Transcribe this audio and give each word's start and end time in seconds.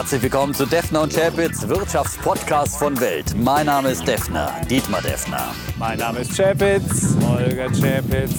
Herzlich 0.00 0.22
willkommen 0.22 0.54
zu 0.54 0.64
Defner 0.64 1.02
und 1.02 1.12
Chapitz, 1.14 1.68
Wirtschaftspodcast 1.68 2.78
von 2.78 2.98
Welt. 3.02 3.34
Mein 3.36 3.66
Name 3.66 3.90
ist 3.90 4.08
Defner, 4.08 4.50
Dietmar 4.70 5.02
Defner. 5.02 5.48
Mein 5.78 5.98
Name 5.98 6.20
ist 6.20 6.34
Chapitz, 6.34 7.14
Holger 7.28 7.66
Chapitz. 7.66 8.32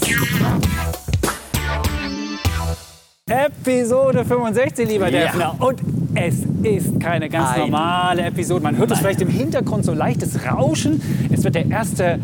Episode 3.29 4.25
65, 4.25 4.89
lieber 4.89 5.09
Ja. 5.09 5.25
Defner. 5.27 5.55
Und 5.59 5.81
es 6.15 6.39
ist 6.63 6.99
keine 6.99 7.29
ganz 7.29 7.51
Ein- 7.51 7.59
normale 7.59 8.23
Episode. 8.23 8.63
Man 8.63 8.77
hört 8.77 8.89
es 8.89 8.97
vielleicht 8.97 9.21
im 9.21 9.29
Hintergrund 9.29 9.85
so 9.85 9.93
leichtes 9.93 10.43
Rauschen. 10.43 10.99
Es 11.31 11.43
wird 11.43 11.53
der 11.53 11.69
erste 11.69 12.17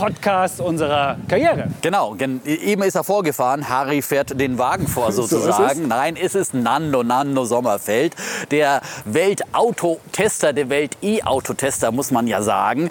Road-Podcast 0.00 0.60
unserer 0.60 1.16
Karriere. 1.28 1.68
Genau, 1.82 2.12
gen- 2.14 2.40
eben 2.44 2.82
ist 2.82 2.94
er 2.94 3.04
vorgefahren. 3.04 3.68
Harry 3.68 4.02
fährt 4.02 4.38
den 4.38 4.58
Wagen 4.58 4.86
vor 4.86 5.10
So 5.16 5.22
sozusagen. 5.22 5.82
es. 5.82 5.88
Nein, 5.88 6.16
es 6.20 6.34
ist 6.34 6.54
Nando, 6.54 7.02
Nando 7.02 7.44
Sommerfeld, 7.44 8.14
der 8.50 8.80
Weltautotester, 9.04 10.52
der 10.52 10.68
Welt-E-Autotester, 10.68 11.92
muss 11.92 12.10
man 12.10 12.26
ja 12.26 12.42
sagen. 12.42 12.90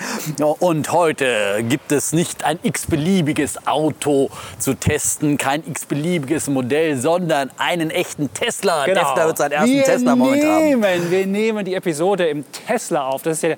Und 0.60 0.92
heute 0.92 1.64
gibt 1.68 1.92
es 1.92 2.14
nicht 2.14 2.44
ein 2.44 2.60
x-beliebiges 2.64 3.68
Auto 3.68 4.30
zu 4.60 4.74
testen, 4.74 5.38
kein 5.38 5.64
x-beliebiges 5.68 6.48
Modell, 6.48 6.98
sondern 6.98 7.52
einen 7.58 7.92
echten 7.92 8.34
Tesla. 8.34 8.86
Tesla 8.86 9.26
wird 9.28 9.38
seinen 9.38 9.52
ersten 9.52 9.66
Genau. 9.72 9.76
wir 9.78 9.84
Tesla 9.86 10.16
moment 10.16 10.44
haben. 10.44 10.64
nehmen, 10.64 11.12
Wir 11.12 11.26
nehmen 11.28 11.66
die 11.66 11.76
Episode 11.76 12.28
im 12.28 12.44
Tesla 12.52 13.08
auf. 13.08 13.22
Das 13.24 13.38
ist 13.38 13.44
ja 13.44 13.56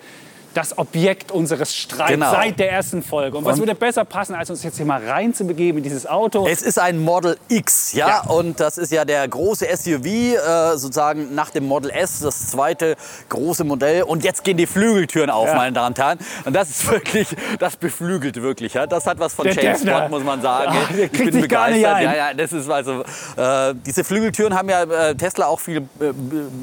das 0.57 0.77
Objekt 0.77 1.31
unseres 1.31 1.73
Streits 1.75 2.11
Genau. 2.11 2.31
seit 2.31 2.57
der 2.59 2.71
ersten 2.71 3.03
Folge. 3.03 3.37
Und 3.37 3.45
was 3.45 3.53
Und- 3.53 3.59
würde 3.59 3.75
besser 3.75 4.03
passen, 4.05 4.33
als 4.33 4.49
uns 4.49 4.63
jetzt 4.63 4.77
hier 4.77 4.85
mal 4.87 5.05
reinzubegeben 5.07 5.77
in 5.77 5.83
dieses 5.83 6.07
Auto? 6.07 6.47
Es 6.47 6.61
ist 6.63 6.79
ein 6.79 6.97
Model 7.03 7.37
X, 7.47 7.93
ja, 7.93 8.07
Ja. 8.07 8.19
und 8.21 8.59
das 8.59 8.77
ist 8.79 8.91
ja 8.91 9.05
der 9.05 9.27
große 9.27 9.67
SUV, 9.67 10.05
äh, 10.35 10.77
sozusagen 10.77 11.35
nach 11.35 11.51
dem 11.51 11.65
Model 11.65 11.91
S, 11.91 12.21
das 12.21 12.47
zweite 12.49 12.95
große 13.29 13.63
Modell. 13.63 14.01
Und 14.03 14.23
jetzt 14.23 14.43
gehen 14.43 14.57
die 14.57 14.65
Flügeltüren 14.65 15.29
auf, 15.29 15.47
Ja. 15.47 15.55
meine 15.55 15.73
Damen 15.73 15.89
und 15.89 15.99
Herren. 15.99 16.17
Und 16.45 16.53
das 16.55 16.69
ist 16.69 16.89
wirklich, 16.91 17.27
das 17.59 17.75
beflügelt 17.75 18.41
wirklich. 18.41 18.73
Ja. 18.73 18.87
Das 18.87 19.05
hat 19.05 19.19
was 19.19 19.33
von 19.35 19.45
Der 19.45 19.53
James 19.53 19.81
Defner. 19.81 19.99
Bond, 20.01 20.11
muss 20.11 20.23
man 20.23 20.41
sagen. 20.41 20.71
Ah, 20.75 20.93
der 20.93 21.03
ich 21.05 21.11
bin 21.11 21.41
begeistert. 21.41 22.01
Ja, 22.01 22.15
ja, 22.15 22.33
das 22.33 22.51
ist 22.53 22.69
also, 22.69 23.01
äh, 23.35 23.75
diese 23.85 24.03
Flügeltüren 24.03 24.55
haben 24.55 24.69
ja 24.69 24.83
äh, 24.83 25.13
Tesla 25.15 25.45
auch 25.47 25.59
viele 25.59 25.81
äh, 25.81 26.13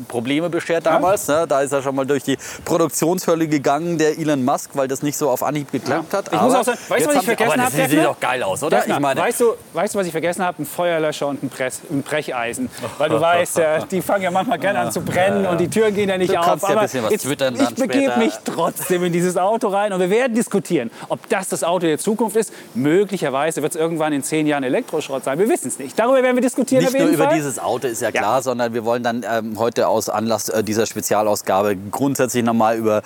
Probleme 0.08 0.50
beschert 0.50 0.84
damals. 0.86 1.28
Ne? 1.28 1.46
Da 1.48 1.60
ist 1.60 1.72
er 1.72 1.82
schon 1.82 1.94
mal 1.94 2.06
durch 2.06 2.24
die 2.24 2.36
Produktionshölle 2.64 3.46
gegangen, 3.46 3.83
der 3.98 4.18
Elon 4.18 4.44
Musk, 4.44 4.70
weil 4.74 4.88
das 4.88 5.02
nicht 5.02 5.16
so 5.16 5.30
auf 5.30 5.42
Anhieb 5.42 5.70
geklappt 5.72 6.12
hat. 6.14 6.26
Ich 6.26 6.40
muss 6.40 6.52
Aber 6.52 6.60
auch 6.60 6.64
sagen, 6.64 6.78
weißt 6.88 7.06
du, 7.06 7.10
was 7.10 7.16
ich 7.16 7.24
vergessen 7.24 7.62
habe, 7.64 7.76
Das 7.76 7.90
sieht 7.90 8.04
doch 8.04 8.20
geil 8.20 8.42
aus, 8.42 8.62
oder? 8.62 8.86
Ich 8.86 8.98
meine, 8.98 9.20
weißt, 9.20 9.40
du, 9.40 9.54
weißt 9.72 9.94
du, 9.94 9.98
was 9.98 10.06
ich 10.06 10.12
vergessen 10.12 10.44
habe? 10.44 10.62
Ein 10.62 10.66
Feuerlöscher 10.66 11.26
und 11.28 11.42
ein, 11.42 11.50
Press, 11.50 11.80
ein 11.90 12.02
Brecheisen. 12.02 12.68
Weil 12.98 13.08
du 13.10 13.20
weißt, 13.20 13.58
äh, 13.58 13.80
die 13.90 14.02
fangen 14.02 14.22
ja 14.24 14.30
manchmal 14.30 14.58
gerne 14.58 14.80
an 14.80 14.92
zu 14.92 15.00
brennen 15.00 15.46
und 15.46 15.60
die 15.60 15.68
Türen 15.68 15.94
gehen 15.94 16.08
ja 16.08 16.18
nicht 16.18 16.32
Du 16.32 16.38
auf. 16.38 16.46
kannst 16.46 16.68
ja 16.68 16.76
ein 16.76 16.80
bisschen 16.82 17.04
was 17.04 17.12
jetzt, 17.12 17.22
twittern 17.24 17.54
ich 17.54 17.60
dann 17.60 17.74
begebe 17.74 18.04
später. 18.12 18.18
mich 18.18 18.34
trotzdem 18.44 19.04
in 19.04 19.12
dieses 19.12 19.36
Auto 19.36 19.68
rein 19.68 19.92
und 19.92 20.00
wir 20.00 20.10
werden 20.10 20.34
diskutieren, 20.34 20.90
ob 21.08 21.28
das 21.28 21.48
das 21.48 21.62
Auto 21.64 21.86
der 21.86 21.98
Zukunft 21.98 22.36
ist. 22.36 22.52
Möglicherweise 22.74 23.62
wird 23.62 23.74
es 23.74 23.80
irgendwann 23.80 24.12
in 24.12 24.22
zehn 24.22 24.46
Jahren 24.46 24.62
Elektroschrott 24.64 25.24
sein. 25.24 25.38
Wir 25.38 25.48
wissen 25.48 25.68
es 25.68 25.78
nicht. 25.78 25.98
Darüber 25.98 26.22
werden 26.22 26.36
wir 26.36 26.42
diskutieren 26.42 26.84
Nicht 26.84 26.98
nur 26.98 27.08
über 27.08 27.24
Fall. 27.24 27.34
dieses 27.34 27.58
Auto 27.58 27.86
ist 27.88 28.02
ja 28.02 28.10
klar, 28.12 28.42
sondern 28.42 28.74
wir 28.74 28.84
wollen 28.84 29.02
dann 29.02 29.24
ähm, 29.30 29.58
heute 29.58 29.88
aus 29.88 30.08
Anlass 30.08 30.48
äh, 30.48 30.62
dieser 30.62 30.86
Spezialausgabe 30.86 31.76
grundsätzlich 31.90 32.44
nochmal 32.44 32.76
über 32.76 33.02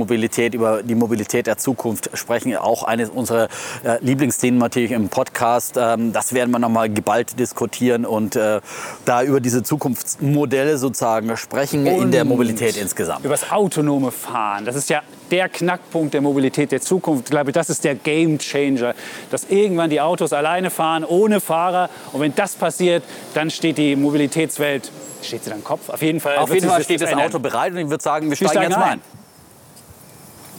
E-Mobilität, 0.00 0.54
über 0.54 0.82
die 0.82 0.94
Mobilität 0.94 1.46
der 1.46 1.58
Zukunft 1.58 2.10
sprechen. 2.14 2.56
Auch 2.56 2.84
eines 2.84 3.10
unserer 3.10 3.48
äh, 3.84 3.98
Lieblingsthemen 4.00 4.58
natürlich 4.58 4.92
im 4.92 5.08
Podcast. 5.08 5.76
Ähm, 5.76 6.12
das 6.12 6.32
werden 6.32 6.50
wir 6.50 6.58
nochmal 6.58 6.88
geballt 6.88 7.38
diskutieren 7.38 8.06
und 8.06 8.34
äh, 8.34 8.60
da 9.04 9.22
über 9.22 9.40
diese 9.40 9.62
Zukunftsmodelle 9.62 10.78
sozusagen 10.78 11.36
sprechen 11.36 11.86
in 11.86 12.10
der 12.10 12.22
Und 12.22 12.28
Mobilität 12.28 12.76
insgesamt. 12.76 13.24
Über 13.24 13.34
das 13.34 13.50
autonome 13.50 14.10
Fahren. 14.10 14.64
Das 14.64 14.74
ist 14.74 14.88
ja 14.88 15.02
der 15.30 15.48
Knackpunkt 15.48 16.14
der 16.14 16.22
Mobilität 16.22 16.72
der 16.72 16.80
Zukunft. 16.80 17.24
Ich 17.26 17.30
glaube, 17.30 17.52
das 17.52 17.68
ist 17.68 17.84
der 17.84 17.94
Game 17.94 18.38
Changer, 18.38 18.94
dass 19.30 19.44
irgendwann 19.48 19.90
die 19.90 20.00
Autos 20.00 20.32
alleine 20.32 20.70
fahren, 20.70 21.04
ohne 21.04 21.40
Fahrer. 21.40 21.90
Und 22.12 22.20
wenn 22.20 22.34
das 22.34 22.54
passiert, 22.54 23.04
dann 23.34 23.50
steht 23.50 23.78
die 23.78 23.96
Mobilitätswelt, 23.96 24.90
steht 25.22 25.44
sie 25.44 25.50
dann 25.50 25.62
Kopf? 25.62 25.88
Auf 25.90 26.02
jeden 26.02 26.20
Fall. 26.20 26.38
Auf 26.38 26.52
jeden 26.52 26.68
Fall 26.68 26.82
steht 26.82 27.02
das 27.02 27.10
ändern. 27.10 27.26
Auto 27.26 27.38
bereit 27.38 27.72
und 27.72 27.78
ich 27.78 27.90
würde 27.90 28.02
sagen, 28.02 28.26
wir 28.26 28.30
Wir 28.30 28.36
steigen 28.36 28.52
steigen 28.52 28.70
jetzt 28.70 28.78
mal 28.78 28.92
ein. 28.92 29.19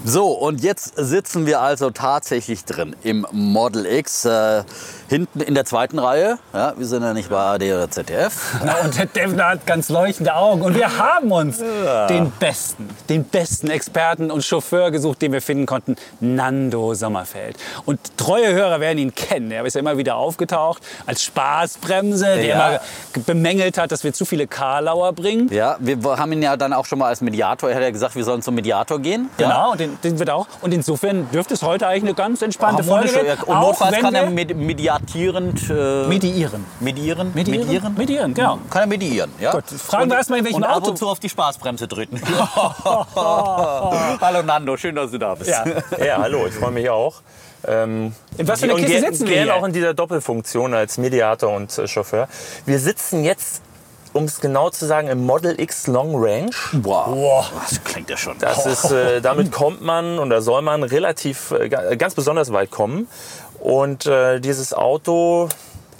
So, 0.03 0.31
und 0.31 0.63
jetzt 0.63 0.94
sitzen 0.95 1.45
wir 1.45 1.62
also 1.62 1.91
tatsächlich 1.91 2.66
drin 2.66 2.95
im 3.03 3.28
Model 3.31 3.85
X. 3.85 4.25
Äh, 4.25 4.63
hinten 5.11 5.41
in 5.41 5.53
der 5.55 5.66
zweiten 5.66 5.99
Reihe. 5.99 6.38
Ja, 6.53 6.73
wir 6.77 6.85
sind 6.88 7.03
ja 7.03 7.13
nicht 7.13 7.29
bei 7.29 7.35
AD 7.38 7.73
oder 7.73 7.91
ZDF. 7.91 8.55
Na, 8.66 8.77
und 8.83 8.97
der 8.97 9.05
Devner 9.07 9.49
hat 9.49 9.67
ganz 9.67 9.89
leuchtende 9.89 10.33
Augen. 10.33 10.61
Und 10.61 10.73
wir 10.75 10.97
haben 10.97 11.31
uns 11.33 11.59
den 12.09 12.31
besten, 12.39 12.89
den 13.09 13.25
besten 13.25 13.69
Experten 13.69 14.31
und 14.31 14.44
Chauffeur 14.44 14.89
gesucht, 14.89 15.22
den 15.22 15.33
wir 15.33 15.41
finden 15.41 15.66
konnten, 15.66 15.97
Nando 16.22 16.94
Sommerfeld. 16.94 17.57
Und 17.85 17.99
treue 18.17 18.53
Hörer 18.53 18.79
werden 18.79 18.99
ihn 18.99 19.13
kennen. 19.13 19.51
Er 19.51 19.66
ist 19.66 19.73
ja 19.73 19.81
immer 19.81 19.97
wieder 19.97 20.16
aufgetaucht 20.16 20.81
als 21.05 21.22
Spaßbremse, 21.23 22.25
der 22.25 22.45
Ja. 22.45 22.69
immer 22.69 22.79
ge- 23.13 23.23
bemängelt 23.25 23.78
hat, 23.78 23.91
dass 23.91 24.03
wir 24.05 24.13
zu 24.13 24.23
viele 24.23 24.47
Karlauer 24.47 25.11
bringen. 25.13 25.49
Ja, 25.51 25.75
wir 25.79 25.97
haben 26.17 26.31
ihn 26.31 26.41
ja 26.41 26.55
dann 26.55 26.72
auch 26.72 26.85
schon 26.85 26.99
mal 26.99 27.07
als 27.07 27.19
Mediator. 27.19 27.69
Er 27.69 27.75
hat 27.75 27.83
ja 27.83 27.91
gesagt, 27.91 28.16
wir 28.16 28.23
sollen 28.23 28.41
zum 28.41 28.55
Mediator 28.55 28.99
gehen. 28.99 29.29
Genau, 29.38 29.72
und 29.72 29.79
den, 29.81 29.97
den 30.03 30.19
wird 30.19 30.29
auch. 30.29 30.47
Und 30.61 30.73
insofern 30.73 31.29
dürfte 31.31 31.53
es 31.53 31.63
heute 31.63 31.85
eigentlich 31.88 32.03
eine 32.03 32.13
ganz 32.13 32.41
entspannte 32.41 32.83
Harmonisch. 32.83 33.11
Folge 33.11 33.28
Ja, 33.28 33.33
werden. 33.38 33.43
Und 33.45 33.59
notfalls 33.59 33.97
kann 33.99 34.16
er 34.16 34.33
wir- 34.33 34.55
med 35.01 35.13
mediatierend. 35.16 35.69
Äh, 35.69 36.07
mediieren. 36.07 36.66
medieren? 36.79 37.31
Mediieren? 37.34 37.94
Mediieren, 37.95 38.34
genau. 38.34 38.59
Kann 38.69 38.81
er 38.84 38.88
medieren, 38.88 39.31
ja. 39.39 39.51
Gut, 39.51 39.66
fragen 39.66 40.09
wir 40.09 40.17
erst 40.17 40.29
mal, 40.29 40.39
in 40.39 40.45
welchem 40.45 40.57
und 40.57 40.63
ab 40.63 40.78
Auto- 40.78 40.91
und 40.91 40.97
zu 40.97 41.07
auf 41.07 41.19
die 41.19 41.29
Spaßbremse 41.29 41.88
drücken. 41.88 42.22
Hallo 43.16 44.44
Nando, 44.44 44.78
schön, 44.78 44.95
dass 44.95 45.11
du 45.11 45.17
da 45.17 45.35
bist. 45.35 45.50
Ja. 45.50 45.66
Ja, 46.03 46.17
hallo, 46.22 46.45
ich 46.47 46.53
freue 46.53 46.72
mich 46.72 46.90
auch. 46.90 47.22
Ähm, 47.67 48.13
In 48.38 48.47
was 48.47 48.59
für 48.59 48.66
einer 48.66 48.75
und 48.75 48.81
Kiste 48.85 49.00
sitzen 49.01 49.28
wir 49.28 49.35
gerne 49.35 49.53
auch 49.53 49.66
in 49.66 49.73
dieser 49.73 49.94
Doppelfunktion 49.94 50.73
als 50.73 50.97
Mediator 50.97 51.53
und 51.56 51.78
äh, 51.78 51.88
Chauffeur. 51.88 52.28
Wir 52.66 52.79
sitzen 52.79 53.23
jetzt, 53.23 53.61
um 54.13 54.23
es 54.23 54.41
genau 54.41 54.72
zu 54.72 54.88
sagen, 54.88 55.07
im 55.09 55.23
Model 55.28 55.59
X 55.61 55.85
Long 55.85 56.13
Range. 56.16 56.50
Wow. 56.72 57.51
Das 57.69 57.84
klingt 57.84 58.09
ja 58.09 58.17
schon. 58.17 58.35
Das 58.40 58.66
ist, 58.66 58.90
äh, 58.91 59.22
damit 59.22 59.51
kommt 59.51 59.81
man 59.84 60.17
oder 60.17 60.41
soll 60.41 60.63
man 60.63 60.81
relativ 60.81 61.51
äh, 61.51 61.69
ga- 61.69 61.94
ganz 61.95 62.16
besonders 62.16 62.51
weit 62.51 62.72
kommen. 62.72 63.07
Und 63.61 64.05
äh, 64.05 64.39
dieses 64.39 64.73
Auto 64.73 65.47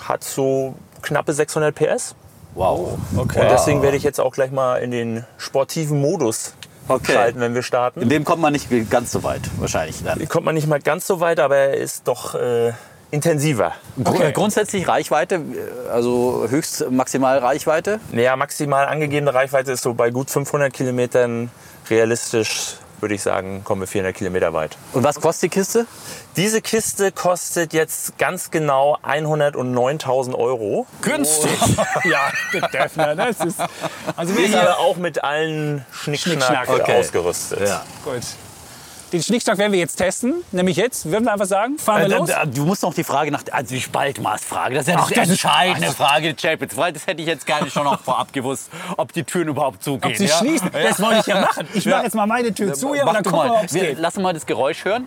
hat 0.04 0.24
so 0.24 0.76
knappe 1.02 1.34
600 1.34 1.74
PS. 1.74 2.16
Wow. 2.56 2.98
Und 3.16 3.34
deswegen 3.36 3.82
werde 3.82 3.96
ich 3.96 4.04
jetzt 4.04 4.20
auch 4.20 4.34
gleich 4.34 4.52
mal 4.52 4.78
in 4.78 4.92
den 4.92 5.26
sportiven 5.38 6.02
Modus 6.02 6.54
Okay. 6.88 7.14
schalten, 7.14 7.40
wenn 7.40 7.56
wir 7.56 7.64
starten. 7.64 8.02
In 8.02 8.10
dem 8.10 8.26
kommt 8.26 8.42
man 8.42 8.52
nicht 8.54 8.68
ganz 8.90 9.12
so 9.12 9.24
weit, 9.24 9.42
wahrscheinlich. 9.60 10.04
Dann. 10.04 10.28
Kommt 10.28 10.46
man 10.46 10.56
nicht 10.56 10.68
mal 10.68 10.82
ganz 10.82 11.08
so 11.08 11.20
weit, 11.20 11.40
aber 11.40 11.56
er 11.56 11.74
ist 11.76 12.08
doch 12.08 12.36
äh, 12.36 12.74
intensiver. 13.12 13.74
Äh, 14.04 14.32
Grundsätzlich 14.32 14.88
Reichweite, 14.88 15.36
äh, 15.36 15.90
also 15.90 16.48
höchst 16.50 16.90
maximal 16.90 17.38
Reichweite. 17.38 18.00
Naja, 18.12 18.36
maximal 18.36 18.88
angegebene 18.88 19.34
Reichweite 19.34 19.72
ist 19.72 19.84
so 19.84 19.94
bei 19.94 20.10
gut 20.10 20.30
500 20.30 20.74
Kilometern. 20.74 21.52
Realistisch 21.90 22.78
würde 23.02 23.16
ich 23.16 23.22
sagen, 23.22 23.64
kommen 23.64 23.82
wir 23.82 23.88
400 23.88 24.16
Kilometer 24.16 24.54
weit. 24.54 24.78
Und 24.94 25.04
was 25.04 25.20
kostet 25.20 25.52
die 25.52 25.60
Kiste? 25.60 25.86
Diese 26.36 26.62
Kiste 26.62 27.12
kostet 27.12 27.74
jetzt 27.74 28.18
ganz 28.18 28.52
genau 28.52 28.98
109.000 29.04 30.36
Euro. 30.36 30.86
Günstig. 31.02 31.52
Ja, 32.04 32.32
der 32.54 32.68
Defner, 32.70 33.16
das 33.16 33.40
ist. 33.42 33.60
Also 34.16 34.36
wir 34.36 34.62
aber 34.62 34.80
auch 34.80 34.98
mit 34.98 35.24
allen 35.24 35.86
Schnickschnack, 35.92 36.44
Schnickschnack, 36.44 36.70
okay. 36.70 37.00
ausgerüstet. 37.00 37.68
Ja. 37.68 37.84
gut. 38.04 38.22
Den 39.12 39.22
Schnickschnack 39.22 39.58
werden 39.58 39.74
wir 39.74 39.80
jetzt 39.80 39.98
testen, 39.98 40.36
nämlich 40.54 40.78
jetzt. 40.78 41.06
Würden 41.12 41.26
wir 41.26 41.34
einfach 41.34 41.46
sagen, 41.46 41.78
fahren 41.78 42.08
wir 42.10 42.16
Äh, 42.16 42.20
los. 42.20 42.30
da- 42.30 42.46
Du 42.46 42.64
musst 42.66 42.82
noch 42.84 42.94
die 42.94 43.04
Frage 43.04 43.30
nach 43.32 43.44
also 43.52 43.76
die 43.76 43.82
Spaltmaßfrage. 43.82 44.76
Das 44.76 44.88
ist 44.88 44.94
ja 44.94 45.00
Ach, 45.00 45.08
die 45.10 45.16
das 45.16 45.26
ist- 45.26 45.32
entscheidende 45.32 45.88
ach, 45.90 45.96
Frage, 45.96 46.34
Chapitz. 46.34 46.78
Weil 46.78 46.94
das 46.94 47.08
hätte 47.08 47.22
ich 47.22 47.28
jetzt 47.28 47.46
gerne 47.46 47.70
schon 47.70 47.84
noch 47.84 48.00
vorab 48.02 48.32
gewusst, 48.32 48.70
ob 48.96 49.12
die 49.12 49.24
Türen 49.24 49.50
überhaupt 49.50 49.84
zugehen. 49.84 50.12
Ob 50.12 50.18
sie 50.18 50.26
ja? 50.28 50.38
schließen, 50.38 50.70
das 50.72 51.02
wollte 51.02 51.20
ich 51.20 51.26
ja 51.28 51.42
machen. 51.42 51.68
Ich 51.74 51.86
mache 51.86 52.04
jetzt 52.04 52.16
mal 52.16 52.26
meine 52.26 52.54
Tür 52.54 52.74
zu 52.74 52.94
hier 52.94 53.04
Mach 53.04 53.16
und 53.18 53.26
dann 53.26 53.34
gucken 53.34 53.50
wir, 53.50 53.54
mal. 53.54 53.66
geht. 53.68 54.00
lassen 54.00 54.22
mal 54.22 54.34
das 54.34 54.46
Geräusch 54.46 54.86
hören. 54.86 55.06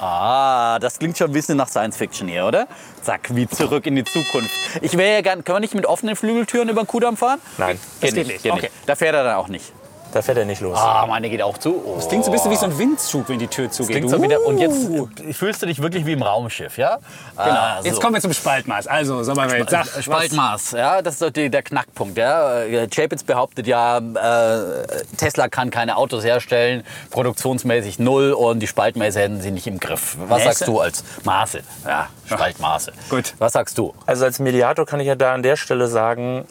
Ah, 0.00 0.78
das 0.78 0.98
klingt 0.98 1.18
schon 1.18 1.28
ein 1.30 1.32
bisschen 1.32 1.56
nach 1.56 1.68
Science 1.68 1.96
Fiction 1.96 2.28
hier, 2.28 2.46
oder? 2.46 2.68
Zack, 3.02 3.34
wie 3.34 3.48
zurück 3.48 3.84
in 3.86 3.96
die 3.96 4.04
Zukunft. 4.04 4.50
Ich 4.80 4.96
wäre 4.96 5.14
ja 5.14 5.20
gern, 5.22 5.42
können 5.44 5.56
wir 5.56 5.60
nicht 5.60 5.74
mit 5.74 5.86
offenen 5.86 6.14
Flügeltüren 6.14 6.68
über 6.68 6.82
den 6.82 6.86
Kudamm 6.86 7.16
fahren? 7.16 7.40
Nein, 7.58 7.80
Geht, 8.00 8.14
geht 8.14 8.14
nicht. 8.14 8.26
nicht. 8.28 8.42
Geht 8.44 8.52
Okay. 8.52 8.60
nicht. 8.62 8.72
Da 8.86 8.94
fährt 8.94 9.14
er 9.16 9.24
dann 9.24 9.34
auch 9.36 9.48
nicht. 9.48 9.72
Da 10.18 10.22
fährt 10.22 10.38
er 10.38 10.44
nicht 10.44 10.60
los. 10.60 10.76
Ah, 10.78 11.06
meine 11.06 11.30
geht 11.30 11.40
auch 11.42 11.56
zu. 11.58 11.80
Oh. 11.84 11.94
Das 11.96 12.08
klingt 12.08 12.24
so 12.24 12.30
ein 12.30 12.34
bisschen 12.34 12.50
wie 12.50 12.56
so 12.56 12.66
ein 12.66 12.76
Windzug, 12.76 13.28
wenn 13.28 13.38
die 13.38 13.46
Tür 13.46 13.70
zugeht. 13.70 13.96
Klingt 13.98 14.10
so 14.10 14.20
wieder, 14.20 14.44
und 14.44 14.58
jetzt 14.58 14.88
Uh. 14.88 15.08
fühlst 15.32 15.62
du 15.62 15.66
dich 15.66 15.80
wirklich 15.80 16.04
wie 16.06 16.12
im 16.12 16.22
Raumschiff, 16.22 16.76
ja? 16.76 16.98
Genau. 17.36 17.48
Ah, 17.50 17.80
Jetzt 17.84 17.94
so. 17.96 18.00
kommen 18.00 18.14
wir 18.14 18.20
zum 18.20 18.32
Spaltmaß. 18.32 18.86
Also, 18.88 19.22
Sommerwelt, 19.22 19.70
sag. 19.70 19.86
was- 19.94 20.04
Spaltmaß, 20.04 20.72
ja, 20.72 21.00
das 21.02 21.14
ist 21.14 21.22
doch 21.22 21.30
die, 21.30 21.48
der 21.50 21.62
Knackpunkt. 21.62 22.18
Ja. 22.18 22.62
Äh, 22.62 22.88
Chapitz 22.88 23.22
behauptet 23.22 23.66
ja, 23.68 23.98
äh, 23.98 24.86
Tesla 25.16 25.48
kann 25.48 25.70
keine 25.70 25.96
Autos 25.96 26.24
herstellen, 26.24 26.82
produktionsmäßig 27.10 27.98
null 27.98 28.32
und 28.32 28.60
die 28.60 28.66
Spaltmaße 28.66 29.20
hätten 29.20 29.40
sie 29.40 29.50
nicht 29.52 29.66
im 29.66 29.78
Griff. 29.78 30.16
Was 30.20 30.38
Nächste. 30.44 30.44
sagst 30.64 30.68
du 30.68 30.80
als 30.80 31.04
Maße? 31.24 31.60
Ja, 31.86 32.08
Spaltmaße. 32.26 32.92
Gut. 33.10 33.34
Was 33.38 33.52
sagst 33.52 33.78
du? 33.78 33.94
Also 34.06 34.24
als 34.24 34.38
Mediator 34.38 34.86
kann 34.86 35.00
ich 35.00 35.06
ja 35.06 35.14
da 35.14 35.34
an 35.34 35.42
der 35.42 35.56
Stelle 35.56 35.86
sagen, 35.88 36.44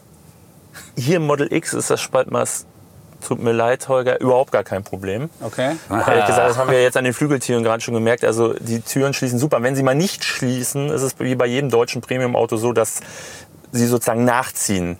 hier 0.95 1.17
im 1.17 1.25
Model 1.25 1.51
X 1.51 1.73
ist 1.73 1.89
das 1.89 1.99
Spaltmaß, 2.01 2.65
tut 3.25 3.41
mir 3.41 3.51
leid, 3.51 3.87
Holger, 3.87 4.19
überhaupt 4.21 4.51
gar 4.51 4.63
kein 4.63 4.83
Problem. 4.83 5.29
Okay. 5.41 5.75
Ehrlich 5.89 6.25
gesagt, 6.25 6.49
das 6.49 6.57
haben 6.57 6.71
wir 6.71 6.81
jetzt 6.81 6.97
an 6.97 7.03
den 7.03 7.13
Flügeltüren 7.13 7.63
gerade 7.63 7.81
schon 7.81 7.93
gemerkt. 7.93 8.23
Also 8.23 8.53
die 8.53 8.81
Türen 8.81 9.13
schließen 9.13 9.39
super. 9.39 9.61
Wenn 9.63 9.75
sie 9.75 9.83
mal 9.83 9.95
nicht 9.95 10.23
schließen, 10.23 10.89
ist 10.89 11.01
es 11.01 11.19
wie 11.19 11.35
bei 11.35 11.45
jedem 11.45 11.69
deutschen 11.69 12.01
Premium-Auto 12.01 12.57
so, 12.57 12.73
dass 12.73 12.99
sie 13.71 13.85
sozusagen 13.87 14.23
nachziehen. 14.25 14.97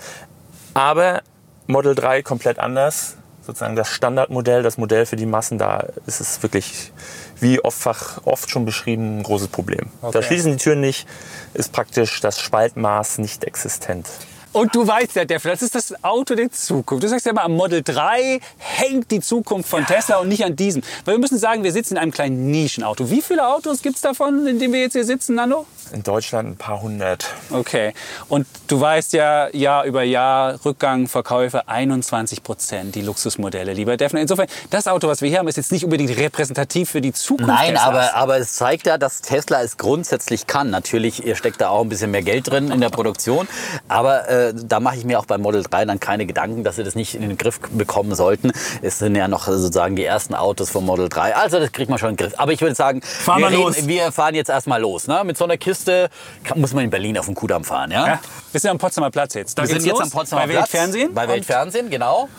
Aber 0.73 1.21
Model 1.67 1.95
3 1.95 2.21
komplett 2.23 2.59
anders. 2.59 3.15
Sozusagen 3.45 3.77
das 3.77 3.89
Standardmodell, 3.89 4.61
das 4.61 4.77
Modell 4.77 5.05
für 5.05 5.15
die 5.15 5.25
Massen, 5.25 5.57
da 5.57 5.85
ist 6.05 6.19
es 6.19 6.43
wirklich, 6.43 6.91
wie 7.39 7.63
oftfach, 7.63 8.19
oft 8.25 8.49
schon 8.49 8.65
beschrieben, 8.65 9.19
ein 9.19 9.23
großes 9.23 9.47
Problem. 9.47 9.87
Da 10.01 10.09
Okay. 10.09 10.23
schließen 10.23 10.51
die 10.51 10.57
Türen 10.57 10.81
nicht, 10.81 11.07
ist 11.53 11.71
praktisch 11.71 12.19
das 12.19 12.41
Spaltmaß 12.41 13.19
nicht 13.19 13.45
existent. 13.45 14.09
Und 14.57 14.73
du 14.73 14.87
weißt 14.87 15.15
ja, 15.15 15.23
Def, 15.23 15.43
das 15.43 15.61
ist 15.61 15.75
das 15.75 16.03
Auto 16.03 16.33
der 16.33 16.51
Zukunft. 16.51 17.03
Du 17.03 17.07
sagst 17.07 17.27
ja 17.27 17.31
immer, 17.31 17.43
am 17.43 17.55
Model 17.55 17.83
3 17.83 18.39
hängt 18.57 19.11
die 19.11 19.19
Zukunft 19.19 19.69
von 19.69 19.85
Tesla 19.85 20.17
und 20.17 20.29
nicht 20.29 20.43
an 20.43 20.55
diesem. 20.55 20.81
Weil 21.05 21.13
wir 21.13 21.19
müssen 21.19 21.37
sagen, 21.37 21.63
wir 21.63 21.71
sitzen 21.71 21.93
in 21.93 21.99
einem 21.99 22.11
kleinen 22.11 22.49
Nischenauto. 22.49 23.11
Wie 23.11 23.21
viele 23.21 23.47
Autos 23.47 23.83
gibt 23.83 23.97
es 23.97 24.01
davon, 24.01 24.47
in 24.47 24.57
dem 24.57 24.73
wir 24.73 24.79
jetzt 24.79 24.93
hier 24.93 25.05
sitzen, 25.05 25.35
Nando? 25.35 25.67
In 25.93 26.01
Deutschland 26.01 26.49
ein 26.49 26.57
paar 26.57 26.81
hundert. 26.81 27.27
Okay. 27.51 27.93
Und 28.29 28.47
du 28.67 28.81
weißt 28.81 29.13
ja, 29.13 29.55
Jahr 29.55 29.85
über 29.85 30.01
Jahr 30.01 30.59
Rückgang, 30.65 31.07
Verkäufe 31.07 31.67
21 31.67 32.41
Prozent, 32.41 32.95
die 32.95 33.03
Luxusmodelle, 33.03 33.73
lieber 33.73 33.95
Defner. 33.95 34.21
Insofern, 34.21 34.47
das 34.71 34.87
Auto, 34.87 35.07
was 35.07 35.21
wir 35.21 35.29
hier 35.29 35.37
haben, 35.37 35.47
ist 35.47 35.57
jetzt 35.57 35.71
nicht 35.71 35.83
unbedingt 35.83 36.17
repräsentativ 36.17 36.89
für 36.89 37.01
die 37.01 37.13
Zukunft 37.13 37.47
Nein, 37.47 37.75
Teslas. 37.75 37.85
aber, 37.85 38.15
aber 38.15 38.37
es 38.37 38.53
zeigt 38.53 38.87
ja, 38.87 38.97
dass 38.97 39.21
Tesla 39.21 39.61
es 39.61 39.77
grundsätzlich 39.77 40.47
kann. 40.47 40.71
Natürlich 40.71 41.23
steckt 41.37 41.61
da 41.61 41.69
auch 41.69 41.83
ein 41.83 41.89
bisschen 41.89 42.09
mehr 42.09 42.23
Geld 42.23 42.49
drin 42.49 42.71
in 42.71 42.81
der 42.81 42.89
Produktion. 42.89 43.47
Aber 43.87 44.27
äh, 44.27 44.46
da 44.53 44.79
mache 44.79 44.97
ich 44.97 45.05
mir 45.05 45.19
auch 45.19 45.25
beim 45.25 45.41
Model 45.41 45.63
3 45.63 45.85
dann 45.85 45.99
keine 45.99 46.25
Gedanken, 46.25 46.63
dass 46.63 46.75
sie 46.77 46.83
das 46.83 46.95
nicht 46.95 47.15
in 47.15 47.21
den 47.21 47.37
Griff 47.37 47.59
bekommen 47.71 48.15
sollten. 48.15 48.51
Es 48.81 48.99
sind 48.99 49.15
ja 49.15 49.27
noch 49.27 49.45
sozusagen 49.47 49.95
die 49.95 50.05
ersten 50.05 50.33
Autos 50.35 50.69
vom 50.69 50.85
Model 50.85 51.09
3. 51.09 51.35
Also 51.35 51.59
das 51.59 51.71
kriegt 51.71 51.89
man 51.89 51.99
schon 51.99 52.09
in 52.09 52.15
den 52.15 52.25
Griff. 52.25 52.39
Aber 52.39 52.51
ich 52.51 52.61
würde 52.61 52.75
sagen, 52.75 53.01
Fahren 53.01 53.41
wir, 53.41 53.49
los. 53.49 53.87
wir 53.87 54.11
fahren 54.11 54.35
jetzt 54.35 54.49
erstmal 54.49 54.81
los. 54.81 55.07
Ne? 55.07 55.21
Mit 55.23 55.37
so 55.37 55.45
einer 55.45 55.57
Kiste 55.57 56.09
kann, 56.43 56.59
muss 56.59 56.73
man 56.73 56.83
in 56.83 56.89
Berlin 56.89 57.17
auf 57.17 57.25
dem 57.25 57.35
Kudamm 57.35 57.63
fahren. 57.63 57.91
Ja? 57.91 58.07
Ja, 58.07 58.19
wir 58.51 58.59
sind 58.59 58.71
am 58.71 58.77
Potsdamer 58.77 59.11
Platz 59.11 59.33
jetzt. 59.33 59.57
Da 59.57 59.63
Wir 59.63 59.69
sind 59.69 59.85
jetzt 59.85 59.93
los, 59.93 60.01
am 60.01 60.09
Potsdamer 60.11 60.43
bei 60.43 60.53
Platz. 60.53 60.73
Weltfernsehen. 60.73 61.13
Bei 61.13 61.27
Weltfernsehen, 61.27 61.89
genau. 61.89 62.29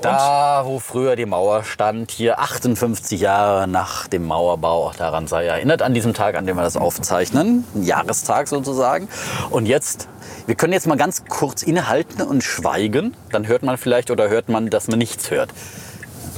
Da, 0.00 0.62
wo 0.64 0.78
früher 0.78 1.16
die 1.16 1.26
Mauer 1.26 1.64
stand, 1.64 2.10
hier 2.10 2.38
58 2.38 3.20
Jahre 3.20 3.66
nach 3.66 4.06
dem 4.08 4.26
Mauerbau, 4.26 4.92
daran 4.96 5.26
sei 5.26 5.46
erinnert, 5.46 5.82
an 5.82 5.94
diesem 5.94 6.12
Tag, 6.12 6.36
an 6.36 6.46
dem 6.46 6.56
wir 6.56 6.62
das 6.62 6.76
aufzeichnen, 6.76 7.64
ein 7.74 7.82
Jahrestag 7.82 8.48
sozusagen. 8.48 9.08
Und 9.50 9.66
jetzt, 9.66 10.08
wir 10.46 10.54
können 10.54 10.72
jetzt 10.72 10.86
mal 10.86 10.96
ganz 10.96 11.24
kurz 11.24 11.62
innehalten 11.62 12.22
und 12.22 12.42
schweigen, 12.42 13.16
dann 13.32 13.46
hört 13.46 13.62
man 13.62 13.78
vielleicht 13.78 14.10
oder 14.10 14.28
hört 14.28 14.48
man, 14.48 14.68
dass 14.68 14.88
man 14.88 14.98
nichts 14.98 15.30
hört. 15.30 15.50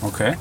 Okay. 0.02 0.36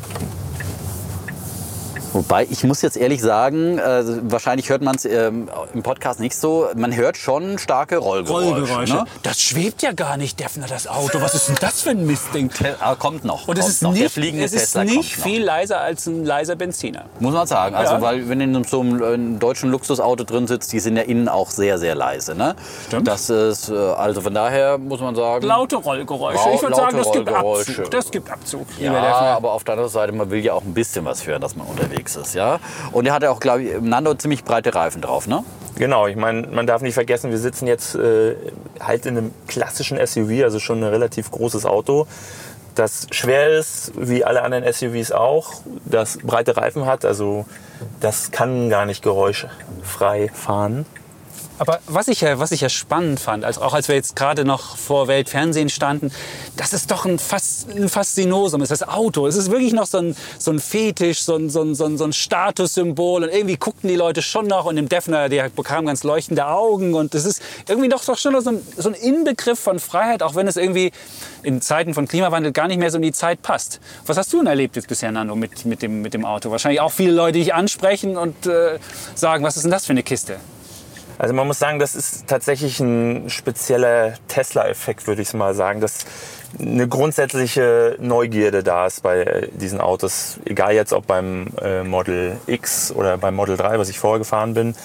Wobei, 2.13 2.48
ich 2.50 2.63
muss 2.63 2.81
jetzt 2.81 2.98
ehrlich 2.98 3.21
sagen, 3.21 3.77
äh, 3.80 4.04
wahrscheinlich 4.31 4.69
hört 4.69 4.81
man 4.81 4.95
es 4.95 5.06
ähm, 5.06 5.50
im 5.74 5.83
Podcast 5.83 6.19
nicht 6.19 6.36
so, 6.36 6.68
man 6.75 6.95
hört 6.95 7.18
schon 7.18 7.57
starke 7.57 7.98
Rollgeräusche. 7.98 8.54
Rollgeräusche. 8.56 8.94
Ne? 8.95 9.06
Das 9.24 9.39
schwebt 9.42 9.81
ja 9.81 9.92
gar 9.92 10.18
nicht, 10.18 10.39
Defner, 10.39 10.68
das 10.68 10.88
Auto. 10.88 11.21
Was 11.21 11.36
ist 11.36 11.50
denn 11.50 11.57
das 11.59 11.81
für 11.81 11.89
ein 11.92 12.06
Mistding? 12.06 12.50
Aber 12.80 12.95
kommt 12.95 13.25
noch. 13.25 13.48
Und 13.48 13.57
es 13.57 13.68
ist 13.68 13.81
noch. 13.83 13.94
Der 13.94 14.04
nicht, 14.04 14.13
fliegende 14.13 14.45
es 14.45 14.54
ist 14.54 14.74
Tesla 14.74 14.83
nicht 14.86 15.15
viel 15.15 15.44
leiser 15.44 15.81
als 15.81 16.06
ein 16.07 16.25
leiser 16.25 16.56
Benziner. 16.56 17.06
Muss 17.19 17.33
man 17.33 17.45
sagen. 17.48 17.75
Also, 17.75 17.94
Ja. 17.95 18.01
weil 18.01 18.30
wenn 18.30 18.39
in 18.42 18.63
so 18.63 18.80
einem 18.81 19.36
äh, 19.36 19.39
deutschen 19.39 19.69
Luxusauto 19.69 20.24
drin 20.24 20.48
sitzt, 20.48 20.71
die 20.71 20.80
sind 20.80 20.95
ja 20.98 21.04
innen 21.04 21.27
auch 21.27 21.50
sehr, 21.50 21.77
sehr 21.77 21.95
leise. 21.95 22.36
Ne? 22.36 22.56
Stimmt. 22.88 23.07
Das 23.07 23.30
ist, 23.30 23.69
äh, 23.69 23.75
also 23.75 24.21
von 24.21 24.33
daher 24.33 24.77
muss 24.77 25.01
man 25.01 25.15
sagen. 25.15 25.45
Laute 25.45 25.75
Rollgeräusche. 25.75 26.50
Ich 26.56 26.62
würde 26.62 26.75
sagen, 26.75 26.98
das 26.98 27.12
gibt. 27.12 27.30
Abzug. 27.30 27.92
Das 27.92 28.12
gibt 28.12 28.31
Abzug. 28.31 28.65
ja, 28.80 28.94
aber 28.94 29.51
auf 29.51 29.63
der 29.63 29.74
anderen 29.74 29.92
Seite, 29.92 30.13
man 30.13 30.30
will 30.31 30.44
ja 30.44 30.54
auch 30.54 30.63
ein 30.63 30.74
bisschen 30.74 31.04
was 31.06 31.25
hören, 31.27 31.42
dass 31.42 31.56
man 31.56 31.68
unterwegs 31.68 31.96
ist. 32.05 32.35
Ja? 32.35 32.59
Und 32.91 33.05
er 33.05 33.13
hat 33.13 33.23
ja 33.23 33.31
auch, 33.31 33.39
glaube 33.39 33.63
ich, 33.63 33.71
im 33.71 33.89
Nando 33.89 34.13
ziemlich 34.13 34.44
breite 34.44 34.73
Reifen 34.73 35.01
drauf. 35.01 35.27
Ne? 35.27 35.44
Genau, 35.75 36.07
ich 36.07 36.15
meine, 36.15 36.47
man 36.47 36.65
darf 36.65 36.81
nicht 36.81 36.95
vergessen, 36.95 37.29
wir 37.29 37.38
sitzen 37.38 37.67
jetzt 37.67 37.95
äh, 37.95 38.35
halt 38.79 39.05
in 39.05 39.17
einem 39.17 39.33
klassischen 39.47 39.97
SUV, 40.05 40.44
also 40.44 40.59
schon 40.59 40.79
ein 40.79 40.89
relativ 40.89 41.29
großes 41.29 41.65
Auto, 41.65 42.07
das 42.77 43.07
schwer 43.11 43.49
ist, 43.49 43.91
wie 43.95 44.23
alle 44.23 44.44
anderen 44.44 44.71
SUVs 44.71 45.11
auch, 45.11 45.53
das 45.85 46.19
breite 46.19 46.57
Reifen 46.57 46.85
hat, 46.85 47.05
also 47.05 47.45
das 47.99 48.31
kann 48.31 48.69
gar 48.69 48.85
nicht 48.85 49.03
geräuschfrei 49.03 50.29
fahren. 50.33 50.85
Aber 51.59 51.80
was 51.88 52.07
ich, 52.07 52.21
ja, 52.21 52.38
was 52.38 52.51
ich 52.51 52.62
ja 52.62 52.69
spannend 52.69 53.19
fand, 53.19 53.44
also 53.44 53.62
auch 53.62 53.74
als 53.74 53.88
wir 53.88 53.95
jetzt 53.95 54.15
gerade 54.15 54.45
noch 54.45 54.77
vor 54.77 55.07
Weltfernsehen 55.07 55.69
standen, 55.69 56.12
dass 56.56 56.74
es 56.74 56.86
doch 56.86 57.06
ein, 57.06 57.18
Fas 57.18 57.65
ein 57.75 57.89
Faszinosum 57.89 58.62
ist, 58.62 58.69
das 58.69 58.88
Auto. 58.88 59.25
Es 59.25 59.36
ist 59.36 59.50
wirklich 59.50 59.74
noch 59.74 59.88
so 59.88 59.98
ein, 59.98 60.15
so 60.38 60.51
ein 60.51 60.59
Fetisch, 60.59 61.24
so 61.24 61.36
ein, 61.36 61.50
so, 61.50 61.63
ein, 61.63 61.74
so, 61.74 61.86
ein, 61.86 61.98
so 61.98 62.04
ein 62.04 62.13
Statussymbol. 62.13 63.24
Und 63.24 63.30
irgendwie 63.30 63.57
guckten 63.57 63.89
die 63.89 63.95
Leute 63.95 64.21
schon 64.21 64.45
noch 64.45 64.65
und 64.65 64.75
dem 64.75 64.88
Defner, 64.88 65.30
der 65.30 65.50
bekam 65.50 65.88
ganz 65.88 66.04
leuchtende 66.04 66.48
Augen. 66.48 66.94
Und 66.94 67.15
es 67.15 67.25
ist 67.25 67.42
irgendwie 67.68 67.89
doch, 67.89 68.06
doch 68.06 68.18
schon 68.18 68.33
noch 68.33 68.42
so 68.42 68.51
ein, 68.51 68.62
so 68.77 68.89
ein 68.89 68.95
Inbegriff 68.95 69.59
von 69.59 69.80
Freiheit, 69.80 70.21
auch 70.21 70.36
wenn 70.36 70.48
es 70.48 70.57
irgendwie 70.57 70.92
in 71.42 71.62
Zeiten 71.62 71.94
von 71.95 72.07
Klimawandel 72.07 72.51
gar 72.51 72.68
nicht 72.68 72.77
mehr 72.77 72.92
so 72.92 72.98
in 72.98 73.04
die 73.04 73.12
Zeit 73.12 73.42
passt. 73.42 73.80
Was 74.06 74.18
hast 74.18 74.31
du 74.31 74.38
denn 74.38 74.48
erlebt 74.48 74.75
jetzt 74.75 74.88
bisher, 74.88 75.12
Nando, 75.12 75.36
mit, 75.36 75.65
mit, 75.65 75.81
dem, 75.81 76.04
mit 76.04 76.13
dem 76.13 76.24
Auto? 76.24 76.51
Wahrscheinlich 76.51 76.81
auch 76.81 76.92
viele 76.92 77.13
Leute, 77.13 77.33
die 77.33 77.45
dich 77.45 77.54
ansprechen 77.54 78.15
und 78.15 78.45
äh, 78.45 78.77
sagen, 79.15 79.44
was 79.44 79.56
ist 79.56 79.63
denn 79.63 79.71
das 79.71 79.86
für 79.86 79.94
eine 79.94 80.04
Kiste? 80.04 80.38
Also 81.19 81.33
man 81.33 81.47
muss 81.47 81.57
sagen, 81.57 81.79
das 81.79 81.95
ist 81.95 82.27
tatsächlich 82.27 82.79
ein 82.79 83.29
spezieller 83.29 84.13
Tesla-Effekt, 84.27 85.07
würde 85.07 85.23
ich 85.23 85.33
mal 85.33 85.55
sagen, 85.55 85.81
dass 85.81 86.05
eine 86.59 86.87
grundsätzliche 86.87 87.97
Neugierde 87.99 88.63
da 88.63 88.85
ist 88.85 89.01
bei 89.01 89.49
diesen 89.53 89.81
Autos, 89.81 90.39
egal 90.45 90.73
jetzt 90.73 90.93
ob 90.93 91.07
beim 91.07 91.47
äh, 91.61 91.83
Model 91.83 92.37
X 92.45 92.91
oder 92.91 93.17
beim 93.17 93.35
Model 93.35 93.57
3, 93.57 93.79
was 93.79 93.89
ich 93.89 93.99
vorher 93.99 94.19
gefahren 94.19 94.53
bin, 94.53 94.75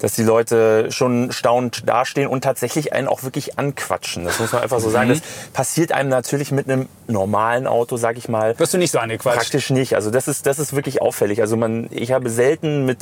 dass 0.00 0.14
die 0.14 0.22
Leute 0.22 0.90
schon 0.90 1.32
staunend 1.32 1.88
dastehen 1.88 2.28
und 2.28 2.42
tatsächlich 2.42 2.92
einen 2.92 3.08
auch 3.08 3.22
wirklich 3.22 3.58
anquatschen. 3.58 4.24
Das 4.24 4.38
muss 4.38 4.52
man 4.52 4.62
einfach 4.62 4.80
so 4.80 4.90
sagen. 4.90 5.08
Das 5.08 5.20
passiert 5.52 5.92
einem 5.92 6.08
natürlich 6.08 6.52
mit 6.52 6.68
einem 6.68 6.88
normalen 7.06 7.66
Auto, 7.66 7.96
sag 7.96 8.16
ich 8.18 8.28
mal, 8.28 8.58
Wirst 8.58 8.74
du 8.74 8.78
nicht 8.78 8.90
so 8.90 8.98
angequatscht? 8.98 9.38
Praktisch 9.38 9.70
nicht. 9.70 9.94
Also 9.94 10.10
das 10.10 10.28
ist, 10.28 10.46
das 10.46 10.58
ist 10.58 10.74
wirklich 10.74 11.00
auffällig. 11.02 11.40
Also 11.40 11.56
man, 11.56 11.88
ich 11.90 12.12
habe 12.12 12.30
selten 12.30 12.84
mit 12.84 12.98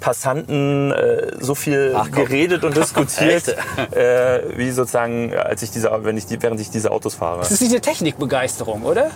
Passanten 0.00 0.92
äh, 0.92 1.32
so 1.40 1.54
viel 1.54 1.94
Ach, 1.96 2.10
geredet 2.10 2.64
und 2.64 2.76
diskutiert, 2.76 3.56
äh, 3.92 4.56
wie 4.56 4.70
sozusagen, 4.70 5.34
als 5.34 5.62
ich 5.62 5.70
diese, 5.70 5.90
wenn 6.02 6.16
ich 6.16 6.26
die, 6.26 6.42
während 6.42 6.60
ich 6.60 6.70
diese 6.70 6.90
Autos 6.90 7.14
fahre. 7.14 7.40
Das 7.40 7.50
ist 7.50 7.60
diese 7.60 7.80
Technikbegeisterung, 7.80 8.82
oder? 8.82 9.10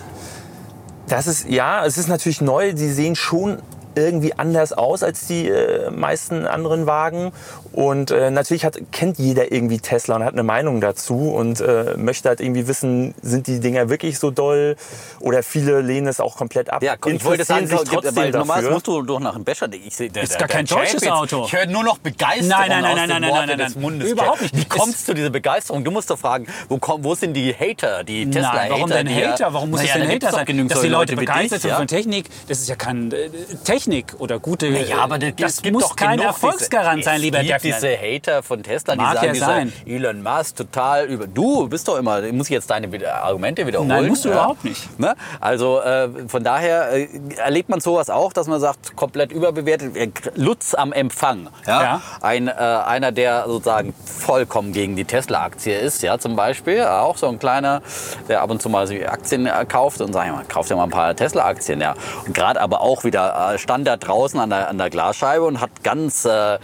Das 1.07 1.27
ist, 1.27 1.49
ja, 1.49 1.85
es 1.85 1.97
ist 1.97 2.07
natürlich 2.07 2.41
neu. 2.41 2.73
Die 2.73 2.89
sehen 2.89 3.15
schon 3.15 3.59
irgendwie 4.05 4.33
anders 4.33 4.73
aus 4.73 5.03
als 5.03 5.27
die 5.27 5.47
äh, 5.47 5.89
meisten 5.91 6.45
anderen 6.45 6.85
Wagen. 6.85 7.31
Und 7.71 8.11
äh, 8.11 8.31
natürlich 8.31 8.65
hat, 8.65 8.77
kennt 8.91 9.19
jeder 9.19 9.51
irgendwie 9.51 9.79
Tesla 9.79 10.15
und 10.15 10.23
hat 10.25 10.33
eine 10.33 10.43
Meinung 10.43 10.81
dazu 10.81 11.31
und 11.31 11.61
äh, 11.61 11.95
möchte 11.97 12.27
halt 12.29 12.41
irgendwie 12.41 12.67
wissen, 12.67 13.13
sind 13.21 13.47
die 13.47 13.59
Dinger 13.59 13.89
wirklich 13.89 14.17
so 14.19 14.31
doll? 14.31 14.75
Oder 15.19 15.43
viele 15.43 15.81
lehnen 15.81 16.07
es 16.07 16.19
auch 16.19 16.35
komplett 16.35 16.69
ab. 16.71 16.81
Ja, 16.83 16.95
komm, 16.97 17.13
ich 17.13 17.23
wollte 17.23 17.43
sagen, 17.45 17.67
sich 17.67 17.77
gibt- 17.79 17.91
weil 17.93 18.01
trotzdem 18.11 18.31
normal 18.31 18.63
musst 18.63 18.87
du 18.87 19.01
doch 19.03 19.19
nach 19.19 19.33
dem 19.35 19.43
Becher. 19.43 19.67
Ich 19.71 19.95
sehe, 19.95 20.09
der, 20.09 20.23
Ist 20.23 20.31
der- 20.31 20.39
gar 20.39 20.47
kein 20.47 20.65
deutsches. 20.65 21.07
Auto. 21.07 21.43
Ich 21.45 21.53
höre 21.53 21.65
nur 21.67 21.83
noch 21.83 21.97
Begeisterung 21.99 22.49
Nein, 22.49 22.69
nein, 22.69 22.81
nein, 22.81 22.91
aus 22.91 22.97
nein, 23.07 23.21
nein, 23.21 23.31
Worten 23.31 23.47
nein, 23.47 23.57
nein, 23.57 23.67
des 23.67 23.75
nein. 23.75 23.83
Mundes. 23.83 24.11
Überhaupt 24.11 24.41
nicht. 24.41 24.55
Wie 24.55 24.61
Es- 24.61 24.69
kommst 24.69 25.07
du 25.07 25.13
diese 25.13 25.29
Begeisterung? 25.29 25.83
Du 25.83 25.91
musst 25.91 26.09
doch 26.09 26.17
fragen, 26.19 26.47
wo, 26.69 26.77
komm, 26.79 27.03
wo 27.03 27.13
sind 27.15 27.33
die 27.33 27.53
Hater, 27.53 28.03
die 28.03 28.25
Tesla-Hater? 28.29 28.57
Nein, 28.61 28.71
warum 28.71 28.89
denn 28.89 29.09
Hater? 29.09 29.53
Warum 29.53 29.69
muss 29.71 29.81
Naja, 29.81 29.93
es 29.95 30.01
denn 30.01 30.11
Hater 30.11 30.31
sein? 30.31 30.45
genügend 30.45 30.71
Dass 30.71 30.81
die 30.81 30.87
Leute 30.87 31.15
begeistert 31.15 31.61
sind 31.61 31.69
ja? 31.71 31.77
von 31.77 31.87
Technik, 31.87 32.25
das 32.47 32.59
ist 32.59 32.69
ja 32.69 32.75
keine 32.75 33.13
äh, 33.15 33.29
Technik 33.63 34.15
oder 34.19 34.39
gute. 34.39 34.67
Ja, 34.67 34.97
aber 34.99 35.19
das, 35.19 35.33
das 35.37 35.61
gibt 35.61 35.73
muss 35.75 35.95
kein 35.95 36.19
Erfolgsgarant 36.19 37.03
sein, 37.03 37.21
lieber 37.21 37.41
Defner. 37.61 37.89
diese 37.89 37.97
Hater 37.97 38.43
von 38.43 38.63
Tesla, 38.63 38.95
die 38.95 39.01
sagen, 39.01 39.35
ja 39.35 39.35
sein. 39.35 39.73
Elon 39.85 40.23
Musk 40.23 40.55
total 40.55 41.05
über. 41.05 41.27
Du 41.27 41.67
bist 41.67 41.87
doch 41.87 41.97
immer, 41.97 42.21
muss 42.31 42.47
ich 42.47 42.53
jetzt 42.53 42.69
deine 42.69 42.89
Argumente 43.13 43.65
wiederholen? 43.65 43.89
Nein, 43.89 44.07
musst 44.07 44.25
du 44.25 44.29
überhaupt 44.29 44.63
nicht. 44.63 44.99
Ne? 44.99 45.15
Also 45.39 45.81
äh, 45.81 46.09
von 46.27 46.43
daher 46.43 46.91
äh, 46.91 47.07
erlebt 47.37 47.69
man 47.69 47.79
sowas 47.79 48.09
auch, 48.09 48.33
dass 48.33 48.47
man 48.47 48.59
sagt, 48.59 48.95
komplett 48.95 49.31
überbewertet. 49.31 49.95
Äh, 49.95 50.09
Lutz 50.35 50.73
am 50.73 50.93
Empfang, 50.93 51.49
ja? 51.65 51.81
Ja. 51.81 52.01
Ein, 52.21 52.47
äh, 52.47 52.51
einer, 52.51 53.11
der 53.11 53.45
sozusagen 53.47 53.93
vollkommen 54.05 54.73
gegen 54.73 54.95
die 54.95 55.05
Tesla-Aktie 55.05 55.77
ist, 55.77 56.01
ja, 56.01 56.17
zum 56.17 56.35
Beispiel. 56.35 56.83
Auch 56.83 57.17
so 57.17 57.27
ein 57.27 57.39
kleiner, 57.39 57.81
der 58.27 58.41
ab 58.41 58.49
und 58.49 58.61
zu 58.61 58.69
mal 58.69 58.87
Aktien 59.07 59.45
äh, 59.45 59.65
kauft 59.67 60.01
und 60.01 60.13
sagt, 60.13 60.27
ja, 60.27 60.33
man 60.33 60.47
kauft 60.47 60.69
ja 60.69 60.75
mal 60.75 60.83
ein 60.83 60.89
paar 60.89 61.15
Tesla-Aktien, 61.15 61.81
ja. 61.81 61.95
Und 62.25 62.33
gerade 62.33 62.61
aber 62.61 62.81
auch 62.81 63.03
wieder 63.03 63.53
äh, 63.53 63.57
stand 63.57 63.87
da 63.87 63.97
draußen 63.97 64.39
an 64.39 64.49
der, 64.49 64.69
an 64.69 64.77
der 64.77 64.89
Glasscheibe 64.89 65.45
und 65.45 65.61
hat 65.61 65.83
ganz 65.83 66.25
äh, 66.25 66.57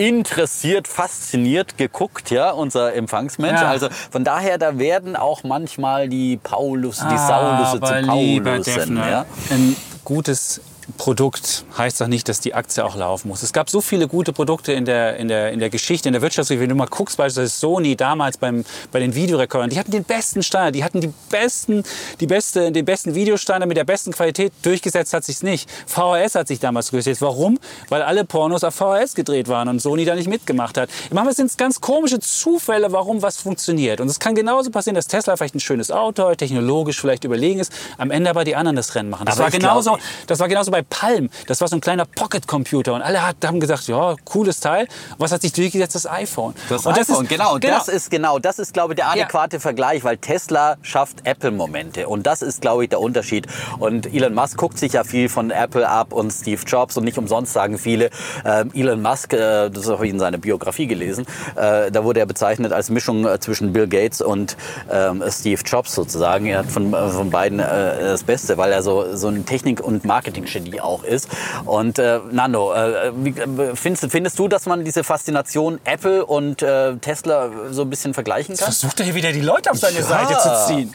interessiert, 0.00 0.88
fasziniert 0.88 1.76
geguckt, 1.76 2.30
ja, 2.30 2.50
unser 2.52 2.94
Empfangsmensch. 2.94 3.60
Ja. 3.60 3.68
Also 3.68 3.88
von 4.10 4.24
daher, 4.24 4.56
da 4.56 4.78
werden 4.78 5.14
auch 5.14 5.44
manchmal 5.44 6.08
die 6.08 6.38
Paulus, 6.42 6.98
die 7.00 7.18
Saulusse 7.18 7.80
zu. 7.80 8.70
Defner, 8.70 9.10
Ja. 9.10 9.26
ein 9.50 9.76
gutes 10.02 10.62
Produkt 11.00 11.64
heißt 11.78 11.98
doch 12.02 12.08
nicht, 12.08 12.28
dass 12.28 12.40
die 12.40 12.52
Aktie 12.52 12.84
auch 12.84 12.94
laufen 12.94 13.28
muss. 13.28 13.42
Es 13.42 13.54
gab 13.54 13.70
so 13.70 13.80
viele 13.80 14.06
gute 14.06 14.34
Produkte 14.34 14.74
in 14.74 14.84
der, 14.84 15.16
in 15.16 15.28
der, 15.28 15.50
in 15.50 15.58
der 15.58 15.70
Geschichte, 15.70 16.10
in 16.10 16.12
der 16.12 16.20
Wirtschaft. 16.20 16.50
Wenn 16.50 16.68
du 16.68 16.74
mal 16.74 16.88
guckst, 16.88 17.16
beispielsweise 17.16 17.48
Sony 17.48 17.96
damals 17.96 18.36
beim, 18.36 18.66
bei 18.92 19.00
den 19.00 19.14
Videorekordern, 19.14 19.70
die 19.70 19.78
hatten 19.78 19.92
den 19.92 20.04
besten 20.04 20.42
Standard, 20.42 20.74
die 20.74 20.84
hatten 20.84 21.00
die 21.00 21.10
besten, 21.30 21.84
die 22.20 22.26
beste, 22.26 22.70
den 22.70 22.84
besten 22.84 23.14
Videostandard 23.14 23.66
mit 23.66 23.78
der 23.78 23.84
besten 23.84 24.12
Qualität. 24.12 24.52
Durchgesetzt 24.60 25.14
hat 25.14 25.24
sich's 25.24 25.42
nicht. 25.42 25.70
VHS 25.86 26.34
hat 26.34 26.48
sich 26.48 26.60
damals 26.60 26.90
durchgesetzt. 26.90 27.22
Warum? 27.22 27.58
Weil 27.88 28.02
alle 28.02 28.26
Pornos 28.26 28.62
auf 28.62 28.74
VHS 28.74 29.14
gedreht 29.14 29.48
waren 29.48 29.68
und 29.68 29.80
Sony 29.80 30.04
da 30.04 30.14
nicht 30.14 30.28
mitgemacht 30.28 30.76
hat. 30.76 30.90
Manchmal 31.10 31.34
sind 31.34 31.46
es 31.46 31.56
ganz 31.56 31.80
komische 31.80 32.20
Zufälle, 32.20 32.92
warum 32.92 33.22
was 33.22 33.38
funktioniert. 33.38 34.02
Und 34.02 34.08
es 34.08 34.18
kann 34.18 34.34
genauso 34.34 34.70
passieren, 34.70 34.96
dass 34.96 35.06
Tesla 35.06 35.34
vielleicht 35.34 35.54
ein 35.54 35.60
schönes 35.60 35.90
Auto, 35.90 36.34
technologisch 36.34 37.00
vielleicht 37.00 37.24
überlegen 37.24 37.58
ist, 37.58 37.72
am 37.96 38.10
Ende 38.10 38.28
aber 38.28 38.44
die 38.44 38.54
anderen 38.54 38.76
das 38.76 38.94
Rennen 38.94 39.08
machen. 39.08 39.24
Das, 39.24 39.36
Aber 39.36 39.44
war 39.44 39.50
genauso, 39.50 39.96
das 40.26 40.38
war 40.40 40.48
genauso 40.48 40.70
bei 40.70 40.82
Palm. 40.90 41.30
Das 41.46 41.60
war 41.60 41.68
so 41.68 41.76
ein 41.76 41.80
kleiner 41.80 42.04
Pocket-Computer 42.04 42.92
und 42.94 43.02
alle 43.02 43.22
haben 43.22 43.60
gesagt, 43.60 43.86
ja, 43.86 44.16
cooles 44.24 44.60
Teil. 44.60 44.86
Was 45.18 45.32
hat 45.32 45.42
sich 45.42 45.52
durchgesetzt? 45.52 45.94
Das 45.94 46.06
iPhone. 46.06 46.54
Das 46.68 46.84
und 46.84 46.98
iPhone, 46.98 47.26
genau, 47.26 47.58
genau. 47.58 47.78
Das 47.78 47.88
ist 47.88 48.10
genau, 48.10 48.38
das 48.38 48.58
ist, 48.58 48.74
glaube 48.74 48.92
ich, 48.92 48.96
der 48.96 49.10
adäquate 49.10 49.60
Vergleich, 49.60 50.04
weil 50.04 50.18
Tesla 50.18 50.76
schafft 50.82 51.26
Apple-Momente 51.26 52.08
und 52.08 52.26
das 52.26 52.42
ist, 52.42 52.60
glaube 52.60 52.84
ich, 52.84 52.90
der 52.90 53.00
Unterschied. 53.00 53.46
Und 53.78 54.12
Elon 54.12 54.34
Musk 54.34 54.58
guckt 54.58 54.78
sich 54.78 54.92
ja 54.92 55.04
viel 55.04 55.28
von 55.28 55.50
Apple 55.50 55.88
ab 55.88 56.12
und 56.12 56.30
Steve 56.30 56.60
Jobs 56.66 56.96
und 56.96 57.04
nicht 57.04 57.18
umsonst 57.18 57.52
sagen 57.52 57.78
viele, 57.78 58.10
ähm, 58.44 58.70
Elon 58.74 59.00
Musk, 59.00 59.32
äh, 59.32 59.70
das 59.70 59.88
habe 59.88 60.06
ich 60.06 60.12
in 60.12 60.18
seiner 60.18 60.38
Biografie 60.38 60.86
gelesen, 60.86 61.26
äh, 61.56 61.90
da 61.90 62.04
wurde 62.04 62.20
er 62.20 62.26
bezeichnet 62.26 62.72
als 62.72 62.90
Mischung 62.90 63.26
äh, 63.26 63.38
zwischen 63.38 63.72
Bill 63.72 63.86
Gates 63.88 64.20
und 64.20 64.56
ähm, 64.90 65.22
Steve 65.28 65.60
Jobs 65.64 65.94
sozusagen. 65.94 66.46
Er 66.46 66.58
hat 66.58 66.66
von, 66.66 66.92
äh, 66.92 67.08
von 67.08 67.30
beiden 67.30 67.60
äh, 67.60 68.00
das 68.00 68.24
Beste, 68.24 68.56
weil 68.58 68.72
er 68.72 68.82
so, 68.82 69.16
so 69.16 69.28
ein 69.28 69.46
Technik- 69.46 69.80
und 69.80 70.04
Marketing-Genie 70.04 70.79
auch 70.80 71.04
ist. 71.04 71.28
Und 71.64 71.98
äh, 71.98 72.20
Nando, 72.30 72.72
äh, 72.72 73.12
wie, 73.14 73.30
äh, 73.30 73.76
findest, 73.76 74.10
findest 74.10 74.38
du, 74.38 74.48
dass 74.48 74.66
man 74.66 74.84
diese 74.84 75.04
Faszination 75.04 75.80
Apple 75.84 76.24
und 76.26 76.62
äh, 76.62 76.96
Tesla 76.96 77.50
so 77.70 77.82
ein 77.82 77.90
bisschen 77.90 78.14
vergleichen 78.14 78.56
kann? 78.56 78.64
Versucht 78.64 78.98
er 79.00 79.06
hier 79.06 79.14
wieder 79.14 79.32
die 79.32 79.40
Leute 79.42 79.70
auf 79.70 79.78
seine 79.78 80.02
Seite 80.02 80.36
zu 80.38 80.66
ziehen. 80.66 80.94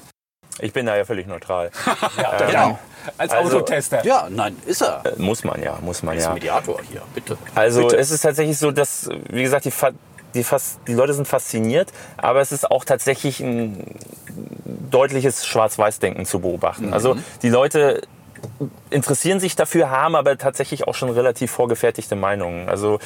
Ich 0.59 0.71
bin 0.71 0.85
da 0.85 0.95
ja 0.95 1.03
völlig 1.05 1.27
neutral. 1.27 1.69
Ja, 2.17 2.37
genau. 2.47 2.79
Als 3.17 3.31
Also- 3.33 3.57
Autotester. 3.57 4.03
Ja, 4.05 4.27
nein, 4.29 4.55
ist 4.65 4.81
er. 4.81 5.01
Äh, 5.05 5.21
muss 5.21 5.43
man 5.43 5.61
ja, 5.61 5.77
muss 5.81 6.01
man 6.01 6.17
ja. 6.17 6.33
Mediator 6.33 6.79
hier, 6.89 7.01
bitte. 7.13 7.37
Also 7.53 7.81
Bitte. 7.83 7.97
es 7.97 8.09
ist 8.09 8.21
tatsächlich 8.21 8.57
so, 8.57 8.71
dass, 8.71 9.09
wie 9.29 9.43
gesagt, 9.43 9.65
die, 9.65 9.71
Fa- 9.71 9.91
die, 10.33 10.43
fas- 10.43 10.79
die 10.87 10.93
Leute 10.93 11.13
sind 11.13 11.27
fasziniert, 11.27 11.91
aber 12.17 12.41
es 12.41 12.51
ist 12.51 12.71
auch 12.71 12.83
tatsächlich 12.85 13.41
ein 13.41 13.95
deutliches 14.91 15.45
Schwarz-Weiß-Denken 15.45 16.25
zu 16.25 16.39
beobachten. 16.39 16.93
Also 16.93 17.17
die 17.41 17.49
Leute 17.49 18.01
interessieren 18.89 19.39
sich 19.39 19.55
dafür, 19.55 19.89
haben 19.89 20.15
aber 20.15 20.37
tatsächlich 20.37 20.87
auch 20.87 20.95
schon 20.95 21.09
relativ 21.09 21.51
vorgefertigte 21.51 22.15
Meinungen. 22.15 22.69
Also 22.69 22.99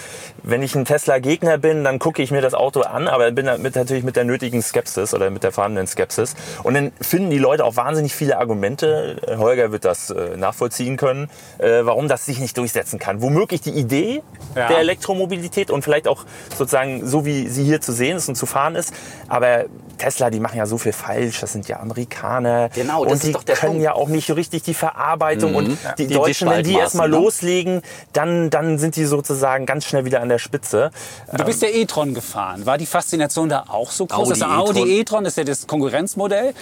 wenn 0.43 0.61
ich 0.63 0.75
ein 0.75 0.85
Tesla-Gegner 0.85 1.57
bin, 1.57 1.83
dann 1.83 1.99
gucke 1.99 2.21
ich 2.21 2.31
mir 2.31 2.41
das 2.41 2.53
Auto 2.53 2.81
an, 2.81 3.07
aber 3.07 3.31
bin 3.31 3.45
damit 3.45 3.75
natürlich 3.75 4.03
mit 4.03 4.15
der 4.15 4.23
nötigen 4.23 4.61
Skepsis 4.61 5.13
oder 5.13 5.29
mit 5.29 5.43
der 5.43 5.51
vorhandenen 5.51 5.87
Skepsis. 5.87 6.35
Und 6.63 6.73
dann 6.73 6.91
finden 7.01 7.29
die 7.29 7.37
Leute 7.37 7.65
auch 7.65 7.75
wahnsinnig 7.75 8.13
viele 8.13 8.37
Argumente. 8.37 9.17
Holger 9.37 9.71
wird 9.71 9.85
das 9.85 10.09
äh, 10.09 10.37
nachvollziehen 10.37 10.97
können, 10.97 11.29
äh, 11.57 11.81
warum 11.83 12.07
das 12.07 12.25
sich 12.25 12.39
nicht 12.39 12.57
durchsetzen 12.57 12.99
kann. 12.99 13.21
Womöglich 13.21 13.61
die 13.61 13.71
Idee 13.71 14.21
Ja. 14.55 14.67
der 14.67 14.79
Elektromobilität 14.79 15.71
und 15.71 15.83
vielleicht 15.83 16.07
auch 16.07 16.25
sozusagen 16.57 17.05
so, 17.07 17.25
wie 17.25 17.47
sie 17.47 17.63
hier 17.63 17.81
zu 17.81 17.91
sehen 17.91 18.17
ist 18.17 18.29
und 18.29 18.35
zu 18.35 18.45
fahren 18.45 18.75
ist. 18.75 18.93
Aber 19.27 19.65
Tesla, 19.99 20.31
die 20.31 20.39
machen 20.39 20.57
ja 20.57 20.65
so 20.65 20.79
viel 20.79 20.93
falsch. 20.93 21.39
Das 21.41 21.51
sind 21.53 21.67
ja 21.67 21.79
Amerikaner. 21.79 22.69
Genau, 22.73 23.03
das 23.03 23.11
und 23.11 23.17
ist 23.19 23.27
die 23.27 23.31
doch 23.33 23.43
der 23.43 23.55
können 23.55 23.73
Punkt. 23.73 23.83
ja 23.83 23.93
auch 23.93 24.07
nicht 24.07 24.25
so 24.27 24.33
richtig 24.33 24.63
die 24.63 24.73
Verarbeitung. 24.73 25.53
Und 25.53 25.67
die, 25.69 25.77
Die- 25.99 26.07
die 26.07 26.13
Deutschen, 26.15 26.49
wenn 26.49 26.63
die 26.63 26.73
erstmal 26.73 27.09
ne? 27.09 27.17
loslegen, 27.17 27.81
dann, 28.13 28.49
dann 28.49 28.79
sind 28.79 28.95
die 28.95 29.05
sozusagen 29.05 29.65
ganz 29.67 29.85
schnell 29.85 30.05
wieder 30.05 30.21
an 30.21 30.29
der 30.29 30.39
Spitze. 30.39 30.89
Du 31.35 31.43
bist 31.43 31.61
der 31.61 31.75
e-tron 31.75 32.13
gefahren. 32.15 32.65
War 32.65 32.77
die 32.79 32.87
Faszination 32.87 33.49
da 33.49 33.65
auch 33.67 33.91
so 33.91 34.07
groß? 34.07 34.29
Audi 34.31 34.39
das 34.39 34.49
Audi 34.49 34.79
e-tron. 34.79 34.89
e-tron 34.89 35.25
ist 35.25 35.37
ja 35.37 35.43
das 35.43 35.67
Konkurrenzmodell. 35.67 36.53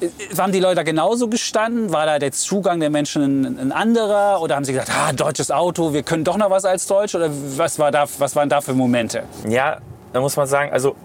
Äh, 0.00 0.08
Haben 0.38 0.52
die 0.52 0.60
Leute 0.60 0.76
da 0.76 0.82
genauso 0.82 1.28
gestanden? 1.28 1.92
War 1.92 2.06
da 2.06 2.18
der 2.18 2.32
Zugang 2.32 2.80
der 2.80 2.88
Menschen 2.90 3.44
ein, 3.44 3.58
ein 3.58 3.72
anderer? 3.72 4.40
Oder 4.40 4.56
haben 4.56 4.64
sie 4.64 4.72
gesagt, 4.72 4.90
ah, 4.90 5.12
deutsches 5.12 5.50
Auto, 5.50 5.92
wir 5.92 6.02
können 6.02 6.24
doch 6.24 6.38
noch 6.38 6.50
was 6.50 6.64
als 6.64 6.86
Deutsch? 6.86 7.14
Oder 7.14 7.28
was, 7.56 7.78
war 7.78 7.90
da, 7.90 8.06
was 8.18 8.34
waren 8.34 8.48
da 8.48 8.60
für 8.62 8.72
Momente? 8.72 9.24
Ja, 9.48 9.78
da 10.12 10.20
muss 10.20 10.36
man 10.36 10.46
sagen, 10.46 10.72
also 10.72 10.96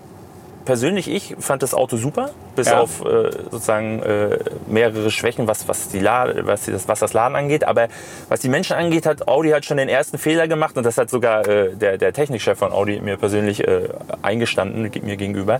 persönlich 0.65 1.07
ich 1.10 1.36
fand 1.39 1.63
das 1.63 1.74
Auto 1.74 1.98
super, 1.98 2.31
bis 2.55 2.67
Ja. 2.67 2.79
auf 2.81 3.01
äh, 3.05 3.31
sozusagen 3.51 4.01
äh, 4.03 4.39
mehrere 4.67 5.10
Schwächen, 5.12 5.48
was, 5.48 5.67
was, 5.67 5.89
die 5.89 6.03
was, 6.03 6.65
das, 6.65 6.88
was 6.88 7.00
das 7.00 7.13
Laden 7.13 7.36
angeht. 7.36 7.63
Aber 7.65 7.88
was 8.29 8.39
die 8.41 8.50
Menschen 8.50 8.75
angeht, 8.75 9.05
hat 9.05 9.27
Audi 9.27 9.51
halt 9.51 9.65
schon 9.65 9.77
den 9.77 9.89
ersten 9.89 10.17
Fehler 10.17 10.48
gemacht 10.48 10.75
und 10.77 10.84
das 10.86 10.98
hat 10.98 11.10
sogar 11.10 11.48
äh, 11.48 11.75
der, 11.75 11.98
der 11.98 12.12
Technikchef 12.13 12.57
von 12.57 12.72
Audi 12.74 13.00
mir 13.00 13.17
persönlich 13.17 13.65
äh, 13.67 13.89
eingestanden, 14.22 14.91
ge- 14.91 15.01
mir 15.03 15.17
gegenüber. 15.17 15.60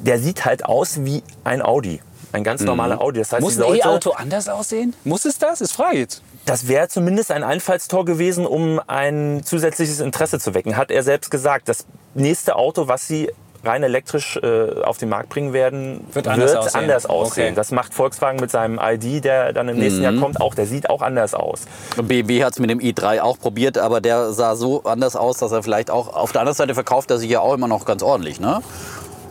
Der 0.00 0.18
sieht 0.18 0.44
halt 0.44 0.64
aus 0.64 1.04
wie 1.04 1.22
ein 1.44 1.62
Audi. 1.62 2.00
Ein 2.32 2.44
ganz 2.44 2.62
normaler 2.62 3.00
Audi. 3.02 3.18
Das 3.18 3.32
heißt, 3.32 3.42
Muss 3.42 3.60
ein 3.60 3.74
E-Auto 3.74 4.12
anders 4.12 4.48
aussehen? 4.48 4.94
Muss 5.04 5.26
es 5.26 5.38
das? 5.38 5.60
Ist 5.60 5.72
Frage 5.72 5.98
jetzt. 5.98 6.22
das 6.46 6.66
wäre 6.66 6.88
zumindest 6.88 7.30
ein 7.30 7.44
Einfallstor 7.44 8.06
gewesen, 8.06 8.46
um 8.46 8.80
ein 8.86 9.42
zusätzliches 9.44 10.00
Interesse 10.00 10.38
zu 10.38 10.54
wecken. 10.54 10.78
Hat 10.78 10.90
er 10.90 11.02
selbst 11.02 11.30
gesagt. 11.30 11.68
Das 11.68 11.84
nächste 12.14 12.56
Auto, 12.56 12.88
was 12.88 13.06
sie 13.06 13.30
rein 13.64 13.82
elektrisch 13.82 14.36
äh, 14.42 14.82
auf 14.82 14.98
den 14.98 15.08
Markt 15.08 15.28
bringen 15.28 15.52
werden, 15.52 16.04
Wird 16.12 16.26
anders 16.28 16.54
aussehen. 16.56 16.80
anders 16.82 17.06
aussehen. 17.06 17.44
Okay. 17.46 17.54
Das 17.54 17.70
macht 17.70 17.94
Volkswagen 17.94 18.40
mit 18.40 18.50
seinem 18.50 18.80
ID, 18.82 19.24
der 19.24 19.52
dann 19.52 19.68
im 19.68 19.78
nächsten 19.78 19.98
Mhm. 20.00 20.04
Jahr 20.04 20.14
kommt, 20.14 20.40
auch. 20.40 20.54
Der 20.54 20.66
sieht 20.66 20.90
auch 20.90 21.02
anders 21.02 21.34
aus. 21.34 21.62
BMW 22.02 22.44
hat 22.44 22.54
es 22.54 22.58
mit 22.58 22.70
dem 22.70 22.80
i3 22.80 23.20
auch 23.20 23.38
probiert, 23.38 23.78
aber 23.78 24.00
der 24.00 24.32
sah 24.32 24.56
so 24.56 24.82
anders 24.84 25.14
aus, 25.16 25.38
dass 25.38 25.52
er 25.52 25.62
vielleicht 25.62 25.90
auch 25.90 26.12
auf 26.14 26.32
der 26.32 26.40
anderen 26.42 26.56
Seite 26.56 26.74
verkauft 26.74 27.10
er 27.10 27.18
sich 27.18 27.30
ja 27.30 27.40
auch 27.40 27.54
immer 27.54 27.68
noch 27.68 27.84
ganz 27.84 28.02
ordentlich, 28.02 28.40
ne? 28.40 28.60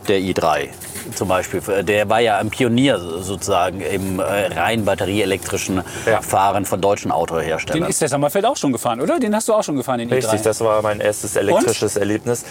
Der 0.08 0.18
i3 0.18 0.68
zum 1.14 1.28
Beispiel. 1.28 1.60
Der 1.84 2.08
war 2.08 2.20
ja 2.20 2.38
ein 2.38 2.50
Pionier 2.50 2.98
sozusagen 2.98 3.80
im 3.80 4.18
äh, 4.18 4.22
rein 4.22 4.84
batterieelektrischen 4.84 5.82
Ja. 6.06 6.22
Fahren 6.22 6.64
von 6.64 6.80
deutschen 6.80 7.08
Den 7.10 7.12
Autoherstellern. 7.12 7.88
ist 7.88 8.00
der 8.00 8.08
Sommerfeld 8.08 8.44
auch 8.46 8.56
schon 8.56 8.72
gefahren, 8.72 9.00
oder? 9.00 9.18
Den 9.20 9.34
hast 9.34 9.48
du 9.48 9.52
auch 9.54 9.62
schon 9.62 9.76
gefahren, 9.76 9.98
den 9.98 10.08
Richtig, 10.12 10.40
i3. 10.40 10.42
das 10.44 10.60
war 10.60 10.82
mein 10.82 11.00
erstes 11.00 11.36
elektrisches 11.36 11.96
Erlebnis. 11.96 12.44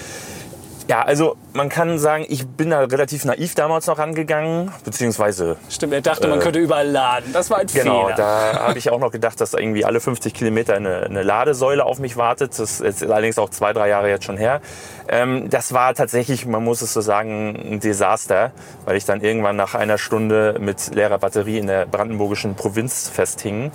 Ja, 0.92 1.04
also 1.04 1.38
man 1.54 1.70
kann 1.70 2.00
sagen, 2.00 2.26
ich 2.28 2.46
bin 2.46 2.72
da 2.72 2.82
relativ 2.82 3.24
naiv 3.24 3.56
damals 3.56 3.88
noch 3.88 3.98
rangegangen, 3.98 4.74
beziehungsweise 4.84 5.56
Stimmt, 5.70 5.94
er 5.94 6.02
dachte, 6.02 6.28
man 6.28 6.42
könnte 6.42 6.60
überall 6.60 6.86
laden. 6.90 7.32
Das 7.32 7.50
war 7.50 7.60
ein 7.60 7.68
Genau, 7.68 8.08
Fehler. 8.08 8.18
da 8.18 8.68
habe 8.68 8.78
ich 8.78 8.90
auch 8.90 9.00
noch 9.00 9.10
gedacht, 9.10 9.40
dass 9.40 9.54
irgendwie 9.54 9.86
alle 9.86 10.02
50 10.02 10.34
Kilometer 10.34 10.74
eine, 10.74 11.04
eine 11.04 11.24
Ladesäule 11.24 11.86
auf 11.86 12.00
mich 12.00 12.18
wartet. 12.18 12.60
Das 12.60 12.82
ist 12.82 13.04
allerdings 13.04 13.40
auch 13.40 13.50
zwei, 13.50 13.72
drei 13.72 13.88
Jahre 13.88 14.10
jetzt 14.10 14.26
schon 14.26 14.36
her. 14.36 14.60
Ähm, 15.08 15.50
das 15.50 15.72
war 15.72 15.94
tatsächlich, 15.94 16.46
man 16.46 16.62
muss 16.62 16.82
es 16.82 16.92
so 16.92 17.00
sagen, 17.00 17.56
ein 17.56 17.80
Desaster, 17.80 18.52
weil 18.84 18.98
ich 18.98 19.06
dann 19.06 19.22
irgendwann 19.22 19.56
nach 19.56 19.76
einer 19.76 19.98
Stunde 19.98 20.58
mit 20.60 20.94
leerer 20.94 21.20
Batterie 21.20 21.58
in 21.60 21.68
der 21.68 21.86
brandenburgischen 21.86 22.56
Provinz 22.56 23.08
festhing 23.08 23.72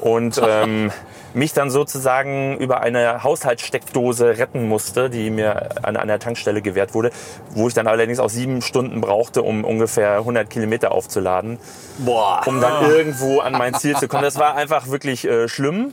und 0.00 0.40
ähm, 0.48 0.92
mich 1.34 1.52
dann 1.52 1.70
sozusagen 1.70 2.56
über 2.58 2.80
eine 2.80 3.22
Haushaltssteckdose 3.22 4.38
retten 4.38 4.68
musste, 4.68 5.10
die 5.10 5.30
mir 5.30 5.84
an 5.84 5.96
einer 5.96 6.18
Tankstelle 6.18 6.62
gewährt 6.62 6.94
wurde, 6.94 7.10
wo 7.50 7.68
ich 7.68 7.74
dann 7.74 7.86
allerdings 7.86 8.18
auch 8.18 8.30
sieben 8.30 8.62
Stunden 8.62 9.00
brauchte, 9.00 9.42
um 9.42 9.64
ungefähr 9.64 10.18
100 10.18 10.48
Kilometer 10.48 10.92
aufzuladen 10.92 11.58
Boah. 11.98 12.40
um 12.46 12.60
dann 12.60 12.90
irgendwo 12.90 13.40
an 13.40 13.52
mein 13.52 13.74
Ziel 13.74 13.96
zu 13.96 14.08
kommen. 14.08 14.22
Das 14.22 14.38
war 14.38 14.54
einfach 14.56 14.88
wirklich 14.88 15.24
äh, 15.26 15.48
schlimm. 15.48 15.92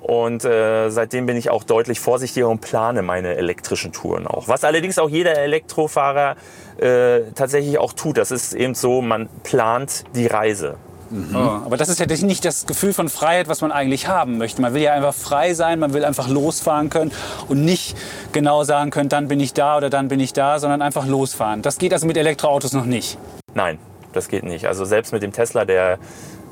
Und 0.00 0.44
äh, 0.44 0.90
seitdem 0.90 1.26
bin 1.26 1.36
ich 1.36 1.50
auch 1.50 1.64
deutlich 1.64 1.98
vorsichtiger 1.98 2.48
und 2.48 2.60
plane 2.60 3.02
meine 3.02 3.34
elektrischen 3.34 3.92
Touren 3.92 4.28
auch. 4.28 4.46
Was 4.46 4.62
allerdings 4.62 4.98
auch 4.98 5.08
jeder 5.08 5.36
Elektrofahrer 5.36 6.36
äh, 6.78 7.32
tatsächlich 7.34 7.78
auch 7.78 7.92
tut. 7.92 8.16
Das 8.16 8.30
ist 8.30 8.54
eben 8.54 8.74
so, 8.74 9.02
man 9.02 9.28
plant 9.42 10.04
die 10.14 10.26
Reise. 10.26 10.76
Oh, 11.10 11.36
aber 11.36 11.76
das 11.76 11.88
ist 11.88 12.00
ja 12.00 12.06
nicht 12.06 12.44
das 12.44 12.66
Gefühl 12.66 12.92
von 12.92 13.08
Freiheit, 13.08 13.48
was 13.48 13.60
man 13.60 13.72
eigentlich 13.72 14.08
haben 14.08 14.38
möchte. 14.38 14.60
Man 14.60 14.74
will 14.74 14.82
ja 14.82 14.92
einfach 14.92 15.14
frei 15.14 15.54
sein, 15.54 15.78
man 15.78 15.94
will 15.94 16.04
einfach 16.04 16.28
losfahren 16.28 16.90
können 16.90 17.12
und 17.48 17.64
nicht 17.64 17.96
genau 18.32 18.64
sagen 18.64 18.90
können, 18.90 19.08
dann 19.08 19.28
bin 19.28 19.40
ich 19.40 19.54
da 19.54 19.76
oder 19.76 19.90
dann 19.90 20.08
bin 20.08 20.20
ich 20.20 20.32
da, 20.32 20.58
sondern 20.58 20.82
einfach 20.82 21.06
losfahren. 21.06 21.62
Das 21.62 21.78
geht 21.78 21.92
also 21.92 22.06
mit 22.06 22.16
Elektroautos 22.16 22.72
noch 22.72 22.84
nicht. 22.84 23.18
Nein, 23.54 23.78
das 24.12 24.28
geht 24.28 24.44
nicht. 24.44 24.66
Also 24.66 24.84
selbst 24.84 25.12
mit 25.12 25.22
dem 25.22 25.32
Tesla, 25.32 25.64
der 25.64 25.98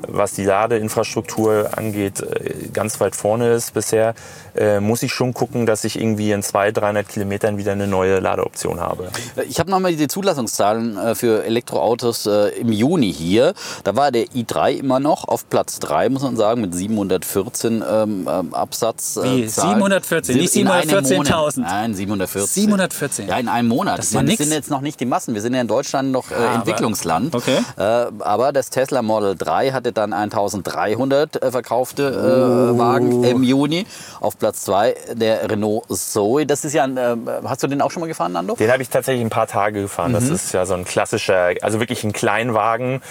was 0.07 0.33
die 0.33 0.43
Ladeinfrastruktur 0.43 1.69
angeht, 1.75 2.21
äh, 2.21 2.69
ganz 2.73 2.99
weit 2.99 3.15
vorne 3.15 3.53
ist 3.53 3.73
bisher, 3.73 4.13
äh, 4.55 4.79
muss 4.79 5.03
ich 5.03 5.11
schon 5.13 5.33
gucken, 5.33 5.65
dass 5.65 5.83
ich 5.83 5.99
irgendwie 5.99 6.31
in 6.31 6.43
200, 6.43 6.77
300 6.77 7.07
Kilometern 7.07 7.57
wieder 7.57 7.71
eine 7.71 7.87
neue 7.87 8.19
Ladeoption 8.19 8.79
habe. 8.79 9.09
Ich 9.47 9.59
habe 9.59 9.69
nochmal 9.71 9.95
die 9.95 10.07
Zulassungszahlen 10.07 10.97
äh, 10.97 11.15
für 11.15 11.43
Elektroautos 11.43 12.25
äh, 12.25 12.49
im 12.59 12.71
Juni 12.71 13.13
hier. 13.13 13.53
Da 13.83 13.95
war 13.95 14.11
der 14.11 14.25
i3 14.27 14.71
immer 14.77 14.99
noch 14.99 15.27
auf 15.27 15.49
Platz 15.49 15.79
3, 15.79 16.09
muss 16.09 16.23
man 16.23 16.35
sagen, 16.37 16.61
mit 16.61 16.73
714 16.73 17.83
ähm, 17.89 18.27
ähm, 18.29 18.53
Absatz. 18.53 19.19
Wie? 19.21 19.47
714, 19.47 20.37
nicht 20.37 20.55
In 20.55 20.67
einem 20.67 20.89
714.000. 20.89 21.15
Monat. 21.15 21.57
Nein, 21.57 21.93
714. 21.95 22.63
714. 22.63 23.27
Ja, 23.27 23.37
in 23.37 23.47
einem 23.47 23.67
Monat. 23.67 23.99
Das 23.99 24.11
ja 24.11 24.19
meine, 24.19 24.29
nix. 24.29 24.43
sind 24.43 24.51
jetzt 24.53 24.69
noch 24.69 24.81
nicht 24.81 24.99
die 24.99 25.05
Massen. 25.05 25.33
Wir 25.33 25.41
sind 25.41 25.53
ja 25.53 25.61
in 25.61 25.67
Deutschland 25.67 26.11
noch 26.11 26.31
äh, 26.31 26.35
aber- 26.35 26.55
Entwicklungsland. 26.55 27.35
Okay. 27.35 27.57
Äh, 27.77 27.81
aber 28.19 28.51
das 28.51 28.69
Tesla 28.69 29.01
Model 29.01 29.35
3 29.35 29.71
hat 29.71 29.85
hatte 29.87 29.93
dann 29.93 30.13
1300 30.13 31.41
äh, 31.41 31.51
verkaufte 31.51 32.03
äh, 32.03 32.77
Wagen 32.77 33.23
im 33.23 33.43
Juni. 33.43 33.85
Auf 34.19 34.37
Platz 34.37 34.63
2 34.65 34.95
der 35.13 35.49
Renault 35.49 35.85
Zoe. 35.89 36.45
Das 36.45 36.65
ist 36.65 36.73
ja 36.73 36.83
ein, 36.83 36.97
äh, 36.97 37.15
hast 37.45 37.63
du 37.63 37.67
den 37.67 37.81
auch 37.81 37.91
schon 37.91 38.01
mal 38.01 38.07
gefahren, 38.07 38.33
Nando? 38.33 38.55
Den 38.55 38.71
habe 38.71 38.81
ich 38.81 38.89
tatsächlich 38.89 39.25
ein 39.25 39.29
paar 39.29 39.47
Tage 39.47 39.81
gefahren. 39.81 40.13
Das 40.13 40.29
ist 40.29 40.53
ja 40.53 40.65
so 40.65 40.73
ein 40.73 40.85
klassischer, 40.85 41.53
also 41.61 41.79
wirklich 41.79 42.03
ein 42.03 42.13
Kleinwagen. 42.13 43.01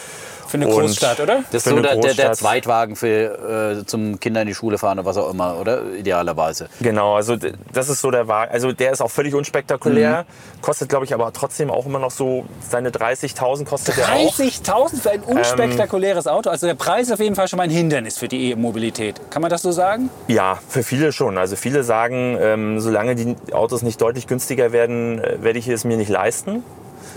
Für 0.46 0.56
eine 0.56 0.66
Großstadt, 0.66 1.20
oder? 1.20 1.44
Das 1.50 1.66
ist 1.66 1.70
so 1.70 1.80
der, 1.80 1.96
der, 1.96 2.14
der. 2.14 2.32
Zweitwagen 2.32 2.96
für 2.96 3.80
äh, 3.80 3.86
zum 3.86 4.20
Kinder 4.20 4.42
in 4.42 4.48
die 4.48 4.54
Schule 4.54 4.78
fahren 4.78 4.98
oder 4.98 5.06
was 5.06 5.16
auch 5.16 5.30
immer, 5.30 5.58
oder? 5.58 5.92
Idealerweise. 5.94 6.68
Genau, 6.80 7.16
also 7.16 7.36
das 7.72 7.88
ist 7.88 8.00
so 8.00 8.10
der 8.10 8.28
Wagen. 8.28 8.52
Also 8.52 8.72
der 8.72 8.92
ist 8.92 9.00
auch 9.00 9.10
völlig 9.10 9.34
unspektakulär. 9.34 10.26
Kostet, 10.60 10.88
glaube 10.88 11.04
ich, 11.04 11.14
aber 11.14 11.32
trotzdem 11.32 11.70
auch 11.70 11.86
immer 11.86 11.98
noch 11.98 12.10
so 12.10 12.44
seine 12.68 12.90
30.000 12.90 13.64
kostet 13.64 13.96
der 13.96 14.06
auch. 14.06 14.34
30.000 14.36 15.00
für 15.00 15.10
ein 15.10 15.22
unspektakuläres 15.22 16.26
Auto. 16.26 16.50
Also 16.50 16.66
der 16.66 16.74
Preis 16.74 17.06
ist 17.06 17.12
auf 17.12 17.20
jeden 17.20 17.34
Fall 17.34 17.48
schon 17.48 17.56
mal 17.58 17.64
ein 17.64 17.70
Hindernis 17.70 18.18
für 18.18 18.28
die 18.28 18.50
E-Mobilität. 18.50 19.20
Kann 19.30 19.42
man 19.42 19.50
das 19.50 19.62
so 19.62 19.72
sagen? 19.72 20.10
Ja, 20.28 20.58
für 20.68 20.82
viele 20.82 21.12
schon. 21.12 21.38
Also 21.38 21.56
viele 21.56 21.84
sagen, 21.84 22.36
ähm, 22.40 22.80
solange 22.80 23.14
die 23.14 23.36
Autos 23.52 23.82
nicht 23.82 24.00
deutlich 24.00 24.26
günstiger 24.26 24.72
werden, 24.72 25.22
äh, 25.22 25.42
werde 25.42 25.58
ich 25.58 25.68
es 25.68 25.84
mir 25.84 25.96
nicht 25.96 26.08
leisten. 26.08 26.62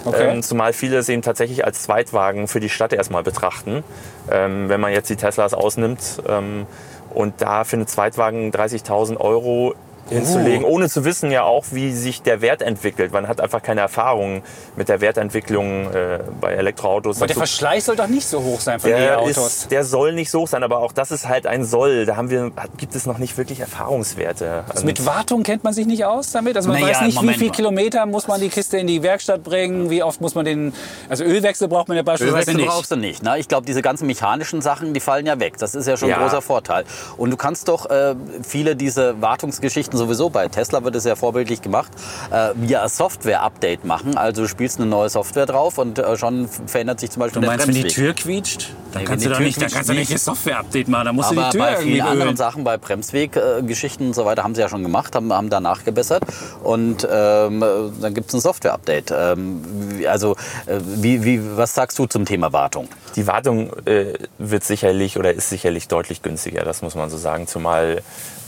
Okay. 0.06 0.30
Ähm, 0.30 0.44
zumal 0.44 0.74
viele 0.74 0.98
es 0.98 1.10
eben 1.10 1.22
tatsächlich 1.22 1.66
als 1.66 1.84
Zweitwagen 1.84 2.48
für 2.48 2.60
die 2.60 2.70
Stadt 2.70 2.94
erstmal 2.94 3.24
betrachten. 3.24 3.84
Ähm, 4.32 4.70
wenn 4.70 4.80
man 4.80 4.92
jetzt 4.92 5.10
die 5.10 5.16
Teslas 5.16 5.54
ausnimmt 5.54 6.22
ähm, 6.28 6.66
und 7.14 7.42
da 7.42 7.64
für 7.64 7.76
einen 7.76 7.88
Zweitwagen 7.88 8.52
30.000 8.52 9.18
Euro 9.18 9.76
hinzulegen, 10.10 10.64
ohne 10.64 10.90
zu 10.90 11.06
wissen 11.06 11.32
ja 11.32 11.44
auch, 11.44 11.66
wie 11.72 11.92
sich 11.92 12.22
der 12.22 12.42
Wert 12.42 12.62
entwickelt. 12.62 13.12
Man 13.14 13.28
hat 13.28 13.40
einfach 13.42 13.62
keine 13.62 13.82
Erfahrung 13.82 14.42
mit 14.76 14.90
der 14.90 15.02
Wertentwicklung 15.02 15.92
äh, 15.94 16.20
bei 16.42 16.54
Elektroautos. 16.54 17.18
Aber 17.18 17.28
der 17.28 17.36
Verschleiß 17.36 17.86
soll 17.86 17.96
doch 17.96 18.08
nicht 18.08 18.28
so 18.28 18.42
hoch 18.44 18.60
sein 18.60 18.80
von 18.80 18.90
der, 18.90 19.14
E-Autos. 19.14 19.68
der 19.70 19.84
soll 19.84 20.14
nicht 20.14 20.32
so 20.32 20.42
hoch 20.42 20.48
sein, 20.48 20.64
aber 20.64 20.80
auch 20.80 20.92
das 20.92 21.12
ist 21.12 21.28
halt 21.28 21.48
ein 21.48 21.64
Soll. 21.66 22.06
Da 22.06 22.16
haben 22.16 22.30
wir, 22.30 22.52
gibt 22.78 22.96
es 22.96 23.06
noch 23.06 23.18
nicht 23.18 23.38
wirklich 23.38 23.60
Erfahrungswerte. 23.60 24.64
Und 24.76 24.86
Mit 24.86 25.06
Wartung 25.06 25.44
kennt 25.44 25.64
man 25.64 25.74
sich 25.74 25.86
nicht 25.86 26.06
aus 26.06 26.32
damit? 26.32 26.56
Also 26.56 26.70
man 26.70 26.80
Naja, 26.82 26.94
weiß 26.96 27.02
nicht, 27.02 27.14
wie 27.14 27.20
Moment 27.20 27.38
viel 27.38 27.48
mal. 27.50 27.54
Kilometer 27.56 28.06
muss 28.06 28.28
man 28.28 28.40
die 28.42 28.50
Kiste 28.50 28.78
in 28.78 28.88
die 28.88 29.04
Werkstatt 29.04 29.44
bringen, 29.44 29.90
wie 29.90 30.04
oft 30.04 30.22
muss 30.22 30.36
man 30.36 30.46
den... 30.46 30.74
Also 31.10 31.24
Ölwechsel 31.24 31.68
braucht 31.68 31.88
man 31.88 31.98
ja 31.98 32.04
beispielsweise 32.04 32.52
Ölwechsel 32.52 32.56
nicht. 32.56 32.68
brauchst 32.70 32.92
du 32.92 32.96
nicht. 32.96 33.24
Ne? 33.24 33.38
Ich 33.40 33.48
glaube, 33.48 33.66
diese 33.66 33.82
ganzen 33.82 34.08
mechanischen 34.08 34.62
Sachen, 34.62 34.94
die 34.94 35.00
fallen 35.00 35.26
ja 35.26 35.40
weg. 35.40 35.58
Das 35.58 35.76
ist 35.76 35.88
ja 35.88 35.98
schon 35.98 36.10
ein 36.10 36.20
Ja. 36.20 36.24
großer 36.24 36.42
Vorteil. 36.42 36.86
Und 37.18 37.32
du 37.32 37.38
kannst 37.38 37.68
doch 37.68 37.90
äh, 37.90 38.16
viele 38.42 38.76
diese 38.76 39.22
Wartungsgeschichten 39.22 39.98
sowieso 40.00 40.30
bei 40.30 40.48
Tesla 40.48 40.84
wird 40.84 40.96
es 40.96 41.04
ja 41.06 41.16
vorbildlich 41.16 41.62
gemacht, 41.62 41.92
äh, 42.32 42.50
via 42.56 42.88
Software-Update 42.90 43.86
machen. 43.86 44.18
Also 44.18 44.42
du 44.44 44.48
spielst 44.48 44.80
eine 44.80 44.88
neue 44.90 45.10
Software 45.10 45.46
drauf 45.46 45.78
und 45.78 46.00
äh, 46.00 46.18
schon 46.18 46.48
verändert 46.48 47.00
sich 47.00 47.12
zum 47.12 47.22
Beispiel 47.22 47.42
Du 47.42 47.42
der 47.42 47.50
meinst, 47.52 47.68
wenn 47.68 47.76
die 47.76 47.82
Bremsweg. 47.82 47.96
Tür 47.96 48.14
quietscht? 48.14 48.70
Dann 48.94 49.04
Nee, 49.04 49.06
kannst 49.06 49.12
wenn 49.12 49.20
du 49.20 49.24
die 49.26 49.30
doch 49.30 49.38
Tür 49.38 49.46
nicht, 49.46 49.62
dann 49.62 49.70
quietscht, 49.70 49.76
kannst 49.76 49.90
du 49.90 49.94
nicht 49.94 50.00
nicht. 50.10 50.14
das 50.16 50.26
Software-Update 50.26 50.88
machen. 50.88 51.06
Da 51.06 51.14
musst 51.14 51.32
du 51.32 51.36
Aber 51.38 51.46
die 51.52 51.58
Tür 51.58 51.62
bei 51.66 51.72
irgendwie 51.74 51.92
vielen 51.94 52.02
anderen 52.08 52.28
ölen. 52.30 52.38
Sachen, 52.38 52.64
bei 52.64 52.78
Bremsweg-Geschichten 52.78 54.08
und 54.08 54.14
so 54.16 54.26
weiter, 54.26 54.44
haben 54.44 54.56
sie 54.56 54.62
ja 54.62 54.70
schon 54.70 54.84
gemacht, 54.84 55.16
haben, 55.16 55.32
haben 55.34 55.50
da 55.50 55.60
nachgebessert. 55.60 56.24
Und 56.64 57.08
ähm, 57.12 57.60
dann 58.02 58.14
gibt 58.14 58.30
es 58.30 58.34
ein 58.34 58.42
Software-Update. 58.42 59.12
Ähm, 59.16 59.62
also, 60.08 60.36
äh, 60.66 60.80
wie, 60.82 61.24
wie, 61.24 61.42
was 61.58 61.76
sagst 61.76 62.00
du 62.00 62.06
zum 62.08 62.26
Thema 62.26 62.52
Wartung? 62.54 62.88
Die 63.16 63.28
Wartung 63.28 63.72
äh, 63.86 64.14
wird 64.38 64.64
sicherlich 64.64 65.18
oder 65.18 65.34
ist 65.34 65.50
sicherlich 65.50 65.88
deutlich 65.88 66.22
günstiger, 66.22 66.64
das 66.64 66.82
muss 66.82 66.96
man 66.96 67.10
so 67.10 67.18
sagen. 67.18 67.48
Zumal 67.48 68.02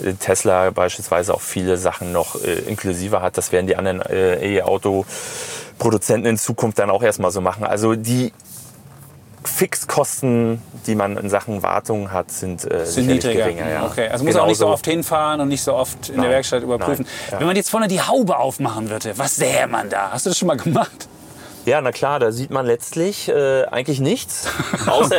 äh, 0.04 0.14
Tesla 0.14 0.70
beispielsweise 0.72 1.34
auch 1.42 1.46
viele 1.46 1.78
Sachen 1.78 2.12
noch 2.12 2.36
äh, 2.42 2.60
inklusiver 2.68 3.22
hat. 3.22 3.38
Das 3.38 3.52
werden 3.52 3.68
die 3.68 3.76
anderen 3.76 4.02
äh, 4.02 4.58
E-Auto-Produzenten 4.58 6.28
in 6.28 6.38
Zukunft 6.38 6.80
dann 6.80 6.90
auch 6.90 7.04
erstmal 7.04 7.32
so 7.32 7.42
machen. 7.42 7.66
Also 7.66 7.96
die 7.96 8.32
Fixkosten, 9.44 10.62
die 10.86 10.94
man 10.94 11.18
in 11.18 11.30
Sachen 11.30 11.64
Wartung 11.64 12.12
hat, 12.12 12.32
sind, 12.32 12.70
äh, 12.70 12.86
Sind 12.86 13.08
niedriger. 13.08 13.46
geringer. 13.46 13.70
Ja. 13.70 13.86
Okay, 13.88 14.08
also 14.08 14.24
muss 14.24 14.36
auch 14.36 14.46
nicht 14.46 14.60
so 14.60 14.68
oft 14.68 14.86
hinfahren 14.86 15.42
und 15.42 15.48
nicht 15.48 15.64
so 15.64 15.74
oft 15.74 16.10
in 16.10 16.16
der 16.16 16.24
Nein, 16.26 16.32
Werkstatt 16.32 16.62
überprüfen. 16.62 17.06
nein, 17.06 17.32
ja. 17.32 17.40
Wenn 17.40 17.48
man 17.48 17.56
jetzt 17.56 17.72
vorne 17.72 17.88
die 17.88 18.02
Haube 18.02 18.38
aufmachen 18.38 18.90
würde, 18.92 19.18
was 19.18 19.36
sähe 19.36 19.66
man 19.68 19.90
da? 19.90 20.12
Hast 20.12 20.26
du 20.28 20.30
das 20.30 20.38
schon 20.38 20.48
mal 20.48 20.58
gemacht? 20.58 21.08
Ja, 21.66 21.80
na 21.82 21.92
klar, 21.92 22.20
da 22.20 22.32
sieht 22.32 22.50
man 22.50 22.66
letztlich 22.66 23.30
äh, 23.30 23.66
eigentlich 23.66 24.00
nichts. 24.00 24.48
Außer 24.88 25.16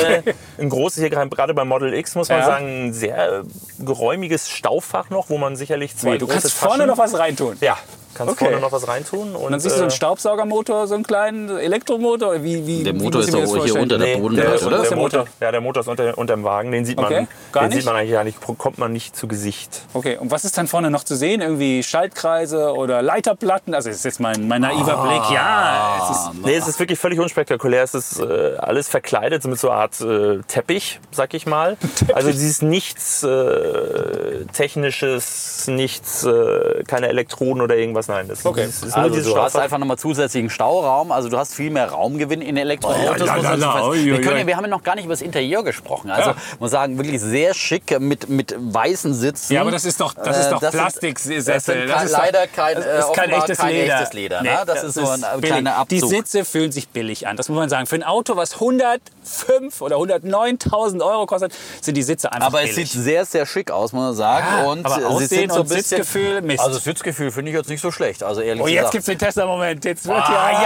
ein 0.59 0.69
großes, 0.69 0.99
hier 1.01 1.11
gerade 1.11 1.31
gerade 1.31 1.55
beim 1.55 1.69
Model 1.69 1.95
X 1.95 2.14
muss 2.16 2.29
man 2.29 2.38
Ja. 2.40 2.47
sagen, 2.47 2.87
ein 2.88 2.93
sehr 2.93 3.40
äh, 3.40 3.43
geräumiges 3.79 4.49
Stauffach 4.51 5.11
noch, 5.11 5.31
wo 5.31 5.38
man 5.38 5.55
sicherlich 5.57 5.97
zwei 5.97 6.19
du 6.19 6.27
große 6.27 6.40
kannst 6.40 6.55
vorne 6.57 6.79
Taschen- 6.85 6.87
noch 6.88 6.99
was 6.99 7.16
reintun. 7.19 7.57
Ja, 7.61 7.77
kannst 8.14 8.33
Okay. 8.35 8.44
vorne 8.46 8.61
noch 8.61 8.72
was 8.72 8.87
reintun. 8.88 9.35
Und, 9.35 9.37
Und 9.44 9.53
dann 9.53 9.61
siehst 9.61 9.75
du 9.75 9.79
so 9.79 9.83
äh, 9.83 9.87
einen 9.87 9.90
Staubsaugermotor, 9.90 10.87
so 10.87 10.94
einen 10.94 11.05
kleinen 11.05 11.48
Elektromotor? 11.57 12.42
Wie, 12.42 12.66
wie, 12.66 12.85
Der 12.85 12.94
wie 12.94 12.98
Motor 12.98 13.20
ich 13.20 13.27
ist 13.29 13.35
doch 13.35 13.40
das 13.40 13.51
hier 13.51 13.59
vorstellen? 13.59 13.83
unter 13.83 13.98
der 13.98 14.07
Nee, 14.07 14.20
Boden, 14.20 14.37
der, 14.37 14.44
oder? 14.46 14.55
ist, 14.55 14.62
oder? 14.66 14.83
der, 14.83 14.96
Motor, 14.96 15.27
ja, 15.40 15.51
der 15.53 15.61
Motor 15.61 15.81
ist 15.83 15.88
unter, 15.88 16.18
unterm 16.18 16.44
Wagen, 16.44 16.72
den 16.72 16.85
sieht 16.85 16.96
man, 16.96 17.07
Okay, 17.07 17.27
gar 17.53 17.62
den 17.64 17.68
nicht? 17.70 17.79
sieht 17.79 17.87
man 17.87 17.96
eigentlich 17.96 18.11
ja 18.11 18.25
nicht, 18.25 18.38
kommt 18.59 18.79
man 18.79 18.92
nicht 18.92 19.16
zu 19.16 19.27
Gesicht. 19.29 19.83
Okay, 19.94 20.16
und 20.18 20.31
was 20.31 20.44
ist 20.44 20.57
dann 20.59 20.66
vorne 20.68 20.90
noch 20.90 21.05
zu 21.05 21.16
sehen? 21.16 21.40
Irgendwie 21.40 21.83
Schaltkreise 21.83 22.72
oder 22.75 23.03
Leiterplatten? 23.03 23.75
Also 23.75 23.88
das 23.88 23.98
ist 23.98 24.05
jetzt 24.05 24.20
mein, 24.20 24.46
mein 24.48 24.61
naiver 24.62 25.03
Blick. 25.07 25.31
Ja, 25.33 26.09
es 26.11 26.16
ist 26.16 26.44
Nee, 26.44 26.55
es 26.57 26.68
ist 26.68 26.79
wirklich 26.81 26.98
völlig 26.98 27.18
unspektakulär. 27.20 27.83
Es 27.83 27.94
ist 27.94 28.20
äh, 28.20 28.57
alles 28.59 28.88
verkleidet 28.88 29.44
mit 29.44 29.59
so 29.59 29.70
einer 29.70 29.81
Art 29.81 30.01
äh, 30.01 30.38
Teppich, 30.48 31.01
sag 31.11 31.35
ich 31.35 31.46
mal. 31.46 31.77
Also 32.14 32.29
es 32.29 32.42
ist 32.42 32.62
nichts 32.62 33.22
äh, 33.22 34.44
Technisches, 34.53 35.66
nichts, 35.68 36.25
äh, 36.25 36.83
keine 36.87 37.09
Elektroden 37.09 37.62
oder 37.62 37.77
irgendwas. 37.77 38.02
Nein, 38.09 38.29
das 38.29 38.45
Okay. 38.45 38.65
ist, 38.65 38.85
ist 38.85 38.95
Also 38.95 39.21
du 39.21 39.37
hast 39.41 39.57
einfach 39.57 39.79
nochmal 39.79 39.99
zusätzlichen 39.99 40.51
Stauraum, 40.51 41.12
also 41.12 41.29
du 41.29 41.38
hast 41.38 41.55
viel 41.55 41.71
mehr 41.71 41.88
Raumgewinn 41.91 42.43
in 42.43 42.57
Elektroautos. 42.57 43.21
Oh, 43.23 43.25
la, 43.25 43.83
so 43.83 43.95
wir, 43.95 44.21
können 44.21 44.47
wir 44.47 44.57
haben 44.57 44.65
ja 44.65 44.71
noch 44.71 44.83
gar 44.83 44.95
nicht 44.95 45.05
über 45.05 45.15
das 45.15 45.23
Interieur 45.23 45.62
gesprochen. 45.62 46.11
Also 46.11 46.31
Ja. 46.31 46.37
muss 46.59 46.71
sagen, 46.71 46.97
wirklich 46.99 47.21
sehr 47.21 47.55
schick 47.55 47.99
mit, 48.01 48.29
mit 48.29 48.55
weißen 48.59 49.15
Sitzen. 49.15 49.53
Ja, 49.55 49.61
aber 49.62 49.71
das 49.71 49.85
ist 49.85 50.01
doch, 50.01 50.15
das 50.15 50.38
ist 50.38 50.47
Äh, 50.47 50.51
doch 50.51 50.61
das 50.61 50.73
Plastiksessel. 50.73 51.55
Das 51.55 51.65
sind 51.65 51.88
Das 51.88 52.05
ist 52.05 52.11
leider 52.12 52.47
kein, 52.47 52.77
das 52.77 52.85
äh, 52.87 52.99
ist 53.01 53.12
kein 53.15 53.31
echtes 53.31 53.59
kein 53.59 53.73
Leder. 53.75 53.95
echtes 54.01 54.12
Leder. 54.12 54.43
Nee, 54.43 54.49
ne? 54.51 54.62
das, 54.67 54.83
ist 54.85 54.95
so 54.95 55.09
ein 55.09 55.21
billig. 55.37 55.51
kleiner 55.51 55.77
Abzug. 55.77 55.88
Die 56.01 56.07
Sitze 56.07 56.45
fühlen 56.45 56.73
sich 56.73 56.88
billig 56.88 57.27
an, 57.29 57.37
das 57.37 57.49
muss 57.49 57.57
man 57.59 57.69
sagen. 57.69 57.87
Für 57.87 57.95
ein 57.97 58.03
Auto, 58.03 58.37
was 58.37 58.55
105 58.55 59.81
oder 59.81 59.97
109.000 59.97 61.05
Euro 61.05 61.27
kostet, 61.27 61.53
sind 61.81 61.97
die 61.97 62.03
Sitze 62.03 62.33
einfach 62.33 62.49
aber 62.49 62.62
es 62.62 62.75
billig. 62.75 62.91
sieht 62.91 63.03
sehr, 63.03 63.25
sehr 63.25 63.47
schick 63.47 63.71
aus, 63.71 63.93
muss 63.93 64.03
man 64.03 64.15
sagen. 64.15 64.47
Ja, 64.59 64.65
und 64.65 64.85
aber 64.87 65.03
äh, 65.03 65.05
Aussehen 65.05 65.51
so 65.51 65.61
und 65.61 65.69
bisschen, 65.69 65.83
Sitzgefühl, 65.83 66.43
Mist. 66.43 66.61
Also 66.65 66.79
Sitzgefühl 66.79 67.31
finde 67.31 67.51
ich 67.51 67.57
jetzt 67.57 67.69
nicht 67.69 67.81
so 67.81 67.91
schlecht. 67.92 68.22
Also 68.22 68.40
ehrlich 68.40 68.62
oh, 68.62 68.66
jetzt 68.66 68.76
gesagt. 68.78 68.92
gibt 68.92 69.02
es 69.02 69.07
den 69.07 69.18
Tesla-Moment. 69.18 69.85
Jetzt 69.85 70.07
wird 70.07 70.16
Ah, 70.18 70.50
ja, 70.52 70.62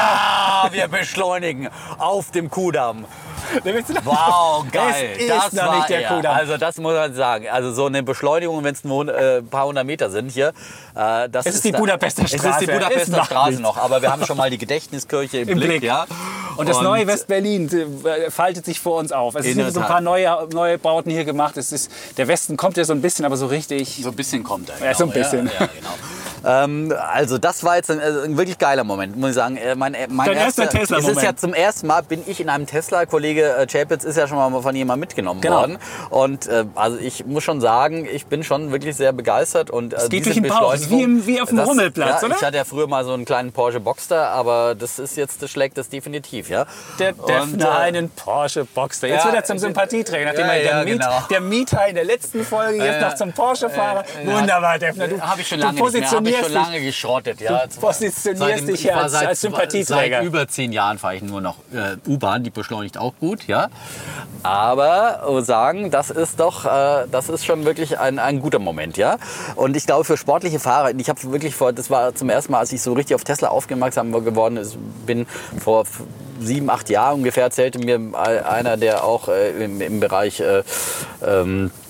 ja, 0.66 0.72
wir 0.72 0.88
beschleunigen 0.88 1.68
auf 1.98 2.30
dem 2.30 2.50
Kudamm. 2.50 3.04
Wow, 4.04 4.64
geil. 4.72 5.10
Es 5.16 5.22
ist 5.22 5.30
das 5.30 5.52
noch 5.52 5.66
war 5.66 5.76
nicht 5.76 5.88
der 5.88 6.02
er. 6.02 6.16
Kudamm. 6.16 6.36
Also 6.36 6.56
das 6.56 6.76
muss 6.78 6.94
man 6.94 7.14
sagen. 7.14 7.46
Also 7.50 7.72
so 7.72 7.86
eine 7.86 8.02
Beschleunigung, 8.02 8.62
wenn 8.64 8.74
es 8.74 8.84
nur 8.84 9.08
äh, 9.14 9.38
ein 9.38 9.48
paar 9.48 9.66
hundert 9.66 9.86
Meter 9.86 10.10
sind 10.10 10.30
hier. 10.30 10.48
Äh, 10.94 11.28
das 11.28 11.46
Es 11.46 11.56
ist 11.56 11.64
die 11.64 11.72
da- 11.72 11.78
Budapester 11.78 12.24
Es 12.24 12.32
ist 12.32 12.40
Straße. 12.40 12.66
die 12.66 12.70
Es 12.70 12.78
Budapester 12.78 13.24
Straße 13.24 13.60
noch. 13.62 13.76
Aber 13.76 14.02
wir 14.02 14.10
haben 14.10 14.24
schon 14.24 14.36
mal 14.36 14.50
die 14.50 14.58
Gedächtniskirche 14.58 15.38
im, 15.38 15.48
Im 15.50 15.58
Blick. 15.58 15.68
Blick. 15.70 15.82
Ja. 15.84 16.06
Und 16.56 16.68
das 16.68 16.80
neue 16.80 17.06
West-Berlin 17.06 17.68
äh, 18.04 18.30
faltet 18.30 18.64
sich 18.64 18.80
vor 18.80 18.98
uns 18.98 19.12
auf. 19.12 19.34
Es 19.34 19.44
In 19.44 19.54
sind 19.54 19.74
so 19.74 19.80
ein 19.80 19.86
paar 19.86 20.00
neue, 20.00 20.48
neue 20.52 20.78
Bauten 20.78 21.10
hier 21.10 21.24
gemacht. 21.24 21.56
Es 21.58 21.70
ist, 21.70 21.90
der 22.16 22.28
Westen 22.28 22.56
kommt 22.56 22.78
ja 22.78 22.84
so 22.84 22.94
ein 22.94 23.02
bisschen, 23.02 23.24
aber 23.26 23.36
so 23.36 23.46
richtig. 23.46 24.00
So 24.02 24.08
ein 24.08 24.16
bisschen 24.16 24.42
kommt 24.42 24.70
er. 24.70 24.84
Ja, 24.84 24.94
so 24.94 25.04
ein 25.04 25.10
genau. 25.10 25.22
bisschen. 25.22 25.46
Ja, 25.46 25.52
ja, 25.60 25.66
genau. 25.66 25.90
Ähm, 26.44 26.92
also 27.12 27.38
das 27.38 27.64
war 27.64 27.77
jetzt 27.77 27.90
ein, 27.90 28.01
also 28.01 28.20
ein 28.20 28.37
wirklich 28.37 28.59
geiler 28.59 28.85
Moment, 28.85 29.16
muss 29.16 29.31
ich 29.31 29.35
sagen. 29.37 29.57
Äh, 29.57 29.75
Mein, 29.75 29.94
äh, 29.94 30.07
mein 30.11 30.27
Dein 30.27 30.37
erster 30.37 30.68
Tesla-Moment. 30.68 31.11
Es 31.12 31.16
ist 31.18 31.22
ja 31.25 31.37
zum 31.37 31.55
ersten 31.55 31.87
Mal, 31.87 32.03
bin 32.03 32.22
ich 32.27 32.40
in 32.40 32.49
einem 32.49 32.66
Tesla. 32.66 33.07
Kollege 33.07 33.55
äh, 33.57 33.66
Chapitz 33.66 34.05
ist 34.05 34.16
ja 34.16 34.27
schon 34.29 34.37
mal 34.38 34.62
von 34.62 34.75
jemandem 34.77 35.01
mitgenommen 35.01 35.40
Genau. 35.40 35.57
worden. 35.61 35.79
Und 36.11 36.46
äh, 36.46 36.64
also 36.75 36.99
ich 36.99 37.27
muss 37.27 37.42
schon 37.44 37.61
sagen, 37.61 38.07
ich 38.11 38.27
bin 38.27 38.44
schon 38.44 38.72
wirklich 38.72 38.96
sehr 38.96 39.12
begeistert. 39.12 39.70
Und, 39.70 39.92
äh, 39.94 39.96
Es 39.96 40.09
geht 40.09 40.27
durch 40.27 40.35
den 40.37 40.49
Bauch. 40.49 40.75
Wie 40.88 41.03
im- 41.03 41.27
wie 41.27 41.40
auf 41.40 41.49
dem 41.49 41.59
das- 41.59 41.68
Rummelplatz, 41.68 42.20
ja, 42.22 42.27
oder? 42.29 42.37
Ich 42.37 42.42
hatte 42.44 42.57
ja 42.57 42.64
früher 42.64 42.87
mal 42.87 43.05
so 43.05 43.12
einen 43.12 43.25
kleinen 43.25 43.53
Porsche 43.53 43.81
Boxster, 43.81 44.29
aber 44.31 44.75
das 44.75 44.99
ist 44.99 45.16
jetzt, 45.16 45.42
das 45.42 45.51
schlägt 45.51 45.79
das 45.79 45.88
definitiv, 45.88 46.49
ja. 46.49 46.66
Der 46.99 47.12
Defner 47.12 47.66
äh, 47.66 47.83
einen 47.83 48.11
Porsche 48.11 48.64
Boxster. 48.64 49.09
Jetzt 49.09 49.20
ja, 49.20 49.27
wird 49.27 49.37
er 49.37 49.44
zum 49.44 49.57
äh, 49.57 49.61
Sympathieträger, 49.61 50.27
nachdem 50.27 50.46
ja, 50.46 50.53
er 50.53 50.62
der, 50.62 50.85
Miet, 50.85 51.01
genau. 51.01 51.22
der 51.31 51.40
Mieter 51.40 51.87
in 51.88 51.94
der 51.94 52.05
letzten 52.05 52.44
Folge 52.44 52.85
jetzt 52.85 53.01
noch 53.01 53.14
zum 53.14 53.33
Porsche-Fahrer. 53.33 54.05
äh. 54.22 54.27
Wunderbar, 54.27 54.79
Defner. 54.79 55.09
Du, 55.09 55.20
Habe 55.20 55.40
ich 55.40 55.49
schon 55.49 55.59
du 55.61 55.64
lange 55.66 55.81
nicht 55.81 55.92
mehr, 55.92 56.09
habe 56.26 56.36
ich 56.36 56.42
schon 56.44 56.52
lange 56.52 56.80
geschrottet. 56.80 57.40
Ja. 57.40 57.66
Du 57.66 57.80
positionierst 57.80 58.68
dich 58.68 58.86
fahr 58.86 59.02
als- 59.04 59.12
seit, 59.12 59.26
als 59.28 59.40
Sympathieträger. 59.40 60.18
Seit 60.18 60.24
über 60.26 60.48
zehn 60.48 60.72
Jahren 60.72 60.98
fahre 60.98 61.16
ich 61.16 61.22
nur 61.22 61.40
noch 61.40 61.56
äh, 61.72 61.96
U-Bahn, 62.08 62.44
die 62.44 62.50
beschleunigt 62.50 62.98
auch 62.98 63.14
gut, 63.20 63.46
ja. 63.46 63.68
Aber 64.42 65.24
muss 65.28 65.46
sagen, 65.46 65.90
das 65.90 66.10
ist 66.10 66.38
doch, 66.40 66.64
äh, 66.64 67.06
das 67.10 67.28
ist 67.28 67.44
schon 67.44 67.64
wirklich 67.64 67.98
ein, 67.98 68.18
ein 68.18 68.40
guter 68.40 68.58
Moment, 68.58 68.96
ja. 68.96 69.16
Und 69.54 69.76
ich 69.76 69.86
glaube 69.86 70.04
für 70.04 70.16
sportliche 70.16 70.58
Fahrer, 70.60 70.92
ich 70.96 71.08
habe 71.08 71.20
wirklich 71.32 71.54
vor, 71.54 71.72
das 71.72 71.90
war 71.90 72.14
zum 72.14 72.30
ersten 72.30 72.52
Mal, 72.52 72.60
als 72.60 72.72
ich 72.72 72.82
so 72.82 72.92
richtig 72.92 73.14
auf 73.14 73.24
Tesla 73.24 73.48
aufmerksam 73.48 74.12
geworden 74.12 74.58
bin 75.06 75.26
vor 75.62 75.84
sieben, 76.40 76.68
acht 76.70 76.90
Jahren 76.90 77.16
ungefähr, 77.16 77.44
erzählte 77.44 77.78
mir 77.78 77.98
einer, 78.16 78.76
der 78.76 79.04
auch 79.04 79.28
äh, 79.28 79.50
im, 79.64 79.80
im 79.80 80.00
Bereich 80.00 80.40
äh, 80.40 80.62
ähm, 81.26 81.70
äh, 81.70 81.86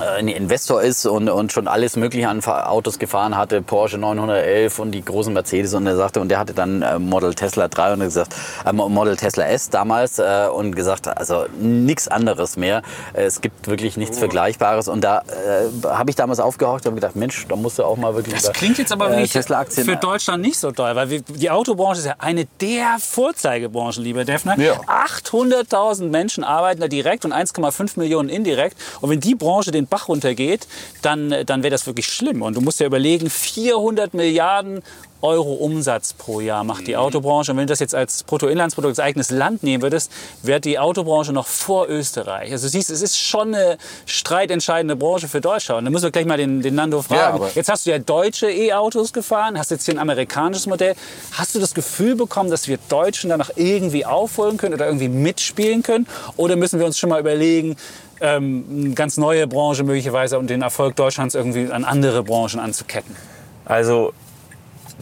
ein 0.00 0.28
Investor 0.28 0.82
ist 0.82 1.06
und, 1.06 1.28
und 1.28 1.52
schon 1.52 1.68
alles 1.68 1.96
Mögliche 1.96 2.28
an 2.28 2.44
Autos 2.44 2.98
gefahren 2.98 3.36
hatte, 3.36 3.62
Porsche 3.62 3.98
911 3.98 4.78
und 4.78 4.92
die 4.92 5.04
großen 5.04 5.32
Mercedes 5.32 5.74
und 5.74 5.86
er 5.86 5.96
sagte, 5.96 6.20
und 6.20 6.28
der 6.28 6.38
hatte 6.38 6.54
dann 6.54 6.82
äh, 6.82 6.98
Model 6.98 7.34
Tesla 7.34 7.68
3 7.68 7.94
und 7.94 8.00
er 8.00 8.06
gesagt, 8.06 8.34
äh, 8.64 8.72
Model 8.72 9.16
Tesla 9.16 9.46
S 9.46 9.70
damals 9.70 10.18
äh, 10.18 10.46
und 10.52 10.74
gesagt, 10.74 11.08
also 11.08 11.46
nichts 11.60 12.08
anderes 12.08 12.56
mehr. 12.56 12.82
Es 13.12 13.40
gibt 13.40 13.66
wirklich 13.68 13.96
nichts 13.96 14.18
Vergleichbares 14.18 14.88
und 14.88 15.02
da 15.02 15.22
äh, 15.22 15.86
habe 15.86 16.10
ich 16.10 16.16
damals 16.16 16.40
aufgehorcht 16.40 16.86
und 16.86 16.94
gedacht, 16.94 17.16
Mensch, 17.16 17.46
da 17.48 17.56
musst 17.56 17.78
du 17.78 17.84
auch 17.84 17.96
mal 17.96 18.14
wirklich 18.14 18.34
Das 18.34 18.44
über, 18.44 18.52
klingt 18.52 18.78
jetzt 18.78 18.92
aber 18.92 19.10
äh, 19.10 19.26
Tesla-Aktien 19.26 19.84
für 19.86 19.96
Deutschland 19.96 20.42
nicht 20.42 20.58
so 20.58 20.70
toll, 20.70 20.94
weil 20.94 21.10
wir, 21.10 21.22
die 21.22 21.50
Autobranche 21.50 22.00
ist 22.00 22.06
ja 22.06 22.14
eine 22.18 22.46
der 22.60 22.98
Vorzeigebranchen, 23.00 24.04
lieber 24.04 24.24
Defner. 24.24 24.58
Ja. 24.58 24.74
800.000 24.74 26.08
Menschen 26.08 26.44
arbeiten 26.44 26.80
da 26.80 26.88
direkt 26.88 27.24
und 27.24 27.32
1,5 27.32 27.98
Millionen 27.98 28.28
indirekt. 28.28 28.76
Und 29.00 29.10
wenn 29.10 29.20
die 29.20 29.34
Branche 29.34 29.70
den 29.70 29.87
Bach 29.88 30.08
runtergeht, 30.08 30.66
dann, 31.02 31.34
dann 31.46 31.62
wäre 31.62 31.70
das 31.70 31.86
wirklich 31.86 32.06
schlimm. 32.06 32.42
Und 32.42 32.56
du 32.56 32.60
musst 32.60 32.80
dir 32.80 32.86
überlegen, 32.86 33.30
400 33.30 34.14
Milliarden 34.14 34.82
Euro 35.20 35.54
Umsatz 35.54 36.12
pro 36.12 36.38
Jahr 36.40 36.62
macht 36.62 36.86
die 36.86 36.96
Autobranche. 36.96 37.50
Und 37.50 37.58
wenn 37.58 37.66
du 37.66 37.72
das 37.72 37.80
jetzt 37.80 37.94
als 37.94 38.22
Bruttoinlandsprodukt 38.22 38.90
als 38.92 39.00
eigenes 39.00 39.30
Land 39.30 39.64
nehmen 39.64 39.82
würdest, 39.82 40.12
wäre 40.44 40.60
die 40.60 40.78
Autobranche 40.78 41.32
noch 41.32 41.48
vor 41.48 41.88
Österreich. 41.88 42.52
Also 42.52 42.66
du 42.66 42.70
siehst, 42.70 42.88
es 42.90 43.02
ist 43.02 43.18
schon 43.18 43.52
eine 43.52 43.78
streitentscheidende 44.06 44.94
Branche 44.94 45.26
für 45.26 45.40
Deutschland. 45.40 45.78
Und 45.80 45.84
da 45.86 45.90
müssen 45.90 46.04
wir 46.04 46.10
gleich 46.12 46.26
mal 46.26 46.36
den, 46.36 46.62
den 46.62 46.76
Nando 46.76 47.02
fragen. 47.02 47.34
aber- 47.34 47.50
jetzt 47.54 47.68
hast 47.68 47.86
du 47.86 47.90
ja 47.90 47.98
deutsche 47.98 48.48
E-Autos 48.50 49.12
gefahren, 49.12 49.58
hast 49.58 49.70
jetzt 49.72 49.86
hier 49.86 49.94
ein 49.94 49.98
amerikanisches 49.98 50.66
Modell. 50.66 50.94
Hast 51.32 51.54
du 51.54 51.58
das 51.58 51.74
Gefühl 51.74 52.14
bekommen, 52.14 52.50
dass 52.50 52.68
wir 52.68 52.78
Deutschen 52.88 53.30
da 53.30 53.36
noch 53.36 53.50
irgendwie 53.56 54.06
aufholen 54.06 54.56
können 54.56 54.74
oder 54.74 54.86
irgendwie 54.86 55.08
mitspielen 55.08 55.82
können? 55.82 56.06
Oder 56.36 56.54
müssen 56.54 56.78
wir 56.78 56.86
uns 56.86 56.96
schon 56.98 57.10
mal 57.10 57.18
überlegen, 57.20 57.76
ähm, 58.20 58.64
eine 58.70 58.94
ganz 58.94 59.16
neue 59.16 59.46
Branche 59.46 59.84
möglicherweise 59.84 60.38
und 60.38 60.48
den 60.50 60.62
Erfolg 60.62 60.96
Deutschlands 60.96 61.34
irgendwie 61.34 61.70
an 61.70 61.84
andere 61.84 62.22
Branchen 62.22 62.60
anzuketten? 62.60 63.16
Also 63.64 64.12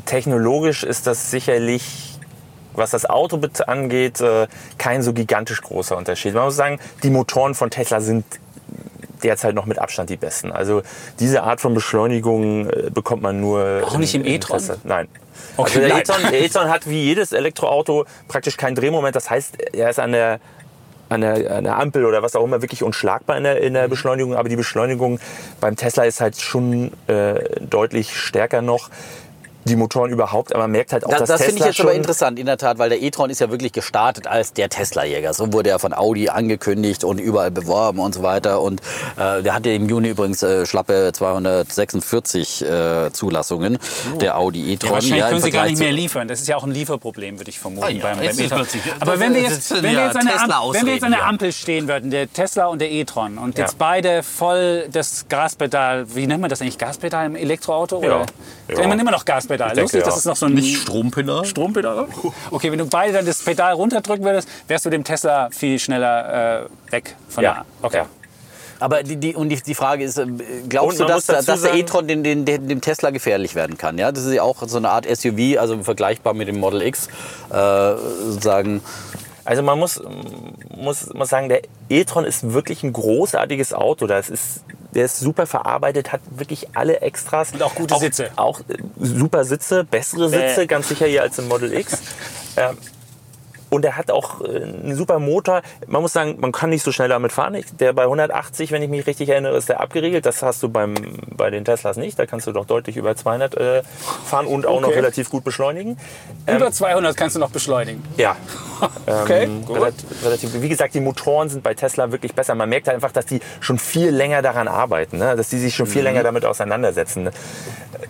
technologisch 0.04 0.82
ist 0.82 1.06
das 1.06 1.30
sicherlich, 1.30 2.18
was 2.74 2.90
das 2.90 3.06
Auto 3.06 3.40
angeht, 3.66 4.20
äh, 4.20 4.46
kein 4.78 5.02
so 5.02 5.12
gigantisch 5.12 5.62
großer 5.62 5.96
Unterschied. 5.96 6.34
Man 6.34 6.44
muss 6.44 6.56
sagen, 6.56 6.78
die 7.02 7.10
Motoren 7.10 7.54
von 7.54 7.70
Tesla 7.70 8.00
sind 8.00 8.24
derzeit 9.22 9.54
noch 9.54 9.66
mit 9.66 9.78
Abstand 9.78 10.10
die 10.10 10.16
besten. 10.16 10.52
Also 10.52 10.82
diese 11.18 11.42
Art 11.42 11.60
von 11.60 11.74
Beschleunigung 11.74 12.68
äh, 12.68 12.90
bekommt 12.90 13.22
man 13.22 13.40
nur. 13.40 13.82
Auch 13.84 13.98
nicht 13.98 14.14
im 14.14 14.24
e-tron? 14.24 14.60
Nein. 14.84 15.08
Okay, 15.56 15.78
also 15.78 15.80
der 15.80 15.98
e-tron, 15.98 16.34
e-tron 16.34 16.68
hat 16.68 16.88
wie 16.88 17.04
jedes 17.04 17.32
Elektroauto 17.32 18.04
praktisch 18.28 18.56
kein 18.56 18.74
Drehmoment. 18.74 19.16
Das 19.16 19.30
heißt, 19.30 19.74
er 19.74 19.90
ist 19.90 19.98
an 19.98 20.12
der 20.12 20.40
an 21.08 21.20
der, 21.20 21.56
an 21.56 21.64
der 21.64 21.78
Ampel 21.78 22.04
oder 22.04 22.22
was 22.22 22.34
auch 22.36 22.44
immer 22.44 22.62
wirklich 22.62 22.82
unschlagbar 22.82 23.36
in 23.36 23.44
der, 23.44 23.60
in 23.60 23.70
Mhm. 23.70 23.74
der 23.74 23.88
Beschleunigung. 23.88 24.34
Aber 24.34 24.48
die 24.48 24.56
Beschleunigung 24.56 25.18
beim 25.60 25.76
Tesla 25.76 26.04
ist 26.04 26.20
halt 26.20 26.40
schon 26.40 26.92
äh, 27.06 27.60
deutlich 27.60 28.18
stärker 28.18 28.62
noch. 28.62 28.90
Die 29.66 29.74
Motoren 29.76 30.10
überhaupt, 30.12 30.52
aber 30.54 30.64
man 30.64 30.70
merkt 30.70 30.92
halt 30.92 31.04
auch, 31.04 31.10
Das, 31.10 31.18
dass 31.20 31.28
das 31.28 31.42
finde 31.42 31.54
Tesla 31.56 31.66
ich 31.70 31.72
jetzt 31.76 31.80
aber 31.80 31.90
schon 31.90 31.96
interessant, 31.96 32.38
in 32.38 32.46
der 32.46 32.56
Tat, 32.56 32.78
weil 32.78 32.88
der 32.88 33.02
e-tron 33.02 33.30
ist 33.30 33.40
ja 33.40 33.50
wirklich 33.50 33.72
gestartet 33.72 34.26
als 34.28 34.52
der 34.52 34.68
Tesla-Jäger. 34.68 35.34
So 35.34 35.52
wurde 35.52 35.70
er 35.70 35.78
von 35.80 35.92
Audi 35.92 36.28
angekündigt 36.28 37.02
und 37.02 37.18
überall 37.18 37.50
beworben 37.50 37.98
und 37.98 38.14
so 38.14 38.22
weiter. 38.22 38.60
Und 38.60 38.80
äh, 39.18 39.42
der 39.42 39.54
hatte 39.54 39.70
im 39.70 39.88
Juni 39.88 40.08
übrigens 40.10 40.42
äh, 40.44 40.66
schlappe 40.66 41.10
246 41.12 42.64
äh, 42.64 43.10
Zulassungen, 43.12 43.78
der 44.20 44.38
Audi 44.38 44.72
e-tron. 44.72 44.88
Ja, 44.88 44.94
wahrscheinlich 44.94 45.22
im 45.24 45.28
können 45.30 45.42
sie 45.42 45.50
gar 45.50 45.64
nicht 45.66 45.78
mehr 45.78 45.92
liefern. 45.92 46.28
Das 46.28 46.40
ist 46.40 46.46
ja 46.48 46.56
auch 46.56 46.64
ein 46.64 46.70
Lieferproblem, 46.70 47.38
würde 47.40 47.50
ich 47.50 47.58
vermuten. 47.58 47.86
Ah 47.86 47.90
ja, 47.90 48.02
beim, 48.02 48.18
beim 48.18 48.66
Aber 49.00 49.18
wenn 49.18 49.34
wir 49.34 49.42
das 49.42 49.52
jetzt, 49.52 49.74
wenn 49.74 49.82
wir 49.82 49.92
ja 49.92 50.06
jetzt, 50.06 50.16
an 50.16 50.26
der, 50.26 50.40
Am- 50.42 50.72
wenn 50.74 50.86
wir 50.86 50.94
jetzt 50.94 51.06
hier. 51.06 51.26
Ampel 51.26 51.52
stehen 51.52 51.88
würden, 51.88 52.10
der 52.12 52.32
Tesla 52.32 52.66
und 52.66 52.80
der 52.80 52.92
e-tron, 52.92 53.38
und 53.38 53.58
jetzt 53.58 53.72
Ja. 53.72 53.76
beide 53.78 54.22
voll 54.22 54.88
das 54.92 55.26
Gaspedal, 55.28 56.06
wie 56.14 56.26
nennt 56.26 56.40
man 56.40 56.50
das 56.50 56.60
eigentlich, 56.62 56.78
Gaspedal 56.78 57.26
im 57.26 57.34
Elektroauto? 57.34 58.00
Ja. 58.02 58.06
Oder? 58.16 58.26
Ja. 58.68 58.86
Man 58.86 59.00
immer 59.00 59.10
noch 59.10 59.24
Gaspedal. 59.24 59.55
Denke, 59.56 59.80
Lustig, 59.80 60.00
ja. 60.00 60.06
das 60.06 60.18
ist 60.18 60.24
noch 60.24 60.36
so 60.36 60.46
ein 60.46 60.54
Nicht 60.54 60.82
Strompedal? 60.82 61.44
Strompedal. 61.44 62.06
Okay, 62.50 62.70
wenn 62.70 62.78
du 62.78 62.86
beide 62.86 63.12
dann 63.12 63.26
das 63.26 63.42
Pedal 63.42 63.74
runterdrücken 63.74 64.24
würdest, 64.24 64.48
wärst 64.68 64.84
du 64.84 64.90
dem 64.90 65.04
Tesla 65.04 65.48
viel 65.50 65.78
schneller 65.78 66.64
äh, 66.64 66.92
weg 66.92 67.16
von 67.28 67.44
Ja, 67.44 67.54
der. 67.54 67.64
Okay. 67.82 67.96
ja. 67.98 68.06
Aber 68.78 69.02
die, 69.02 69.16
die, 69.16 69.34
und 69.34 69.48
die, 69.48 69.56
die 69.56 69.74
Frage 69.74 70.04
ist, 70.04 70.18
äh, 70.18 70.26
glaubst 70.68 71.00
du, 71.00 71.04
dass, 71.04 71.26
dass 71.26 71.62
der 71.62 71.74
e-tron 71.74 72.06
den, 72.06 72.22
den, 72.22 72.44
den, 72.44 72.68
dem 72.68 72.80
Tesla 72.80 73.10
gefährlich 73.10 73.54
werden 73.54 73.78
kann? 73.78 73.98
Ja, 73.98 74.12
das 74.12 74.24
ist 74.24 74.34
ja 74.34 74.42
auch 74.42 74.62
so 74.66 74.76
eine 74.76 74.90
Art 74.90 75.06
SUV, 75.06 75.58
also 75.58 75.82
vergleichbar 75.82 76.34
mit 76.34 76.48
dem 76.48 76.58
Model 76.58 76.82
X, 76.82 77.08
äh, 77.50 77.94
sozusagen. 78.28 78.82
Also 79.44 79.62
man 79.62 79.78
muss, 79.78 80.02
muss, 80.74 81.12
muss 81.14 81.28
sagen, 81.28 81.48
der 81.48 81.62
e-tron 81.88 82.24
ist 82.24 82.52
wirklich 82.52 82.82
ein 82.82 82.92
großartiges 82.92 83.72
Auto. 83.72 84.06
Das 84.06 84.28
ist, 84.28 84.64
der 84.96 85.04
ist 85.04 85.20
super 85.20 85.46
verarbeitet, 85.46 86.10
hat 86.10 86.22
wirklich 86.30 86.74
alle 86.74 87.00
Extras. 87.00 87.52
Und 87.52 87.62
auch 87.62 87.74
gute 87.74 87.96
Sitze. 87.98 88.30
Auch 88.36 88.60
äh, 88.60 88.78
super 88.98 89.44
Sitze, 89.44 89.84
bessere 89.84 90.30
Sitze, 90.30 90.60
Bäh. 90.62 90.66
ganz 90.66 90.88
sicher 90.88 91.06
hier 91.06 91.22
als 91.22 91.38
im 91.38 91.48
Model 91.48 91.72
X. 91.74 91.98
ähm, 92.56 92.78
und 93.70 93.84
er 93.84 93.96
hat 93.96 94.10
auch 94.10 94.40
äh, 94.42 94.62
einen 94.62 94.94
super 94.94 95.18
Motor. 95.18 95.62
Man 95.86 96.02
muss 96.02 96.12
sagen, 96.12 96.36
man 96.38 96.52
kann 96.52 96.70
nicht 96.70 96.82
so 96.84 96.92
schnell 96.92 97.08
damit 97.08 97.32
fahren. 97.32 97.56
Der 97.80 97.92
bei 97.92 98.04
180, 98.04 98.70
wenn 98.72 98.82
ich 98.82 98.88
mich 98.88 99.06
richtig 99.06 99.28
erinnere, 99.28 99.56
ist 99.56 99.68
der 99.68 99.80
abgeriegelt. 99.80 100.24
Das 100.26 100.42
hast 100.42 100.62
du 100.62 100.68
beim, 100.68 100.94
bei 101.36 101.50
den 101.50 101.64
Teslas 101.64 101.96
nicht. 101.96 102.18
Da 102.18 102.26
kannst 102.26 102.46
du 102.46 102.52
doch 102.52 102.64
deutlich 102.66 102.96
über 102.96 103.16
200 103.16 103.54
äh, 103.56 103.82
fahren 104.24 104.46
und 104.46 104.66
auch 104.66 104.80
noch 104.80 104.88
Okay. 104.88 104.96
relativ 104.98 105.30
gut 105.30 105.42
beschleunigen. 105.44 105.98
Über 106.46 106.70
200 106.70 107.16
kannst 107.16 107.34
du 107.36 107.40
noch 107.40 107.50
beschleunigen. 107.50 108.02
Ja. 108.16 108.36
Okay, 109.06 109.44
Ähm, 109.44 109.64
gut. 109.64 109.78
relativ, 110.22 110.60
wie 110.60 110.68
gesagt, 110.68 110.92
die 110.94 111.00
Motoren 111.00 111.48
sind 111.48 111.62
bei 111.62 111.72
Tesla 111.72 112.12
wirklich 112.12 112.34
besser. 112.34 112.54
Man 112.54 112.68
merkt 112.68 112.88
einfach, 112.90 113.10
dass 113.10 113.24
die 113.24 113.40
schon 113.60 113.78
viel 113.78 114.10
länger 114.10 114.42
daran 114.42 114.68
arbeiten, 114.68 115.16
ne? 115.16 115.34
dass 115.34 115.48
die 115.48 115.58
sich 115.58 115.74
schon 115.74 115.86
viel 115.86 116.02
Mhm. 116.02 116.08
länger 116.08 116.22
damit 116.24 116.44
auseinandersetzen. 116.44 117.30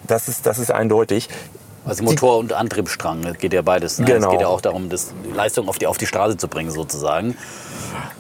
Das 0.09 0.27
ist, 0.27 0.45
das 0.45 0.59
ist 0.59 0.73
eindeutig. 0.73 1.29
Also 1.87 2.03
Motor 2.03 2.39
und 2.39 2.53
Antriebsstrang, 2.53 3.23
das 3.23 3.39
geht 3.39 3.53
ja 3.53 3.63
beides. 3.63 3.99
Ne? 3.99 4.07
Genau. 4.07 4.27
Es 4.27 4.33
geht 4.33 4.41
ja 4.41 4.49
auch 4.49 4.61
darum, 4.61 4.89
das 4.91 5.13
Leistung 5.35 5.69
auf 5.69 5.79
die, 5.79 5.87
auf 5.87 5.99
die 5.99 6.07
Straße 6.07 6.37
zu 6.37 6.49
bringen, 6.49 6.71
sozusagen. 6.71 7.37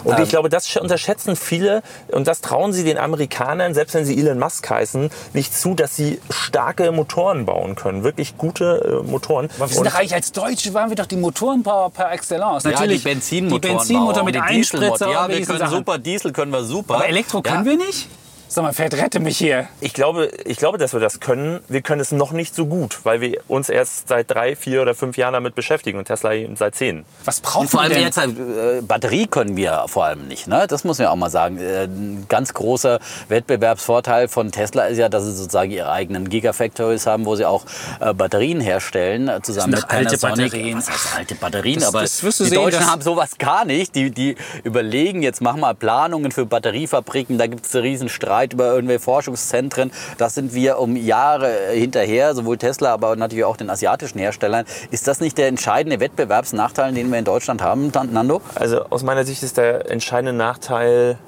Und 0.04 0.16
Ähm. 0.16 0.22
ich 0.22 0.28
glaube, 0.28 0.48
das 0.48 0.74
unterschätzen 0.76 1.34
viele 1.34 1.82
und 2.12 2.28
das 2.28 2.40
trauen 2.40 2.72
sie 2.72 2.84
den 2.84 2.96
Amerikanern, 2.96 3.74
selbst 3.74 3.94
wenn 3.94 4.04
sie 4.04 4.16
Elon 4.18 4.38
Musk 4.38 4.70
heißen, 4.70 5.10
nicht 5.32 5.52
zu, 5.58 5.74
dass 5.74 5.96
sie 5.96 6.20
starke 6.30 6.92
Motoren 6.92 7.44
bauen 7.44 7.74
können. 7.74 8.04
Wirklich 8.04 8.38
gute 8.38 9.02
äh, 9.04 9.10
Motoren. 9.10 9.46
Aber 9.56 9.68
wir 9.68 9.74
sind 9.74 9.78
Und- 9.78 9.86
doch 9.92 9.98
eigentlich 9.98 10.14
als 10.14 10.30
Deutsche, 10.32 10.72
waren 10.72 10.88
wir 10.88 10.96
doch 10.96 11.06
die 11.06 11.16
Motorenbauer 11.16 11.90
par 11.90 12.12
excellence. 12.12 12.62
Ja, 12.64 12.70
Natürlich 12.70 13.02
die 13.02 13.08
Benzinmotoren. 13.08 13.60
Die 13.62 13.68
Benzinmotor 13.68 14.22
mit 14.24 14.36
Einspritzer 14.40 15.10
Ja, 15.10 15.24
und 15.24 15.30
wir 15.32 15.44
können 15.44 15.58
Sachen. 15.58 15.78
super, 15.78 15.98
Diesel 15.98 16.32
können 16.32 16.52
wir 16.52 16.62
super. 16.64 16.94
Aber 16.94 17.08
Elektro 17.08 17.42
können 17.42 17.64
ja. 17.66 17.70
wir 17.72 17.76
nicht? 17.76 18.08
Sag 18.48 18.62
mal, 18.64 18.72
Fett, 18.72 18.94
rette 18.94 19.18
mich 19.20 19.36
hier. 19.36 19.68
Ich 19.80 19.92
glaube, 19.92 20.30
ich 20.44 20.56
glaube, 20.56 20.78
dass 20.78 20.92
wir 20.92 21.00
das 21.00 21.18
können. 21.20 21.60
Wir 21.68 21.82
können 21.82 22.00
es 22.00 22.12
noch 22.12 22.30
nicht 22.32 22.54
so 22.54 22.66
gut, 22.66 23.00
weil 23.04 23.20
wir 23.20 23.40
uns 23.48 23.68
erst 23.68 24.08
seit 24.08 24.30
drei, 24.30 24.54
vier 24.56 24.82
oder 24.82 24.94
fünf 24.94 25.16
Jahren 25.18 25.32
damit 25.34 25.54
beschäftigen 25.56 25.98
und 25.98 26.04
Tesla 26.06 26.32
eben 26.32 26.54
seit 26.56 26.74
zehn. 26.76 27.04
Was 27.24 27.38
Und 27.38 27.44
braucht 27.44 27.70
vor 27.70 27.80
man 27.82 27.86
allem 27.90 27.94
denn? 27.96 28.04
jetzt 28.04 28.16
halt, 28.16 28.38
äh, 28.38 28.80
Batterie 28.82 29.26
können 29.26 29.56
wir 29.56 29.84
vor 29.88 30.04
allem 30.04 30.28
nicht. 30.28 30.46
Ne? 30.46 30.66
Das 30.68 30.84
muss 30.84 30.98
man 30.98 31.06
ja 31.06 31.10
auch 31.10 31.16
mal 31.16 31.28
sagen. 31.28 31.58
Äh, 31.58 31.84
ein 31.84 32.24
ganz 32.28 32.54
großer 32.54 33.00
Wettbewerbsvorteil 33.28 34.28
von 34.28 34.52
Tesla 34.52 34.86
ist 34.86 34.98
ja, 34.98 35.08
dass 35.08 35.24
sie 35.24 35.32
sozusagen 35.34 35.70
ihre 35.72 35.90
eigenen 35.90 36.28
Gigafactories 36.28 37.06
haben, 37.06 37.26
wo 37.26 37.36
sie 37.36 37.44
auch 37.44 37.64
äh, 38.00 38.14
Batterien 38.14 38.60
herstellen, 38.60 39.28
äh, 39.28 39.42
zusammen 39.42 39.72
Das 39.72 39.82
mit 39.82 39.90
alte 39.90 40.16
Panasonic. 40.18 40.52
Batterien. 40.52 40.78
Was 40.78 40.90
heißt 40.90 41.16
alte 41.16 41.34
Batterien? 41.34 41.80
Das- 41.80 41.88
Aber 41.88 42.02
das 42.02 42.22
wirst 42.22 42.40
du 42.40 42.44
die 42.44 42.50
sehen, 42.50 42.62
Deutschen 42.62 42.86
haben 42.90 43.02
sowas 43.02 43.38
gar 43.38 43.64
nicht. 43.64 43.94
Die, 43.94 44.10
die 44.10 44.36
überlegen, 44.64 45.22
jetzt 45.22 45.42
machen 45.42 45.60
wir 45.60 45.74
Planungen 45.74 46.30
für 46.32 46.46
Batteriefabriken. 46.46 47.38
Da 47.38 47.46
gibt 47.48 47.66
es 47.66 47.74
einen 47.74 47.84
riesen 47.84 48.08
Streit 48.36 48.52
über 48.52 48.72
irgendwelche 48.72 49.00
Forschungszentren. 49.00 49.90
Das 50.18 50.34
sind 50.34 50.54
wir 50.54 50.78
um 50.78 50.96
Jahre 50.96 51.70
hinterher, 51.72 52.34
sowohl 52.34 52.58
Tesla, 52.58 52.92
aber 52.92 53.16
natürlich 53.16 53.44
auch 53.44 53.56
den 53.56 53.70
asiatischen 53.70 54.18
Herstellern. 54.18 54.66
Ist 54.90 55.08
das 55.08 55.20
nicht 55.20 55.38
der 55.38 55.48
entscheidende 55.48 56.00
Wettbewerbsnachteil, 56.00 56.92
den 56.92 57.10
wir 57.10 57.18
in 57.18 57.24
Deutschland 57.24 57.62
haben, 57.62 57.90
Nando? 58.12 58.40
Also 58.54 58.84
aus 58.90 59.02
meiner 59.02 59.24
Sicht 59.24 59.42
ist 59.42 59.56
der 59.56 59.90
entscheidende 59.90 60.32
Nachteil 60.32 61.18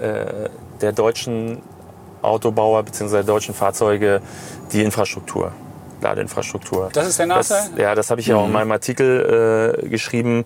äh, 0.00 0.48
der 0.80 0.92
deutschen 0.92 1.60
Autobauer 2.22 2.82
bzw. 2.82 3.16
der 3.16 3.22
deutschen 3.24 3.54
Fahrzeuge 3.54 4.20
die 4.72 4.82
Infrastruktur, 4.82 5.52
Ladeinfrastruktur. 6.00 6.90
Das 6.92 7.06
ist 7.06 7.18
der 7.18 7.26
Nachteil? 7.26 7.68
Das, 7.70 7.78
ja, 7.78 7.94
das 7.94 8.10
habe 8.10 8.20
ich 8.20 8.28
ja 8.28 8.36
auch 8.36 8.46
in 8.46 8.52
meinem 8.52 8.72
Artikel 8.72 9.76
äh, 9.84 9.88
geschrieben. 9.88 10.44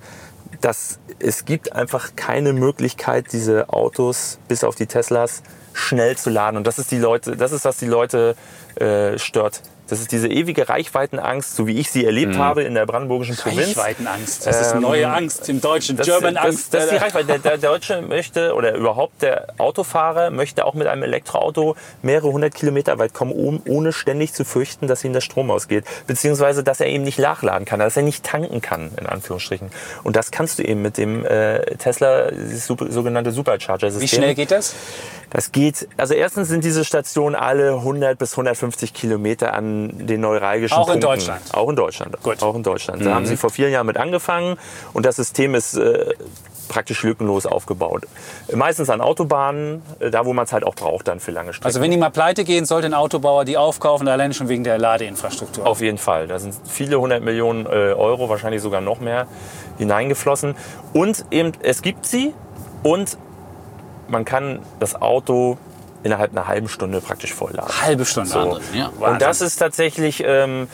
Dass 0.61 0.99
es 1.19 1.45
gibt 1.45 1.73
einfach 1.73 2.17
keine 2.17 2.53
Möglichkeit, 2.53 3.33
diese 3.33 3.69
Autos 3.69 4.39
bis 4.49 4.65
auf 4.65 4.77
die 4.77 4.87
Teslas 4.87 5.43
schnell 5.75 6.17
zu 6.17 6.31
laden. 6.31 6.57
Und 6.57 6.67
das 6.67 6.79
ist 6.79 6.91
die 6.91 6.99
Leute, 6.99 7.37
das 7.37 7.53
ist 7.53 7.67
was 7.67 7.77
die 7.77 7.87
Leute 7.87 8.35
äh, 8.77 9.19
stört. 9.19 9.61
Das 9.87 10.01
ist 10.01 10.13
diese 10.13 10.29
ewige 10.29 10.67
Reichweitenangst, 10.67 11.57
so 11.57 11.67
wie 11.67 11.79
ich 11.79 11.91
sie 11.91 12.07
erlebt 12.07 12.39
habe 12.39 12.63
in 12.63 12.73
der 12.73 12.87
brandenburgischen 12.87 13.37
Provinz. 13.37 13.77
Reichweitenangst. 13.77 14.47
Das 14.47 14.59
ist 14.63 14.73
Ähm, 14.73 14.81
neue 14.81 15.07
Angst 15.11 15.47
im 15.51 15.61
Deutschen. 15.61 15.99
Das, 15.99 16.07
German 16.07 16.37
das, 16.37 16.45
Angst. 16.45 16.73
Das 16.73 16.85
ist 16.85 16.93
die 16.93 16.97
Reichweite. 16.97 17.27
Der, 17.27 17.39
der 17.39 17.59
Deutsche 17.59 18.01
möchte 18.01 18.55
oder 18.55 18.75
überhaupt 18.75 19.21
der 19.21 19.49
Autofahrer 19.59 20.31
möchte 20.31 20.65
auch 20.65 20.73
mit 20.73 20.87
einem 20.87 21.03
Elektroauto 21.03 21.77
mehrere 22.01 22.33
hundert 22.33 22.55
Kilometer 22.55 22.99
weit 22.99 23.13
kommen, 23.13 23.33
um, 23.33 23.61
ohne 23.69 23.93
ständig 23.93 24.33
zu 24.33 24.47
fürchten, 24.47 24.87
dass 24.87 25.05
ihm 25.05 25.13
der 25.13 25.21
Strom 25.21 25.51
ausgeht. 25.51 25.85
Beziehungsweise, 26.07 26.65
dass 26.65 26.81
er 26.81 26.87
eben 26.87 27.05
nicht 27.05 27.19
nachladen 27.19 27.67
kann, 27.67 27.79
dass 27.79 27.95
er 27.95 28.05
nicht 28.05 28.25
tanken 28.25 28.63
kann, 28.63 28.91
in 28.99 29.05
Anführungsstrichen. 29.05 29.71
Und 30.03 30.17
das 30.17 30.31
kannst 30.31 30.59
du 30.59 30.63
eben 30.63 30.81
mit 30.81 30.97
dem 30.97 31.27
äh, 31.27 31.61
Tesla, 31.77 32.31
dieses 32.31 32.65
super, 32.67 32.91
sogenannte 32.91 33.33
Supercharger-System. 33.33 34.01
Wie 34.01 34.17
schnell 34.17 34.35
geht 34.35 34.51
das? 34.51 34.75
Das 35.35 35.51
geht, 35.51 35.89
also 35.97 36.15
erstens 36.15 36.47
sind 36.47 36.63
diese 36.63 36.85
Stationen 36.85 37.35
alle 37.35 37.73
100 37.73 38.17
bis 38.17 38.35
150 38.35 38.95
Kilometer 38.95 39.53
an 39.53 40.07
den 40.07 40.21
neuralgischen 40.21 40.79
Auch 40.79 40.87
in 40.87 41.01
Punkten. 41.01 41.09
Deutschland? 41.09 41.41
Auch 41.53 41.69
in 41.69 41.75
Deutschland. 41.75 42.23
Gut. 42.23 42.41
Auch 42.41 42.55
in 42.55 42.63
Deutschland. 42.63 43.05
Da 43.05 43.17
haben 43.17 43.27
sie 43.27 43.37
vor 43.37 43.51
vier 43.51 43.69
Jahren 43.69 43.87
mit 43.87 43.97
angefangen 43.97 44.57
und 44.93 45.05
das 45.05 45.17
System 45.17 45.57
ist 45.57 45.75
äh, 45.75 46.15
praktisch 46.69 47.03
lückenlos 47.03 47.47
aufgebaut. 47.47 48.05
Meistens 48.55 48.91
an 48.91 49.01
Autobahnen, 49.01 49.83
äh, 49.99 50.13
da 50.13 50.25
wo 50.25 50.33
man 50.33 50.45
es 50.45 50.53
halt 50.53 50.63
auch 50.63 50.77
braucht 50.77 51.09
dann 51.09 51.19
für 51.19 51.33
lange 51.33 51.53
Strecken. 51.53 51.67
Also 51.67 51.81
wenn 51.81 51.91
die 51.91 51.97
mal 51.97 52.11
pleite 52.11 52.45
gehen, 52.45 52.65
sollte 52.65 52.87
ein 52.87 52.95
Autobauer 52.95 53.45
die 53.45 53.57
aufkaufen, 53.57 54.07
alleine 54.07 54.35
schon 54.35 54.49
wegen 54.49 54.63
der 54.63 54.79
Ladeinfrastruktur. 54.79 55.67
Auf 55.67 55.81
jeden 55.81 55.99
Fall. 55.99 56.29
Da 56.29 56.39
sind 56.39 56.55
viele 56.65 57.01
hundert 57.01 57.25
Millionen 57.25 57.67
äh, 57.67 57.71
Euro, 57.71 58.29
wahrscheinlich 58.29 58.63
sogar 58.63 58.81
noch 58.81 59.01
mehr, 59.01 59.27
hineingeflossen. 59.79 60.55
Und 60.93 61.25
eben, 61.33 61.51
es 61.61 61.83
gibt 61.83 62.07
sie 62.07 62.33
und 62.85 63.19
man 64.15 64.25
kann 64.25 64.61
das 64.81 65.01
Auto 65.01 65.59
innerhalb 66.03 66.33
einer 66.33 66.47
halben 66.47 66.69
Stunde 66.69 67.01
praktisch 67.01 67.35
vollladen. 67.35 67.71
Halbe 67.83 68.05
Stunde. 68.05 68.31
So. 68.31 68.59
Ja. 68.73 68.91
Und 69.01 69.21
das 69.21 69.41
ist 69.41 69.57
tatsächlich 69.57 70.23
ähm, 70.27 70.69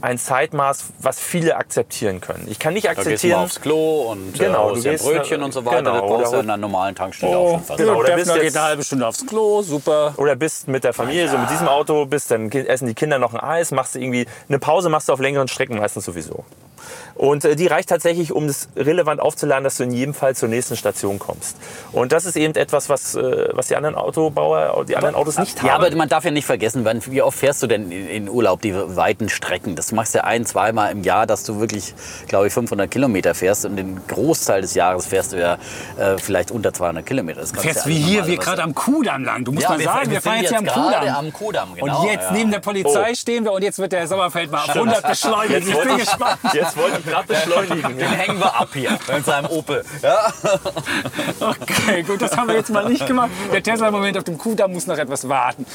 ein 0.00 0.16
Zeitmaß, 0.16 0.84
was 1.00 1.18
viele 1.18 1.56
akzeptieren 1.56 2.20
können. 2.20 2.46
Ich 2.48 2.58
kann 2.58 2.72
nicht 2.74 2.86
Da 2.86 2.94
gehst 2.94 3.04
du 3.04 3.08
mal 3.08 3.12
akzeptieren. 3.14 3.40
aufs 3.40 3.60
Klo 3.60 4.10
und 4.12 4.32
Genau, 4.38 4.70
äh, 4.70 4.74
du 4.74 4.82
gehst, 4.82 5.04
Brötchen 5.04 5.40
äh, 5.40 5.44
und 5.44 5.52
so 5.52 5.64
weiter. 5.64 5.78
genau, 5.78 5.92
das 5.92 6.00
brauchst 6.02 6.24
du 6.26 6.28
oder- 6.30 6.40
in 6.40 6.50
einer 6.50 6.56
normalen 6.56 6.94
Tankstelle 6.94 7.36
auch 7.36 7.44
Oh, 7.44 7.50
schon 7.54 7.64
fast. 7.64 7.78
Genau, 7.80 7.94
oder 7.96 8.14
bist 8.14 8.32
geht 8.32 8.42
jetzt- 8.44 8.56
eine 8.56 8.66
halbe 8.66 8.84
Stunde 8.84 9.06
aufs 9.06 9.26
Klo, 9.26 9.62
super. 9.62 10.14
Oder 10.16 10.36
bist 10.36 10.68
mit 10.68 10.84
der 10.84 10.92
Familie, 10.92 11.28
so 11.28 11.36
mit 11.36 11.50
diesem 11.50 11.68
Auto, 11.68 12.06
bist, 12.06 12.30
dann 12.30 12.50
essen 12.50 12.86
die 12.86 12.94
Kinder 12.94 13.18
noch 13.18 13.34
ein 13.34 13.40
Eis, 13.40 13.70
machst 13.72 13.94
du 13.96 13.98
irgendwie 14.00 14.26
eine 14.48 14.58
Pause, 14.60 14.88
machst 14.88 15.08
du 15.08 15.12
auf 15.12 15.20
längeren 15.20 15.48
Strecken 15.48 15.78
meistens 15.78 16.04
sowieso. 16.04 16.44
Und 17.18 17.44
äh, 17.44 17.56
die 17.56 17.66
reicht 17.66 17.88
tatsächlich, 17.88 18.32
um 18.32 18.46
das 18.46 18.68
relevant 18.76 19.20
aufzuladen, 19.20 19.64
dass 19.64 19.76
du 19.76 19.82
in 19.82 19.92
jedem 19.92 20.14
Fall 20.14 20.34
zur 20.36 20.48
nächsten 20.48 20.76
Station 20.76 21.18
kommst. 21.18 21.56
Und 21.92 22.12
das 22.12 22.24
ist 22.24 22.36
eben 22.36 22.54
etwas, 22.54 22.88
was, 22.88 23.14
äh, 23.16 23.48
was 23.52 23.66
die 23.66 23.76
anderen 23.76 23.96
Autobauer, 23.96 24.84
die 24.88 24.96
anderen 24.96 25.14
Autos 25.16 25.36
nicht 25.38 25.62
Ja, 25.62 25.72
haben. 25.74 25.84
aber 25.84 25.94
man 25.96 26.08
darf 26.08 26.24
ja 26.24 26.30
nicht 26.30 26.46
vergessen, 26.46 26.84
wann, 26.84 27.02
wie 27.06 27.20
oft 27.20 27.36
fährst 27.38 27.62
du 27.62 27.66
denn 27.66 27.90
in, 27.90 28.08
in 28.08 28.28
Urlaub 28.28 28.62
die 28.62 28.74
weiten 28.74 29.28
Strecken? 29.28 29.74
Das 29.76 29.90
machst 29.92 30.14
du 30.14 30.18
ja 30.18 30.24
ein, 30.24 30.46
zweimal 30.46 30.92
im 30.92 31.02
Jahr, 31.02 31.26
dass 31.26 31.42
du 31.42 31.60
wirklich, 31.60 31.92
glaube 32.28 32.46
ich, 32.46 32.52
500 32.52 32.90
Kilometer 32.90 33.34
fährst. 33.34 33.64
Und 33.64 33.76
den 33.76 34.00
Großteil 34.06 34.60
des 34.62 34.74
Jahres 34.74 35.06
fährst 35.06 35.32
du 35.32 35.40
ja 35.40 35.58
äh, 35.98 36.16
vielleicht 36.18 36.50
unter 36.52 36.72
200 36.72 37.04
Kilometer. 37.04 37.40
Das 37.40 37.50
Fährst 37.50 37.84
ja 37.84 37.90
wie 37.90 37.94
hier, 37.98 38.26
wir 38.28 38.36
gerade 38.36 38.62
am 38.62 38.74
Kudamm 38.74 39.24
lang. 39.24 39.44
Du 39.44 39.50
musst 39.50 39.64
Ja, 39.64 39.70
mal 39.70 39.78
wir- 39.80 39.84
sagen, 39.86 40.06
wir 40.06 40.12
wir, 40.12 40.22
fahren 40.22 40.40
jetzt 40.40 40.50
hier 40.50 40.58
am 40.58 40.66
Kudamm. 40.66 41.08
am 41.16 41.32
Kudamm, 41.32 41.74
genau, 41.74 42.00
und 42.02 42.10
jetzt 42.12 42.24
ja. 42.26 42.32
neben 42.32 42.50
der 42.52 42.60
Polizei 42.60 43.10
Oh. 43.10 43.14
stehen 43.14 43.44
wir 43.44 43.52
und 43.52 43.62
jetzt 43.62 43.78
wird 43.80 43.90
der 43.92 44.06
Sommerfeld 44.06 44.50
mal 44.52 44.58
auf 44.62 44.68
100 44.70 45.02
beschleunigt. 45.08 45.66
Ich 45.68 45.76
bin 45.80 45.98
gespannt. 45.98 46.38
Jetzt 46.52 46.76
wollte 46.76 46.98
ich 47.00 47.07
gerade 47.08 47.26
beschleunigen. 47.26 47.96
Den 47.98 48.08
hängen 48.08 48.38
wir 48.38 48.54
ab 48.54 48.68
hier 48.72 48.98
in 49.16 49.24
seinem 49.24 49.46
Opel. 49.46 49.84
Ja? 50.02 50.32
Okay, 51.40 52.02
gut, 52.02 52.22
das 52.22 52.36
haben 52.36 52.48
wir 52.48 52.56
jetzt 52.56 52.70
mal 52.70 52.88
nicht 52.88 53.06
gemacht. 53.06 53.30
Der 53.52 53.62
Tesla 53.62 53.88
im 53.88 53.94
Moment 53.94 54.16
auf 54.18 54.24
dem 54.24 54.38
Kudamm 54.38 54.72
muss 54.72 54.86
noch 54.86 54.98
etwas 54.98 55.28
warten. 55.28 55.66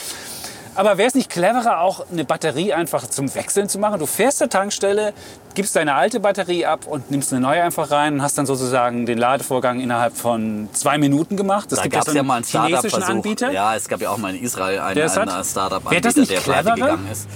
Aber 0.75 0.97
wäre 0.97 1.07
es 1.07 1.13
nicht 1.13 1.29
cleverer, 1.29 1.81
auch 1.81 2.05
eine 2.11 2.25
Batterie 2.25 2.73
einfach 2.73 3.07
zum 3.07 3.33
Wechseln 3.35 3.69
zu 3.69 3.77
machen? 3.77 3.99
Du 3.99 4.07
fährst 4.07 4.39
zur 4.39 4.49
Tankstelle, 4.49 5.13
gibst 5.53 5.75
deine 5.75 5.93
alte 5.93 6.19
Batterie 6.19 6.65
ab 6.65 6.87
und 6.87 7.11
nimmst 7.11 7.31
eine 7.31 7.41
neue 7.41 7.61
einfach 7.61 7.91
rein 7.91 8.15
und 8.15 8.21
hast 8.23 8.39
dann 8.39 8.47
sozusagen 8.47 9.05
den 9.05 9.19
Ladevorgang 9.19 9.79
innerhalb 9.79 10.17
von 10.17 10.69
zwei 10.73 10.97
Minuten 10.97 11.37
gemacht. 11.37 11.71
Es 11.71 11.77
Da 11.77 11.83
gibt 11.83 11.93
gab 11.95 12.05
so 12.05 12.11
ja 12.11 12.23
mal 12.23 12.37
einen 12.37 12.45
chinesischen. 12.45 13.03
Anbieter. 13.03 13.51
Ja, 13.51 13.75
es 13.75 13.87
gab 13.87 14.01
ja 14.01 14.09
auch 14.09 14.17
mal 14.17 14.35
in 14.35 14.41
Israel 14.41 14.79
einen, 14.79 14.99
einen 14.99 15.43
Startup-Anbieter, 15.43 16.25
der 16.25 16.39
pleite 16.39 16.71
gegangen 16.73 17.07
ist. 17.11 17.27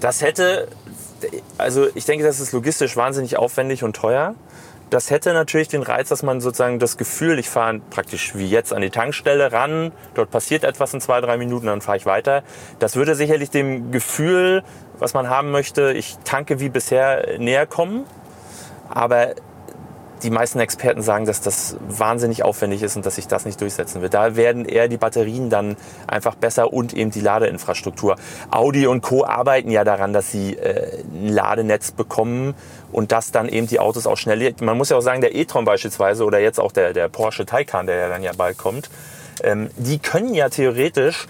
Das 0.00 0.20
hätte, 0.20 0.66
also 1.58 1.88
ich 1.94 2.04
denke, 2.04 2.24
das 2.24 2.40
ist 2.40 2.52
logistisch 2.52 2.96
wahnsinnig 2.96 3.36
aufwendig 3.36 3.84
und 3.84 3.96
teuer. 3.96 4.34
Das 4.90 5.10
hätte 5.10 5.32
natürlich 5.32 5.68
den 5.68 5.82
Reiz, 5.82 6.10
dass 6.10 6.22
man 6.22 6.42
sozusagen 6.42 6.78
das 6.78 6.98
Gefühl, 6.98 7.38
ich 7.38 7.48
fahre 7.48 7.80
praktisch 7.88 8.34
wie 8.34 8.46
jetzt 8.46 8.74
an 8.74 8.82
die 8.82 8.90
Tankstelle 8.90 9.50
ran, 9.50 9.90
dort 10.12 10.30
passiert 10.30 10.64
etwas 10.64 10.92
in 10.92 11.00
zwei, 11.00 11.22
drei 11.22 11.38
Minuten, 11.38 11.64
dann 11.64 11.80
fahre 11.80 11.96
ich 11.96 12.04
weiter. 12.04 12.42
Das 12.78 12.94
würde 12.94 13.14
sicherlich 13.14 13.48
dem 13.48 13.90
Gefühl, 13.90 14.62
was 14.98 15.14
man 15.14 15.30
haben 15.30 15.50
möchte, 15.50 15.92
ich 15.92 16.18
tanke 16.24 16.60
wie 16.60 16.68
bisher, 16.68 17.38
näher 17.38 17.66
kommen. 17.66 18.04
Aber 18.90 19.34
die 20.22 20.30
meisten 20.30 20.60
Experten 20.60 21.02
sagen, 21.02 21.26
dass 21.26 21.40
das 21.40 21.76
wahnsinnig 21.88 22.42
aufwendig 22.42 22.82
ist 22.82 22.96
und 22.96 23.04
dass 23.04 23.16
sich 23.16 23.26
das 23.26 23.44
nicht 23.44 23.60
durchsetzen 23.60 24.02
wird. 24.02 24.14
Da 24.14 24.36
werden 24.36 24.64
eher 24.64 24.88
die 24.88 24.96
Batterien 24.96 25.50
dann 25.50 25.76
einfach 26.06 26.34
besser 26.34 26.72
und 26.72 26.94
eben 26.94 27.10
die 27.10 27.20
Ladeinfrastruktur. 27.20 28.16
Audi 28.50 28.86
und 28.86 29.02
Co. 29.02 29.24
arbeiten 29.24 29.70
ja 29.70 29.84
daran, 29.84 30.12
dass 30.12 30.30
sie 30.30 30.56
äh, 30.56 31.02
ein 31.12 31.28
Ladenetz 31.28 31.90
bekommen 31.92 32.54
und 32.92 33.12
dass 33.12 33.32
dann 33.32 33.48
eben 33.48 33.66
die 33.66 33.80
Autos 33.80 34.06
auch 34.06 34.16
schnell. 34.16 34.54
Man 34.60 34.76
muss 34.76 34.90
ja 34.90 34.96
auch 34.96 35.02
sagen, 35.02 35.20
der 35.20 35.34
e-tron 35.34 35.64
beispielsweise 35.64 36.24
oder 36.24 36.38
jetzt 36.38 36.60
auch 36.60 36.72
der, 36.72 36.92
der 36.92 37.08
Porsche 37.08 37.46
Taycan, 37.46 37.86
der 37.86 37.96
ja 37.96 38.08
dann 38.08 38.22
ja 38.22 38.32
bald 38.36 38.58
kommt, 38.58 38.90
ähm, 39.42 39.70
die 39.76 39.98
können 39.98 40.34
ja 40.34 40.48
theoretisch 40.48 41.26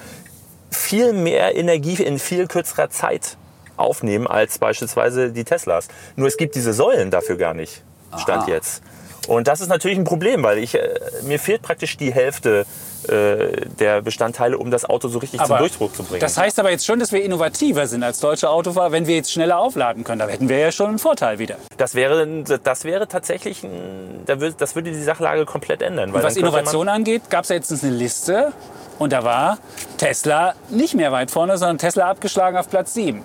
viel 0.70 1.12
mehr 1.12 1.54
Energie 1.56 2.02
in 2.02 2.18
viel 2.18 2.46
kürzerer 2.46 2.90
Zeit 2.90 3.36
aufnehmen 3.76 4.26
als 4.26 4.58
beispielsweise 4.58 5.32
die 5.32 5.44
Teslas. 5.44 5.88
Nur 6.16 6.28
es 6.28 6.36
gibt 6.36 6.54
diese 6.54 6.72
Säulen 6.72 7.10
dafür 7.10 7.36
gar 7.36 7.54
nicht. 7.54 7.82
Stand 8.18 8.44
Aha. 8.44 8.50
jetzt. 8.50 8.82
Und 9.28 9.46
das 9.46 9.60
ist 9.60 9.68
natürlich 9.68 9.98
ein 9.98 10.04
Problem, 10.04 10.42
weil 10.42 10.58
ich, 10.58 10.74
äh, 10.74 10.98
mir 11.22 11.38
fehlt 11.38 11.62
praktisch 11.62 11.96
die 11.96 12.12
Hälfte 12.12 12.66
äh, 13.08 13.66
der 13.78 14.02
Bestandteile, 14.02 14.58
um 14.58 14.70
das 14.70 14.84
Auto 14.84 15.08
so 15.08 15.18
richtig 15.18 15.40
zum 15.42 15.58
Durchdruck 15.58 15.94
zu 15.94 16.02
bringen. 16.02 16.20
Das 16.20 16.36
heißt 16.36 16.58
aber 16.58 16.70
jetzt 16.70 16.86
schon, 16.86 16.98
dass 16.98 17.12
wir 17.12 17.22
innovativer 17.22 17.86
sind 17.86 18.02
als 18.02 18.20
deutsche 18.20 18.48
Autofahrer, 18.50 18.92
wenn 18.92 19.06
wir 19.06 19.16
jetzt 19.16 19.32
schneller 19.32 19.58
aufladen 19.58 20.04
können. 20.04 20.20
Da 20.20 20.28
hätten 20.28 20.48
wir 20.48 20.58
ja 20.58 20.72
schon 20.72 20.88
einen 20.88 20.98
Vorteil 20.98 21.38
wieder. 21.38 21.56
das, 21.76 21.94
wäre, 21.94 22.26
das 22.62 22.84
wäre 22.84 23.08
tatsächlich, 23.08 23.64
ein, 23.64 24.24
das 24.26 24.74
würde 24.74 24.90
die 24.90 25.02
Sachlage 25.02 25.46
komplett 25.46 25.82
ändern. 25.82 26.12
Was 26.12 26.36
Innovation 26.36 26.88
angeht, 26.88 27.22
gab 27.30 27.44
es 27.44 27.50
ja 27.50 27.56
jetzt 27.56 27.72
eine 27.82 27.92
Liste 27.92 28.52
und 28.98 29.12
da 29.12 29.24
war 29.24 29.58
Tesla 29.98 30.54
nicht 30.68 30.94
mehr 30.94 31.10
weit 31.12 31.30
vorne, 31.30 31.58
sondern 31.58 31.78
Tesla 31.78 32.08
abgeschlagen 32.08 32.56
auf 32.56 32.68
Platz 32.68 32.94
7. 32.94 33.22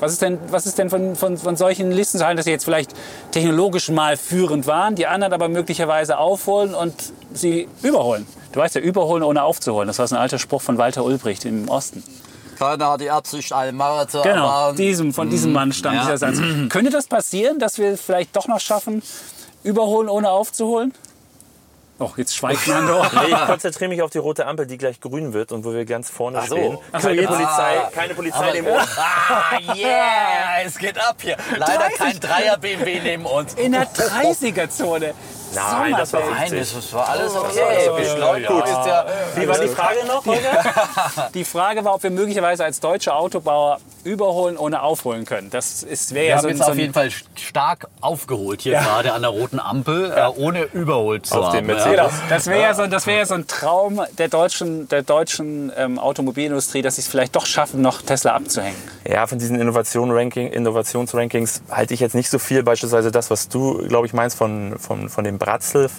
Was 0.00 0.12
ist 0.12 0.22
denn, 0.22 0.38
was 0.50 0.66
ist 0.66 0.78
denn 0.78 0.90
von, 0.90 1.16
von, 1.16 1.38
von 1.38 1.56
solchen 1.56 1.90
Listen 1.90 2.18
zu 2.18 2.24
halten, 2.24 2.36
dass 2.36 2.44
sie 2.44 2.50
jetzt 2.50 2.64
vielleicht 2.64 2.92
technologisch 3.30 3.88
mal 3.90 4.16
führend 4.16 4.66
waren, 4.66 4.94
die 4.94 5.06
anderen 5.06 5.32
aber 5.32 5.48
möglicherweise 5.48 6.18
aufholen 6.18 6.74
und 6.74 6.94
sie 7.32 7.68
überholen? 7.82 8.26
Du 8.52 8.60
weißt 8.60 8.74
ja, 8.76 8.80
überholen 8.80 9.22
ohne 9.22 9.42
aufzuholen. 9.42 9.86
Das 9.86 9.98
war 9.98 10.06
so 10.06 10.14
ein 10.14 10.20
alter 10.20 10.38
Spruch 10.38 10.62
von 10.62 10.78
Walter 10.78 11.04
Ulbricht 11.04 11.44
im 11.44 11.68
Osten. 11.68 12.02
Keiner 12.58 12.90
hat 12.90 13.00
die 13.00 13.10
Absicht, 13.10 13.52
einen 13.52 13.76
Marathon 13.76 14.22
Genau, 14.22 14.46
aber 14.46 14.76
diesem, 14.76 15.12
von 15.12 15.28
diesem 15.28 15.52
Mann 15.52 15.72
stammt 15.72 15.96
ja. 15.96 16.02
dieser 16.02 16.18
Satz. 16.18 16.38
Könnte 16.68 16.90
das 16.90 17.06
passieren, 17.06 17.58
dass 17.58 17.78
wir 17.78 17.98
vielleicht 17.98 18.36
doch 18.36 18.46
noch 18.46 18.60
schaffen, 18.60 19.02
überholen 19.64 20.08
ohne 20.08 20.30
aufzuholen? 20.30 20.94
Oh, 21.98 22.10
jetzt 22.16 22.34
schweigt 22.34 22.66
Nando. 22.66 23.04
Nee, 23.14 23.28
ich 23.32 23.46
konzentriere 23.46 23.88
mich 23.88 24.02
auf 24.02 24.10
die 24.10 24.18
rote 24.18 24.46
Ampel, 24.46 24.66
die 24.66 24.78
gleich 24.78 25.00
grün 25.00 25.32
wird 25.32 25.52
und 25.52 25.64
wo 25.64 25.72
wir 25.72 25.84
ganz 25.84 26.10
vorne 26.10 26.38
Ach 26.40 26.46
so. 26.48 26.56
stehen. 26.56 26.78
Ach 26.92 27.00
so, 27.00 27.08
Keine 27.08 27.20
jetzt- 27.20 27.30
Polizei, 27.30 27.82
keine 27.94 28.14
Polizei 28.14 28.52
neben 28.52 28.66
uns. 28.66 28.88
Ah, 28.98 29.58
yeah, 29.74 30.62
es 30.64 30.76
geht 30.76 30.98
ab 30.98 31.16
hier. 31.20 31.36
Leider 31.56 31.88
kein 31.96 32.18
Dreier 32.20 32.56
BMW 32.58 33.00
neben 33.00 33.24
uns. 33.26 33.54
In 33.54 33.72
der 33.72 33.86
30er-Zone. 33.92 35.14
Nein, 35.54 35.94
das 35.96 36.12
war 36.12 36.20
Nein, 36.20 36.48
50. 36.48 36.58
das 36.74 36.92
war 36.92 37.08
alles 37.08 37.34
okay. 37.34 37.88
okay. 37.90 38.46
Gut. 38.46 38.64
ist 38.64 38.86
ja. 38.86 39.06
Wie 39.34 39.48
war 39.48 39.58
die 39.58 39.68
Frage 39.68 40.06
noch, 40.06 40.24
Holger? 40.26 40.64
Die 41.34 41.44
Frage 41.44 41.84
war, 41.84 41.94
ob 41.94 42.02
wir 42.02 42.10
möglicherweise 42.10 42.64
als 42.64 42.80
deutsche 42.80 43.14
Autobauer 43.14 43.78
überholen 44.04 44.56
ohne 44.56 44.82
aufholen 44.82 45.24
können. 45.24 45.50
Das 45.50 45.82
ist 45.82 46.12
wäre 46.14 46.24
Wir 46.24 46.28
ja 46.30 46.36
haben 46.36 46.42
so, 46.42 46.48
ein- 46.48 46.56
jetzt 46.56 46.64
so 46.66 46.72
auf 46.72 46.78
jeden 46.78 46.92
Fall 46.94 47.10
stark 47.36 47.88
aufgeholt 48.00 48.62
hier 48.62 48.72
gerade 48.78 49.12
an 49.12 49.22
der 49.22 49.30
roten 49.30 49.58
Ampel, 49.58 50.12
äh, 50.14 50.26
ohne 50.36 50.64
überholt 50.64 51.26
zu 51.26 51.36
Auf 51.36 51.46
haben. 51.46 51.54
Ja. 51.56 51.62
Mercedes. 51.62 51.96
Genau, 51.96 52.10
das 52.28 52.46
wäre 52.46 52.60
ja 52.60 52.74
so, 52.74 52.86
das 52.86 53.06
wäre 53.06 53.18
ja 53.20 53.26
so 53.26 53.34
ein 53.34 53.46
Traum 53.46 54.02
der 54.18 54.28
deutschen, 54.28 54.88
der 54.88 55.02
deutschen 55.02 55.72
ähm, 55.76 55.98
Automobilindustrie, 55.98 56.82
dass 56.82 56.96
sie 56.96 57.02
es 57.02 57.08
vielleicht 57.08 57.34
doch 57.34 57.46
schaffen, 57.46 57.80
noch 57.80 58.02
Tesla 58.02 58.32
abzuhängen. 58.34 58.76
Ja, 59.08 59.26
von 59.26 59.38
diesen 59.38 59.58
Innovation 59.60 60.10
-Ranking, 60.12 60.48
Innovationsrankings 60.48 61.62
halte 61.70 61.94
ich 61.94 62.00
jetzt 62.00 62.14
nicht 62.14 62.28
so 62.30 62.38
viel. 62.38 62.62
Beispielsweise 62.62 63.10
das, 63.10 63.30
was 63.30 63.48
du, 63.48 63.86
glaube 63.88 64.06
ich, 64.06 64.12
meinst 64.12 64.36
von, 64.36 64.78
von, 64.78 65.08
von 65.08 65.24
dem 65.24 65.38
Bratzel, 65.44 65.90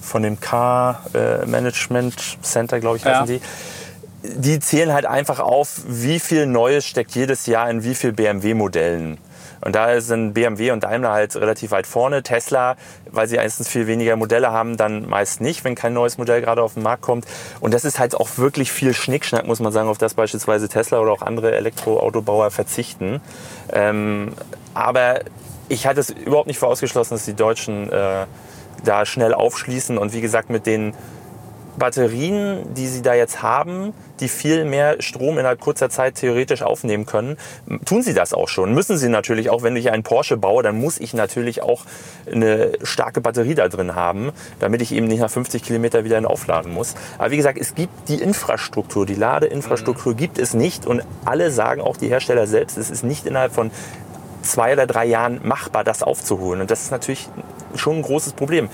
von 0.00 0.22
dem 0.22 0.40
Car 0.40 1.02
äh, 1.14 1.46
Management 1.46 2.38
Center, 2.42 2.80
glaube 2.80 2.98
ich, 2.98 3.04
heißen 3.04 3.26
Ja. 3.26 3.38
die. 3.38 3.40
Die 4.22 4.60
zählen 4.60 4.92
halt 4.92 5.06
einfach 5.06 5.40
auf, 5.40 5.80
wie 5.86 6.20
viel 6.20 6.44
Neues 6.44 6.84
steckt 6.84 7.14
jedes 7.14 7.46
Jahr 7.46 7.70
in 7.70 7.84
wie 7.84 7.94
viel 7.94 8.12
BMW-Modellen. 8.12 9.16
Und 9.62 9.74
da 9.74 9.98
sind 10.00 10.34
BMW 10.34 10.72
und 10.72 10.84
Daimler 10.84 11.12
halt 11.12 11.36
relativ 11.36 11.70
weit 11.70 11.86
vorne. 11.86 12.22
Tesla, 12.22 12.76
weil 13.10 13.28
sie 13.28 13.36
erstens 13.36 13.68
viel 13.68 13.86
weniger 13.86 14.16
Modelle 14.16 14.52
haben, 14.52 14.76
dann 14.76 15.08
meist 15.08 15.40
nicht, 15.40 15.64
wenn 15.64 15.74
kein 15.74 15.92
neues 15.94 16.18
Modell 16.18 16.40
gerade 16.42 16.62
auf 16.62 16.74
den 16.74 16.82
Markt 16.82 17.02
kommt. 17.02 17.24
Und 17.60 17.72
das 17.72 17.84
ist 17.84 17.98
halt 17.98 18.14
auch 18.14 18.28
wirklich 18.36 18.72
viel 18.72 18.92
Schnickschnack, 18.94 19.46
muss 19.46 19.60
man 19.60 19.72
sagen, 19.72 19.88
auf 19.88 19.98
das 19.98 20.14
beispielsweise 20.14 20.68
Tesla 20.68 20.98
oder 21.00 21.12
auch 21.12 21.22
andere 21.22 21.54
Elektroautobauer 21.56 22.50
verzichten. 22.50 23.20
Ähm, 23.72 24.32
aber 24.74 25.20
ich 25.68 25.86
halte 25.86 26.00
es 26.00 26.10
überhaupt 26.10 26.46
nicht 26.46 26.58
für 26.58 26.66
ausgeschlossen, 26.66 27.14
dass 27.14 27.24
die 27.24 27.34
Deutschen 27.34 27.90
äh, 27.90 28.26
da 28.84 29.04
schnell 29.06 29.34
aufschließen 29.34 29.98
und 29.98 30.12
wie 30.12 30.20
gesagt 30.20 30.50
mit 30.50 30.66
den 30.66 30.94
Batterien, 31.78 32.74
die 32.74 32.86
sie 32.86 33.02
da 33.02 33.14
jetzt 33.14 33.42
haben, 33.42 33.92
die 34.20 34.28
viel 34.28 34.64
mehr 34.64 35.00
Strom 35.00 35.38
innerhalb 35.38 35.60
kurzer 35.60 35.88
Zeit 35.88 36.16
theoretisch 36.16 36.62
aufnehmen 36.62 37.06
können, 37.06 37.36
tun 37.84 38.02
sie 38.02 38.14
das 38.14 38.32
auch 38.32 38.48
schon. 38.48 38.74
Müssen 38.74 38.98
sie 38.98 39.08
natürlich 39.08 39.50
auch, 39.50 39.62
wenn 39.62 39.74
ich 39.76 39.90
einen 39.90 40.02
Porsche 40.02 40.36
baue, 40.36 40.62
dann 40.62 40.78
muss 40.78 40.98
ich 40.98 41.14
natürlich 41.14 41.62
auch 41.62 41.84
eine 42.30 42.72
starke 42.82 43.20
Batterie 43.20 43.54
da 43.54 43.68
drin 43.68 43.94
haben, 43.94 44.30
damit 44.60 44.82
ich 44.82 44.92
eben 44.92 45.06
nicht 45.06 45.20
nach 45.20 45.30
50 45.30 45.62
Kilometer 45.62 46.04
wieder 46.04 46.20
aufladen 46.28 46.72
muss. 46.72 46.94
Aber 47.18 47.30
wie 47.30 47.38
gesagt, 47.38 47.58
es 47.58 47.74
gibt 47.74 48.08
die 48.08 48.16
Infrastruktur, 48.16 49.06
die 49.06 49.14
Ladeinfrastruktur 49.14 50.14
gibt 50.14 50.38
es 50.38 50.52
nicht 50.52 50.86
und 50.86 51.02
alle 51.24 51.50
sagen, 51.50 51.80
auch 51.80 51.96
die 51.96 52.08
Hersteller 52.08 52.46
selbst, 52.46 52.76
es 52.76 52.90
ist 52.90 53.04
nicht 53.04 53.26
innerhalb 53.26 53.52
von 53.52 53.70
zwei 54.42 54.74
oder 54.74 54.86
drei 54.86 55.06
Jahren 55.06 55.40
machbar, 55.44 55.82
das 55.82 56.02
aufzuholen. 56.02 56.60
Und 56.60 56.70
das 56.70 56.82
ist 56.82 56.90
natürlich 56.90 57.28
schon 57.74 57.96
ein 57.96 58.02
großes 58.02 58.32
Problem. 58.32 58.68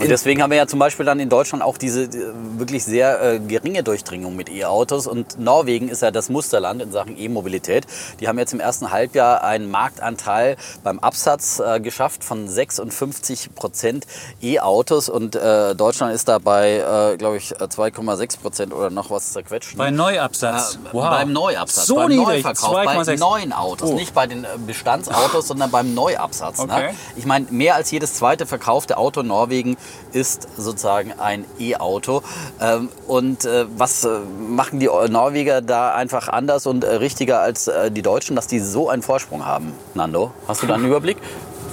Und 0.00 0.08
deswegen 0.08 0.42
haben 0.42 0.50
wir 0.50 0.56
ja 0.58 0.66
zum 0.66 0.78
Beispiel 0.78 1.04
dann 1.04 1.18
in 1.18 1.28
Deutschland 1.28 1.62
auch 1.64 1.76
diese 1.76 2.04
äh, 2.04 2.10
wirklich 2.56 2.84
sehr 2.84 3.20
äh, 3.20 3.38
geringe 3.40 3.82
Durchdringung 3.82 4.36
mit 4.36 4.48
E-Autos. 4.48 5.06
Und 5.06 5.38
Norwegen 5.40 5.88
ist 5.88 6.02
ja 6.02 6.10
das 6.10 6.28
Musterland 6.28 6.80
in 6.80 6.92
Sachen 6.92 7.18
E-Mobilität. 7.18 7.86
Die 8.20 8.28
haben 8.28 8.38
jetzt 8.38 8.52
im 8.52 8.60
ersten 8.60 8.92
Halbjahr 8.92 9.42
einen 9.42 9.70
Marktanteil 9.70 10.56
beim 10.84 10.98
Absatz 11.00 11.58
äh, 11.58 11.80
geschafft 11.80 12.22
von 12.22 12.48
56 12.48 13.54
Prozent 13.54 14.06
E-Autos. 14.40 15.08
Und 15.08 15.34
äh, 15.34 15.74
Deutschland 15.74 16.14
ist 16.14 16.28
da 16.28 16.38
bei, 16.38 16.76
äh, 17.14 17.16
glaube 17.16 17.38
ich, 17.38 17.54
2,6 17.56 18.38
Prozent 18.40 18.72
oder 18.72 18.90
noch 18.90 19.10
was 19.10 19.32
zerquetscht. 19.32 19.76
Bei 19.76 19.90
Neuabsatz. 19.90 20.76
Äh, 20.92 20.92
Beim 20.92 21.32
Neuabsatz, 21.32 21.86
So 21.86 21.96
beim 21.96 22.08
niedrig, 22.08 22.44
Neuverkauf, 22.44 22.72
bei 22.72 22.84
2,6. 22.96 23.18
neuen 23.18 23.52
Autos, 23.52 23.90
Oh. 23.90 23.94
nicht 23.94 24.14
bei 24.14 24.26
den 24.26 24.44
äh, 24.44 24.48
Bestandsautos, 24.66 25.48
sondern 25.48 25.70
beim 25.70 25.94
Neuabsatz. 25.94 26.60
Okay. 26.60 26.88
Ne? 26.88 26.94
Ich 27.16 27.26
meine, 27.26 27.46
mehr 27.50 27.74
als 27.74 27.90
jedes 27.90 28.14
zweite 28.14 28.46
verkaufte 28.46 28.96
Auto 28.96 29.20
in 29.22 29.26
Norwegen 29.26 29.76
ist 30.12 30.48
sozusagen 30.56 31.12
ein 31.18 31.44
E-Auto. 31.58 32.22
Ähm, 32.60 32.88
und 33.06 33.44
äh, 33.44 33.66
was 33.76 34.04
äh, 34.04 34.20
machen 34.48 34.80
die 34.80 34.86
Norweger 34.86 35.60
da 35.60 35.94
einfach 35.94 36.28
anders 36.28 36.66
und 36.66 36.84
äh, 36.84 36.94
richtiger 36.96 37.40
als 37.40 37.70
die 37.90 38.02
Deutschen, 38.02 38.36
dass 38.36 38.46
die 38.46 38.60
so 38.60 38.88
einen 38.88 39.02
Vorsprung 39.02 39.44
haben? 39.44 39.72
Nando, 39.94 40.32
hast 40.46 40.62
du 40.62 40.66
da 40.66 40.74
einen 40.74 40.84
Überblick? 40.86 41.18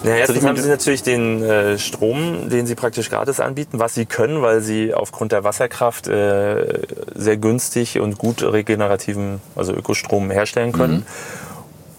Ja, 0.06 0.15
erstens 0.15 0.45
haben 0.45 0.58
sie 0.58 0.69
natürlich 0.69 1.01
den 1.01 1.41
äh, 1.41 1.80
Strom, 1.80 2.49
den 2.49 2.67
sie 2.67 2.75
praktisch 2.75 3.10
gratis 3.10 3.39
anbieten, 3.39 3.80
was 3.80 3.95
sie 3.95 4.06
können, 4.06 4.43
weil 4.43 4.62
sie 4.62 4.93
aufgrund 4.93 5.32
der 5.32 5.43
Wasserkraft 5.43 6.08
äh, 6.08 6.82
sehr 7.15 7.38
günstig 7.38 7.99
und 7.99 8.19
gut 8.19 8.43
regenerativen, 8.43 9.41
also 9.56 9.73
Ökostrom 9.73 10.30
herstellen 10.30 10.73
können. 10.73 11.08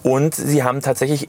Und 0.05 0.37
sie 0.37 0.63
haben 0.63 0.83
tatsächlich 0.83 1.29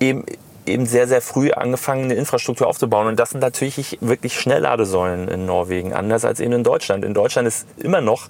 eben, 0.00 0.24
eben 0.68 0.86
sehr, 0.86 1.08
sehr 1.08 1.20
früh 1.20 1.50
angefangen, 1.50 2.04
eine 2.04 2.14
Infrastruktur 2.14 2.66
aufzubauen. 2.66 3.06
Und 3.06 3.18
das 3.18 3.30
sind 3.30 3.40
natürlich 3.40 3.98
wirklich 4.00 4.38
Schnellladesäulen 4.38 5.28
in 5.28 5.46
Norwegen, 5.46 5.92
anders 5.92 6.24
als 6.24 6.40
eben 6.40 6.52
in 6.52 6.64
Deutschland. 6.64 7.04
In 7.04 7.14
Deutschland 7.14 7.48
ist 7.48 7.66
immer 7.78 8.00
noch 8.00 8.28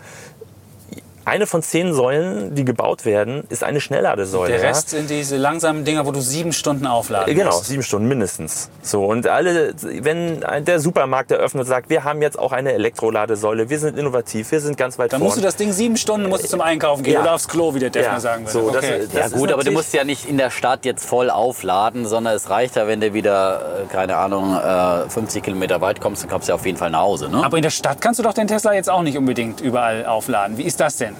eine 1.28 1.46
von 1.46 1.62
zehn 1.62 1.92
Säulen, 1.94 2.54
die 2.54 2.64
gebaut 2.64 3.04
werden, 3.04 3.44
ist 3.50 3.62
eine 3.62 3.80
Schnellladesäule. 3.80 4.52
Der 4.52 4.60
ja. 4.62 4.68
Rest 4.68 4.90
sind 4.90 5.10
diese 5.10 5.36
langsamen 5.36 5.84
Dinger, 5.84 6.06
wo 6.06 6.12
du 6.12 6.20
sieben 6.20 6.52
Stunden 6.52 6.86
aufladen 6.86 7.34
Genau, 7.34 7.50
musst. 7.50 7.66
sieben 7.66 7.82
Stunden 7.82 8.08
mindestens. 8.08 8.70
So 8.82 9.04
und 9.04 9.26
alle, 9.26 9.74
wenn 9.82 10.40
der 10.64 10.80
Supermarkt 10.80 11.30
eröffnet 11.30 11.62
und 11.62 11.68
sagt, 11.68 11.90
wir 11.90 12.04
haben 12.04 12.22
jetzt 12.22 12.38
auch 12.38 12.52
eine 12.52 12.72
Elektroladesäule, 12.72 13.70
wir 13.70 13.78
sind 13.78 13.98
innovativ, 13.98 14.50
wir 14.52 14.60
sind 14.60 14.76
ganz 14.76 14.98
weit 14.98 15.12
Dann 15.12 15.20
vorn. 15.20 15.28
musst 15.28 15.38
du 15.38 15.42
das 15.42 15.56
Ding 15.56 15.72
sieben 15.72 15.96
Stunden 15.96 16.28
musst 16.28 16.44
du 16.44 16.48
zum 16.48 16.60
Einkaufen 16.60 17.02
gehen 17.02 17.14
Ja. 17.14 17.20
oder 17.22 17.34
aufs 17.34 17.48
Klo, 17.48 17.74
wie 17.74 17.78
der 17.80 17.90
Defner 17.90 18.14
Ja, 18.14 18.20
sagen 18.20 18.42
würde. 18.46 18.52
so, 18.52 18.70
das- 18.70 18.84
okay. 18.84 19.00
das- 19.04 19.12
Ja 19.14 19.26
ist 19.26 19.32
gut, 19.34 19.52
aber 19.52 19.62
du 19.64 19.70
musst 19.72 19.92
ja 19.94 20.04
nicht 20.04 20.28
in 20.28 20.38
der 20.38 20.50
Stadt 20.50 20.84
jetzt 20.84 21.04
voll 21.04 21.30
aufladen, 21.30 22.06
sondern 22.06 22.34
es 22.34 22.50
reicht 22.50 22.76
ja, 22.76 22.86
wenn 22.86 23.00
du 23.00 23.12
wieder, 23.14 23.82
äh, 23.84 23.92
keine 23.92 24.16
Ahnung, 24.16 24.56
äh, 24.56 25.08
50 25.08 25.42
Kilometer 25.42 25.80
weit 25.80 26.00
kommst, 26.00 26.22
dann 26.22 26.30
kommst 26.30 26.48
du 26.48 26.52
ja 26.52 26.54
auf 26.56 26.64
jeden 26.66 26.78
Fall 26.78 26.90
nach 26.90 27.00
Hause. 27.00 27.28
Ne? 27.28 27.44
aber 27.44 27.56
in 27.56 27.62
der 27.62 27.70
Stadt 27.70 28.00
kannst 28.00 28.18
du 28.18 28.24
doch 28.24 28.32
den 28.34 28.46
Tesla 28.46 28.72
jetzt 28.74 28.90
auch 28.90 29.02
nicht 29.02 29.16
unbedingt 29.16 29.60
überall 29.60 30.04
aufladen. 30.06 30.58
Wie 30.58 30.62
ist 30.64 30.80
das 30.80 30.96
denn? 30.96 31.14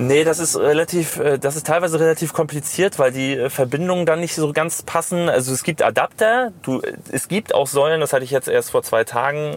Nee, 0.00 0.22
das 0.22 0.38
ist 0.38 0.56
relativ, 0.56 1.18
äh, 1.18 1.38
das 1.38 1.56
ist 1.56 1.66
teilweise 1.66 1.98
relativ 1.98 2.32
kompliziert, 2.32 3.00
weil 3.00 3.10
die 3.10 3.36
äh, 3.36 3.50
Verbindungen 3.50 4.06
dann 4.06 4.20
nicht 4.20 4.34
so 4.34 4.52
ganz 4.52 4.82
passen. 4.82 5.28
Also 5.28 5.52
es 5.52 5.64
gibt 5.64 5.82
Adapter, 5.82 6.52
du, 6.62 6.80
äh, 6.80 6.92
es 7.10 7.26
gibt 7.26 7.52
auch 7.52 7.66
Säulen, 7.66 8.00
das 8.00 8.12
hatte 8.12 8.24
ich 8.24 8.30
jetzt 8.30 8.46
erst 8.46 8.70
vor 8.70 8.84
zwei 8.84 9.02
Tagen, 9.02 9.56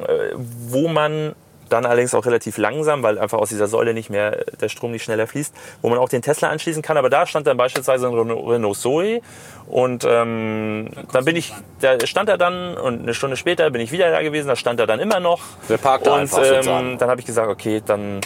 wo 0.67 0.87
man 0.87 1.35
dann 1.69 1.85
allerdings 1.85 2.13
auch 2.13 2.25
relativ 2.25 2.57
langsam, 2.57 3.03
weil 3.03 3.17
einfach 3.17 3.37
aus 3.37 3.49
dieser 3.49 3.67
Säule 3.67 3.93
nicht 3.93 4.09
mehr 4.09 4.43
der 4.59 4.67
Strom 4.67 4.91
nicht 4.91 5.03
schneller 5.03 5.27
fließt, 5.27 5.53
wo 5.81 5.89
man 5.89 5.99
auch 5.99 6.09
den 6.09 6.21
Tesla 6.21 6.49
anschließen 6.49 6.81
kann. 6.81 6.97
Aber 6.97 7.09
da 7.09 7.25
stand 7.25 7.47
dann 7.47 7.55
beispielsweise 7.55 8.07
ein 8.07 8.13
Renault, 8.13 8.77
Zoe 8.77 9.21
und 9.67 10.05
ähm, 10.07 10.89
dann 11.13 11.23
bin 11.23 11.35
ich, 11.35 11.53
da 11.79 12.05
stand 12.05 12.29
er 12.29 12.37
dann 12.37 12.77
und 12.77 13.03
eine 13.03 13.13
Stunde 13.13 13.37
später 13.37 13.69
bin 13.69 13.81
ich 13.81 13.91
wieder 13.91 14.11
da 14.11 14.21
gewesen, 14.21 14.47
da 14.47 14.55
stand 14.55 14.79
er 14.79 14.87
dann 14.87 14.99
immer 14.99 15.19
noch. 15.19 15.41
Der 15.69 15.77
parkt 15.77 16.07
da 16.07 16.15
und 16.15 16.21
einfach 16.21 16.43
ähm, 16.43 16.97
dann 16.97 17.09
habe 17.09 17.21
ich 17.21 17.27
gesagt, 17.27 17.49
okay, 17.49 17.81
dann 17.85 18.19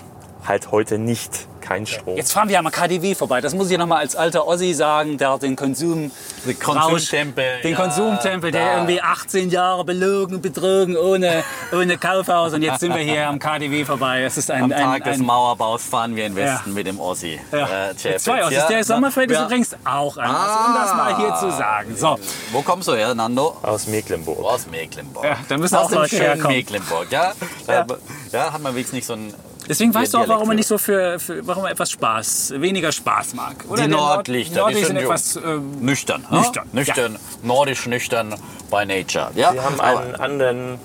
halt 0.48 0.72
heute 0.72 0.98
nicht 0.98 1.48
kein 1.66 1.86
Strom. 1.86 2.16
Jetzt 2.16 2.32
fahren 2.32 2.48
wir 2.50 2.60
am 2.60 2.70
KDW 2.70 3.16
vorbei. 3.16 3.42
Das 3.42 3.54
muss 3.56 3.70
ich 3.72 3.78
noch 3.78 3.88
mal 3.88 3.98
als 3.98 4.16
alter 4.16 4.48
Ossi 4.48 4.74
sagen, 4.74 5.18
der 5.18 5.32
hat 5.32 5.42
den 5.44 5.56
Konsum 5.56 6.12
Den 6.46 6.60
Konsumtempel, 6.60 7.62
den 7.64 7.72
ja, 7.72 7.78
Konsumtempel, 7.78 8.52
der 8.52 8.66
da. 8.66 8.74
irgendwie 8.76 9.02
18 9.02 9.50
Jahre 9.50 9.84
belogen, 9.84 10.42
betrogen, 10.42 10.96
ohne, 10.98 11.44
ohne 11.74 11.98
Kaufhaus. 11.98 12.54
Und 12.54 12.62
jetzt 12.62 12.80
sind 12.82 12.94
wir 12.94 13.02
hier 13.02 13.28
am 13.28 13.40
KDW 13.40 13.84
vorbei. 13.86 14.24
Es 14.24 14.38
ist 14.38 14.52
ein, 14.52 14.64
Am 14.64 14.72
ein, 14.72 14.78
Tag 14.84 15.04
des 15.06 15.18
Mauerbaus 15.18 15.84
fahren 15.84 16.16
wir 16.16 16.26
in 16.28 16.36
Westen 16.36 16.70
Ja. 16.70 16.74
mit 16.74 16.88
dem 16.88 17.00
Ossi. 17.00 17.40
ja. 17.52 17.68
Äh, 17.68 17.88
Mit 17.90 18.22
zwei 18.22 18.44
Ossis. 18.44 18.58
ja. 18.58 18.68
Der 18.68 18.84
Sommerfeld 18.84 19.32
ist 19.32 19.38
Ja. 19.38 19.46
übrigens 19.46 19.76
auch 19.84 20.18
ein 20.18 20.30
Ossi, 20.30 20.68
um 20.68 20.74
das 20.76 20.94
mal 20.96 21.18
hier 21.18 21.36
zu 21.36 21.52
sagen. 21.58 21.96
So, 21.98 22.18
Wo 22.52 22.62
kommst 22.62 22.88
du 22.88 22.94
her, 22.94 23.14
Nando? 23.16 23.58
Aus 23.62 23.88
Mecklenburg. 23.88 24.40
Aus 24.46 24.68
Mecklenburg. 24.68 25.24
Ja, 25.26 25.38
da 25.48 25.58
müssen 25.58 25.76
Aus 25.76 25.86
auch 25.86 25.90
dem 25.90 25.96
Leute 26.00 26.10
schönen 26.10 26.22
herkommen. 26.24 26.58
Mecklenburg, 26.58 27.12
ja? 27.12 27.34
Ja. 27.68 27.86
ja, 28.32 28.54
hat 28.54 28.62
man 28.62 28.74
wenigstens 28.76 28.94
nicht 28.94 29.08
so 29.08 29.14
ein... 29.14 29.34
deswegen 29.70 29.94
weißt 29.94 30.14
du 30.14 30.18
auch, 30.20 30.28
warum 30.28 30.50
er 30.50 30.56
Dialekt. 30.56 30.58
nicht 30.58 30.68
so 30.68 30.78
für, 30.78 31.20
für 31.20 31.46
warum 31.48 31.66
er 31.66 31.72
etwas 31.72 31.92
Spaß, 31.92 32.54
weniger 32.58 32.92
Spaß 32.92 33.34
mag. 33.34 33.66
Oder 33.68 33.84
Die 33.84 33.90
der 33.90 33.98
Nord- 33.98 34.16
Nordlichter, 34.16 34.54
die 34.54 34.60
Nordlichter 34.60 34.88
sind 34.88 34.98
sind 34.98 35.06
etwas 35.06 35.36
ähm, 35.38 35.72
Nüchtern. 35.82 36.26
Nüchtern, 36.32 36.70
Ja? 36.72 36.80
Nüchtern, 36.80 37.20
nordisch 37.44 37.86
nüchtern 37.88 38.36
by 38.72 38.86
nature. 38.86 39.32
Ja, 39.36 39.52
Sie 39.52 39.60
haben 39.60 39.80
aber- 39.80 40.00
einen 40.02 40.16
anderen 40.16 40.80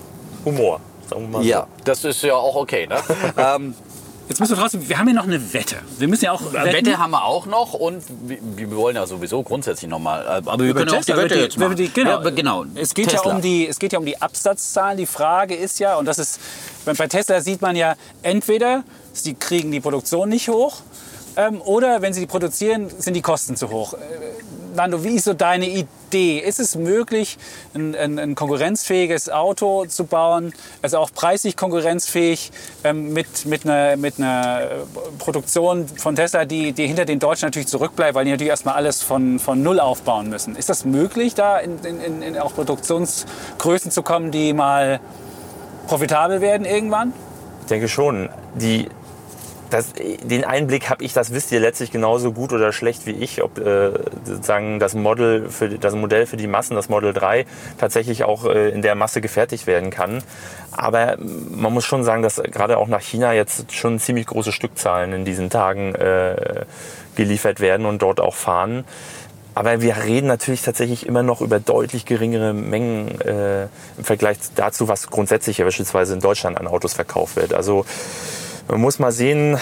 Humor. 0.45 0.79
Sagen 1.09 1.23
wir 1.31 1.39
mal 1.39 1.45
Ja, 1.45 1.67
das 1.83 2.03
ist 2.05 2.21
ja 2.23 2.35
auch 2.35 2.55
okay. 2.55 2.87
Ne? 2.87 2.97
ähm, 3.37 3.73
Jetzt 4.29 4.39
müssen 4.39 4.55
wir 4.55 4.61
trotzdem, 4.61 4.87
wir 4.87 4.97
haben 4.97 5.09
ja 5.09 5.13
noch 5.13 5.25
eine 5.25 5.53
Wette. 5.53 5.75
Wir 5.97 6.07
müssen 6.07 6.23
ja 6.23 6.31
auch 6.31 6.41
wetten. 6.53 6.71
Wette 6.71 6.97
haben 6.97 7.11
wir 7.11 7.25
auch 7.25 7.47
noch 7.47 7.73
und 7.73 8.01
wir, 8.23 8.37
wir 8.41 8.71
wollen 8.77 8.95
ja 8.95 9.05
sowieso 9.05 9.43
grundsätzlich 9.43 9.89
nochmal. 9.91 10.25
Aber 10.25 10.57
wir 10.57 10.69
Über 10.69 10.85
können 10.85 10.95
auch 10.97 11.03
die 11.03 11.17
Wette 11.17 11.35
jetzt 11.37 11.57
machen. 11.57 11.75
die- 11.75 11.89
genau. 11.89 12.21
Ja, 12.23 12.29
genau. 12.29 12.63
Es 12.75 12.93
geht 12.93 13.09
Tesla. 13.09 13.25
ja 13.29 13.35
um 13.35 13.41
die, 13.41 13.67
es 13.67 13.77
geht 13.77 13.91
ja 13.91 13.99
um 13.99 14.05
die 14.05 14.21
Absatzzahlen. 14.21 14.97
Die 14.97 15.05
Frage 15.05 15.53
ist 15.55 15.79
ja, 15.79 15.97
und 15.97 16.05
das 16.05 16.17
ist, 16.17 16.39
bei 16.85 17.07
Tesla 17.07 17.41
sieht 17.41 17.61
man 17.61 17.75
ja 17.75 17.95
entweder, 18.23 18.83
sie 19.13 19.33
kriegen 19.33 19.71
die 19.71 19.79
Produktion 19.79 20.29
nicht 20.29 20.49
hoch, 20.49 20.77
ähm, 21.37 21.61
oder 21.61 22.01
wenn 22.01 22.13
sie 22.13 22.19
die 22.21 22.27
produzieren, 22.27 22.89
sind 22.97 23.13
die 23.13 23.21
Kosten 23.21 23.55
zu 23.55 23.69
hoch. 23.69 23.93
Äh, 23.93 23.97
Nando, 24.75 25.03
wie 25.03 25.15
ist 25.15 25.25
so 25.25 25.33
deine 25.33 25.67
Idee? 25.67 26.39
Ist 26.39 26.59
es 26.59 26.75
möglich, 26.75 27.37
ein, 27.73 27.93
ein, 27.93 28.19
ein 28.19 28.35
konkurrenzfähiges 28.35 29.29
Auto 29.29 29.85
zu 29.85 30.05
bauen, 30.05 30.53
also 30.81 30.97
auch 30.97 31.11
preislich 31.13 31.57
konkurrenzfähig 31.57 32.51
ähm, 32.85 33.11
mit, 33.13 33.45
mit, 33.45 33.65
einer, 33.65 33.97
mit 33.97 34.17
einer 34.17 34.61
äh, 34.61 34.67
Produktion 35.19 35.87
von 35.87 36.15
Tesla, 36.15 36.45
die, 36.45 36.71
die 36.71 36.87
hinter 36.87 37.03
den 37.05 37.19
Deutschen 37.19 37.47
natürlich 37.47 37.67
zurückbleibt, 37.67 38.15
weil 38.15 38.23
die 38.25 38.31
natürlich 38.31 38.49
erstmal 38.49 38.75
alles 38.75 39.01
von, 39.01 39.39
von 39.39 39.61
Null 39.61 39.79
aufbauen 39.81 40.29
müssen. 40.29 40.55
Ist 40.55 40.69
das 40.69 40.85
möglich, 40.85 41.33
da 41.35 41.57
in, 41.59 41.77
in, 41.83 42.01
in- 42.01 42.21
in 42.21 42.37
auch 42.39 42.53
Produktionsgrößen 42.55 43.91
zu 43.91 44.03
kommen, 44.03 44.31
die 44.31 44.53
mal 44.53 44.99
profitabel 45.91 46.39
werden 46.39 46.65
irgendwann? 46.65 47.11
Ich 47.63 47.67
denke 47.67 47.89
schon. 47.89 48.29
Die, 48.55 48.87
das, 49.69 49.91
den 50.23 50.45
Einblick 50.45 50.89
habe 50.89 51.03
ich, 51.03 51.11
das 51.11 51.33
wisst 51.33 51.51
ihr 51.51 51.59
letztlich 51.59 51.91
genauso 51.91 52.31
gut 52.31 52.53
oder 52.53 52.71
schlecht 52.71 53.05
wie 53.05 53.11
ich, 53.11 53.43
ob 53.43 53.57
äh, 53.57 53.91
sozusagen 54.23 54.79
das, 54.79 54.95
Model 54.95 55.49
für, 55.49 55.67
das 55.67 55.93
Modell 55.93 56.27
für 56.27 56.37
die 56.37 56.47
Massen, 56.47 56.75
das 56.75 56.87
Model 56.87 57.11
3, 57.11 57.45
tatsächlich 57.77 58.23
auch 58.23 58.45
äh, 58.45 58.69
in 58.69 58.81
der 58.81 58.95
Masse 58.95 59.19
gefertigt 59.19 59.67
werden 59.67 59.89
kann. 59.89 60.23
Aber 60.71 61.17
man 61.19 61.73
muss 61.73 61.83
schon 61.83 62.05
sagen, 62.05 62.21
dass 62.21 62.41
gerade 62.41 62.77
auch 62.77 62.87
nach 62.87 63.01
China 63.01 63.33
jetzt 63.33 63.73
schon 63.73 63.99
ziemlich 63.99 64.27
große 64.27 64.53
Stückzahlen 64.53 65.11
in 65.11 65.25
diesen 65.25 65.49
Tagen 65.49 65.93
äh, 65.95 66.63
geliefert 67.17 67.59
werden 67.59 67.85
und 67.85 68.01
dort 68.01 68.21
auch 68.21 68.35
fahren. 68.35 68.85
Aber 69.53 69.81
wir 69.81 69.97
reden 69.97 70.27
natürlich 70.27 70.61
tatsächlich 70.61 71.05
immer 71.05 71.23
noch 71.23 71.41
über 71.41 71.59
deutlich 71.59 72.05
geringere 72.05 72.53
Mengen 72.53 73.19
äh, 73.21 73.63
im 73.97 74.03
Vergleich 74.03 74.37
dazu, 74.55 74.87
was 74.87 75.07
grundsätzlich 75.09 75.57
ja 75.57 75.65
beispielsweise 75.65 76.13
in 76.13 76.21
Deutschland 76.21 76.57
an 76.57 76.67
Autos 76.67 76.93
verkauft 76.93 77.35
wird. 77.35 77.53
Also 77.53 77.85
man 78.69 78.79
muss 78.79 78.99
mal 78.99 79.11
sehen, 79.11 79.57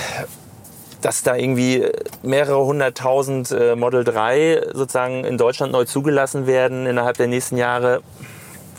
dass 1.02 1.24
da 1.24 1.36
irgendwie 1.36 1.88
mehrere 2.22 2.64
hunderttausend 2.64 3.52
äh, 3.52 3.76
Model 3.76 4.04
3 4.04 4.68
sozusagen 4.74 5.24
in 5.24 5.38
Deutschland 5.38 5.72
neu 5.72 5.86
zugelassen 5.86 6.46
werden 6.46 6.86
innerhalb 6.86 7.18
der 7.18 7.28
nächsten 7.28 7.58
Jahre, 7.58 8.02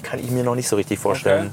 kann 0.03 0.21
ich 0.21 0.31
mir 0.31 0.45
noch 0.45 0.55
nicht 0.55 0.69
so 0.69 0.77
richtig 0.77 0.99
vorstellen. 0.99 1.53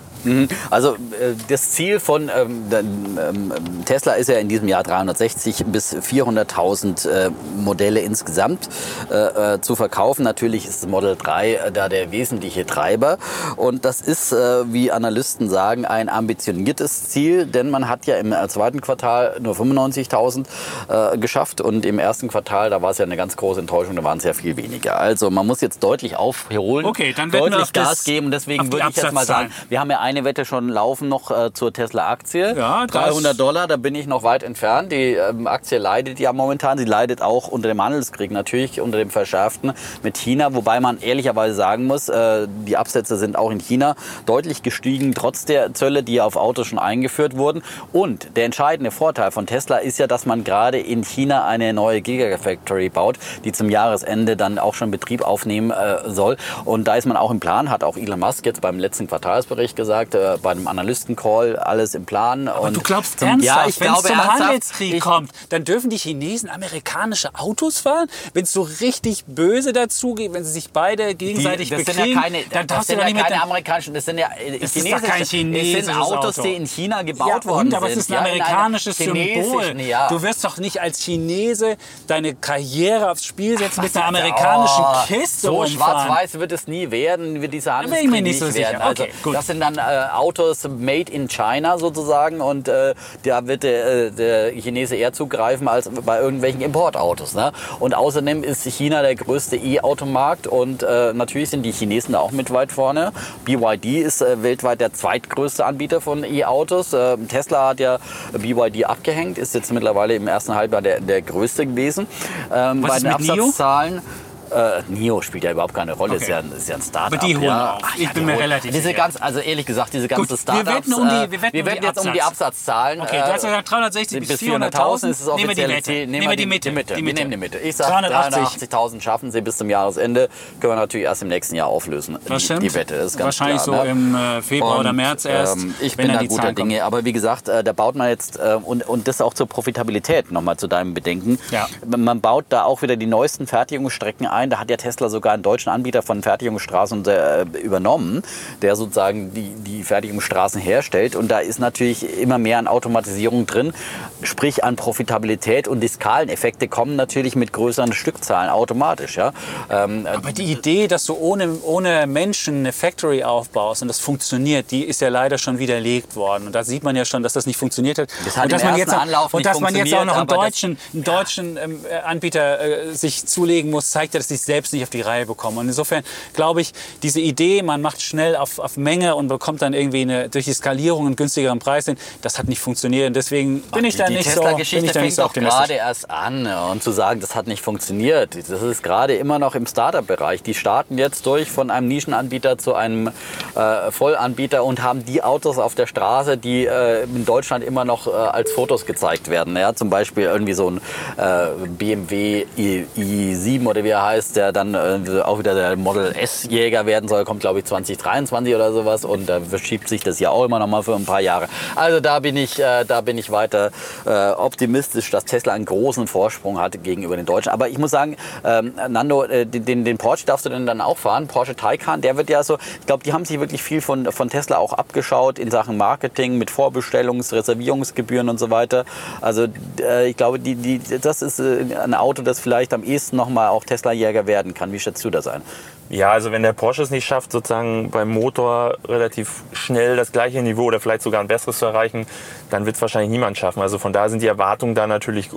Also 0.69 0.95
äh, 0.95 1.33
das 1.47 1.71
Ziel 1.71 1.99
von 1.99 2.29
ähm, 2.35 2.63
ähm, 2.71 3.53
Tesla 3.85 4.13
ist 4.13 4.29
ja 4.29 4.37
in 4.37 4.49
diesem 4.49 4.67
Jahr 4.67 4.83
360 4.83 5.65
bis 5.67 5.95
400.000 5.95 7.09
äh, 7.09 7.31
Modelle 7.57 7.99
insgesamt 7.99 8.69
äh, 9.09 9.59
zu 9.59 9.75
verkaufen. 9.75 10.23
Natürlich 10.23 10.67
ist 10.67 10.87
Model 10.87 11.15
3 11.15 11.53
äh, 11.53 11.71
da 11.71 11.89
der 11.89 12.11
wesentliche 12.11 12.65
Treiber. 12.65 13.17
Und 13.55 13.85
das 13.85 14.01
ist, 14.01 14.31
wie 14.31 14.91
Analysten 14.91 15.49
sagen, 15.49 15.85
ein 15.85 16.09
ambitioniertes 16.09 17.09
Ziel, 17.09 17.45
denn 17.45 17.69
man 17.69 17.89
hat 17.89 18.05
ja 18.05 18.17
im 18.17 18.33
zweiten 18.47 18.81
Quartal 18.81 19.37
nur 19.39 19.55
95.000 19.55 21.17
geschafft 21.17 21.61
und 21.61 21.85
im 21.85 21.99
ersten 21.99 22.27
Quartal, 22.27 22.69
da 22.69 22.81
war 22.81 22.91
es 22.91 22.97
ja 22.97 23.05
eine 23.05 23.17
ganz 23.17 23.35
große 23.35 23.59
Enttäuschung, 23.59 23.95
da 23.95 24.03
waren 24.03 24.17
es 24.17 24.23
ja 24.23 24.33
viel 24.33 24.57
weniger. 24.57 24.99
Also 24.99 25.29
man 25.29 25.47
muss 25.47 25.61
jetzt 25.61 25.83
deutlich 25.83 26.15
aufholen, 26.15 26.85
okay, 26.85 27.13
dann 27.15 27.31
deutlich 27.31 27.73
Gas 27.73 28.03
geben. 28.03 28.31
Deswegen 28.31 28.71
würde 28.71 28.87
ich 28.89 28.95
jetzt 28.95 29.11
mal 29.13 29.25
sagen, 29.25 29.51
wir 29.69 29.79
haben 29.79 29.91
ja 29.91 29.99
eine 30.07 30.23
Wette 30.23 30.45
schon 30.45 30.69
laufen 30.69 31.09
noch 31.09 31.31
äh, 31.31 31.51
zur 31.53 31.73
Tesla-Aktie. 31.73 32.55
Ja, 32.57 32.87
300 32.87 33.37
Dollar, 33.37 33.67
da 33.67 33.75
bin 33.75 33.93
ich 33.93 34.07
noch 34.07 34.23
weit 34.23 34.41
entfernt. 34.41 34.93
Die 34.93 35.13
ähm, 35.15 35.47
Aktie 35.47 35.77
leidet 35.77 36.17
ja 36.17 36.31
momentan. 36.31 36.77
Sie 36.77 36.85
leidet 36.85 37.21
auch 37.21 37.49
unter 37.49 37.67
dem 37.67 37.83
Handelskrieg 37.83 38.31
natürlich, 38.31 38.79
unter 38.79 38.97
dem 38.97 39.09
verschärften 39.09 39.73
mit 40.03 40.17
China. 40.17 40.53
Wobei 40.53 40.79
man 40.79 40.99
ehrlicherweise 40.99 41.55
sagen 41.55 41.85
muss, 41.85 42.07
äh, 42.07 42.47
die 42.65 42.77
Absätze 42.77 43.17
sind 43.17 43.37
auch 43.37 43.51
in 43.51 43.59
China 43.59 43.95
deutlich 44.25 44.63
gestiegen, 44.63 45.13
trotz 45.13 45.43
der 45.43 45.73
Zölle, 45.73 46.03
die 46.03 46.21
auf 46.21 46.37
Autos 46.37 46.67
schon 46.67 46.79
eingeführt 46.79 47.35
wurden. 47.35 47.61
Und 47.91 48.37
der 48.37 48.45
entscheidende 48.45 48.91
Vorteil 48.91 49.31
von 49.31 49.45
Tesla 49.45 49.77
ist 49.77 49.99
ja, 49.99 50.07
dass 50.07 50.25
man 50.25 50.45
gerade 50.45 50.79
in 50.79 51.03
China 51.03 51.45
eine 51.45 51.73
neue 51.73 51.99
Gigafactory 51.99 52.87
baut, 52.87 53.17
die 53.43 53.51
zum 53.51 53.69
Jahresende 53.69 54.37
dann 54.37 54.57
auch 54.57 54.73
schon 54.73 54.89
Betrieb 54.89 55.21
aufnehmen 55.21 55.71
äh, 55.71 56.09
soll. 56.09 56.37
Und 56.63 56.87
da 56.87 56.95
ist 56.95 57.05
man 57.05 57.17
auch 57.17 57.31
im 57.31 57.41
Plan, 57.41 57.69
hat 57.69 57.83
auch 57.83 57.97
Elon 57.97 58.21
Musk 58.21 58.45
jetzt 58.45 58.61
beim 58.61 58.79
letzten 58.79 59.07
Quartalsbericht 59.07 59.75
gesagt, 59.75 59.96
äh, 60.03 60.37
bei 60.41 60.51
einem 60.51 60.67
Analystencall 60.67 61.57
alles 61.57 61.95
im 61.95 62.05
Plan. 62.05 62.47
Aber 62.47 62.67
und 62.67 62.77
du 62.77 62.81
glaubst 62.81 63.21
ernsthaft, 63.21 63.43
ja, 63.43 63.67
ich 63.67 63.79
wenn 63.79 63.93
es 63.93 64.01
zum 64.01 64.11
ernsthaft, 64.11 64.41
Handelskrieg 64.41 64.93
ich, 64.95 65.01
kommt, 65.01 65.31
dann 65.49 65.63
dürfen 65.63 65.89
die 65.89 65.97
Chinesen 65.97 66.49
amerikanische 66.49 67.35
Autos 67.35 67.79
fahren? 67.79 68.07
Wenn 68.33 68.43
es 68.43 68.53
so 68.53 68.61
richtig 68.61 69.25
böse 69.25 69.73
dazu 69.73 70.15
geht, 70.15 70.33
wenn 70.33 70.43
sie 70.43 70.51
sich 70.51 70.71
beide 70.71 71.15
gegenseitig 71.15 71.69
die, 71.69 71.75
das 71.75 71.85
bekriegen, 71.85 72.05
sind 72.05 72.15
ja 72.15 72.21
keine, 72.21 72.43
dann 72.51 72.67
das 72.67 72.87
sind 72.87 72.99
ja 72.99 73.11
keine 73.11 73.41
amerikanischen, 73.41 73.93
das 73.93 74.05
sind 74.05 74.17
ja 74.17 74.29
äh, 74.37 74.59
das 74.59 74.73
chinesische, 74.73 75.01
kein 75.01 75.25
chinesisches 75.25 75.85
das 75.85 75.95
sind 75.95 76.01
Autos, 76.01 76.39
Auto. 76.39 76.47
die 76.47 76.55
in 76.55 76.65
China 76.65 77.01
gebaut 77.01 77.43
ja, 77.43 77.45
worden 77.45 77.67
und, 77.67 77.73
aber 77.73 77.89
es 77.89 77.97
ist 77.97 78.11
ein 78.11 78.17
amerikanisches 78.17 78.97
Symbol. 78.97 79.79
Ja. 79.81 80.07
Du 80.09 80.21
wirst 80.21 80.43
doch 80.43 80.57
nicht 80.57 80.81
als 80.81 80.99
Chinese 80.99 81.77
deine 82.07 82.35
Karriere 82.35 83.11
aufs 83.11 83.25
Spiel 83.25 83.57
setzen 83.57 83.79
Ach, 83.79 83.83
mit 83.83 83.95
einer 83.95 84.05
amerikanischen 84.05 84.83
oh, 84.83 85.05
Kiste 85.07 85.47
So 85.47 85.65
schwarz-weiß 85.65 86.39
wird 86.39 86.51
es 86.51 86.67
nie 86.67 86.89
werden, 86.91 87.41
wird 87.41 87.53
dieser 87.53 87.77
Handelskrieg 87.77 88.11
nicht, 88.11 88.23
nicht 88.23 88.39
so 88.39 88.53
werden. 88.53 88.81
Also, 88.81 89.05
gut. 89.23 89.35
Das 89.35 89.47
sind 89.47 89.59
dann 89.59 89.77
äh, 89.87 90.13
Autos 90.13 90.67
made 90.67 91.11
in 91.11 91.27
China 91.27 91.77
sozusagen 91.77 92.41
und 92.41 92.67
äh, 92.67 92.93
da 93.23 93.47
wird 93.47 93.63
der, 93.63 93.87
äh, 93.87 94.11
der 94.11 94.51
Chinese 94.51 94.95
eher 94.95 95.13
zugreifen 95.13 95.67
als 95.67 95.89
bei 95.89 96.19
irgendwelchen 96.19 96.61
Importautos. 96.61 97.35
Ne? 97.35 97.51
Und 97.79 97.95
außerdem 97.95 98.43
ist 98.43 98.63
China 98.63 99.01
der 99.01 99.15
größte 99.15 99.55
E-Automarkt 99.55 100.47
und 100.47 100.83
äh, 100.83 101.13
natürlich 101.13 101.49
sind 101.49 101.63
die 101.63 101.71
Chinesen 101.71 102.13
da 102.13 102.19
auch 102.19 102.31
mit 102.31 102.51
weit 102.51 102.71
vorne. 102.71 103.11
BYD 103.45 103.85
ist 103.85 104.21
äh, 104.21 104.43
weltweit 104.43 104.81
der 104.81 104.93
zweitgrößte 104.93 105.65
Anbieter 105.65 106.01
von 106.01 106.23
E-Autos. 106.23 106.93
Äh, 106.93 107.17
Tesla 107.27 107.69
hat 107.69 107.79
ja 107.79 107.99
BYD 108.33 108.85
abgehängt, 108.85 109.37
ist 109.37 109.55
jetzt 109.55 109.71
mittlerweile 109.71 110.15
im 110.15 110.27
ersten 110.27 110.55
Halbjahr 110.55 110.81
der, 110.81 110.99
der 110.99 111.21
größte 111.21 111.65
gewesen. 111.65 112.07
Ähm, 112.53 112.83
Was 112.83 112.89
bei 112.89 112.99
den 112.99 113.07
Absatzzahlen. 113.07 113.93
Nio? 113.95 114.03
Äh, 114.51 114.83
Nio 114.87 115.21
spielt 115.21 115.43
ja 115.43 115.51
überhaupt 115.51 115.73
keine 115.73 115.93
Rolle, 115.93 116.13
okay. 116.13 116.23
ist, 116.23 116.29
ja, 116.29 116.39
ist 116.39 116.69
ja 116.69 116.75
ein 116.75 116.81
Startup. 116.81 117.17
Aber 117.17 117.27
die 117.27 117.35
holen 117.35 117.45
ja. 117.45 117.73
auf. 117.75 117.81
Ich 117.95 118.03
ja, 118.03 118.13
bin 118.13 118.25
mir 118.25 118.33
holen. 118.33 118.41
relativ 118.41 118.71
diese 118.71 118.83
sicher. 118.83 118.97
Ganz, 118.97 119.21
also 119.21 119.39
ehrlich 119.39 119.65
gesagt, 119.65 119.93
diese 119.93 120.07
ganze 120.07 120.37
Startups. 120.37 120.65
Wir 120.65 120.75
wetten, 120.75 120.93
um 120.93 121.09
die, 121.09 121.31
wir 121.31 121.41
wetten, 121.41 121.53
wir 121.53 121.65
wetten 121.65 121.77
um 121.79 121.83
jetzt 121.83 122.05
um 122.05 122.13
die 122.13 122.21
Absatzzahlen. 122.21 123.01
Okay, 123.01 123.17
du 123.17 123.33
hast 123.33 123.43
gesagt 123.43 123.71
360 123.71 124.27
bis 124.27 124.41
400.000. 124.41 125.09
ist 125.09 125.25
wir 125.27 125.55
die 125.55 125.67
Mitte. 125.67 125.91
Nehmen, 126.07 126.29
wir 126.29 126.35
die 126.35 126.45
Mitte. 126.45 126.69
Die 126.69 126.75
Mitte. 126.75 126.95
Die 126.95 127.01
Mitte. 127.01 127.17
Wir 127.17 127.25
nehmen 127.25 127.31
die 127.31 127.37
Mitte. 127.37 127.57
Ich 127.59 127.75
sage 127.75 128.07
380.000 128.07 129.01
schaffen 129.01 129.31
sie 129.31 129.41
bis 129.41 129.57
zum 129.57 129.69
Jahresende. 129.69 130.29
Können 130.59 130.73
wir 130.73 130.77
natürlich 130.77 131.05
erst 131.05 131.21
im 131.21 131.27
nächsten 131.27 131.55
Jahr 131.55 131.67
auflösen. 131.67 132.17
Das 132.25 132.43
stimmt. 132.43 132.63
Die 132.63 132.73
Wette 132.73 132.95
ist 132.95 133.17
ganz 133.17 133.39
Wahrscheinlich 133.39 133.63
klar, 133.63 133.77
so 133.77 133.83
ne? 133.83 133.89
im 133.89 134.15
äh, 134.15 134.41
Februar 134.41 134.75
und, 134.75 134.79
oder 134.81 134.93
März 134.93 135.25
erst. 135.25 135.57
Ähm, 135.57 135.75
ich 135.81 135.97
bin 135.97 136.07
da 136.07 136.23
guter 136.23 136.53
Dinge. 136.53 136.83
Aber 136.83 137.05
wie 137.05 137.13
gesagt, 137.13 137.49
äh, 137.49 137.63
da 137.63 137.73
baut 137.73 137.95
man 137.95 138.09
jetzt, 138.09 138.37
äh, 138.39 138.57
und, 138.61 138.87
und 138.87 139.07
das 139.07 139.21
auch 139.21 139.33
zur 139.33 139.47
Profitabilität 139.47 140.31
nochmal 140.31 140.57
zu 140.57 140.67
deinem 140.67 140.93
Bedenken. 140.93 141.39
Ja. 141.51 141.67
Man 141.85 142.21
baut 142.21 142.45
da 142.49 142.63
auch 142.63 142.81
wieder 142.81 142.95
die 142.95 143.07
neuesten 143.07 143.47
Fertigungsstrecken 143.47 144.25
ein. 144.27 144.36
Da 144.49 144.59
hat 144.59 144.69
ja 144.69 144.77
Tesla 144.77 145.09
sogar 145.09 145.35
in 145.35 145.41
Deutschland 145.41 145.57
deutschen 145.57 145.69
Anbieter 145.71 146.03
von 146.03 146.21
Fertigungsstraßen 146.21 147.03
äh, 147.05 147.41
übernommen, 147.63 148.21
der 148.61 148.75
sozusagen 148.75 149.33
die, 149.33 149.55
die 149.55 149.83
Fertigungsstraßen 149.83 150.61
herstellt. 150.61 151.15
Und 151.15 151.29
da 151.29 151.39
ist 151.39 151.59
natürlich 151.59 152.19
immer 152.19 152.37
mehr 152.37 152.59
an 152.59 152.67
Automatisierung 152.67 153.47
drin, 153.47 153.73
sprich 154.21 154.63
an 154.63 154.75
Profitabilität 154.75 155.67
und 155.67 155.79
die 155.79 155.87
Skaleneffekte 155.87 156.67
kommen 156.67 156.95
natürlich 156.95 157.35
mit 157.35 157.53
größeren 157.53 157.91
Stückzahlen 157.91 158.51
automatisch. 158.51 159.17
Ja? 159.17 159.33
Ähm, 159.71 160.05
Aber 160.05 160.31
die 160.31 160.51
Idee, 160.51 160.87
dass 160.87 161.05
du 161.05 161.15
ohne, 161.15 161.57
ohne 161.63 162.05
Menschen 162.05 162.59
eine 162.59 162.71
Factory 162.71 163.23
aufbaust 163.23 163.81
und 163.81 163.87
das 163.87 163.99
funktioniert, 163.99 164.69
die 164.69 164.83
ist 164.83 165.01
ja 165.01 165.09
leider 165.09 165.39
schon 165.39 165.57
widerlegt 165.57 166.15
worden. 166.15 166.45
Und 166.45 166.53
da 166.53 166.63
sieht 166.63 166.83
man 166.83 166.95
ja 166.95 167.05
schon, 167.05 167.23
dass 167.23 167.33
das 167.33 167.47
nicht 167.47 167.57
funktioniert 167.57 167.97
hat. 167.97 168.09
Das 168.25 168.37
hat 168.37 168.45
und 168.45 168.51
dass 168.53 168.63
man 168.63 168.77
jetzt 168.77 168.93
auch, 168.93 169.33
und 169.33 169.45
dass 169.45 169.59
man 169.59 169.75
jetzt 169.75 169.93
auch 169.93 170.05
noch 170.05 170.17
einen 170.17 170.27
deutschen, 170.27 170.77
einen 170.93 171.03
deutschen 171.03 171.57
ähm, 171.57 171.79
Anbieter 172.05 172.59
äh, 172.59 172.93
sich 172.93 173.25
zulegen 173.25 173.71
muss, 173.71 173.89
zeigt 173.89 174.13
ja, 174.13 174.19
es 174.31 174.45
selbst 174.45 174.73
nicht 174.73 174.83
auf 174.83 174.89
die 174.89 175.01
Reihe 175.01 175.25
bekommen. 175.25 175.57
Und 175.57 175.67
insofern 175.67 176.03
glaube 176.33 176.61
ich, 176.61 176.73
diese 177.03 177.19
Idee, 177.19 177.61
man 177.61 177.81
macht 177.81 178.01
schnell 178.01 178.35
auf, 178.35 178.59
auf 178.59 178.77
Menge 178.77 179.15
und 179.15 179.27
bekommt 179.27 179.61
dann 179.61 179.73
irgendwie 179.73 180.01
eine, 180.01 180.29
durch 180.29 180.45
die 180.45 180.53
Skalierung 180.53 181.05
einen 181.05 181.15
günstigeren 181.15 181.59
Preis 181.59 181.85
hin, 181.85 181.97
das 182.21 182.37
hat 182.37 182.47
nicht 182.47 182.59
funktioniert. 182.59 183.07
Und 183.07 183.15
deswegen 183.15 183.61
bin 183.61 183.85
ich 183.85 183.95
da 183.95 184.07
die 184.07 184.15
nicht 184.15 184.29
so, 184.29 184.41
bin 184.41 184.57
ich 184.57 184.91
da 184.91 185.01
nicht 185.01 185.15
so 185.15 185.23
doch 185.23 185.33
gerade 185.33 185.73
erst 185.73 186.09
an 186.09 186.47
und 186.71 186.83
zu 186.83 186.91
sagen, 186.91 187.19
das 187.19 187.35
hat 187.35 187.47
nicht 187.47 187.61
funktioniert. 187.61 188.35
Das 188.35 188.61
ist 188.61 188.83
gerade 188.83 189.15
immer 189.15 189.39
noch 189.39 189.55
im 189.55 189.65
Startup-Bereich. 189.65 190.43
Die 190.43 190.53
starten 190.53 190.97
jetzt 190.97 191.25
durch 191.25 191.49
von 191.49 191.71
einem 191.71 191.87
Nischenanbieter 191.87 192.57
zu 192.57 192.75
einem 192.75 193.07
äh, 193.55 193.91
Vollanbieter 193.91 194.63
und 194.63 194.81
haben 194.83 195.05
die 195.05 195.23
Autos 195.23 195.57
auf 195.57 195.75
der 195.75 195.87
Straße, 195.87 196.37
die 196.37 196.65
äh, 196.65 197.03
in 197.03 197.25
Deutschland 197.25 197.63
immer 197.63 197.85
noch 197.85 198.07
äh, 198.07 198.11
als 198.11 198.51
Fotos 198.51 198.85
gezeigt 198.85 199.29
werden. 199.29 199.55
Ja, 199.55 199.73
zum 199.73 199.89
Beispiel 199.89 200.23
irgendwie 200.23 200.53
so 200.53 200.69
ein 200.69 200.77
äh, 201.17 201.67
BMW 201.67 202.45
i, 202.57 202.85
i7 202.97 203.65
oder 203.65 203.83
wie 203.83 203.89
er 203.89 204.03
heißt, 204.03 204.16
der 204.25 204.51
dann 204.51 204.73
äh, 204.73 205.21
auch 205.21 205.39
wieder 205.39 205.53
der 205.53 205.75
Model 205.75 206.13
S-Jäger 206.15 206.85
werden 206.85 207.07
soll, 207.07 207.25
kommt 207.25 207.41
glaube 207.41 207.59
ich 207.59 207.65
2023 207.65 208.55
oder 208.55 208.71
sowas 208.71 209.05
und 209.05 209.27
da 209.27 209.39
verschiebt 209.39 209.87
sich 209.87 210.03
das 210.03 210.19
ja 210.19 210.29
auch 210.29 210.45
immer 210.45 210.59
noch 210.59 210.67
mal 210.67 210.83
für 210.83 210.95
ein 210.95 211.05
paar 211.05 211.21
Jahre. 211.21 211.47
Also 211.75 211.99
da 211.99 212.19
bin 212.19 212.35
ich, 212.37 212.59
äh, 212.59 212.83
da 212.85 213.01
bin 213.01 213.17
ich 213.17 213.31
weiter 213.31 213.71
äh, 214.05 214.31
optimistisch, 214.31 215.09
dass 215.11 215.25
Tesla 215.25 215.53
einen 215.53 215.65
großen 215.65 216.07
Vorsprung 216.07 216.59
hat 216.59 216.83
gegenüber 216.83 217.15
den 217.15 217.25
Deutschen. 217.25 217.51
Aber 217.51 217.69
ich 217.69 217.77
muss 217.77 217.91
sagen, 217.91 218.17
ähm, 218.43 218.73
Nando, 218.89 219.23
äh, 219.23 219.45
den, 219.45 219.85
den 219.85 219.97
Porsche 219.97 220.25
darfst 220.25 220.45
du 220.45 220.49
denn 220.49 220.65
dann 220.65 220.81
auch 220.81 220.97
fahren, 220.97 221.27
Porsche 221.27 221.55
Taycan, 221.55 222.01
der 222.01 222.17
wird 222.17 222.29
ja 222.29 222.43
so, 222.43 222.57
ich 222.79 222.85
glaube, 222.85 223.03
die 223.03 223.13
haben 223.13 223.25
sich 223.25 223.39
wirklich 223.39 223.61
viel 223.61 223.81
von, 223.81 224.11
von 224.11 224.29
Tesla 224.29 224.57
auch 224.57 224.73
abgeschaut 224.73 225.39
in 225.39 225.51
Sachen 225.51 225.77
Marketing 225.77 226.37
mit 226.37 226.49
Vorbestellungs-, 226.49 227.33
Reservierungsgebühren 227.33 228.29
und 228.29 228.39
so 228.39 228.49
weiter. 228.49 228.85
Also 229.21 229.47
äh, 229.79 230.09
ich 230.09 230.17
glaube, 230.17 230.39
die, 230.39 230.55
die, 230.55 230.79
das 230.79 231.21
ist 231.21 231.39
äh, 231.39 231.65
ein 231.83 231.93
Auto, 231.93 232.21
das 232.21 232.39
vielleicht 232.39 232.73
am 232.73 232.83
ehesten 232.83 233.15
noch 233.15 233.29
mal 233.29 233.49
auch 233.49 233.65
Tesla-Jäger 234.07 234.27
werden 234.27 234.53
kann. 234.53 234.71
Wie 234.71 234.79
schätzt 234.79 235.03
du 235.03 235.09
das 235.09 235.27
ein? 235.27 235.41
Ja, 235.89 236.11
also 236.11 236.31
wenn 236.31 236.43
der 236.43 236.53
Porsche 236.53 236.81
es 236.81 236.89
nicht 236.89 237.05
schafft, 237.05 237.31
sozusagen 237.31 237.89
beim 237.89 238.09
Motor 238.09 238.77
relativ 238.87 239.43
schnell 239.53 239.95
das 239.95 240.11
gleiche 240.11 240.41
Niveau 240.41 240.65
oder 240.65 240.79
vielleicht 240.79 241.01
sogar 241.01 241.21
ein 241.21 241.27
besseres 241.27 241.59
zu 241.59 241.65
erreichen, 241.65 242.05
dann 242.49 242.65
wird 242.65 242.75
es 242.75 242.81
wahrscheinlich 242.81 243.11
niemand 243.11 243.37
schaffen. 243.37 243.61
Also 243.61 243.77
von 243.77 243.93
daher 243.93 244.09
sind 244.09 244.21
die 244.21 244.27
Erwartungen 244.27 244.75
da 244.75 244.87
natürlich 244.87 245.29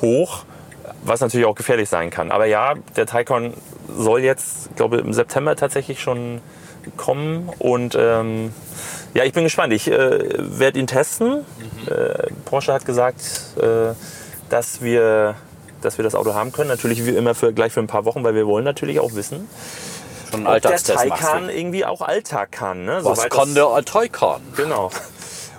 hoch, 0.00 0.44
was 1.02 1.20
natürlich 1.20 1.46
auch 1.46 1.54
gefährlich 1.54 1.88
sein 1.88 2.10
kann. 2.10 2.30
Aber 2.30 2.46
ja, 2.46 2.74
der 2.96 3.06
Taycan 3.06 3.54
soll 3.88 4.20
jetzt, 4.20 4.74
glaube 4.76 4.96
ich, 4.96 5.04
im 5.04 5.12
September 5.12 5.56
tatsächlich 5.56 6.00
schon 6.00 6.40
kommen 6.96 7.50
und 7.58 7.94
ähm, 7.94 8.52
ja, 9.12 9.24
ich 9.24 9.32
bin 9.32 9.44
gespannt. 9.44 9.72
Ich 9.72 9.90
äh, 9.90 10.18
werde 10.38 10.78
ihn 10.78 10.86
testen. 10.86 11.38
Mhm. 11.38 11.92
Äh, 11.92 12.32
Porsche 12.46 12.72
hat 12.72 12.86
gesagt, 12.86 13.20
äh, 13.60 13.92
dass 14.48 14.80
wir 14.80 15.34
dass 15.82 15.98
wir 15.98 16.02
das 16.02 16.14
Auto 16.14 16.34
haben 16.34 16.52
können. 16.52 16.68
Natürlich 16.68 17.04
wie 17.06 17.10
immer 17.10 17.34
für, 17.34 17.52
gleich 17.52 17.72
für 17.72 17.80
ein 17.80 17.86
paar 17.86 18.04
Wochen, 18.04 18.24
weil 18.24 18.34
wir 18.34 18.46
wollen 18.46 18.64
natürlich 18.64 19.00
auch 19.00 19.14
wissen, 19.14 19.48
schon 20.30 20.46
ob 20.46 20.60
der 20.60 20.76
Taycan 20.76 21.48
irgendwie 21.50 21.84
auch 21.84 22.00
Alltag 22.00 22.52
kann. 22.52 22.84
Ne? 22.84 23.00
Was 23.02 23.28
kann 23.28 23.54
der 23.54 23.84
Taycan? 23.84 24.40
Genau. 24.56 24.90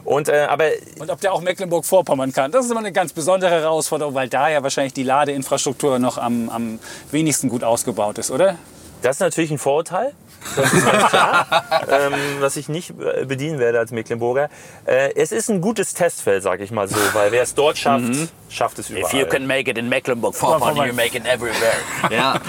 Und, 0.04 0.30
äh, 0.30 0.48
aber 0.50 0.66
und 1.00 1.12
ob 1.12 1.22
der 1.22 1.32
auch 1.32 1.42
Mecklenburg-Vorpommern 1.42 2.34
kann. 2.34 2.52
Das 2.52 2.66
ist 2.66 2.72
immer 2.72 2.80
eine 2.80 2.92
ganz 2.92 3.14
besondere 3.14 3.52
Herausforderung, 3.52 4.16
weil 4.16 4.30
da 4.30 4.50
ja 4.50 4.64
wahrscheinlich 4.64 4.94
die 4.94 5.04
Ladeinfrastruktur 5.04 6.00
noch 6.00 6.18
am, 6.18 6.50
am 6.50 6.80
wenigsten 7.12 7.50
gut 7.50 7.64
ausgebaut 7.64 8.18
ist, 8.18 8.32
oder? 8.32 8.56
Das 9.04 9.18
ist 9.18 9.20
natürlich 9.20 9.52
ein 9.52 9.60
Vorurteil. 9.60 10.14
Das 10.56 10.74
ist 10.74 10.86
ganz 10.86 11.10
klar, 11.10 11.48
ähm, 11.89 12.14
was 12.39 12.58
ich 12.58 12.70
nicht 12.70 12.92
äh, 12.92 13.26
bedienen 13.26 13.60
werde 13.60 13.80
als 13.80 13.92
Mecklenburger. 13.92 14.50
Äh, 14.86 15.14
es 15.16 15.32
ist 15.32 15.50
ein 15.50 15.62
gutes 15.62 15.94
Testfeld, 15.94 16.44
sag 16.44 16.60
ich 16.62 16.72
mal 16.72 16.88
so, 16.88 16.98
weil 17.14 17.32
wer 17.32 17.44
es 17.44 17.54
dort 17.54 17.78
schafft, 17.78 18.04
schafft 18.50 18.80
es 18.80 18.89
überall. 18.89 19.06
If 19.06 19.14
you 19.14 19.26
can 19.26 19.48
make 19.48 19.70
it 19.70 19.78
in 19.78 19.89
Mecklenburg-Vorpommern, 19.89 20.88
you 20.88 20.94
make 20.94 21.18
it 21.18 21.26
everywhere. 21.26 21.78
ja, 22.10 22.39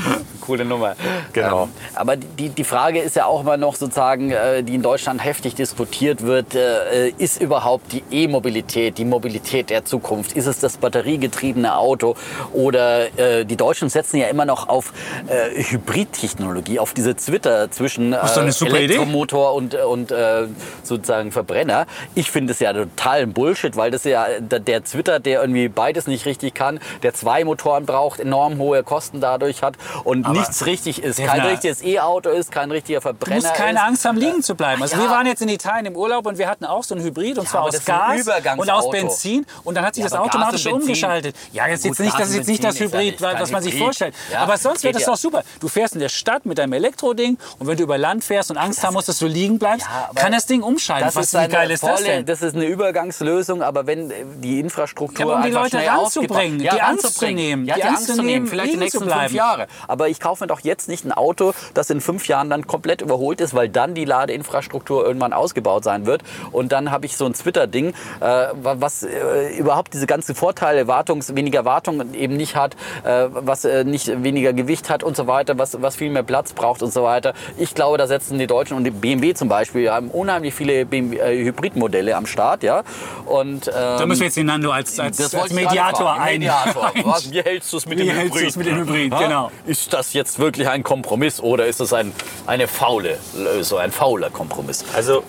coole 0.41 0.65
Nummer. 0.65 0.97
Genau. 1.33 1.65
Ähm, 1.65 1.71
aber 1.95 2.17
die, 2.17 2.49
die 2.49 2.65
Frage 2.65 3.01
ist 3.01 3.17
ja 3.17 3.27
auch 3.27 3.41
immer 3.43 3.57
noch 3.57 3.77
sozusagen, 3.77 4.31
äh, 4.31 4.63
die 4.63 4.75
in 4.75 4.83
Deutschland 4.83 5.25
heftig 5.25 5.55
diskutiert 5.55 6.23
wird, 6.23 6.55
äh, 6.55 7.11
ist 7.19 7.41
überhaupt 7.41 7.93
die 7.93 8.03
E-Mobilität, 8.11 8.99
die 8.99 9.05
Mobilität 9.05 9.71
der 9.71 9.85
Zukunft? 9.85 10.33
Ist 10.33 10.47
es 10.47 10.59
das 10.59 10.77
batteriegetriebene 10.79 11.77
Auto? 11.77 12.17
Oder 12.53 13.19
äh, 13.19 13.45
die 13.45 13.57
Deutschen 13.57 13.89
setzen 13.89 14.17
ja 14.17 14.29
immer 14.29 14.45
noch 14.45 14.69
auf 14.69 14.93
äh, 15.29 15.63
Hybridtechnologie, 15.63 16.79
auf 16.79 16.95
diese 16.95 17.15
Twitter 17.15 17.71
zwischen 17.83 18.13
äh, 18.13 18.25
ist 18.25 18.37
doch 18.37 18.43
eine 18.43 18.53
super 18.53 18.77
Idee. 18.77 18.95
Elektromotor 18.95 19.55
und, 19.55 19.75
und 19.75 20.13
äh, 20.13 20.47
sozusagen 20.83 21.33
Verbrenner. 21.33 21.87
Ich 22.15 22.31
finde 22.31 22.53
es 22.53 22.61
ja 22.61 22.73
total 22.73 23.27
Bullshit, 23.27 23.77
weil 23.77 23.91
das 23.91 24.05
ja 24.05 24.27
der, 24.39 24.85
Twitter, 24.85 25.19
der 25.19 25.41
irgendwie 25.41 25.69
beides 25.69 26.07
nicht 26.07 26.27
richtig 26.27 26.55
kann, 26.55 26.79
der 27.03 27.13
zwei 27.15 27.45
Motoren 27.45 27.85
braucht, 27.85 28.21
enorm 28.21 28.59
hohe 28.59 28.83
Kosten 28.85 29.21
dadurch 29.21 29.63
hat 29.63 29.75
und 30.05 30.27
Aber 30.27 30.39
nichts 30.39 30.67
richtig 30.67 31.03
ist. 31.03 31.19
Kein 31.19 31.41
richtiges 31.41 31.83
E-Auto 31.83 32.31
ist, 32.31 32.53
kein 32.53 32.71
richtiger 32.71 33.01
Du 33.01 33.03
Verbrenner 33.03 33.37
musst 33.37 33.55
keine 33.55 33.79
ist. 33.79 33.85
Angst 33.85 34.05
haben, 34.05 34.19
liegen 34.19 34.43
zu 34.43 34.55
bleiben. 34.55 34.81
Also 34.81 34.97
ja. 34.97 35.03
wir 35.03 35.11
waren 35.11 35.27
jetzt 35.27 35.43
in 35.43 35.49
Italien 35.49 35.87
im 35.87 35.97
Urlaub 35.97 36.27
und 36.27 36.39
wir 36.39 36.49
hatten 36.49 36.65
auch 36.65 36.85
so 36.85 36.95
ein 36.95 37.03
Hybrid 37.03 37.39
und 37.39 37.49
zwar 37.49 37.63
aber 37.63 37.71
aus 37.71 37.85
Gas 37.85 38.29
und 38.57 38.71
aus 38.71 38.91
Benzin 38.91 39.45
und 39.65 39.75
dann 39.75 39.85
hat 39.85 39.95
sich 39.95 40.05
Ja, 40.05 40.11
das 40.11 40.19
automatisch 40.19 40.67
umgeschaltet. 40.67 41.35
Ja, 41.53 41.67
jetzt, 41.67 41.83
Gut, 41.83 41.91
jetzt 41.91 42.01
nicht, 42.01 42.19
das 42.19 42.29
ist 42.29 42.37
jetzt 42.37 42.49
nicht 42.49 42.63
das 42.63 42.79
ja 42.79 42.87
Hybrid, 42.87 43.21
was 43.21 43.51
man 43.51 43.63
sich 43.63 43.77
vorstellt. 43.77 44.15
Ja, 44.31 44.41
aber 44.41 44.57
sonst 44.57 44.85
wäre 44.85 44.93
das 44.93 45.03
ja. 45.03 45.09
doch 45.09 45.17
super. 45.17 45.43
Du 45.61 45.69
fährst 45.69 45.95
in 45.95 46.01
der 46.01 46.09
Stadt 46.09 46.47
mit 46.47 46.59
deinem 46.59 46.75
Elektroding 46.75 47.39
und 47.59 47.67
wenn 47.73 47.79
du 47.79 47.85
über 47.85 47.97
Land 47.97 48.23
fährst 48.23 48.51
und 48.51 48.59
Angst 48.59 48.85
haben 48.85 48.93
musst, 48.93 49.09
dass 49.09 49.19
du 49.19 49.27
liegen 49.27 49.59
bleibst, 49.59 49.87
Ja, 49.91 50.11
kann 50.15 50.33
das 50.33 50.45
Ding 50.47 50.63
umschalten. 50.63 51.07
Das 51.07 51.17
was 51.17 51.27
ist 51.27 51.33
wie 51.33 51.39
eine 51.39 51.49
geil 51.49 51.71
ist 51.71 51.83
das 51.83 51.91
volle, 51.91 52.05
denn? 52.07 52.27
das 52.27 52.43
ist 52.43 52.55
eine 52.55 52.67
Übergangslösung, 52.67 53.63
aber 53.63 53.87
wenn 53.87 54.11
äh, 54.11 54.15
die 54.43 54.61
Infrastruktur 54.61 55.27
Ja, 55.31 55.37
um 55.37 55.43
die 55.43 55.49
einfach 55.49 55.63
Leute 55.63 55.79
schnell 55.79 55.89
ranzubringen, 55.89 56.61
ausgebaut- 56.61 56.75
die 56.77 56.83
Angst 56.83 57.19
zu 57.19 57.27
nehmen, 57.31 57.65
ja, 57.65 57.75
die 57.75 57.81
die, 57.81 57.87
Angst 57.87 58.09
Angst 58.11 58.17
zu 58.17 58.23
nehmen, 58.23 58.47
vielleicht 58.47 58.73
die 58.75 58.77
nächsten 58.77 59.09
fünf. 59.09 59.33
Jahre. 59.33 59.67
Aber 59.89 60.09
ich 60.09 60.21
kaufe 60.21 60.45
mir 60.45 60.49
doch 60.49 60.61
jetzt 60.61 60.89
nicht 60.89 61.05
ein 61.07 61.13
Auto, 61.13 61.53
das 61.73 61.89
in 61.89 62.01
fünf 62.03 62.29
Jahren 62.29 62.51
dann 62.51 62.67
komplett 62.67 63.01
überholt 63.01 63.41
ist, 63.41 63.55
weil 63.55 63.69
dann 63.71 63.95
die 63.95 64.05
Ladeinfrastruktur 64.05 65.05
irgendwann 65.07 65.33
ausgebaut 65.33 65.83
sein 65.85 66.05
wird 66.05 66.23
und 66.51 66.73
dann 66.73 66.91
habe 66.91 67.07
ich 67.07 67.17
so 67.17 67.25
ein 67.25 67.33
Twitter-Ding, 67.33 67.95
äh, 68.21 68.47
was 68.63 69.03
äh, 69.03 69.57
überhaupt 69.57 69.95
diese 69.95 70.07
ganzen 70.07 70.35
Vorteile, 70.35 70.87
Wartungs, 70.89 71.35
weniger 71.35 71.65
Wartung 71.65 72.13
eben 72.15 72.37
nicht 72.37 72.55
hat, 72.57 72.75
äh, 73.05 73.29
was 73.31 73.65
äh, 73.65 73.85
nicht 73.85 74.23
weniger 74.23 74.53
Gewicht 74.53 74.91
hat 74.91 75.03
und 75.03 75.17
so 75.17 75.27
weiter, 75.27 75.57
was, 75.59 75.81
was 75.81 75.97
viel 75.97 76.11
mehr 76.11 76.23
Platz 76.23 76.53
braucht 76.53 76.83
und 76.83 76.93
so 76.93 77.03
weiter. 77.03 77.33
Ich 77.63 77.77
glaube, 77.77 77.97
da 77.97 78.09
setzen 78.09 78.41
die 78.41 78.49
Deutschen 78.49 78.77
und 78.77 78.83
die 78.83 78.91
BMW 78.91 79.35
zum 79.35 79.49
Beispiel 79.49 79.89
haben 79.89 80.09
unheimlich 80.11 80.53
viele 80.53 80.85
BMW, 80.85 81.19
äh, 81.19 81.45
Hybridmodelle 81.45 82.17
am 82.17 82.27
Start, 82.27 82.65
ja. 82.65 82.83
Und 83.25 83.69
ähm, 83.69 83.73
Da 83.73 84.05
müssen 84.05 84.23
wir 84.23 84.27
jetzt 84.27 84.37
den 84.37 84.47
Nando 84.47 84.73
als, 84.73 84.99
als, 84.99 85.19
das 85.19 85.33
als 85.33 85.53
Mediator 85.53 86.13
ein. 86.15 86.41
Mediator. 86.41 86.91
Was, 87.05 87.31
wie 87.31 87.41
hältst 87.41 87.73
du 87.73 87.77
es 87.77 87.87
mit 87.87 88.01
Wie 88.01 88.07
dem 88.07 88.17
hältst 88.17 88.35
du 88.35 88.39
Hybrid? 88.41 88.51
es 88.51 88.57
mit 88.57 88.67
dem 88.67 88.79
Hybrid, 88.79 89.13
Ha? 89.15 89.23
genau. 89.23 89.51
Ist 89.65 89.93
das 89.93 90.13
jetzt 90.13 90.41
wirklich 90.41 90.69
ein 90.69 90.83
Kompromiss 90.83 91.39
oder 91.41 91.67
ist 91.67 91.81
es 91.81 91.93
ein, 91.93 92.13
eine 92.49 92.67
faule 92.67 93.17
Lösung, 93.37 93.79
ein 93.79 93.93
fauler 93.93 94.31
Kompromiss? 94.31 94.85
Also 94.97 95.23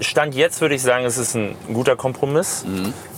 Stand 0.00 0.34
jetzt 0.34 0.60
würde 0.60 0.74
ich 0.74 0.82
sagen, 0.82 1.06
es 1.06 1.16
ist 1.16 1.34
ein 1.34 1.54
guter 1.72 1.96
Kompromiss. 1.96 2.66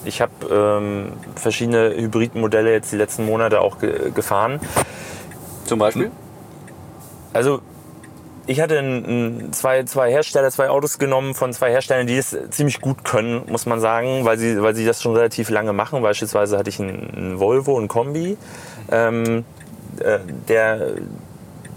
Ich 0.04 0.20
habe 0.20 0.32
ähm, 0.52 1.12
verschiedene 1.34 1.96
Hybridmodelle 1.96 2.70
jetzt 2.70 2.92
die 2.92 2.96
letzten 2.96 3.26
Monate 3.26 3.60
auch 3.60 3.80
ge 3.80 4.12
gefahren. 4.12 4.60
Zum 5.64 5.80
Beispiel? 5.80 6.12
Also 7.32 7.60
ich 8.46 8.60
hatte 8.60 8.78
ein, 8.78 9.04
ein, 9.04 9.52
zwei, 9.52 9.84
zwei 9.84 10.10
Hersteller, 10.10 10.50
zwei 10.50 10.68
Autos 10.68 10.98
genommen 10.98 11.34
von 11.34 11.52
zwei 11.52 11.70
Herstellern, 11.70 12.06
die 12.06 12.16
es 12.16 12.36
ziemlich 12.50 12.80
gut 12.80 13.04
können, 13.04 13.42
muss 13.48 13.66
man 13.66 13.80
sagen, 13.80 14.24
weil 14.24 14.38
sie, 14.38 14.60
weil 14.62 14.74
sie 14.74 14.84
das 14.84 15.00
schon 15.00 15.14
relativ 15.14 15.48
lange 15.48 15.72
machen. 15.72 16.02
Beispielsweise 16.02 16.58
hatte 16.58 16.68
ich 16.68 16.80
einen, 16.80 17.38
Volvo, 17.38 17.78
einen 17.78 17.88
Kombi, 17.88 18.36
ähm, 18.90 19.44
äh, 20.00 20.18
der, 20.48 20.92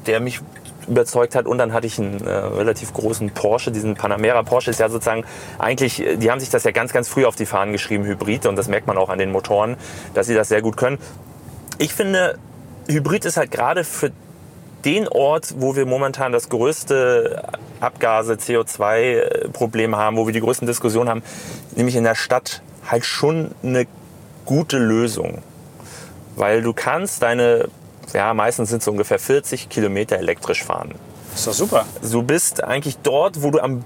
der 0.08 0.20
mich 0.20 0.42
überzeugt 0.88 1.36
hat 1.36 1.46
und 1.46 1.58
dann 1.58 1.74
hatte 1.74 1.88
ich 1.88 2.00
einen 2.00 2.26
äh, 2.26 2.30
relativ 2.30 2.94
großen 2.94 3.32
Porsche, 3.32 3.72
diesen 3.72 3.96
Panamera 3.96 4.44
Porsche 4.44 4.70
ist 4.70 4.80
ja 4.80 4.90
sozusagen 4.90 5.24
eigentlich, 5.58 6.02
äh, 6.02 6.18
die 6.18 6.30
haben 6.30 6.40
sich 6.40 6.50
das 6.50 6.64
ja 6.64 6.72
ganz, 6.72 6.94
ganz 6.94 7.08
früh 7.08 7.26
auf 7.26 7.36
die 7.36 7.46
Fahnen 7.46 7.74
geschrieben, 7.74 8.06
Hybrid 8.06 8.46
und 8.46 8.56
das 8.56 8.68
merkt 8.68 8.88
man 8.88 8.98
auch 8.98 9.10
an 9.10 9.18
den 9.18 9.32
Motoren, 9.32 9.78
dass 10.14 10.28
sie 10.28 10.36
das 10.36 10.50
sehr 10.50 10.62
gut 10.62 10.78
können. 10.78 11.00
Ich 11.78 11.94
finde, 11.94 12.38
Hybrid 12.88 13.26
ist 13.26 13.38
halt 13.38 13.52
gerade 13.52 13.84
für 13.84 14.12
den 14.86 15.08
Ort, 15.08 15.56
wo 15.58 15.76
wir 15.76 15.86
momentan 15.86 16.32
das 16.32 16.50
größte 16.50 17.44
Abgase, 17.80 18.34
CO2-Problem 18.34 19.96
haben, 19.96 20.18
wo 20.18 20.26
wir 20.26 20.34
die 20.34 20.40
größten 20.40 20.68
Diskussionen 20.68 21.10
haben, 21.10 21.24
nämlich 21.76 21.96
in 21.96 22.04
der 22.04 22.16
Stadt, 22.16 22.62
halt 22.88 23.06
schon 23.06 23.52
eine 23.64 23.88
gute 24.46 24.78
Lösung. 24.78 25.42
Weil 26.36 26.62
du 26.62 26.74
kannst 26.74 27.24
deine, 27.24 27.68
ja, 28.14 28.34
meistens 28.34 28.70
sind 28.70 28.82
es 28.82 28.88
ungefähr 28.88 29.20
40 29.20 29.70
Kilometer 29.70 30.18
elektrisch 30.18 30.64
fahren. 30.64 30.94
Ist 31.34 31.48
doch 31.48 31.54
super. 31.54 31.86
Du 32.02 32.22
bist 32.24 32.64
eigentlich 32.64 32.98
dort, 33.04 33.42
wo 33.42 33.52
du 33.52 33.60
am 33.60 33.84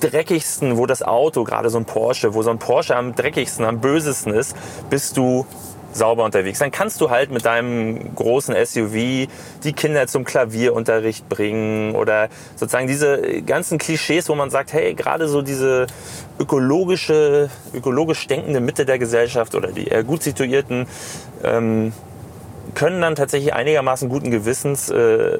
dreckigsten, 0.00 0.76
wo 0.76 0.86
das 0.86 1.02
Auto, 1.02 1.44
gerade 1.44 1.70
so 1.70 1.78
ein 1.78 1.84
Porsche, 1.84 2.34
wo 2.34 2.42
so 2.42 2.50
ein 2.50 2.58
Porsche 2.58 2.96
am 2.96 3.14
dreckigsten, 3.14 3.64
am 3.64 3.80
bösesten 3.80 4.34
ist, 4.34 4.54
bist 4.90 5.16
du 5.16 5.46
sauber 5.92 6.24
unterwegs. 6.24 6.58
Dann 6.58 6.70
kannst 6.70 7.00
du 7.00 7.10
halt 7.10 7.30
mit 7.30 7.44
deinem 7.44 8.14
großen 8.14 8.54
SUV 8.64 9.28
die 9.62 9.72
Kinder 9.74 10.06
zum 10.06 10.24
Klavierunterricht 10.24 11.28
bringen 11.28 11.94
oder 11.94 12.28
sozusagen 12.56 12.86
diese 12.86 13.42
ganzen 13.42 13.78
Klischees, 13.78 14.28
wo 14.28 14.34
man 14.34 14.50
sagt, 14.50 14.72
hey, 14.72 14.94
gerade 14.94 15.28
so 15.28 15.42
diese 15.42 15.86
ökologische, 16.38 17.50
ökologisch 17.74 18.26
denkende 18.26 18.60
Mitte 18.60 18.84
der 18.84 18.98
Gesellschaft 18.98 19.54
oder 19.54 19.68
die 19.72 19.88
eher 19.88 20.04
gut 20.04 20.22
situierten 20.22 20.86
ähm, 21.42 21.92
können 22.74 23.00
dann 23.00 23.14
tatsächlich 23.14 23.52
einigermaßen 23.52 24.08
guten 24.08 24.30
Gewissens 24.30 24.88
äh, 24.88 25.38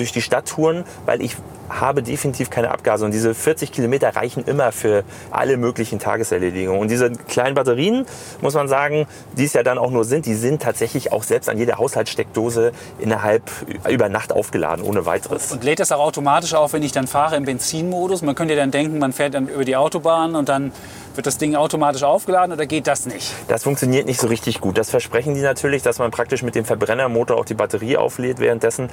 durch 0.00 0.12
die 0.12 0.22
Stadt 0.22 0.48
touren, 0.48 0.84
weil 1.06 1.22
ich 1.22 1.36
habe 1.68 2.02
definitiv 2.02 2.50
keine 2.50 2.70
Abgase 2.72 3.04
und 3.04 3.12
diese 3.12 3.34
40 3.34 3.70
Kilometer 3.70 4.16
reichen 4.16 4.44
immer 4.44 4.72
für 4.72 5.04
alle 5.30 5.56
möglichen 5.56 5.98
Tageserledigungen. 5.98 6.80
Und 6.80 6.90
diese 6.90 7.10
kleinen 7.12 7.54
Batterien, 7.54 8.06
muss 8.40 8.54
man 8.54 8.66
sagen, 8.66 9.06
die 9.36 9.44
es 9.44 9.52
ja 9.52 9.62
dann 9.62 9.78
auch 9.78 9.90
nur 9.90 10.04
sind, 10.04 10.26
die 10.26 10.34
sind 10.34 10.62
tatsächlich 10.62 11.12
auch 11.12 11.22
selbst 11.22 11.48
an 11.48 11.58
jeder 11.58 11.78
Haushaltssteckdose 11.78 12.72
innerhalb 12.98 13.42
über 13.88 14.08
Nacht 14.08 14.32
aufgeladen, 14.32 14.84
ohne 14.84 15.06
weiteres. 15.06 15.52
Und 15.52 15.62
lädt 15.62 15.78
das 15.78 15.92
auch 15.92 16.00
automatisch 16.00 16.54
auf, 16.54 16.72
wenn 16.72 16.82
ich 16.82 16.92
dann 16.92 17.06
fahre 17.06 17.36
im 17.36 17.44
Benzinmodus? 17.44 18.22
Man 18.22 18.34
könnte 18.34 18.54
ja 18.54 18.60
dann 18.60 18.72
denken, 18.72 18.98
man 18.98 19.12
fährt 19.12 19.34
dann 19.34 19.48
über 19.48 19.64
die 19.64 19.76
Autobahn 19.76 20.34
und 20.34 20.48
dann 20.48 20.72
wird 21.14 21.26
das 21.26 21.38
Ding 21.38 21.54
automatisch 21.54 22.02
aufgeladen 22.02 22.52
oder 22.52 22.66
geht 22.66 22.86
das 22.86 23.06
nicht? 23.06 23.32
Das 23.48 23.64
funktioniert 23.64 24.06
nicht 24.06 24.20
so 24.20 24.26
richtig 24.26 24.60
gut. 24.60 24.78
Das 24.78 24.90
versprechen 24.90 25.34
die 25.34 25.40
natürlich, 25.40 25.82
dass 25.82 25.98
man 25.98 26.10
praktisch 26.10 26.42
mit 26.42 26.54
dem 26.54 26.64
Verbrennermotor 26.64 27.36
auch 27.36 27.44
die 27.44 27.54
Batterie 27.54 27.96
auflädt 27.96 28.38
währenddessen. 28.38 28.88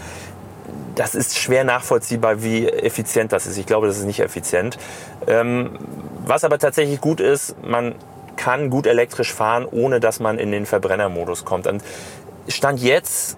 Das 0.97 1.13
ist 1.13 1.37
schwer 1.37 1.63
nachvollziehbar, 1.63 2.41
wie 2.41 2.67
effizient 2.67 3.31
das 3.31 3.45
ist. 3.45 3.57
Ich 3.57 3.67
glaube, 3.67 3.87
das 3.87 3.97
ist 3.97 4.05
nicht 4.05 4.19
effizient. 4.19 4.77
Ähm, 5.27 5.77
was 6.25 6.43
aber 6.43 6.57
tatsächlich 6.57 6.99
gut 6.99 7.19
ist, 7.19 7.55
man 7.63 7.95
kann 8.35 8.69
gut 8.69 8.87
elektrisch 8.87 9.31
fahren, 9.31 9.65
ohne 9.69 9.99
dass 9.99 10.19
man 10.19 10.39
in 10.39 10.51
den 10.51 10.65
Verbrennermodus 10.65 11.45
kommt. 11.45 11.67
Und 11.67 11.83
Stand 12.47 12.79
jetzt 12.81 13.37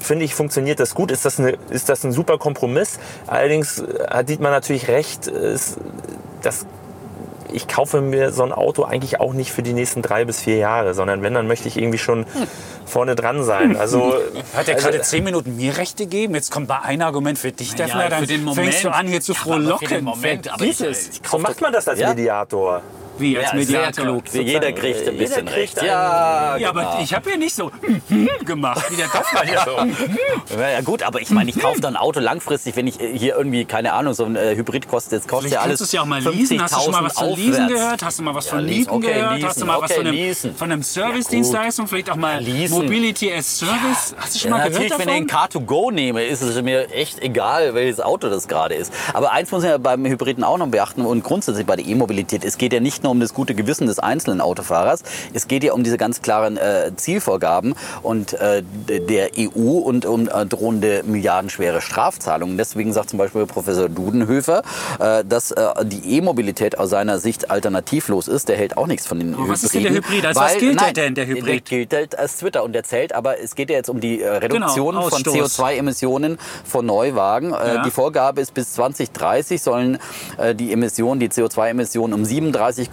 finde 0.00 0.24
ich, 0.24 0.34
funktioniert 0.34 0.80
das 0.80 0.94
gut. 0.94 1.10
Ist 1.10 1.26
das, 1.26 1.38
eine, 1.38 1.58
ist 1.68 1.90
das 1.90 2.02
ein 2.04 2.12
super 2.12 2.38
Kompromiss? 2.38 2.98
Allerdings 3.26 3.82
hat 4.08 4.28
Dietmar 4.30 4.50
natürlich 4.50 4.88
recht. 4.88 5.26
Es, 5.26 5.76
das 6.42 6.66
ich 7.52 7.68
kaufe 7.68 8.00
mir 8.00 8.32
so 8.32 8.42
ein 8.42 8.52
Auto 8.52 8.84
eigentlich 8.84 9.20
auch 9.20 9.32
nicht 9.32 9.52
für 9.52 9.62
die 9.62 9.72
nächsten 9.72 10.02
drei 10.02 10.24
bis 10.24 10.40
vier 10.40 10.56
Jahre, 10.56 10.94
sondern 10.94 11.22
wenn, 11.22 11.34
dann 11.34 11.46
möchte 11.46 11.68
ich 11.68 11.76
irgendwie 11.76 11.98
schon 11.98 12.26
vorne 12.86 13.14
dran 13.14 13.42
sein. 13.44 13.76
Also, 13.76 14.14
Hat 14.54 14.68
er 14.68 14.74
also, 14.76 14.88
gerade 14.88 15.00
zehn 15.02 15.24
Minuten 15.24 15.56
mir 15.56 15.76
recht 15.76 15.96
gegeben? 15.96 16.34
Jetzt 16.34 16.50
kommt 16.50 16.68
mal 16.68 16.80
ein 16.82 17.02
Argument 17.02 17.38
für 17.38 17.52
dich, 17.52 17.70
Ja, 17.72 17.86
Defner. 17.86 18.08
Dann 18.08 18.20
für 18.20 18.26
den 18.26 18.48
fängst 18.52 18.84
du 18.84 18.88
Moment. 18.88 19.00
an, 19.00 19.06
hier 19.08 19.20
zu 19.20 19.32
Ja, 19.32 19.38
aber 19.40 19.52
für 19.54 19.58
den 19.60 19.64
frohlocken. 19.78 20.04
Moment, 20.04 20.52
aber 20.52 20.64
ich- 20.64 20.80
es. 20.80 21.08
ich 21.08 21.20
so 21.28 21.38
macht 21.38 21.60
man 21.60 21.72
das 21.72 21.86
als 21.88 22.00
Ja? 22.00 22.08
Mediator. 22.10 22.82
Wie 23.20 23.36
als 23.38 23.48
Ja, 23.52 23.54
Mediator. 23.54 24.04
klug. 24.04 24.24
Jeder 24.32 24.72
kriegt 24.72 24.98
ein 25.00 25.04
Jeder 25.04 25.18
bisschen 25.18 25.44
kriegt 25.46 25.56
recht. 25.56 25.82
Ja, 25.82 26.56
Ja, 26.56 26.70
genau. 26.72 26.80
aber 26.80 27.00
ich 27.02 27.14
habe 27.14 27.28
hier 27.30 27.38
nicht 27.38 27.54
so 27.54 27.70
gemacht, 28.44 28.84
wie 28.90 28.96
der 28.96 29.06
Defner 29.08 29.42
hier 29.44 29.60
so. 29.64 30.56
Ja, 30.58 30.70
ja 30.70 30.80
gut, 30.80 31.02
aber 31.02 31.20
ich 31.20 31.30
meine, 31.30 31.50
ich 31.50 31.58
kaufe 31.58 31.80
dann 31.80 31.94
ein 31.96 32.00
Auto 32.02 32.20
langfristig, 32.20 32.76
wenn 32.76 32.86
ich 32.86 33.00
äh, 33.00 33.16
hier 33.16 33.36
irgendwie, 33.36 33.64
keine 33.64 33.92
Ahnung, 33.92 34.14
so 34.14 34.24
ein 34.24 34.36
äh, 34.36 34.54
Hybrid 34.56 34.88
kostet, 34.88 35.12
jetzt 35.12 35.28
kostet 35.28 35.52
ja 35.52 35.60
alles 35.60 35.78
kannst 35.78 35.80
du 35.80 35.84
es 35.84 35.92
ja 35.92 36.02
auch 36.02 36.06
mal 36.06 36.22
leasen. 36.22 36.62
Hast 36.62 36.74
du 36.76 36.80
schon 36.80 36.92
mal 36.92 37.04
was 37.04 37.12
von 37.18 37.34
Leasen 37.36 37.68
gehört? 37.68 38.02
Hast 38.02 38.18
du 38.18 38.22
mal 38.22 38.34
was 38.34 38.44
Ja, 38.46 38.50
von 38.52 38.60
leasen. 38.64 38.78
Mieten 38.78 38.90
Okay, 39.06 39.14
gehört? 39.20 39.44
Hast 39.44 39.60
du 39.60 39.66
mal 39.66 39.80
was 39.80 39.92
von 39.92 40.06
einem, 40.06 40.34
von 40.56 40.72
einem 40.72 40.82
Service-Dienstleistung? 40.82 41.86
Vielleicht 41.86 42.10
auch 42.10 42.16
mal 42.16 42.40
Leasen. 42.42 42.76
Mobility 42.82 43.32
as 43.32 43.58
Service? 43.58 44.14
Hast 44.16 44.34
du 44.34 44.38
schon 44.38 44.50
Ja, 44.50 44.56
mal 44.58 44.64
natürlich, 44.70 44.88
gehört 44.92 45.06
wenn 45.06 45.22
ich 45.22 45.26
davon? 45.26 45.50
ein 45.60 45.66
Car2Go 45.66 45.92
nehme, 45.92 46.24
ist 46.24 46.42
es 46.42 46.60
mir 46.62 46.90
echt 46.92 47.20
egal, 47.22 47.74
welches 47.74 48.00
Auto 48.00 48.28
das 48.28 48.48
gerade 48.48 48.74
ist. 48.74 48.92
Aber 49.12 49.32
eins 49.32 49.50
muss 49.50 49.62
man 49.62 49.70
ja 49.72 49.78
beim 49.78 50.04
Hybriden 50.06 50.44
auch 50.44 50.58
noch 50.58 50.68
beachten 50.68 51.02
und 51.04 51.22
grundsätzlich 51.22 51.66
bei 51.66 51.76
der 51.76 51.86
E-Mobilität, 51.86 52.44
es 52.44 52.58
geht 52.58 52.72
ja 52.72 52.80
nicht 52.80 53.02
nur 53.02 53.09
nur 53.10 53.16
um 53.16 53.20
das 53.20 53.34
gute 53.34 53.54
Gewissen 53.54 53.86
des 53.88 53.98
einzelnen 53.98 54.40
Autofahrers. 54.40 55.02
Es 55.34 55.48
geht 55.48 55.64
ja 55.64 55.72
um 55.72 55.82
diese 55.82 55.96
ganz 55.98 56.22
klaren 56.22 56.56
äh, 56.56 56.92
Zielvorgaben 56.94 57.74
und 58.02 58.32
äh, 58.34 58.62
der 58.88 59.30
EU 59.36 59.78
und 59.78 60.06
um 60.06 60.28
äh, 60.28 60.46
drohende 60.46 61.02
milliardenschwere 61.04 61.80
Strafzahlungen. 61.80 62.56
Deswegen 62.56 62.92
sagt 62.92 63.10
zum 63.10 63.18
Beispiel 63.18 63.46
Professor 63.46 63.88
Dudenhöfer, 63.88 64.62
äh, 65.00 65.24
dass 65.24 65.50
äh, 65.50 65.84
die 65.84 66.16
E-Mobilität 66.18 66.78
aus 66.78 66.90
seiner 66.90 67.18
Sicht 67.18 67.50
alternativlos 67.50 68.28
ist. 68.28 68.48
Der 68.48 68.56
hält 68.56 68.76
auch 68.76 68.86
nichts 68.86 69.06
von 69.06 69.18
den 69.18 69.34
Aber 69.34 69.42
Hybriden. 69.42 69.52
was 69.52 69.64
ist 69.64 69.74
denn 69.74 69.82
der 69.82 69.92
Hybrid? 69.92 70.26
Als 70.26 70.36
was 70.36 70.58
gilt 70.58 70.80
der 70.80 70.92
denn, 70.92 71.14
der 71.16 71.26
Hybrid? 71.26 71.46
Der 71.46 71.60
gilt 71.78 71.92
halt 71.94 72.18
als 72.18 72.36
Twitter 72.36 72.62
und 72.62 72.72
der 72.72 72.84
zählt, 72.84 73.12
aber 73.12 73.40
es 73.40 73.54
geht 73.56 73.70
ja 73.70 73.76
jetzt 73.76 73.90
um 73.90 74.00
die 74.00 74.22
äh, 74.22 74.28
Reduktion 74.28 74.94
Genau, 74.94 75.08
von 75.08 75.12
Ausstoß. 75.26 75.58
CO2-Emissionen 75.58 76.38
von 76.64 76.86
Neuwagen. 76.86 77.50
Ja. 77.50 77.82
Die 77.82 77.90
Vorgabe 77.90 78.40
ist, 78.40 78.54
bis 78.54 78.72
2030 78.74 79.60
sollen 79.62 79.98
die 80.54 80.72
Emissionen, 80.72 81.20
die 81.20 81.28
CO2-Emissionen 81.28 82.12
um 82.14 82.24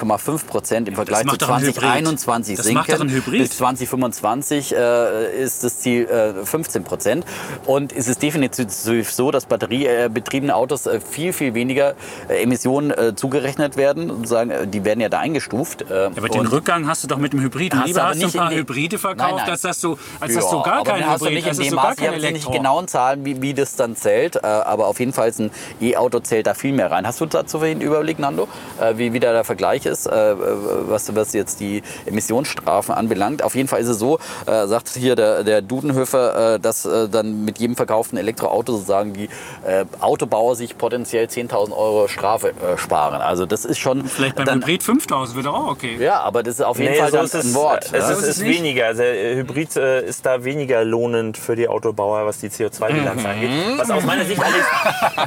37,5 0.08 0.45
Prozent 0.45 0.88
im 0.88 0.95
Vergleich 0.95 1.22
zu 1.22 1.28
macht 1.28 1.41
doch 1.41 1.49
ein 1.49 1.62
Hybrid. 1.62 1.76
2021 1.76 2.58
Das 2.58 2.66
sinken. 2.66 3.22
Bis 3.32 3.58
2025 3.58 4.76
äh, 4.76 5.43
ist 5.43 5.64
das 5.64 5.80
Ziel 5.80 6.05
äh, 6.05 6.45
15 6.45 6.84
Prozent. 6.84 7.26
Und 7.66 7.93
es 7.93 8.08
ist 8.08 8.22
definitiv 8.22 9.12
so, 9.12 9.32
dass 9.32 9.45
batteriebetriebene 9.45 10.55
Autos 10.55 10.86
äh, 10.86 10.99
viel, 10.99 11.34
viel 11.34 11.53
weniger 11.53 11.95
äh, 12.30 12.41
Emissionen 12.43 12.91
äh, 12.91 13.16
zugerechnet 13.16 13.78
werden. 13.78 14.10
Sozusagen, 14.10 14.51
äh, 14.51 14.68
die 14.68 14.86
werden 14.86 14.99
ja 15.01 15.10
da 15.10 15.20
eingestuft. 15.20 15.84
Äh, 15.89 16.10
Aber 16.16 16.30
den 16.30 16.47
Rückgang 16.47 16.88
hast 16.88 17.03
du 17.03 17.08
doch 17.08 17.18
mit 17.18 17.34
dem 17.34 17.41
Hybrid. 17.41 17.74
Hast 17.74 17.84
du 17.84 17.88
Lieber 17.88 18.01
aber 18.01 18.10
hast 18.10 18.22
du 18.22 18.26
ein 18.26 18.28
nicht 18.28 18.38
paar 18.38 18.51
in 18.51 18.58
Hybride 18.58 18.97
verkauft, 18.97 19.30
Nein, 19.30 19.36
nein. 19.38 19.49
als 19.49 19.62
dass 19.62 19.82
du, 19.82 19.97
als 20.20 20.34
Ja, 20.34 20.41
dass 20.41 20.49
du 20.49 20.62
gar 20.62 20.84
keinen 20.84 21.08
hast 21.08 21.22
Hybrid, 21.22 21.34
nicht 21.36 21.43
in 21.43 21.49
als 21.49 21.58
dass 21.58 21.68
dem 21.68 21.76
gar 21.76 21.95
kein 21.95 22.34
nicht 22.34 22.51
genauen 22.51 22.88
Zahlen, 22.88 23.26
wie, 23.26 23.41
wie 23.41 23.53
das 23.53 23.76
dann 23.76 23.95
zählt, 23.95 24.36
äh, 24.38 24.39
aber 24.45 24.88
auf 24.88 24.99
jeden 24.99 25.14
Fall 25.14 25.30
ist 25.30 25.39
ein 25.39 25.51
E-Auto 25.82 26.20
zählt 26.20 26.47
da 26.47 26.53
viel 26.53 26.74
mehr 26.74 26.91
rein. 26.91 27.05
Hast 27.08 27.22
du 27.22 27.26
dazu 27.26 27.60
einen 27.60 27.82
Überblick, 27.82 28.20
Nando, 28.20 28.47
äh, 28.80 28.97
wie 28.97 29.14
wieder 29.14 29.34
der 29.34 29.43
Vergleich 29.43 29.86
ist, 29.88 30.05
äh, 30.07 30.35
was, 30.89 31.15
was 31.15 31.33
jetzt 31.33 31.59
die 31.59 31.81
Emissionsstrafen 32.05 32.93
anbelangt? 32.93 33.43
Auf 33.43 33.55
jeden 33.55 33.67
Fall 33.67 33.79
ist 33.81 33.88
es 33.88 33.99
so, 33.99 34.19
äh, 34.45 34.67
sagt 34.67 34.89
hier 34.89 35.15
der, 35.15 35.43
der 35.43 35.61
Dudenhöfer, 35.61 36.55
äh, 36.55 36.59
dass 36.59 36.85
äh, 36.85 37.07
dann 37.09 37.45
mit 37.45 37.59
jedem 37.59 37.75
verkauften 37.75 38.17
Elektroauto 38.17 38.73
sozusagen 38.73 39.13
die 39.13 39.29
äh, 39.65 39.85
Autobauer 39.99 40.55
sich 40.55 40.77
potenziell 40.77 41.25
10.000 41.25 41.71
Euro 41.75 42.07
Strafe 42.07 42.49
äh, 42.49 42.77
sparen. 42.77 43.21
Also 43.21 43.45
das 43.45 43.65
ist 43.65 43.77
schon 43.79 44.05
Vielleicht 44.05 44.35
beim 44.35 44.45
dann, 44.45 44.59
Hybrid 44.61 44.83
5000 44.83 45.35
wird 45.38 45.47
auch 45.47 45.67
okay. 45.71 45.97
ja, 45.99 46.19
aber 46.21 46.43
das 46.43 46.55
ist 46.55 46.61
auf 46.65 46.79
jeden 46.79 46.91
Nee, 46.93 46.99
Fall 46.99 47.11
so 47.11 47.19
ist 47.19 47.35
es, 47.35 47.45
ein 47.45 47.53
Wort. 47.53 47.85
Es 47.85 47.91
ja. 47.91 47.97
ist, 47.99 48.09
ist 48.09 48.17
es 48.23 48.27
ist 48.38 48.43
nicht. 48.43 48.57
weniger. 48.59 48.85
Also, 48.88 49.03
äh, 49.03 49.35
Hybrid 49.35 49.75
äh, 49.75 50.05
ist 50.05 50.25
da 50.25 50.43
weniger 50.43 50.83
lohnend 50.83 51.38
für 51.38 51.55
die 51.55 51.67
Autobauer, 51.67 52.25
was 52.25 52.39
die 52.39 52.49
CO2-Bilanz 52.49 53.21
Mhm. 53.21 53.25
angeht. 53.25 53.49
Was 53.77 53.89
aus 53.91 54.03
meiner 54.03 54.25
Sicht 54.25 54.41
allerdings, 54.41 54.65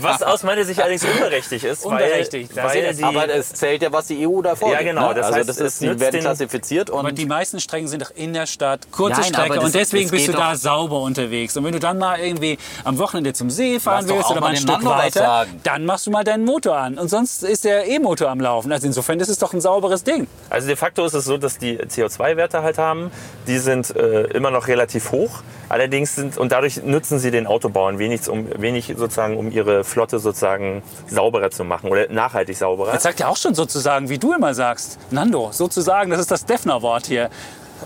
was 0.01 0.23
aus 0.23 0.43
meiner 0.43 0.65
Sicht 0.65 0.81
allerdings 0.81 1.05
unberechtigt 1.05 1.65
ist. 1.65 1.85
Unberechtigt, 1.85 2.55
Weil, 2.57 2.65
weil 2.65 2.95
die, 2.95 3.05
aber 3.05 3.29
es 3.35 3.53
zählt 3.53 3.83
ja, 3.83 3.93
was 3.93 4.07
die 4.07 4.27
EU 4.27 4.43
da 4.43 4.50
vorgibt. 4.57 4.83
Ja, 4.83 4.89
genau. 4.89 5.09
Ne? 5.09 5.15
Das 5.15 5.27
also 5.27 5.39
heißt, 5.39 5.49
das 5.49 5.57
ist, 5.59 5.81
die 5.81 6.01
werden 6.01 6.13
den- 6.13 6.21
klassifiziert 6.21 6.91
und 6.91 6.99
Aber 6.99 7.13
die 7.13 7.27
meisten 7.27 7.61
Strecken 7.61 7.89
sind 7.89 8.03
doch 8.03 8.11
in 8.15 8.33
der 8.33 8.47
Stadt, 8.47 8.91
kurze 8.91 9.21
Nein, 9.21 9.31
Strecke 9.33 9.55
das- 9.57 9.65
und 9.65 9.75
deswegen 9.75 10.05
das 10.05 10.11
bist 10.13 10.29
du 10.29 10.33
da 10.33 10.57
sauber 10.57 11.01
unterwegs. 11.01 11.57
Und 11.57 11.65
wenn 11.65 11.73
du 11.73 11.81
dann 11.81 11.99
mal 11.99 12.19
irgendwie 12.19 12.59
am 12.85 12.99
Wochenende 12.99 13.33
zum 13.33 13.51
See 13.51 13.81
fahren 13.81 14.09
willst 14.09 14.31
oder 14.31 14.41
mal 14.41 14.49
ein 14.49 14.55
den 14.55 14.63
Stück 14.63 14.85
weiter, 14.85 15.47
dann 15.63 15.85
machst 15.85 16.07
du 16.07 16.11
mal 16.11 16.25
deinen 16.25 16.45
Motor 16.45 16.77
an. 16.77 16.99
Und 16.99 17.09
sonst 17.09 17.43
ist 17.43 17.65
der 17.65 17.87
E-Motor 17.89 18.29
am 18.29 18.41
Laufen. 18.41 18.73
Also 18.73 18.87
insofern 18.87 19.19
ist 19.21 19.29
es 19.29 19.39
doch 19.39 19.53
ein 19.53 19.61
sauberes 19.61 20.05
Ding. 20.05 20.27
Also 20.49 20.67
de 20.67 20.77
facto 20.77 21.05
ist 21.05 21.15
es 21.15 21.25
so, 21.25 21.37
dass 21.37 21.59
die 21.59 21.79
CO2-Werte 21.79 22.63
halt 22.63 22.79
haben. 22.79 23.11
Die 23.47 23.59
sind 23.59 23.95
äh, 23.97 24.23
immer 24.29 24.51
noch 24.51 24.69
relativ 24.69 25.13
hoch. 25.13 25.43
Allerdings 25.69 26.17
sind 26.17 26.37
und 26.37 26.51
dadurch 26.51 26.83
nutzen 26.83 27.21
sie 27.21 27.31
den 27.31 27.47
Autobauern 27.47 28.01
wenig, 28.01 28.29
um, 28.29 28.49
wenig 28.61 28.93
sozusagen, 28.97 29.37
um 29.37 29.53
ihre 29.53 29.85
Flotte 29.85 30.19
sozusagen 30.19 30.83
sauberer 31.07 31.51
zu 31.53 31.63
machen 31.63 31.91
oder 31.91 32.09
nachhaltig 32.09 32.57
sauberer. 32.57 32.93
Jetzt 32.93 33.05
sagt 33.05 33.21
er 33.21 33.29
auch 33.29 33.37
schon 33.37 33.55
sozusagen, 33.55 34.09
wie 34.09 34.19
du 34.19 34.33
immer 34.41 34.55
sagst. 34.55 34.99
Nando, 35.11 35.51
sozusagen, 35.53 36.11
das 36.11 36.21
ist 36.21 36.31
das 36.31 36.47
Defner-Wort 36.47 37.07
hier. 37.07 37.29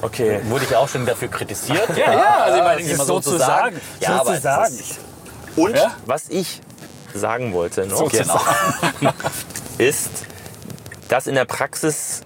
Okay. 0.02 0.40
wurde 0.44 0.64
ich 0.64 0.74
auch 0.76 0.88
schon 0.88 1.04
dafür 1.04 1.28
kritisiert. 1.28 1.88
Ja, 1.96 2.12
ja, 2.12 2.36
also 2.44 2.58
ich 2.58 2.64
meine, 2.64 2.82
das 2.82 2.90
ist 2.90 3.06
so 3.06 3.20
zu 3.20 3.30
sozusagen. 3.30 3.76
sagen. 3.76 3.80
Ja, 4.00 4.20
aber 4.20 4.30
sozusagen. 4.30 4.74
Und 5.56 5.76
Ja? 5.76 5.94
was 6.06 6.28
ich 6.28 6.60
sagen 7.12 7.52
wollte 7.52 7.86
noch, 7.86 8.10
Genau. 8.10 8.40
ist, 9.78 10.10
dass 11.08 11.26
in 11.26 11.34
der 11.34 11.44
Praxis 11.44 12.22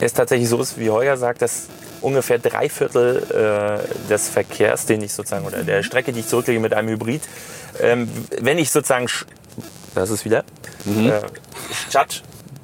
es 0.00 0.12
tatsächlich 0.12 0.48
so 0.48 0.60
ist, 0.60 0.78
wie 0.78 0.90
Holger 0.90 1.16
sagt, 1.16 1.40
dass 1.42 1.68
ungefähr 2.02 2.38
drei 2.38 2.68
Viertel 2.68 3.80
äh, 3.84 4.08
des 4.08 4.28
Verkehrs, 4.28 4.84
den 4.86 5.02
ich 5.02 5.12
sozusagen, 5.14 5.46
oder 5.46 5.62
der 5.62 5.82
Strecke, 5.82 6.12
die 6.12 6.20
ich 6.20 6.28
zurücklege 6.28 6.60
mit 6.60 6.72
einem 6.74 6.88
Hybrid, 6.88 7.22
ähm, 7.80 8.08
wenn 8.40 8.58
ich 8.58 8.70
sozusagen, 8.70 9.06
das 9.94 10.10
ist 10.10 10.24
wieder, 10.26 10.40
äh, 10.86 11.20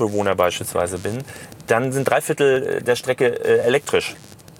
Stadtbewohner 0.03 0.35
beispielsweise 0.35 0.99
bin, 0.99 1.19
dann 1.67 1.93
sind 1.93 2.09
drei 2.09 2.21
Viertel 2.21 2.83
der 2.83 2.97
Strecke 2.97 3.27
äh, 3.27 3.59
elektrisch. 3.67 4.15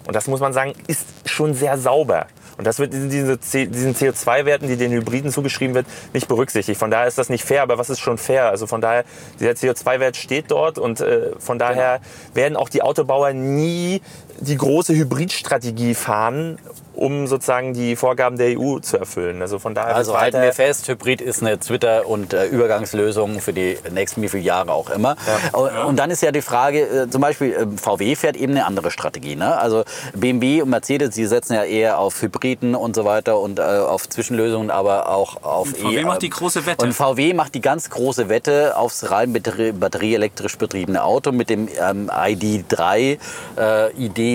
Und 0.05 0.15
das 0.15 0.27
muss 0.27 0.39
man 0.39 0.53
sagen, 0.53 0.73
ist 0.87 1.05
schon 1.25 1.53
sehr 1.53 1.77
sauber. 1.77 2.27
Und 2.57 2.67
das 2.67 2.77
wird 2.77 2.93
in 2.93 3.09
diesen 3.09 3.95
CO2-Werten, 3.95 4.67
die 4.67 4.77
den 4.77 4.91
Hybriden 4.91 5.31
zugeschrieben 5.31 5.73
wird, 5.73 5.87
nicht 6.13 6.27
berücksichtigt. 6.27 6.79
Von 6.79 6.91
daher 6.91 7.07
ist 7.07 7.17
das 7.17 7.29
nicht 7.29 7.43
fair, 7.43 7.63
aber 7.63 7.79
was 7.79 7.89
ist 7.89 7.99
schon 7.99 8.19
fair? 8.19 8.49
Also 8.49 8.67
von 8.67 8.79
daher, 8.79 9.05
dieser 9.39 9.51
CO2-Wert 9.51 10.15
steht 10.15 10.51
dort 10.51 10.77
und 10.77 11.01
äh, 11.01 11.31
von 11.39 11.57
daher 11.57 11.99
werden 12.35 12.55
auch 12.55 12.69
die 12.69 12.83
Autobauer 12.83 13.33
nie 13.33 14.01
die 14.43 14.57
große 14.57 14.93
Hybridstrategie 14.93 15.93
fahren, 15.95 16.57
um 16.95 17.25
sozusagen 17.27 17.73
die 17.73 17.95
Vorgaben 17.95 18.37
der 18.37 18.59
EU 18.59 18.77
zu 18.79 18.97
erfüllen. 18.97 19.41
Also 19.41 19.57
von 19.57 19.73
daher 19.73 19.95
Also 19.95 20.17
halten 20.17 20.41
wir 20.41 20.53
fest, 20.53 20.87
Hybrid 20.87 21.21
ist 21.21 21.41
eine 21.41 21.59
Twitter- 21.59 22.07
und 22.07 22.33
äh, 22.33 22.45
Übergangslösung 22.45 23.39
für 23.39 23.51
die 23.51 23.77
nächsten 23.91 24.21
wie 24.21 24.29
viele 24.29 24.43
Jahre 24.43 24.71
auch 24.71 24.89
immer. 24.91 25.15
Und, 25.53 25.71
und 25.87 25.95
dann 25.97 26.11
ist 26.11 26.21
ja 26.21 26.31
die 26.31 26.41
Frage, 26.41 26.81
äh, 26.81 27.09
zum 27.09 27.21
Beispiel 27.21 27.53
äh, 27.53 27.65
VW 27.77 28.15
fährt 28.15 28.35
eben 28.37 28.51
eine 28.53 28.65
andere 28.65 28.91
Strategie. 28.91 29.35
Ne? 29.35 29.57
Also 29.57 29.83
BMW 30.13 30.61
und 30.61 30.69
Mercedes, 30.69 31.15
die 31.15 31.25
setzen 31.25 31.53
ja 31.55 31.63
eher 31.63 31.97
auf 31.97 32.21
Hybriden 32.21 32.75
und 32.75 32.95
so 32.95 33.05
weiter 33.05 33.39
und 33.39 33.57
äh, 33.59 33.63
auf 33.63 34.07
Zwischenlösungen, 34.07 34.69
aber 34.69 35.09
auch 35.09 35.41
auf 35.43 35.69
Und 35.69 35.77
VW 35.77 35.95
E- 35.99 36.03
macht 36.03 36.21
die 36.21 36.29
große 36.29 36.65
Wette. 36.67 36.85
Und 36.85 36.93
VW 36.93 37.33
macht 37.33 37.55
die 37.55 37.61
ganz 37.61 37.89
große 37.89 38.29
Wette 38.29 38.77
aufs 38.77 39.09
rein 39.09 39.33
batterie- 39.33 39.71
batterieelektrisch 39.73 40.57
betriebene 40.59 41.03
Auto 41.03 41.31
mit 41.31 41.49
dem 41.49 41.67
ähm, 41.81 42.09
ID3 42.11 43.17
äh, 43.57 43.89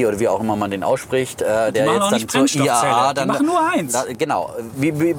Oder 0.07 0.19
wie 0.21 0.29
auch 0.29 0.41
immer 0.41 0.57
man 0.57 0.71
den 0.71 0.83
ausspricht, 0.83 1.43
äh, 1.43 1.73
der 1.73 1.87
jetzt 1.87 2.11
dann 2.35 2.47
zur. 2.49 2.65
IAA 2.65 3.09
Die 3.13 3.15
dann 3.17 3.29
machen 3.29 3.47
nur 3.47 3.61
eins. 3.73 3.93
Da, 3.93 4.05
genau. 4.17 4.51
Wie, 4.77 4.99
wie, 5.01 5.15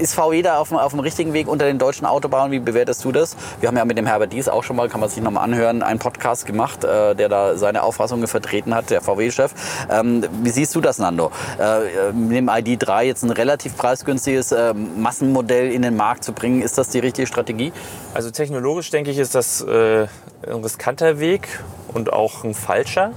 ist 0.00 0.14
VW 0.14 0.42
da 0.42 0.58
auf, 0.58 0.68
dem- 0.68 0.78
auf 0.78 0.92
dem 0.92 1.00
richtigen 1.00 1.32
Weg 1.32 1.48
unter 1.48 1.66
den 1.66 1.78
deutschen 1.78 2.06
Autobahnen? 2.06 2.52
Wie 2.52 2.58
bewertest 2.58 3.04
du 3.04 3.12
das? 3.12 3.36
Wir 3.60 3.68
haben 3.68 3.76
ja 3.76 3.84
mit 3.84 3.98
dem 3.98 4.06
Herbert 4.06 4.32
Dies 4.32 4.48
auch 4.48 4.62
schon 4.64 4.76
mal, 4.76 4.88
kann 4.88 5.00
man 5.00 5.08
sich 5.08 5.22
noch 5.22 5.30
mal 5.30 5.40
anhören, 5.42 5.82
einen 5.82 5.98
Podcast 5.98 6.46
gemacht, 6.46 6.84
äh, 6.84 7.14
der 7.14 7.28
da 7.28 7.56
seine 7.56 7.82
Auffassungen 7.82 8.26
vertreten 8.26 8.74
hat, 8.74 8.90
der 8.90 9.00
VW-Chef. 9.00 9.52
Ähm, 9.90 10.24
wie 10.42 10.50
siehst 10.50 10.74
du 10.74 10.80
das, 10.80 10.98
Nando? 10.98 11.30
Äh, 11.58 12.12
mit 12.12 12.36
dem 12.36 12.48
ID3 12.48 13.02
jetzt 13.02 13.22
ein 13.22 13.30
relativ 13.30 13.76
preisgünstiges 13.76 14.52
äh, 14.52 14.74
Massenmodell 14.74 15.70
in 15.72 15.82
den 15.82 15.96
Markt 15.96 16.24
zu 16.24 16.32
bringen, 16.32 16.62
ist 16.62 16.78
das 16.78 16.88
die 16.88 16.98
richtige 16.98 17.26
Strategie? 17.26 17.72
Also 18.14 18.30
technologisch 18.30 18.90
denke 18.90 19.10
ich, 19.10 19.18
ist 19.18 19.34
das 19.34 19.60
äh, 19.62 20.06
ein 20.46 20.62
riskanter 20.62 21.18
Weg 21.20 21.48
und 21.92 22.12
auch 22.12 22.44
ein 22.44 22.54
falscher. 22.54 23.12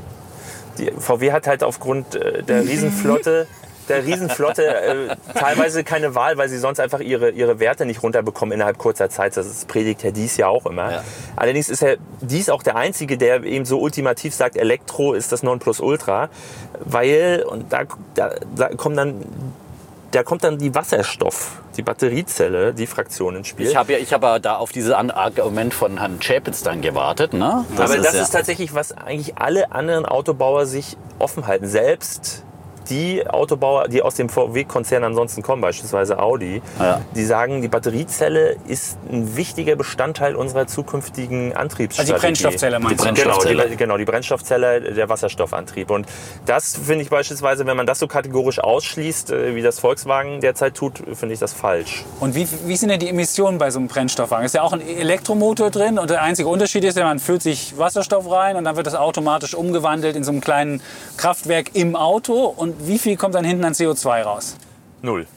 Die 0.79 0.91
VW 0.97 1.31
hat 1.31 1.47
halt 1.47 1.63
aufgrund 1.63 2.15
äh, 2.15 2.43
der 2.43 2.63
Riesenflotte, 2.63 3.47
der 3.89 4.05
Riesenflotte 4.05 4.65
äh, 4.65 5.15
teilweise 5.33 5.83
keine 5.83 6.15
Wahl, 6.15 6.37
weil 6.37 6.47
sie 6.47 6.57
sonst 6.57 6.79
einfach 6.79 6.99
ihre, 6.99 7.31
ihre 7.31 7.59
Werte 7.59 7.85
nicht 7.85 8.03
runterbekommen 8.03 8.53
innerhalb 8.53 8.77
kurzer 8.77 9.09
Zeit. 9.09 9.35
Das 9.35 9.45
ist, 9.45 9.67
predigt 9.67 10.03
Herr 10.03 10.11
Dies 10.11 10.37
ja 10.37 10.47
auch 10.47 10.65
immer. 10.65 10.91
Ja. 10.91 11.03
Allerdings 11.35 11.69
ist 11.69 11.81
Herr 11.81 11.97
Dies 12.21 12.49
auch 12.49 12.63
der 12.63 12.75
Einzige, 12.75 13.17
der 13.17 13.43
eben 13.43 13.65
so 13.65 13.79
ultimativ 13.79 14.33
sagt, 14.33 14.55
Elektro 14.55 15.13
ist 15.13 15.31
das 15.31 15.43
Nonplusultra, 15.43 16.29
weil, 16.79 17.43
und 17.47 17.73
da, 17.73 17.83
da, 18.13 18.31
da 18.55 18.69
kommen 18.69 18.95
dann 18.95 19.25
da 20.11 20.23
kommt 20.23 20.43
dann 20.43 20.57
die 20.57 20.73
Wasserstoff, 20.73 21.61
die 21.77 21.81
Batteriezelle, 21.81 22.73
die 22.73 22.87
Fraktion 22.87 23.35
ins 23.35 23.47
Spiel. 23.47 23.67
Ich 23.67 23.75
habe 23.75 23.93
ja, 23.93 23.99
ich 23.99 24.13
hab 24.13 24.23
ja 24.23 24.39
da 24.39 24.55
auf 24.55 24.71
dieses 24.71 24.91
Argument 24.91 25.73
von 25.73 25.99
Herrn 25.99 26.19
Chapitz 26.19 26.63
dann 26.63 26.81
gewartet. 26.81 27.33
Ne? 27.33 27.65
Aber 27.77 27.97
das 27.97 28.13
ja- 28.15 28.21
ist 28.21 28.31
tatsächlich, 28.31 28.73
was 28.73 28.91
eigentlich 28.91 29.37
alle 29.37 29.71
anderen 29.71 30.05
Autobauer 30.05 30.65
sich 30.65 30.97
offen 31.19 31.47
halten. 31.47 31.67
Selbst 31.67 32.43
die 32.89 33.27
Autobauer, 33.27 33.87
die 33.87 34.01
aus 34.01 34.15
dem 34.15 34.29
VW-Konzern 34.29 35.03
ansonsten 35.03 35.41
kommen, 35.41 35.61
beispielsweise 35.61 36.19
Audi, 36.19 36.61
Ja. 36.79 37.01
die 37.15 37.25
sagen, 37.25 37.61
die 37.61 37.67
Batteriezelle 37.67 38.57
ist 38.67 38.97
ein 39.11 39.35
wichtiger 39.35 39.75
Bestandteil 39.75 40.35
unserer 40.35 40.67
zukünftigen 40.67 41.55
Antriebsstrategie. 41.55 42.13
Also 42.13 42.21
die 42.21 42.27
Brennstoffzelle 42.27 42.79
meinst 42.79 43.05
du? 43.05 43.09
Die 43.09 43.13
Genau, 43.21 43.33
Brennstoffzelle. 43.37 43.69
die, 43.69 43.75
genau, 43.75 43.97
die 43.97 44.05
Brennstoffzelle, 44.05 44.93
der 44.93 45.09
Wasserstoffantrieb. 45.09 45.89
Und 45.91 46.07
das 46.45 46.75
finde 46.77 47.03
ich 47.03 47.09
beispielsweise, 47.09 47.65
wenn 47.65 47.77
man 47.77 47.85
das 47.85 47.99
so 47.99 48.07
kategorisch 48.07 48.59
ausschließt, 48.59 49.31
äh, 49.31 49.55
wie 49.55 49.61
das 49.61 49.79
Volkswagen 49.79 50.41
derzeit 50.41 50.75
tut, 50.75 51.01
finde 51.13 51.33
ich 51.33 51.39
das 51.39 51.53
falsch. 51.53 52.05
Und 52.19 52.35
wie, 52.35 52.47
wie 52.65 52.75
sind 52.75 52.89
denn 52.89 52.99
die 52.99 53.09
Emissionen 53.09 53.57
bei 53.57 53.69
so 53.71 53.79
einem 53.79 53.87
Brennstoffwagen? 53.87 54.45
Ist 54.45 54.55
ja 54.55 54.61
auch 54.61 54.73
ein 54.73 54.81
Elektromotor 54.87 55.69
drin 55.69 55.99
und 55.99 56.09
der 56.09 56.21
einzige 56.21 56.47
Unterschied 56.47 56.83
ist 56.83 56.97
man 56.97 57.19
füllt 57.19 57.41
sich 57.41 57.77
Wasserstoff 57.77 58.29
rein 58.29 58.55
und 58.55 58.63
dann 58.65 58.75
wird 58.75 58.85
das 58.87 58.95
automatisch 58.95 59.53
umgewandelt 59.53 60.15
in 60.15 60.23
so 60.23 60.31
einem 60.31 60.41
kleinen 60.41 60.81
Kraftwerk 61.17 61.71
im 61.75 61.95
Auto. 61.95 62.45
Und 62.45 62.78
wie 62.79 62.97
viel 62.99 63.17
kommt 63.17 63.35
dann 63.35 63.45
hinten 63.45 63.63
an 63.65 63.73
CO2 63.73 64.21
raus? 64.23 64.55
Null. 65.01 65.27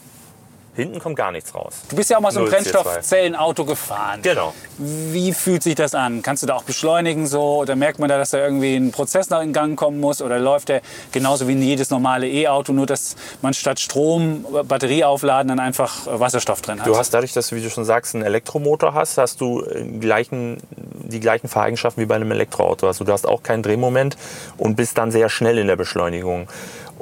Hinten 0.75 1.01
kommt 1.01 1.17
gar 1.17 1.33
nichts 1.33 1.55
raus. 1.55 1.83
Du 1.91 1.97
bist 1.97 2.09
ja 2.09 2.17
auch 2.17 2.23
mal 2.23 2.33
so 2.33 2.41
ein 2.41 2.47
Null 2.47 2.55
CO2. 2.55 2.63
Brennstoffzellenauto 2.63 3.67
gefahren. 3.67 4.21
Genau. 4.23 4.55
Wie 4.79 5.35
fühlt 5.35 5.63
sich 5.63 5.75
das 5.75 5.95
an? 5.95 6.23
Kannst 6.23 6.43
du 6.43 6.47
da 6.47 6.55
auch 6.55 6.63
beschleunigen 6.63 7.27
so? 7.27 7.59
Oder 7.59 7.77
merkt 7.77 7.99
man 7.99 8.09
da, 8.09 8.17
dass 8.17 8.31
da 8.31 8.39
irgendwie 8.39 8.77
ein 8.77 8.91
Prozess 8.91 9.29
noch 9.29 9.43
in 9.43 9.53
Gang 9.53 9.79
kommen 9.79 10.01
muss? 10.01 10.23
Oder 10.23 10.39
läuft 10.39 10.71
der 10.71 10.81
genauso 11.13 11.47
wie 11.47 11.53
jedes 11.53 11.91
normale 11.91 12.27
E-Auto, 12.27 12.73
nur 12.73 12.87
dass 12.87 13.17
man 13.43 13.53
statt 13.53 13.81
Strom, 13.81 14.47
äh, 14.55 14.63
Batterie 14.63 15.05
aufladen, 15.05 15.49
dann 15.49 15.61
einfach 15.61 16.07
äh, 16.07 16.19
Wasserstoff 16.19 16.63
drin 16.63 16.81
hat? 16.81 16.87
Du 16.87 16.97
hast 16.97 17.13
dadurch, 17.13 17.35
dass 17.35 17.49
du, 17.49 17.57
wie 17.57 17.63
du 17.63 17.69
schon 17.69 17.85
sagst, 17.85 18.15
einen 18.15 18.25
Elektromotor 18.25 18.95
hast, 18.95 19.19
hast 19.19 19.43
du 19.43 19.63
äh, 19.67 19.85
gleichen, 19.85 20.57
die 21.05 21.21
gleichen 21.21 21.49
Fahreigenschaften 21.49 22.03
wie 22.03 22.07
bei 22.07 22.15
einem 22.15 22.31
Elektroauto. 22.31 22.87
Also 22.87 23.05
du 23.05 23.13
hast 23.13 23.29
auch 23.29 23.43
keinen 23.43 23.63
Drehmoment 23.63 24.17
und 24.57 24.77
bist 24.77 24.97
dann 24.97 25.11
sehr 25.11 25.29
schnell 25.29 25.59
in 25.59 25.67
der 25.67 25.77
Beschleunigung. 25.77 26.49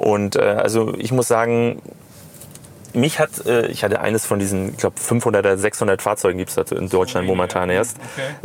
Und 0.01 0.35
äh, 0.35 0.39
also 0.39 0.95
ich 0.97 1.11
muss 1.11 1.27
sagen, 1.27 1.79
mich 2.93 3.19
hat, 3.19 3.45
äh, 3.45 3.67
ich 3.67 3.83
hatte 3.83 4.01
eines 4.01 4.25
von 4.25 4.39
diesen, 4.39 4.69
ich 4.69 4.77
glaube 4.77 4.99
500 4.99 5.45
oder 5.45 5.57
600 5.59 6.01
Fahrzeugen 6.01 6.39
gibt 6.39 6.57
es 6.57 6.71
in 6.71 6.89
Deutschland 6.89 7.27
momentan 7.27 7.69
erst. 7.69 7.97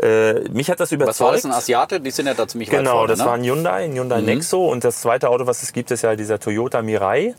Äh, 0.02 0.48
mich 0.50 0.70
hat 0.70 0.80
das 0.80 0.92
überzeugt. 0.92 1.08
Was 1.08 1.20
war 1.20 1.32
das, 1.32 1.44
ein 1.46 1.52
Asiate? 1.52 2.00
Die 2.00 2.10
sind 2.10 2.26
ja 2.26 2.34
da 2.34 2.46
ziemlich 2.46 2.70
weit 2.70 2.80
Genau, 2.80 2.98
vorne, 2.98 3.08
das 3.08 3.20
ne? 3.20 3.24
war 3.24 3.32
ein 3.32 3.42
Hyundai, 3.42 3.84
ein 3.84 3.94
Hyundai 3.94 4.20
Nexo 4.20 4.70
und 4.70 4.84
das 4.84 5.00
zweite 5.00 5.30
Auto, 5.30 5.46
was 5.46 5.62
es 5.62 5.72
gibt, 5.72 5.90
ist 5.90 6.02
ja 6.02 6.14
dieser 6.14 6.38
Toyota 6.38 6.82
Mirai. 6.82 7.34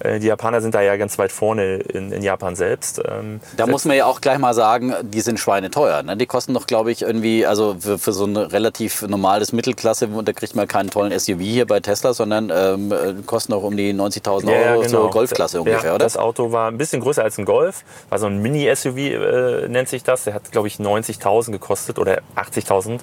Äh, 0.00 0.18
Die 0.20 0.26
Japaner 0.26 0.60
sind 0.60 0.74
da 0.74 0.80
ja 0.80 0.96
ganz 0.96 1.18
weit 1.18 1.32
vorne 1.32 1.76
in, 1.76 2.12
in 2.12 2.22
Japan 2.22 2.56
selbst. 2.56 3.00
Ähm, 3.08 3.40
Da 3.56 3.66
muss 3.66 3.84
man 3.84 3.96
ja 3.96 4.06
auch 4.06 4.20
gleich 4.20 4.38
mal 4.38 4.54
sagen, 4.54 4.94
die 5.02 5.20
sind 5.20 5.38
schweineteuer. 5.40 6.02
Ne? 6.02 6.16
Die 6.16 6.26
kosten 6.26 6.54
doch, 6.54 6.66
glaube 6.66 6.90
ich, 6.92 7.02
irgendwie, 7.02 7.46
also 7.46 7.76
für, 7.78 7.98
für 7.98 8.12
so 8.12 8.24
ein 8.24 8.36
relativ 8.36 9.02
normales 9.02 9.52
Mittelklasse, 9.52 10.08
da 10.08 10.32
kriegt 10.32 10.54
man 10.54 10.68
keinen 10.68 10.90
tollen 10.90 11.18
SUV 11.18 11.40
hier 11.40 11.66
bei 11.66 11.80
Tesla, 11.80 12.12
sondern 12.14 12.52
ähm, 12.54 12.92
äh, 12.92 13.22
kosten 13.26 13.52
auch 13.52 13.62
um 13.62 13.76
die 13.76 13.92
90.000 13.92 14.72
Euro 14.72 14.86
zur 14.86 15.10
Golfklasse 15.10 15.56
Ja, 15.58 15.60
ungefähr, 15.62 15.94
oder? 15.94 16.04
Das 16.04 16.16
Auto 16.16 16.52
war 16.52 16.70
ein 16.70 16.78
bisschen 16.78 17.00
größer 17.00 17.22
als 17.22 17.38
ein 17.38 17.44
Golf, 17.44 17.84
war 18.08 18.18
so 18.18 18.26
ein 18.26 18.38
Mini-SUV, 18.40 18.96
äh, 18.96 19.68
nennt 19.68 19.88
sich 19.88 20.02
das. 20.02 20.24
Der 20.24 20.34
hat, 20.34 20.50
glaube 20.52 20.68
ich, 20.68 20.76
90.000 20.76 21.52
gekostet 21.52 21.98
oder 21.98 22.20
80.000. 22.36 23.00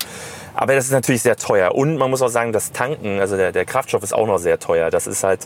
Aber 0.53 0.73
das 0.75 0.85
ist 0.85 0.91
natürlich 0.91 1.21
sehr 1.21 1.35
teuer. 1.35 1.75
Und 1.75 1.97
man 1.97 2.09
muss 2.09 2.21
auch 2.21 2.29
sagen, 2.29 2.53
das 2.53 2.71
Tanken, 2.71 3.19
also 3.19 3.35
der, 3.35 3.51
der 3.51 3.65
Kraftstoff 3.65 4.03
ist 4.03 4.13
auch 4.13 4.27
noch 4.27 4.37
sehr 4.37 4.59
teuer. 4.59 4.89
Das 4.89 5.05
ist 5.07 5.23
halt, 5.23 5.45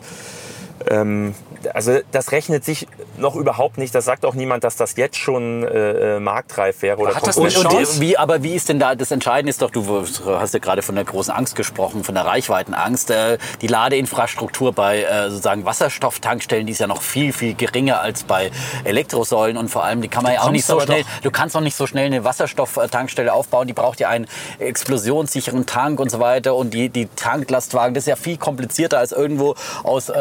ähm, 0.90 1.34
also 1.74 1.98
das 2.12 2.32
rechnet 2.32 2.64
sich 2.64 2.88
noch 3.18 3.36
überhaupt 3.36 3.78
nicht. 3.78 3.94
Das 3.94 4.06
sagt 4.06 4.26
auch 4.26 4.34
niemand, 4.34 4.64
dass 4.64 4.76
das 4.78 4.96
jetzt 4.96 5.18
schon 5.18 5.64
äh, 5.64 6.16
äh, 6.16 6.20
marktreif 6.20 6.82
wäre 6.82 6.98
oder 6.98 7.16
Hat 7.16 7.28
das 7.28 7.38
Und, 7.38 7.48
eine 7.56 7.60
und 7.60 7.72
Chance? 7.72 8.02
wie, 8.02 8.18
aber 8.18 8.44
wie 8.44 8.56
ist 8.56 8.70
denn 8.70 8.80
da, 8.80 8.96
das 8.96 9.12
Entscheidende 9.12 9.50
ist 9.50 9.62
doch, 9.62 9.72
du 9.72 10.06
hast 10.40 10.54
ja 10.54 10.60
gerade 10.60 10.82
von 10.82 10.96
der 10.96 11.04
großen 11.04 11.34
Angst 11.34 11.56
gesprochen, 11.56 12.04
von 12.04 12.16
der 12.16 12.26
Reichweitenangst. 12.26 13.12
Äh, 13.12 13.38
die 13.62 13.68
Ladeinfrastruktur 13.68 14.72
bei 14.74 15.04
äh, 15.04 15.30
sozusagen 15.30 15.66
Wasserstofftankstellen, 15.66 16.66
die 16.66 16.72
ist 16.74 16.80
ja 16.80 16.88
noch 16.88 17.02
viel, 17.02 17.34
viel 17.34 17.54
geringer 17.56 18.00
als 18.02 18.24
bei 18.24 18.52
Elektrosäulen 18.86 19.58
und 19.58 19.70
vor 19.70 19.84
allem, 19.84 20.02
die 20.02 20.08
kann 20.08 20.24
man 20.24 20.34
ja 20.34 20.42
auch 20.42 20.52
nicht 20.52 20.66
so 20.66 20.80
schnell, 20.80 21.04
doch- 21.04 21.22
du 21.24 21.32
kannst 21.32 21.56
auch 21.58 21.62
nicht 21.62 21.76
so 21.76 21.88
schnell 21.88 22.06
eine 22.06 22.24
Wasserstofftankstelle 22.24 23.34
aufbauen, 23.34 23.68
die 23.68 23.74
braucht 23.74 24.00
ja 24.00 24.10
einen 24.10 24.28
explosionssicheren 24.60 25.66
Tank 25.66 26.00
und 26.00 26.10
so 26.10 26.20
weiter 26.20 26.56
und 26.56 26.74
die, 26.74 26.90
die 26.90 27.08
Tanklastwagen, 27.16 27.94
das 27.94 28.04
ist 28.04 28.08
ja 28.08 28.16
viel 28.16 28.38
komplizierter 28.38 29.00
als 29.00 29.12
irgendwo 29.12 29.56
aus 29.84 30.10
äh, 30.10 30.16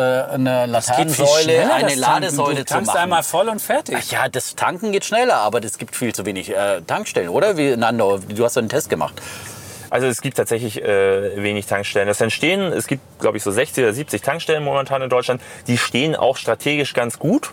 einer 0.48 0.66
Laternensäule 0.66 1.72
eine. 1.72 1.94
Ladesäule 1.94 2.56
du 2.56 2.64
zu 2.64 2.74
tankst 2.74 2.88
machen. 2.88 2.98
einmal 2.98 3.22
voll 3.22 3.48
und 3.48 3.60
fertig. 3.60 3.96
Ach 3.98 4.10
ja, 4.10 4.28
das 4.28 4.54
Tanken 4.54 4.92
geht 4.92 5.04
schneller, 5.04 5.36
aber 5.36 5.62
es 5.62 5.78
gibt 5.78 5.94
viel 5.94 6.14
zu 6.14 6.24
wenig 6.24 6.50
äh, 6.50 6.80
Tankstellen, 6.86 7.28
oder? 7.28 7.56
Wie, 7.56 7.76
Nando, 7.76 8.18
du 8.18 8.44
hast 8.44 8.56
einen 8.58 8.68
Test 8.68 8.90
gemacht. 8.90 9.20
Also 9.90 10.06
es 10.06 10.20
gibt 10.20 10.36
tatsächlich 10.36 10.82
äh, 10.82 11.42
wenig 11.42 11.66
Tankstellen. 11.66 12.08
Das 12.08 12.20
entstehen, 12.20 12.60
es 12.60 12.86
gibt, 12.86 13.02
glaube 13.18 13.38
ich, 13.38 13.42
so 13.42 13.50
60 13.50 13.84
oder 13.84 13.92
70 13.92 14.20
Tankstellen 14.22 14.62
momentan 14.62 15.00
in 15.02 15.08
Deutschland. 15.08 15.40
Die 15.66 15.78
stehen 15.78 16.14
auch 16.14 16.36
strategisch 16.36 16.92
ganz 16.94 17.18
gut. 17.18 17.52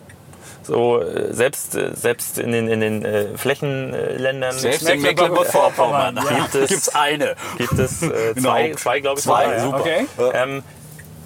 So, 0.63 0.99
äh, 0.99 1.31
selbst, 1.31 1.75
äh, 1.75 1.91
selbst 1.93 2.39
in 2.39 2.51
den, 2.51 2.67
in 2.67 2.79
den 2.81 3.05
äh, 3.05 3.37
Flächenländern 3.37 4.55
in 4.57 5.01
Mecklenburg-Vorpommern, 5.01 6.15
gibt 6.15 6.55
es, 6.55 6.69
Gibt's 6.69 6.89
eine. 6.89 7.35
gibt 7.57 7.77
es 7.77 8.01
äh, 8.01 8.35
zwei, 8.35 8.71
zwei 8.73 8.99
glaube 8.99 9.19
ich. 9.19 9.25
Zwei, 9.25 9.59
super. 9.59 9.79
Okay. 9.79 10.05
Ähm, 10.33 10.63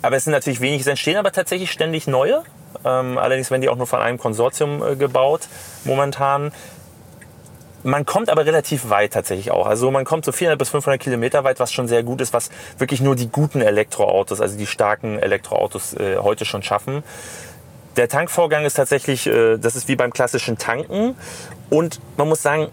aber 0.02 0.16
es 0.16 0.24
sind 0.24 0.34
natürlich 0.34 0.62
wenig, 0.62 0.82
es 0.82 0.88
entstehen 0.88 1.18
aber 1.18 1.32
tatsächlich 1.32 1.72
ständig 1.72 2.08
neue. 2.08 2.44
Ähm, 2.86 3.18
allerdings 3.18 3.52
werden 3.52 3.62
die 3.62 3.70
auch 3.70 3.76
nur 3.76 3.88
von 3.88 4.00
einem 4.00 4.18
Konsortium 4.18 4.84
äh, 4.84 4.96
gebaut 4.96 5.42
momentan. 5.84 6.52
Man 7.84 8.06
kommt 8.06 8.30
aber 8.30 8.46
relativ 8.46 8.90
weit 8.90 9.14
tatsächlich 9.14 9.52
auch. 9.52 9.66
Also 9.66 9.90
man 9.90 10.04
kommt 10.04 10.26
so 10.26 10.32
400 10.32 10.60
bis 10.60 10.70
500 10.70 11.02
Kilometer 11.02 11.44
weit, 11.46 11.60
was 11.60 11.72
schon 11.72 11.88
sehr 11.88 12.04
gut 12.04 12.20
ist, 12.20 12.34
was 12.34 12.50
wirklich 12.78 13.00
nur 13.00 13.16
die 13.16 13.30
guten 13.30 13.62
Elektroautos, 13.62 14.42
also 14.42 14.58
die 14.58 14.68
starken 14.68 15.18
Elektroautos 15.18 15.94
äh, 15.94 16.18
heute 16.18 16.46
schon 16.46 16.62
schaffen. 16.62 17.04
Der 17.96 18.10
Tankvorgang 18.10 18.66
ist 18.66 18.76
tatsächlich, 18.76 19.28
äh, 19.28 19.58
das 19.58 19.76
ist 19.76 19.88
wie 19.88 19.96
beim 19.96 20.12
klassischen 20.12 20.58
Tanken. 20.58 21.16
Und 21.70 22.00
man 22.18 22.28
muss 22.28 22.42
sagen, 22.42 22.68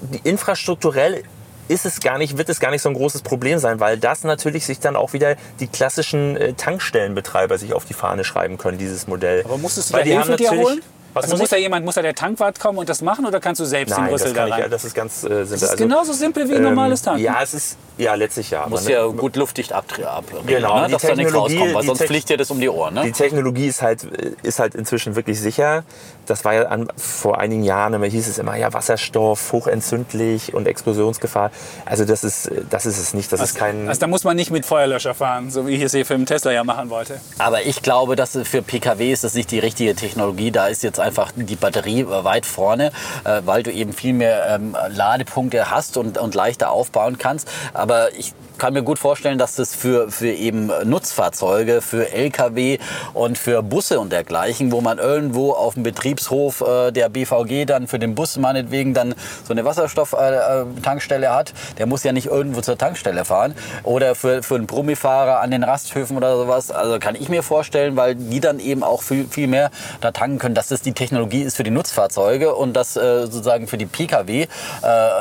die 0.00 0.28
infrastrukturell 0.28 1.22
ist 1.68 1.86
es 1.86 2.00
gar 2.00 2.18
nicht, 2.18 2.36
wird 2.38 2.48
es 2.48 2.60
gar 2.60 2.70
nicht 2.70 2.82
so 2.82 2.88
ein 2.88 2.94
großes 2.94 3.22
Problem 3.22 3.58
sein, 3.58 3.80
weil 3.80 3.98
das 3.98 4.24
natürlich 4.24 4.66
sich 4.66 4.80
dann 4.80 4.96
auch 4.96 5.12
wieder 5.12 5.36
die 5.60 5.66
klassischen 5.66 6.36
äh, 6.36 6.52
Tankstellenbetreiber 6.54 7.58
sich 7.58 7.72
auf 7.72 7.84
die 7.84 7.94
Fahne 7.94 8.24
schreiben 8.24 8.58
können, 8.58 8.78
dieses 8.78 9.06
Modell. 9.06 9.42
Aber 9.44 9.58
musstest 9.58 9.90
du 9.90 9.94
Weil 9.94 10.00
da 10.00 10.04
die 10.04 10.12
Hilfe 10.12 10.32
haben 10.32 10.36
dir 10.36 10.50
holen? 10.50 10.82
Was 11.14 11.24
also 11.24 11.36
muss 11.36 11.50
da 11.50 11.56
jemand, 11.56 11.84
muss 11.84 11.94
da 11.94 12.02
der 12.02 12.14
Tankwart 12.14 12.58
kommen 12.58 12.78
und 12.78 12.88
das 12.88 13.02
machen 13.02 13.26
oder 13.26 13.40
kannst 13.40 13.60
du 13.60 13.64
selbst 13.64 13.96
den 13.96 14.04
Nein, 14.04 14.12
das 14.12 14.22
Rüssel 14.22 14.34
da 14.34 14.40
kann 14.40 14.48
ich, 14.48 14.64
rein? 14.64 14.70
das 14.70 14.84
ist 14.84 14.94
ganz 14.94 15.24
äh, 15.24 15.28
simpel. 15.28 15.46
das 15.50 15.62
ist 15.62 15.76
genauso 15.76 16.12
simpel 16.12 16.48
wie 16.48 16.54
ein 16.54 16.62
normales 16.62 17.02
Tanken. 17.02 17.22
Ja, 17.22 17.42
es 17.42 17.54
ist, 17.54 17.76
ja, 17.98 18.14
letztlich 18.14 18.50
ja. 18.50 18.66
Muss 18.66 18.82
Aber, 18.82 18.90
ja 18.90 19.06
ne, 19.06 19.12
gut 19.12 19.36
luftdicht 19.36 19.72
abdrehen, 19.72 20.06
ab, 20.06 20.24
Genau, 20.46 20.80
ne? 20.80 20.88
dass 20.88 21.02
da 21.02 21.14
nichts 21.14 21.34
rauskommt, 21.34 21.74
weil 21.74 21.84
sonst 21.84 22.04
fliegt 22.04 22.28
dir 22.28 22.36
das 22.36 22.50
um 22.50 22.60
die 22.60 22.68
Ohren. 22.68 22.94
Ne? 22.94 23.02
Die 23.04 23.12
Technologie 23.12 23.66
ist 23.66 23.82
halt, 23.82 24.04
ist 24.42 24.58
halt 24.58 24.74
inzwischen 24.74 25.14
wirklich 25.14 25.38
sicher. 25.38 25.84
Das 26.26 26.44
war 26.44 26.54
ja 26.54 26.62
an, 26.68 26.88
vor 26.96 27.38
einigen 27.38 27.62
Jahren, 27.62 27.94
immer 27.94 28.06
hieß 28.06 28.28
es 28.28 28.38
immer, 28.38 28.56
ja, 28.56 28.72
Wasserstoff, 28.72 29.52
hochentzündlich 29.52 30.54
und 30.54 30.66
Explosionsgefahr. 30.66 31.50
Also 31.84 32.04
das 32.04 32.24
ist, 32.24 32.50
das 32.70 32.86
ist 32.86 32.98
es 32.98 33.12
nicht. 33.12 33.32
Das 33.32 33.40
ist 33.40 33.56
kein. 33.56 33.88
Also 33.88 34.00
da 34.00 34.06
muss 34.06 34.24
man 34.24 34.36
nicht 34.36 34.50
mit 34.50 34.64
Feuerlöscher 34.64 35.14
fahren, 35.14 35.50
so 35.50 35.66
wie 35.66 35.72
ich 35.72 35.82
es 35.82 35.92
hier 35.92 36.06
für 36.06 36.14
den 36.14 36.26
Tesla 36.26 36.52
ja 36.52 36.64
machen 36.64 36.90
wollte. 36.90 37.20
Aber 37.38 37.62
ich 37.62 37.82
glaube, 37.82 38.16
dass 38.16 38.38
für 38.44 38.62
PKW 38.62 39.12
ist 39.12 39.24
das 39.24 39.34
nicht 39.34 39.50
die 39.50 39.58
richtige 39.58 39.94
Technologie. 39.94 40.50
Da 40.50 40.68
ist 40.68 40.82
jetzt 40.82 41.00
einfach 41.02 41.32
die 41.34 41.56
Batterie 41.56 42.06
weit 42.08 42.46
vorne, 42.46 42.92
äh, 43.24 43.42
weil 43.44 43.62
du 43.62 43.70
eben 43.70 43.92
viel 43.92 44.14
mehr 44.14 44.46
ähm, 44.48 44.76
Ladepunkte 44.88 45.70
hast 45.70 45.96
und, 45.96 46.18
und 46.18 46.34
leichter 46.34 46.70
aufbauen 46.70 47.18
kannst. 47.18 47.48
Aber 47.74 48.14
ich 48.14 48.32
kann 48.58 48.74
mir 48.74 48.82
gut 48.82 48.98
vorstellen, 48.98 49.38
dass 49.38 49.56
das 49.56 49.74
für, 49.74 50.10
für 50.10 50.30
eben 50.30 50.70
Nutzfahrzeuge, 50.84 51.80
für 51.80 52.12
Lkw 52.12 52.78
und 53.12 53.36
für 53.36 53.62
Busse 53.62 53.98
und 53.98 54.12
dergleichen, 54.12 54.70
wo 54.70 54.80
man 54.80 54.98
irgendwo 54.98 55.52
auf 55.52 55.74
dem 55.74 55.82
Betriebshof 55.82 56.60
äh, 56.60 56.92
der 56.92 57.08
BVG 57.08 57.64
dann 57.66 57.88
für 57.88 57.98
den 57.98 58.14
Bus 58.14 58.36
meinetwegen 58.36 58.94
dann 58.94 59.14
so 59.44 59.52
eine 59.52 59.64
Wasserstofftankstelle 59.64 61.34
hat, 61.34 61.52
der 61.78 61.86
muss 61.86 62.04
ja 62.04 62.12
nicht 62.12 62.26
irgendwo 62.26 62.60
zur 62.60 62.78
Tankstelle 62.78 63.24
fahren. 63.24 63.54
Oder 63.82 64.14
für, 64.14 64.44
für 64.44 64.54
einen 64.54 64.66
Brummifahrer 64.66 65.40
an 65.40 65.50
den 65.50 65.64
Rasthöfen 65.64 66.16
oder 66.16 66.36
sowas. 66.36 66.70
Also 66.70 66.98
kann 66.98 67.16
ich 67.16 67.28
mir 67.28 67.42
vorstellen, 67.42 67.96
weil 67.96 68.14
die 68.14 68.38
dann 68.38 68.60
eben 68.60 68.84
auch 68.84 69.02
viel, 69.02 69.26
viel 69.28 69.48
mehr 69.48 69.70
da 70.00 70.12
tanken 70.12 70.38
können, 70.38 70.54
dass 70.54 70.68
das 70.68 70.82
die 70.82 70.91
Technologie 70.94 71.42
ist 71.42 71.56
für 71.56 71.64
die 71.64 71.70
Nutzfahrzeuge 71.70 72.54
und 72.54 72.74
dass 72.74 72.96
äh, 72.96 73.22
sozusagen 73.22 73.66
für 73.66 73.78
die 73.78 73.86
Pkw 73.86 74.42
äh, 74.42 74.46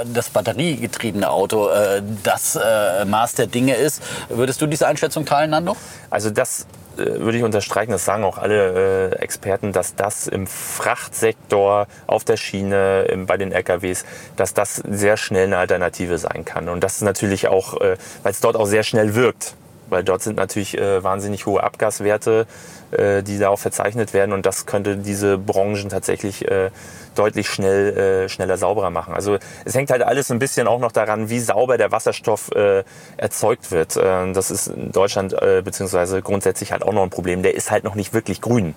das 0.06 0.30
batteriegetriebene 0.30 1.30
Auto 1.30 1.70
äh, 1.70 2.02
das 2.24 2.56
äh, 2.56 3.06
Maß 3.06 3.36
der 3.36 3.48
Dinge 3.48 3.76
ist. 3.76 4.02
Würdest 4.30 4.62
du 4.62 4.68
diese 4.68 4.88
Einschätzung 4.88 5.26
teilen, 5.26 5.52
Nando? 5.52 5.76
Also 6.10 6.30
das 6.30 6.66
äh, 6.98 7.20
würde 7.20 7.38
ich 7.38 7.44
unterstreichen, 7.44 7.92
das 7.92 8.06
sagen 8.06 8.24
auch 8.24 8.38
alle 8.38 9.12
äh, 9.12 9.16
Experten, 9.18 9.72
dass 9.72 9.96
das 9.96 10.28
im 10.28 10.48
Frachtsektor, 10.48 11.88
auf 12.08 12.24
der 12.24 12.38
Schiene, 12.38 13.04
im, 13.04 13.26
bei 13.26 13.38
den 13.38 13.52
LKWs, 13.52 14.06
dass 14.36 14.54
das 14.54 14.76
sehr 14.76 15.18
schnell 15.18 15.46
eine 15.46 15.58
Alternative 15.58 16.18
sein 16.18 16.46
kann. 16.46 16.70
Und 16.70 16.84
das 16.84 16.96
ist 16.96 17.02
natürlich 17.02 17.48
auch, 17.48 17.80
äh, 17.80 17.98
weil 18.24 18.32
es 18.32 18.40
dort 18.40 18.56
auch 18.56 18.66
sehr 18.66 18.84
schnell 18.84 19.16
wirkt. 19.16 19.56
Weil 19.90 20.04
dort 20.04 20.22
sind 20.22 20.38
natürlich 20.38 20.78
äh, 20.78 21.04
wahnsinnig 21.04 21.46
hohe 21.46 21.62
Abgaswerte, 21.64 22.48
die 22.92 23.38
da 23.38 23.50
auch 23.50 23.60
verzeichnet 23.60 24.14
werden. 24.14 24.34
Und 24.34 24.46
das 24.46 24.66
könnte 24.66 24.98
diese 24.98 25.38
Branchen 25.38 25.89
tatsächlich 25.89 26.50
äh, 26.50 26.72
deutlich 27.16 27.50
schnell, 27.50 27.98
äh, 27.98 28.30
schneller 28.30 28.58
sauberer 28.58 28.89
machen. 28.89 29.14
Also 29.14 29.38
es 29.66 29.76
hängt 29.76 29.92
halt 29.92 30.04
alles 30.04 30.32
ein 30.32 30.39
bisschen 30.39 30.68
auch 30.68 30.80
noch 30.80 30.92
daran, 30.92 31.30
wie 31.30 31.39
sauber 31.39 31.78
der 31.78 31.92
Wasserstoff 31.92 32.52
äh, 32.56 32.84
erzeugt 33.18 33.72
wird. 33.72 33.96
Äh, 33.98 34.32
das 34.34 34.52
ist 34.52 34.68
in 34.68 34.92
Deutschland 34.92 35.34
äh, 35.34 35.62
beziehungsweise 35.64 36.22
grundsätzlich 36.22 36.72
halt 36.72 36.84
auch 36.84 36.94
noch 36.94 37.04
ein 37.04 37.10
Problem. 37.10 37.44
Der 37.44 37.56
ist 37.56 37.72
halt 37.72 37.84
noch 37.84 37.96
nicht 37.96 38.14
wirklich 38.14 38.42
grün, 38.42 38.76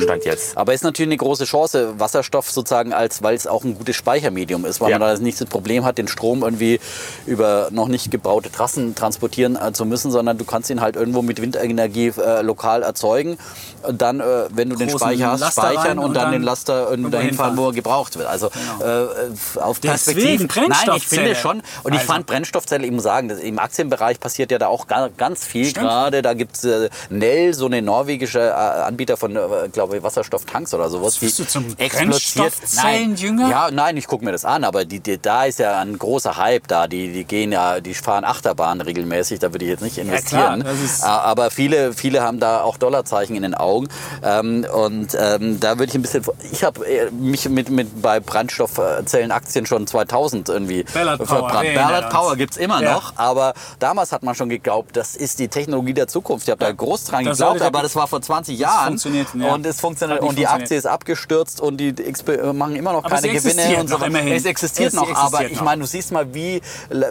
stand 0.00 0.24
jetzt. 0.24 0.56
Aber 0.56 0.72
ist 0.74 0.84
natürlich 0.84 1.08
eine 1.08 1.16
große 1.16 1.44
Chance, 1.44 1.94
Wasserstoff 1.98 2.50
sozusagen 2.50 2.92
als, 2.92 3.22
weil 3.22 3.34
es 3.34 3.46
auch 3.46 3.64
ein 3.64 3.74
gutes 3.76 3.96
Speichermedium 3.96 4.64
ist, 4.64 4.80
weil 4.80 4.90
Ja. 4.90 4.98
man 4.98 5.08
da 5.16 5.22
nicht 5.22 5.40
das 5.40 5.48
Problem 5.48 5.84
hat, 5.84 5.98
den 5.98 6.08
Strom 6.08 6.42
irgendwie 6.42 6.80
über 7.26 7.68
noch 7.70 7.88
nicht 7.88 8.10
gebaute 8.10 8.50
Trassen 8.52 8.94
transportieren 8.94 9.56
äh, 9.56 9.72
zu 9.72 9.84
müssen, 9.84 10.10
sondern 10.10 10.38
du 10.38 10.44
kannst 10.44 10.70
ihn 10.70 10.80
halt 10.80 10.96
irgendwo 10.96 11.22
mit 11.22 11.40
Windenergie 11.42 12.12
äh, 12.16 12.42
lokal 12.42 12.82
erzeugen. 12.82 13.36
Und 13.82 14.00
dann, 14.00 14.20
äh, 14.20 14.24
wenn 14.50 14.70
du 14.70 14.76
den 14.76 14.90
Speicher 14.90 15.32
hast, 15.32 15.40
Laster 15.40 15.62
speichern 15.72 15.98
und, 15.98 16.06
und 16.06 16.14
dann, 16.14 16.32
den 16.32 16.42
Laster 16.42 16.88
irgendwo 16.90 17.10
dahin 17.10 17.34
fahren, 17.34 17.56
wo 17.56 17.68
er 17.68 17.72
gebraucht 17.72 18.16
wird. 18.16 18.28
Also 18.28 18.46
äh, 18.80 19.60
auf 19.60 19.80
Perspektive. 19.80 20.46
Nein, 20.68 20.96
ich 20.96 21.06
finde 21.06 21.34
schon. 21.34 21.62
Und 21.82 21.92
ich 21.92 22.00
Also- 22.00 22.12
fand 22.12 22.26
Brennstoffzelle, 22.26 22.84
ich 22.86 22.92
muss 22.92 23.02
sagen, 23.02 23.28
das, 23.28 23.40
im 23.40 23.58
Aktienbereich 23.58 24.20
passiert 24.20 24.50
ja 24.50 24.58
da 24.58 24.68
auch 24.68 24.86
ga- 24.86 25.10
ganz 25.16 25.44
viel 25.44 25.64
Stimmt. 25.66 25.86
gerade. 25.86 26.22
Da 26.22 26.34
gibt 26.34 26.56
es 26.56 26.64
äh, 26.64 26.88
Nell, 27.10 27.54
so 27.54 27.66
eine 27.66 27.82
norwegische 27.82 28.40
äh, 28.40 28.50
Anbieter 28.52 29.16
von 29.16 29.36
glaube 29.72 29.96
ich, 29.96 30.02
Wasserstofftanks 30.02 30.74
oder 30.74 30.88
sowas. 30.90 31.16
bist 31.18 31.38
du 31.38 31.44
zum 31.46 31.64
explodiert. 31.78 32.10
Brennstoffzellenjünger? 32.12 33.42
Nein, 33.42 33.50
ja, 33.50 33.70
nein, 33.70 33.96
ich 33.96 34.06
gucke 34.06 34.24
mir 34.24 34.32
das 34.32 34.44
an, 34.44 34.64
aber 34.64 34.84
die, 34.84 35.00
die, 35.00 35.18
da 35.20 35.44
ist 35.44 35.58
ja 35.58 35.80
ein 35.80 35.98
großer 35.98 36.36
Hype 36.36 36.66
da. 36.68 36.86
Die, 36.86 37.12
die 37.12 37.24
gehen 37.24 37.52
ja, 37.52 37.80
die 37.80 37.94
fahren 37.94 38.24
Achterbahn 38.24 38.80
regelmäßig, 38.80 39.38
da 39.38 39.52
würde 39.52 39.64
ich 39.64 39.70
jetzt 39.70 39.82
nicht 39.82 39.98
investieren. 39.98 40.62
das 40.64 40.80
ist- 40.80 41.04
A- 41.04 41.18
aber 41.22 41.50
viele, 41.50 41.92
viele 41.92 42.22
haben 42.22 42.40
da 42.40 42.62
auch 42.62 42.76
Dollarzeichen 42.76 43.36
in 43.36 43.42
den 43.42 43.54
Augen. 43.54 43.88
Ähm, 44.22 44.66
und 44.72 45.16
ähm, 45.18 45.60
da 45.60 45.78
würde 45.78 45.90
ich 45.90 45.94
ein 45.94 46.02
bisschen. 46.02 46.24
Ich 46.52 46.64
habe 46.64 46.84
mich 47.12 47.48
mit, 47.48 47.70
mit 47.70 48.02
bei 48.02 48.20
Brennstoffzellenaktien 48.20 49.66
schon 49.66 49.86
2000 49.86 50.48
irgendwie 50.48 50.84
Ballard 50.84 51.26
verbrannt. 51.26 51.74
Ballard. 51.74 52.10
Power 52.10 52.36
gibt 52.36 52.52
es 52.52 52.58
immer 52.58 52.82
Ja. 52.82 52.94
noch, 52.94 53.12
aber 53.16 53.54
damals 53.78 54.12
hat 54.12 54.22
man 54.22 54.34
schon 54.34 54.48
geglaubt, 54.48 54.96
das 54.96 55.16
ist 55.16 55.38
die 55.38 55.48
Technologie 55.48 55.94
der 55.94 56.08
Zukunft. 56.08 56.46
Ich 56.46 56.50
habe 56.50 56.64
da 56.64 56.72
groß 56.72 57.04
dran 57.04 57.24
Das 57.24 57.38
geglaubt, 57.38 57.62
aber 57.62 57.82
das 57.82 57.96
war 57.96 58.06
vor 58.06 58.20
20 58.20 58.58
Jahren. 58.58 58.86
funktioniert, 58.88 59.28
ja. 59.34 59.53
Und 59.54 59.66
es 59.66 59.80
funktioniert 59.80 60.20
und 60.20 60.38
die. 60.38 60.46
Aktie 60.46 60.76
ist 60.76 60.86
abgestürzt 60.86 61.60
und 61.60 61.78
die 61.78 61.92
XP 61.94 62.52
machen 62.52 62.76
immer 62.76 62.92
noch 62.92 63.04
Aber 63.04 63.14
keine 63.16 63.28
Gewinne 63.30 63.80
und 63.80 63.88
so 63.88 63.96
immerhin. 63.98 64.34
Es 64.34 64.44
existiert 64.44 64.88
Es 64.88 64.94
noch, 64.94 65.08
existiert 65.08 65.34
aber 65.34 65.44
ich 65.46 65.56
noch. 65.56 65.62
meine, 65.64 65.80
du 65.82 65.86
siehst 65.86 66.12
mal, 66.12 66.32
wie, 66.34 66.60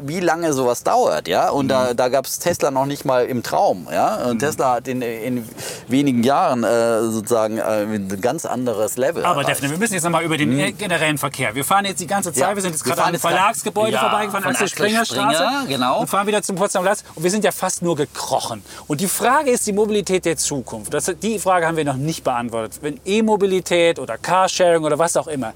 wie 0.03 0.19
lange 0.19 0.53
sowas 0.53 0.83
dauert, 0.83 1.27
ja. 1.27 1.49
Und 1.49 1.65
Mhm. 1.65 1.69
da, 1.69 1.93
da 1.93 2.09
gab 2.09 2.25
es 2.25 2.39
Tesla 2.39 2.71
noch 2.71 2.85
nicht 2.85 3.05
mal 3.05 3.25
im 3.25 3.43
Traum, 3.43 3.87
ja. 3.91 4.15
Und 4.25 4.39
Tesla 4.39 4.75
hat 4.75 4.87
in, 4.87 5.01
in 5.01 5.47
wenigen 5.87 6.23
Jahren 6.23 6.63
äh, 6.63 7.01
sozusagen 7.01 7.57
äh, 7.57 7.61
ein 7.61 8.21
ganz 8.21 8.45
anderes 8.45 8.97
Level. 8.97 9.25
Aber. 9.25 9.43
Defne, 9.43 9.69
wir 9.71 9.77
müssen 9.77 9.93
jetzt 9.93 10.03
nochmal 10.03 10.23
über 10.23 10.37
den 10.37 10.57
äh, 10.59 10.71
generellen 10.71 11.17
Verkehr. 11.17 11.53
Wir 11.55 11.65
fahren 11.65 11.85
jetzt 11.85 11.99
die 11.99 12.07
ganze 12.07 12.31
Zeit, 12.31 12.41
Ja, 12.41 12.55
wir 12.55 12.61
sind 12.61 12.71
jetzt 12.71 12.83
gerade 12.83 13.03
am 13.03 13.15
Verlagsgebäude 13.19 13.93
Ja, 13.93 13.99
vorbeigefahren, 13.99 14.45
Axel 14.45 14.67
Springer, 14.69 15.05
Straße. 15.05 15.43
genau. 15.67 15.99
Und 16.01 16.07
fahren 16.09 16.27
wieder 16.27 16.41
zum 16.41 16.55
Potsdamer 16.55 16.85
Platz. 16.85 17.03
Und 17.15 17.23
wir 17.23 17.31
sind 17.31 17.43
ja 17.43 17.51
fast 17.51 17.81
nur 17.81 17.95
gekrochen. 17.95 18.63
Und 18.87 19.01
die 19.01 19.07
Frage 19.07 19.51
ist 19.51 19.65
die 19.67 19.73
Mobilität 19.73 20.25
der 20.25 20.37
Zukunft. 20.37 20.93
Das, 20.93 21.11
die 21.21 21.39
Frage 21.39 21.67
haben 21.67 21.77
wir 21.77 21.85
noch 21.85 21.95
nicht 21.95 22.23
beantwortet. 22.23 22.32
Wenn 22.81 22.99
E-Mobilität 23.05 23.99
oder 23.99 24.17
Carsharing 24.17 24.83
oder 24.83 24.97
was 24.97 25.15
auch 25.17 25.27
immer, 25.27 25.53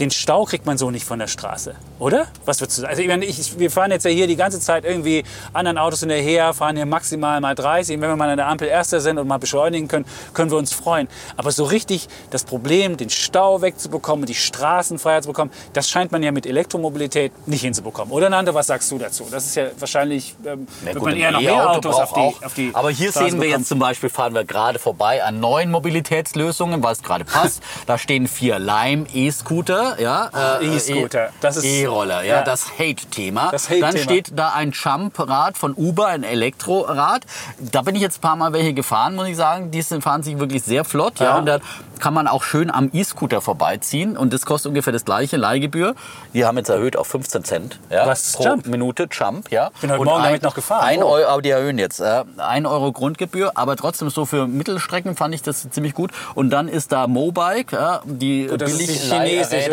den 0.00 0.10
Stau 0.10 0.44
kriegt 0.44 0.66
man 0.66 0.76
so 0.78 0.90
nicht 0.90 1.04
von 1.04 1.18
der 1.18 1.26
Straße, 1.28 1.74
oder? 1.98 2.26
Was 2.44 2.60
würdest 2.60 2.78
du 2.78 2.82
sagen? 2.82 2.90
Also 2.90 3.02
ich 3.02 3.08
meine, 3.08 3.24
ich, 3.24 3.58
wir 3.58 3.70
fahren 3.70 3.90
jetzt 3.90 4.04
ja 4.04 4.10
hier 4.10 4.26
die 4.26 4.36
ganze 4.36 4.58
Zeit 4.60 4.84
irgendwie 4.84 5.22
anderen 5.52 5.78
Autos 5.78 6.00
hinterher, 6.00 6.52
fahren 6.52 6.76
hier 6.76 6.86
maximal 6.86 7.40
mal 7.40 7.54
30. 7.54 7.96
Und 7.96 8.02
wenn 8.02 8.08
wir 8.10 8.16
mal 8.16 8.28
an 8.28 8.36
der 8.36 8.48
Ampel 8.48 8.66
Erster 8.68 9.00
sind 9.00 9.18
und 9.18 9.28
mal 9.28 9.38
beschleunigen 9.38 9.86
können, 9.88 10.04
können 10.32 10.50
wir 10.50 10.58
uns 10.58 10.72
freuen. 10.72 11.06
Aber 11.36 11.50
so 11.52 11.64
richtig 11.64 12.08
das 12.30 12.44
Problem, 12.44 12.96
den 12.96 13.10
Stau 13.10 13.62
wegzubekommen, 13.62 14.26
die 14.26 14.34
Straßen 14.34 14.98
freier 14.98 15.22
zu 15.22 15.28
bekommen, 15.28 15.50
das 15.72 15.88
scheint 15.88 16.10
man 16.12 16.22
ja 16.22 16.32
mit 16.32 16.46
Elektromobilität 16.46 17.32
nicht 17.46 17.60
hinzubekommen. 17.62 18.12
Oder 18.12 18.30
Nando, 18.30 18.54
was 18.54 18.66
sagst 18.66 18.90
du 18.90 18.98
dazu? 18.98 19.26
Das 19.30 19.44
ist 19.44 19.54
ja 19.54 19.66
wahrscheinlich, 19.78 20.34
ähm, 20.44 20.66
gut, 20.94 21.02
man 21.02 21.16
eher 21.16 21.30
noch 21.30 21.40
mehr 21.40 21.70
Autos 21.70 21.94
auf 21.96 22.12
die, 22.12 22.20
auch- 22.20 22.42
auf 22.42 22.54
die 22.54 22.70
Aber 22.74 22.90
hier 22.90 23.10
Straßen 23.10 23.30
sehen 23.30 23.38
wir 23.40 23.46
bekommen. 23.46 23.60
jetzt 23.62 23.68
zum 23.68 23.78
Beispiel, 23.78 24.10
fahren 24.10 24.34
wir 24.34 24.44
gerade 24.44 24.78
vorbei 24.78 25.22
an 25.22 25.38
neuen 25.40 25.70
Mobilitätslösungen, 25.70 26.82
weil 26.82 26.92
es 26.92 27.02
gerade 27.02 27.24
passt. 27.24 27.62
da 27.86 27.98
stehen 27.98 28.26
vier 28.28 28.58
Lime 28.58 29.06
E-Scooter, 29.14 29.83
ja. 29.98 30.58
äh, 30.60 30.66
E-Scooter, 30.76 31.30
das 31.40 31.56
ist- 31.58 31.64
E-Roller, 31.64 32.22
ja, 32.22 32.36
ja. 32.36 32.42
das 32.42 32.70
Hate-Thema. 32.78 33.50
Das 33.52 33.64
Hate-Thema. 33.68 33.90
Dann 33.92 33.98
steht 34.00 34.32
da 34.38 34.52
ein 34.52 34.72
Jump-Rad 34.72 35.56
von 35.58 35.74
Uber, 35.74 36.06
ein 36.08 36.22
Elektrorad. 36.24 37.24
Da 37.58 37.82
bin 37.82 37.94
ich 37.94 38.02
jetzt 38.02 38.18
ein 38.18 38.20
paar 38.20 38.36
Mal 38.36 38.52
welche 38.52 38.72
gefahren, 38.74 39.14
muss 39.14 39.28
ich 39.28 39.36
sagen. 39.36 39.70
Die 39.70 39.82
sind, 39.82 40.02
fahren 40.02 40.22
sich 40.22 40.38
wirklich 40.38 40.62
sehr 40.62 40.84
flott, 40.84 41.20
ja. 41.20 41.26
Ja. 41.26 41.36
Und 41.38 41.46
da 41.46 41.58
kann 42.00 42.12
man 42.14 42.26
auch 42.28 42.42
schön 42.42 42.70
am 42.70 42.90
E-Scooter 42.92 43.40
vorbeiziehen 43.40 44.16
und 44.16 44.32
das 44.32 44.44
kostet 44.44 44.68
ungefähr 44.70 44.92
das 44.92 45.04
gleiche 45.04 45.36
Leihgebühr. 45.36 45.94
Die 46.34 46.44
haben 46.44 46.56
jetzt 46.58 46.68
erhöht 46.68 46.96
auf 46.96 47.06
15 47.06 47.44
Cent, 47.44 47.78
ja, 47.90 48.06
Was? 48.06 48.32
pro 48.32 48.44
Jump? 48.44 48.66
Minute 48.66 49.08
Jump, 49.10 49.50
ja. 49.50 49.70
bin 49.80 49.90
heute 49.90 50.00
Und 50.00 50.06
Morgen 50.06 50.18
ein- 50.20 50.24
damit 50.26 50.42
noch 50.42 50.54
gefahren. 50.54 50.82
Ein 50.84 51.02
Oh. 51.02 51.06
Euro, 51.08 51.28
aber 51.30 51.42
die 51.42 51.50
erhöhen 51.50 51.78
jetzt. 51.78 52.00
Äh, 52.00 52.24
1 52.38 52.66
Euro 52.66 52.92
Grundgebühr, 52.92 53.52
aber 53.54 53.76
trotzdem 53.76 54.10
so 54.10 54.24
für 54.26 54.46
Mittelstrecken 54.46 55.16
fand 55.16 55.34
ich 55.34 55.42
das 55.42 55.68
ziemlich 55.70 55.94
gut. 55.94 56.10
Und 56.34 56.50
dann 56.50 56.68
ist 56.68 56.92
da 56.92 57.06
Mobike, 57.06 57.74
ja, 57.76 58.00
die 58.04 58.46
Gut, 58.48 58.60
das 58.60 58.72
ist 58.72 59.08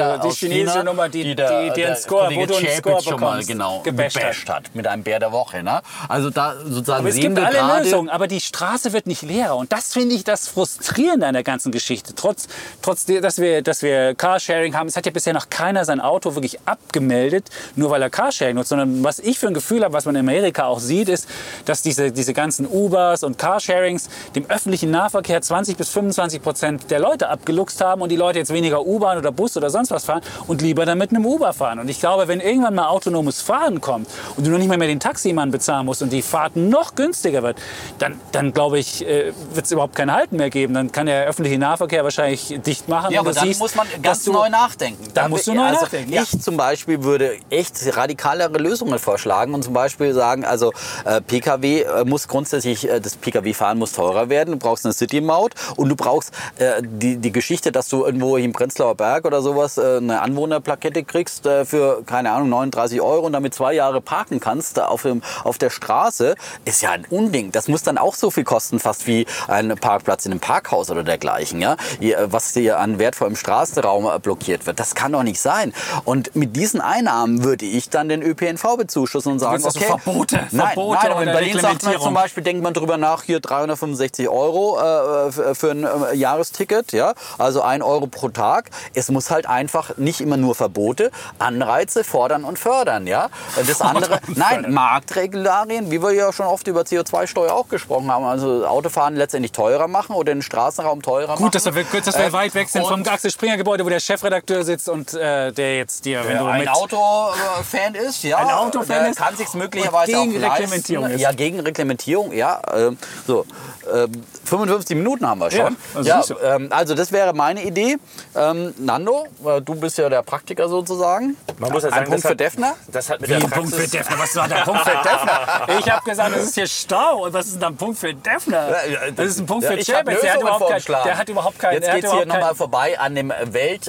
chinesische- 0.01 0.07
Leihräder 0.09 0.21
die 0.23 0.27
aus 0.27 0.37
chinesische 0.37 0.71
China, 0.79 0.83
Nummer, 0.83 1.09
die- 1.09 1.35
der- 1.35 1.61
die- 1.63 1.69
die 1.69 1.81
der 1.81 1.95
Score, 1.95 2.23
Kollege 2.25 2.49
wo 2.53 2.53
Score 2.77 3.01
schon 3.03 3.19
mal 3.19 3.43
genau 3.45 3.81
gebasht 3.81 4.15
hat. 4.15 4.21
gebasht 4.23 4.49
hat 4.49 4.75
mit 4.75 4.87
einem 4.87 5.03
Bär 5.03 5.19
der 5.19 5.31
Woche. 5.31 5.63
Ne? 5.63 5.81
Also 6.07 6.29
da 6.29 6.55
sozusagen 6.63 6.99
Aber 6.99 7.09
es 7.09 7.15
sehen 7.15 7.23
gibt 7.35 7.37
wir 7.37 7.45
alle 7.47 7.57
gerade, 7.57 7.83
Lösungen, 7.83 8.09
aber 8.09 8.27
die 8.27 8.41
Straße 8.41 8.93
wird 8.93 9.07
nicht 9.07 9.21
leerer. 9.21 9.55
Und 9.57 9.71
das 9.71 9.93
finde 9.93 10.15
ich 10.15 10.23
das 10.23 10.47
Frustrierende 10.47 11.27
an 11.27 11.33
der 11.33 11.43
ganzen 11.43 11.71
Geschichte. 11.71 12.13
Trotz, 12.15 12.47
trotz 12.81 13.05
dass 13.05 13.39
wir, 13.39 13.61
dass 13.61 13.81
wir 13.81 14.15
Carsharing 14.15 14.75
haben, 14.75 14.87
es 14.87 14.95
hat 14.95 15.05
ja 15.05 15.11
bisher 15.11 15.33
noch 15.33 15.49
keiner 15.49 15.85
sein 15.85 15.99
Auto 16.01 16.35
wirklich 16.35 16.59
abgemeldet, 16.65 17.49
nur 17.75 17.89
weil 17.89 18.01
er 18.01 18.09
Carsharing 18.09 18.55
nutzt. 18.55 18.69
Sondern 18.69 19.03
was 19.03 19.19
ich 19.19 19.39
für 19.39 19.47
ein 19.47 19.53
Gefühl 19.53 19.83
habe, 19.83 19.93
was 19.93 20.05
man 20.05 20.15
in 20.15 20.21
Amerika 20.21 20.65
auch 20.65 20.79
sieht, 20.79 21.09
ist, 21.09 21.27
dass 21.65 21.81
diese, 21.81 22.11
diese 22.11 22.33
ganzen 22.33 22.67
Ubers 22.67 23.23
und 23.23 23.37
Carsharings 23.37 24.09
dem 24.35 24.49
öffentlichen 24.49 24.91
Nahverkehr 24.91 25.41
20 25.41 25.77
bis 25.77 25.89
25 25.89 26.41
Prozent 26.41 26.91
der 26.91 26.99
Leute 26.99 27.29
abgeluchst 27.29 27.81
haben 27.81 28.01
und 28.01 28.09
die 28.09 28.15
Leute 28.15 28.39
jetzt 28.39 28.53
weniger 28.53 28.85
U-Bahn 28.85 29.17
oder 29.17 29.31
Bus 29.31 29.57
oder 29.57 29.69
sonst 29.69 29.90
was 29.91 30.05
fahren 30.05 30.21
und 30.47 30.61
lieber 30.61 30.85
dann 30.85 30.97
mit 30.97 31.11
einem 31.11 31.25
Uber 31.25 31.53
fahren. 31.53 31.79
Und 31.79 31.89
ich 31.89 31.99
glaube, 31.99 32.27
wenn 32.27 32.39
irgendwann 32.39 32.75
mal 32.75 32.87
autonomes 32.87 33.41
Fahren 33.41 33.81
kommt 33.81 34.07
und 34.37 34.45
du 34.45 34.51
noch 34.51 34.57
nicht 34.57 34.67
mal 34.67 34.77
mehr 34.77 34.87
den 34.87 34.99
Taximann 34.99 35.51
bezahlen 35.51 35.85
musst 35.85 36.01
und 36.01 36.11
die 36.11 36.21
Fahrt 36.21 36.55
noch 36.55 36.95
günstiger 36.95 37.43
wird, 37.43 37.57
dann, 37.99 38.19
dann 38.31 38.53
glaube 38.53 38.79
ich, 38.79 39.05
äh, 39.05 39.31
wird 39.53 39.65
es 39.65 39.71
überhaupt 39.71 39.95
kein 39.95 40.11
Halten 40.11 40.37
mehr 40.37 40.49
geben. 40.49 40.73
Dann 40.73 40.91
kann 40.91 41.05
der 41.05 41.25
öffentliche 41.25 41.57
Nahverkehr 41.57 42.03
wahrscheinlich 42.03 42.59
dicht 42.65 42.87
machen. 42.89 43.11
Ja, 43.13 43.19
aber 43.21 43.33
dann 43.33 43.45
siehst, 43.45 43.59
muss 43.59 43.75
man 43.75 43.87
ganz 44.01 44.23
du- 44.23 44.31
neu 44.33 44.49
nachdenken. 44.49 45.03
Da 45.13 45.27
musst 45.27 45.47
du 45.47 45.53
neu 45.53 45.63
also 45.63 45.81
nachdenken, 45.81 46.13
ja. 46.13 46.23
Ich 46.23 46.41
zum 46.41 46.57
Beispiel 46.57 47.03
würde 47.03 47.37
echt 47.49 47.75
radikalere 47.97 48.57
Lösungen 48.57 48.97
vorschlagen 48.99 49.53
und 49.53 49.63
zum 49.63 49.73
Beispiel 49.73 50.13
sagen, 50.13 50.45
also 50.45 50.71
äh, 51.05 51.21
PKW 51.21 51.81
äh, 51.81 52.05
muss 52.05 52.27
grundsätzlich, 52.27 52.89
äh, 52.89 52.99
das 52.99 53.15
PKW-Fahren 53.15 53.77
muss 53.77 53.91
teurer 53.93 54.29
werden. 54.29 54.51
Du 54.51 54.57
brauchst 54.57 54.85
eine 54.85 54.93
City-Maut 54.93 55.53
und 55.75 55.89
du 55.89 55.95
brauchst 55.95 56.31
äh, 56.57 56.81
die, 56.81 57.17
die 57.17 57.31
Geschichte, 57.31 57.71
dass 57.71 57.89
du 57.89 58.05
irgendwo 58.05 58.37
im 58.37 58.53
Prenzlauer 58.53 58.95
Berg 58.95 59.25
oder 59.25 59.41
sowas 59.41 59.77
eine 59.97 60.21
Anwohnerplakette 60.21 61.03
kriegst 61.03 61.45
äh, 61.45 61.65
für, 61.65 62.03
keine 62.05 62.31
Ahnung, 62.31 62.49
39 62.49 63.01
Euro 63.01 63.25
und 63.25 63.33
damit 63.33 63.53
zwei 63.53 63.73
Jahre 63.73 64.01
parken 64.01 64.39
kannst 64.39 64.79
auf, 64.79 65.03
dem, 65.03 65.21
auf 65.43 65.57
der 65.57 65.69
Straße, 65.69 66.35
ist 66.65 66.81
ja 66.81 66.91
ein 66.91 67.05
Unding. 67.09 67.51
Das 67.51 67.67
muss 67.67 67.83
dann 67.83 67.97
auch 67.97 68.15
so 68.15 68.31
viel 68.31 68.43
kosten, 68.43 68.79
fast 68.79 69.07
wie 69.07 69.25
ein 69.47 69.75
Parkplatz 69.79 70.25
in 70.25 70.31
einem 70.31 70.39
Parkhaus 70.41 70.89
oder 70.89 71.03
dergleichen. 71.03 71.61
Ja? 71.61 71.77
Ihr- 71.99 72.31
Was 72.31 72.53
hier 72.53 72.79
an 72.79 72.99
wertvollem 72.99 73.35
Straßenraum 73.35 74.05
äh, 74.05 74.19
blockiert 74.19 74.65
wird. 74.67 74.79
Das 74.79 74.95
kann 74.95 75.11
doch 75.11 75.23
nicht 75.23 75.39
sein. 75.41 75.73
Und 76.05 76.35
mit 76.35 76.55
diesen 76.55 76.81
Einnahmen 76.81 77.43
würde 77.43 77.65
ich 77.65 77.89
dann 77.89 78.09
den 78.09 78.21
ÖPNV 78.21 78.77
bezuschussen 78.77 79.33
und 79.33 79.39
sagen, 79.39 79.63
also 79.63 79.69
okay, 79.69 79.85
Verbote, 79.87 80.35
nein, 80.51 80.67
Verbote 80.73 80.99
nein, 81.03 81.11
aber 81.11 81.23
in 81.23 81.31
Berlin 81.31 81.59
sagt 81.59 81.83
man 81.83 81.99
zum 81.99 82.13
Beispiel, 82.13 82.43
denkt 82.43 82.63
man 82.63 82.73
drüber 82.73 82.97
nach, 82.97 83.23
hier 83.23 83.39
365 83.39 84.27
Euro 84.29 84.79
äh, 84.79 85.53
für 85.55 85.71
ein 85.71 85.83
äh, 85.83 86.15
Jahresticket, 86.15 86.91
ja, 86.91 87.13
also 87.37 87.61
ein 87.61 87.81
Euro 87.81 88.07
pro 88.07 88.29
Tag. 88.29 88.69
Es 88.93 89.09
muss 89.09 89.29
halt 89.31 89.45
einfach 89.47 89.70
nicht 89.97 90.21
immer 90.21 90.37
nur 90.37 90.55
Verbote, 90.55 91.11
Anreize 91.39 92.03
fordern 92.03 92.43
und 92.43 92.59
fördern, 92.59 93.07
ja. 93.07 93.29
Das 93.67 93.81
andere, 93.81 94.19
nein, 94.27 94.71
Marktregularien, 94.71 95.91
wie 95.91 96.01
wir 96.01 96.11
ja 96.11 96.31
schon 96.33 96.45
oft 96.45 96.67
über 96.67 96.81
CO2-Steuer 96.81 97.53
auch 97.53 97.67
gesprochen 97.69 98.11
haben, 98.11 98.25
also 98.25 98.65
Autofahren 98.65 99.15
letztendlich 99.15 99.51
teurer 99.51 99.87
machen 99.87 100.15
oder 100.15 100.33
den 100.33 100.41
Straßenraum 100.41 101.01
teurer 101.01 101.33
machen. 101.33 101.43
Gut, 101.43 101.55
dass 101.55 101.65
wir, 101.65 101.83
dass 101.83 102.17
wir 102.17 102.25
Äh, 102.25 102.33
weit 102.33 102.55
weg 102.55 102.69
sind 102.69 102.85
vom 102.85 103.03
Axel 103.07 103.31
Springer 103.31 103.57
Gebäude, 103.57 103.85
wo 103.85 103.89
der 103.89 103.99
Chefredakteur 103.99 104.63
sitzt 104.63 104.89
und 104.89 105.13
äh, 105.13 105.51
der 105.51 105.77
jetzt 105.77 106.05
dir, 106.05 106.19
wenn 106.23 106.33
Wer 106.33 106.39
du 106.39 106.45
ein 106.45 106.67
Autofan 106.67 107.95
ist, 107.95 108.23
ja, 108.23 108.37
Ein 108.37 108.49
Autofan 108.49 108.87
der 108.87 109.09
ist 109.09 109.17
kann 109.17 109.35
sich 109.35 109.53
möglicherweise 109.53 110.11
gegen 110.11 110.35
auch 110.37 110.39
leisten. 110.39 110.51
Reglementierung 110.63 111.09
ist. 111.09 111.21
Ja, 111.21 111.31
gegen 111.31 111.59
Reglementierung, 111.59 112.31
ja. 112.33 112.61
ähm, 112.73 112.97
so, 113.27 113.45
ähm, 113.93 114.11
55 114.45 114.97
Minuten 114.97 115.27
haben 115.27 115.39
wir 115.39 115.51
schon. 115.51 115.77
Ja, 116.03 116.15
also 116.15 116.35
Ja, 116.41 116.55
ähm, 116.55 116.67
also 116.71 116.95
das 116.95 117.11
wäre 117.11 117.33
meine 117.33 117.63
Idee. 117.63 117.97
Ähm, 118.35 118.73
Nando, 118.77 119.25
äh, 119.45 119.60
du 119.61 119.75
bist 119.75 119.97
ja 119.97 120.09
der 120.09 120.21
Praktiker 120.23 120.67
sozusagen. 120.67 121.35
Man 121.59 121.71
muss 121.71 121.83
ja 121.83 121.89
ein 121.89 121.93
sagen, 121.93 122.05
Punkt 122.05 122.17
das 122.17 122.21
für 122.23 122.29
hat- 122.29 122.39
Defner. 122.39 122.73
Das 122.91 123.09
hat 123.09 123.21
mit 123.21 123.29
Wie 123.29 123.33
der 123.33 123.43
ein 123.43 123.49
Punkt 123.49 123.69
für 123.69 123.75
Praxis... 123.77 123.91
Defner. 123.91 124.19
Was 124.19 124.35
war 124.35 124.47
der 124.47 124.55
Punkt 124.57 124.81
für 124.81 124.89
Defner? 124.91 125.77
Ich 125.79 125.91
habe 125.91 126.09
gesagt, 126.09 126.35
das 126.35 126.43
ist 126.43 126.55
hier 126.55 126.67
Stau. 126.67 127.25
Und 127.25 127.33
was 127.33 127.45
ist 127.47 127.55
denn 127.55 127.63
ein 127.63 127.75
Punkt 127.75 127.97
für 127.99 128.13
Defner? 128.13 128.67
Das 129.15 129.25
ist 129.27 129.39
ein 129.39 129.45
Punkt 129.45 129.65
für 129.65 129.77
Ja, 129.79 129.97
Chapitz. 129.97 130.21
Der, 130.21 130.33
hat 130.33 130.41
überhaupt 130.41 130.59
kein- 130.59 130.67
vorgeschlagen. 130.69 131.03
der 131.07 131.17
hat 131.17 131.29
überhaupt 131.29 131.59
keinen. 131.59 131.73
Jetzt 131.81 131.91
geht 131.93 132.03
es 132.05 132.11
hier 132.11 132.25
nochmal 132.25 132.41
keinen- 132.43 132.55
vorbei 132.55 132.99
an 132.99 133.15
dem 133.15 133.31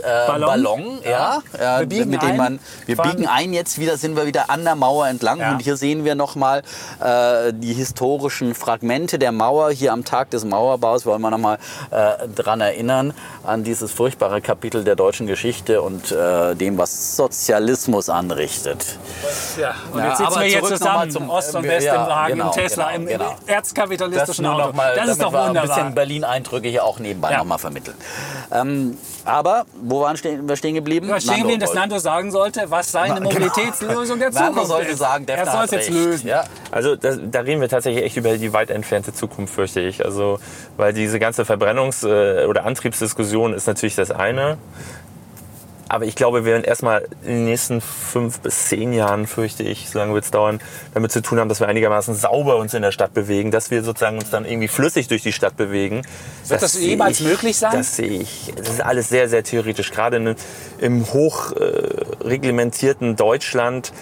Weltballon. 0.06 1.02
Äh, 1.04 1.10
ja, 1.10 1.42
ja. 1.58 1.80
Wir 1.80 1.86
biegen 1.86 2.10
mit 2.10 2.22
dem 2.22 2.30
ein, 2.30 2.36
man, 2.36 2.58
wir 2.86 2.96
fahren- 2.96 3.10
biegen 3.16 3.26
ein, 3.28 3.52
jetzt 3.52 3.78
wieder 3.78 3.96
sind 3.96 4.16
wir 4.16 4.26
wieder 4.26 4.50
an 4.50 4.64
der 4.64 4.74
Mauer 4.74 5.06
entlang 5.08 5.40
Ja. 5.40 5.52
und 5.52 5.60
hier 5.62 5.76
sehen 5.76 6.04
wir 6.04 6.14
nochmal 6.14 6.62
äh, 7.00 7.52
die 7.54 7.72
historischen 7.74 8.54
Fragmente 8.54 9.18
der 9.18 9.32
Mauer. 9.32 9.70
Hier 9.70 9.92
am 9.92 10.04
Tag 10.04 10.30
des 10.30 10.44
Mauerbaus 10.44 11.06
wollen 11.06 11.20
wir 11.20 11.30
nochmal 11.30 11.58
äh, 11.90 12.28
dran 12.34 12.60
erinnern 12.60 13.14
an 13.44 13.64
dieses 13.64 13.92
furchtbare 13.92 14.40
Kapitel 14.40 14.84
der 14.84 14.96
deutschen 14.96 15.26
Geschichte. 15.26 15.61
Geschichte 15.62 15.82
und 15.82 16.10
äh, 16.12 16.54
dem, 16.56 16.76
was 16.78 17.16
Sozialismus 17.16 18.08
anrichtet. 18.08 18.98
Ja, 19.60 19.74
und 19.92 19.98
Ja, 19.98 20.08
jetzt 20.08 20.18
sitzen 20.18 20.32
aber 20.32 20.40
wir 20.40 20.46
hier 20.48 20.58
zurück 20.58 20.72
zusammen, 20.78 20.92
nochmal 20.94 21.10
zum- 21.10 21.30
Ost 21.30 21.54
und 21.54 21.62
West 21.64 21.86
ja, 21.86 21.94
im 22.02 22.10
Wagen, 22.10 22.32
genau, 22.34 22.46
im 22.46 22.52
Tesla, 22.52 22.84
genau, 22.92 22.96
im 23.00 23.06
genau. 23.06 23.36
erzkapitalistischen 23.46 24.44
nur 24.44 24.54
Auto. 24.54 24.66
noch 24.66 24.72
mal, 24.74 24.94
das 24.94 25.08
ist 25.10 25.20
damit 25.20 25.22
doch 25.22 25.32
wir 25.32 25.40
ein 25.42 25.48
wunderbar. 25.48 25.76
bisschen 25.76 25.94
Berlin-Eindrücke 25.94 26.68
hier 26.68 26.84
auch 26.84 26.98
nebenbei 26.98 27.30
Ja. 27.32 27.38
noch 27.38 27.44
mal 27.44 27.58
vermitteln. 27.58 27.96
Ähm, 28.52 28.98
aber 29.24 29.64
wo 29.80 30.00
waren 30.00 30.16
stehen, 30.16 30.48
wir 30.48 30.56
stehen 30.56 30.74
geblieben? 30.74 31.08
Ja, 31.08 31.20
stehen 31.20 31.38
geblieben, 31.38 31.60
dass 31.60 31.74
Nando 31.74 31.98
sagen 31.98 32.30
sollte, 32.32 32.70
was 32.70 32.90
seine 32.90 33.14
Genau. 33.14 33.30
Mobilitätslösung 33.30 34.18
der 34.18 34.30
Nando 34.32 34.48
Zukunft 34.62 34.68
sollte 34.68 34.90
ist. 34.90 34.98
sagen, 34.98 35.24
er 35.28 35.36
Defner 35.36 35.52
soll 35.52 35.64
es 35.66 35.70
jetzt 35.70 35.90
lösen. 35.90 36.26
Ja. 36.28 36.44
Also 36.72 36.96
da, 36.96 37.14
da 37.16 37.40
reden 37.40 37.60
wir 37.60 37.68
tatsächlich 37.68 38.04
echt 38.04 38.16
über 38.16 38.36
die 38.36 38.52
weit 38.52 38.70
entfernte 38.70 39.12
Zukunft, 39.12 39.54
fürchte 39.54 39.80
ich. 39.80 40.04
Also, 40.04 40.38
weil 40.76 40.92
diese 40.92 41.18
ganze 41.20 41.42
Verbrennungs- 41.44 42.06
äh, 42.06 42.46
oder 42.46 42.64
Antriebsdiskussion 42.64 43.54
ist 43.54 43.66
natürlich 43.66 43.94
das 43.94 44.10
eine. 44.10 44.56
Aber 45.93 46.07
ich 46.07 46.14
glaube, 46.16 46.47
wir 46.47 46.53
werden 46.53 46.64
erstmal 46.64 47.07
in 47.20 47.28
den 47.32 47.45
nächsten 47.45 47.82
fünf 47.82 48.40
bis 48.40 48.68
zehn 48.68 48.95
Jahren, 48.95 49.26
fürchte 49.26 49.62
ich, 49.62 49.90
so 49.90 49.99
lange 49.99 50.14
wird 50.14 50.24
es 50.24 50.30
dauern, 50.30 50.59
damit 50.95 51.12
zu 51.12 51.20
tun 51.20 51.38
haben, 51.38 51.51
dass 51.51 51.61
wir 51.61 51.68
einigermaßen 51.68 52.14
sauber 52.14 52.57
uns 52.57 52.72
in 52.72 52.80
der 52.80 52.93
Stadt 52.93 53.12
bewegen, 53.12 53.51
dass 53.51 53.70
wir 53.70 53.82
sozusagen 53.84 54.16
uns 54.16 54.30
dann 54.30 54.47
irgendwie 54.47 54.68
flüssig 54.68 55.09
durch 55.09 55.22
die 55.22 55.32
Stadt 55.32 55.59
bewegen. 55.59 56.01
Wird 56.49 56.62
das 56.62 56.72
sehe 56.72 56.88
jemals 56.88 57.20
ich- 57.20 57.26
möglich 57.26 57.59
sein? 57.59 57.72
Das 57.74 57.95
sehe 57.97 58.09
ich. 58.22 58.55
Das 58.57 58.70
ist 58.70 58.80
alles 58.80 59.11
sehr, 59.11 59.28
sehr 59.28 59.45
theoretisch. 59.45 59.90
Gerade 59.90 60.16
in, 60.16 60.34
im 60.78 61.12
hoch 61.12 61.53
äh, 61.53 63.14
Deutschland 63.16 63.93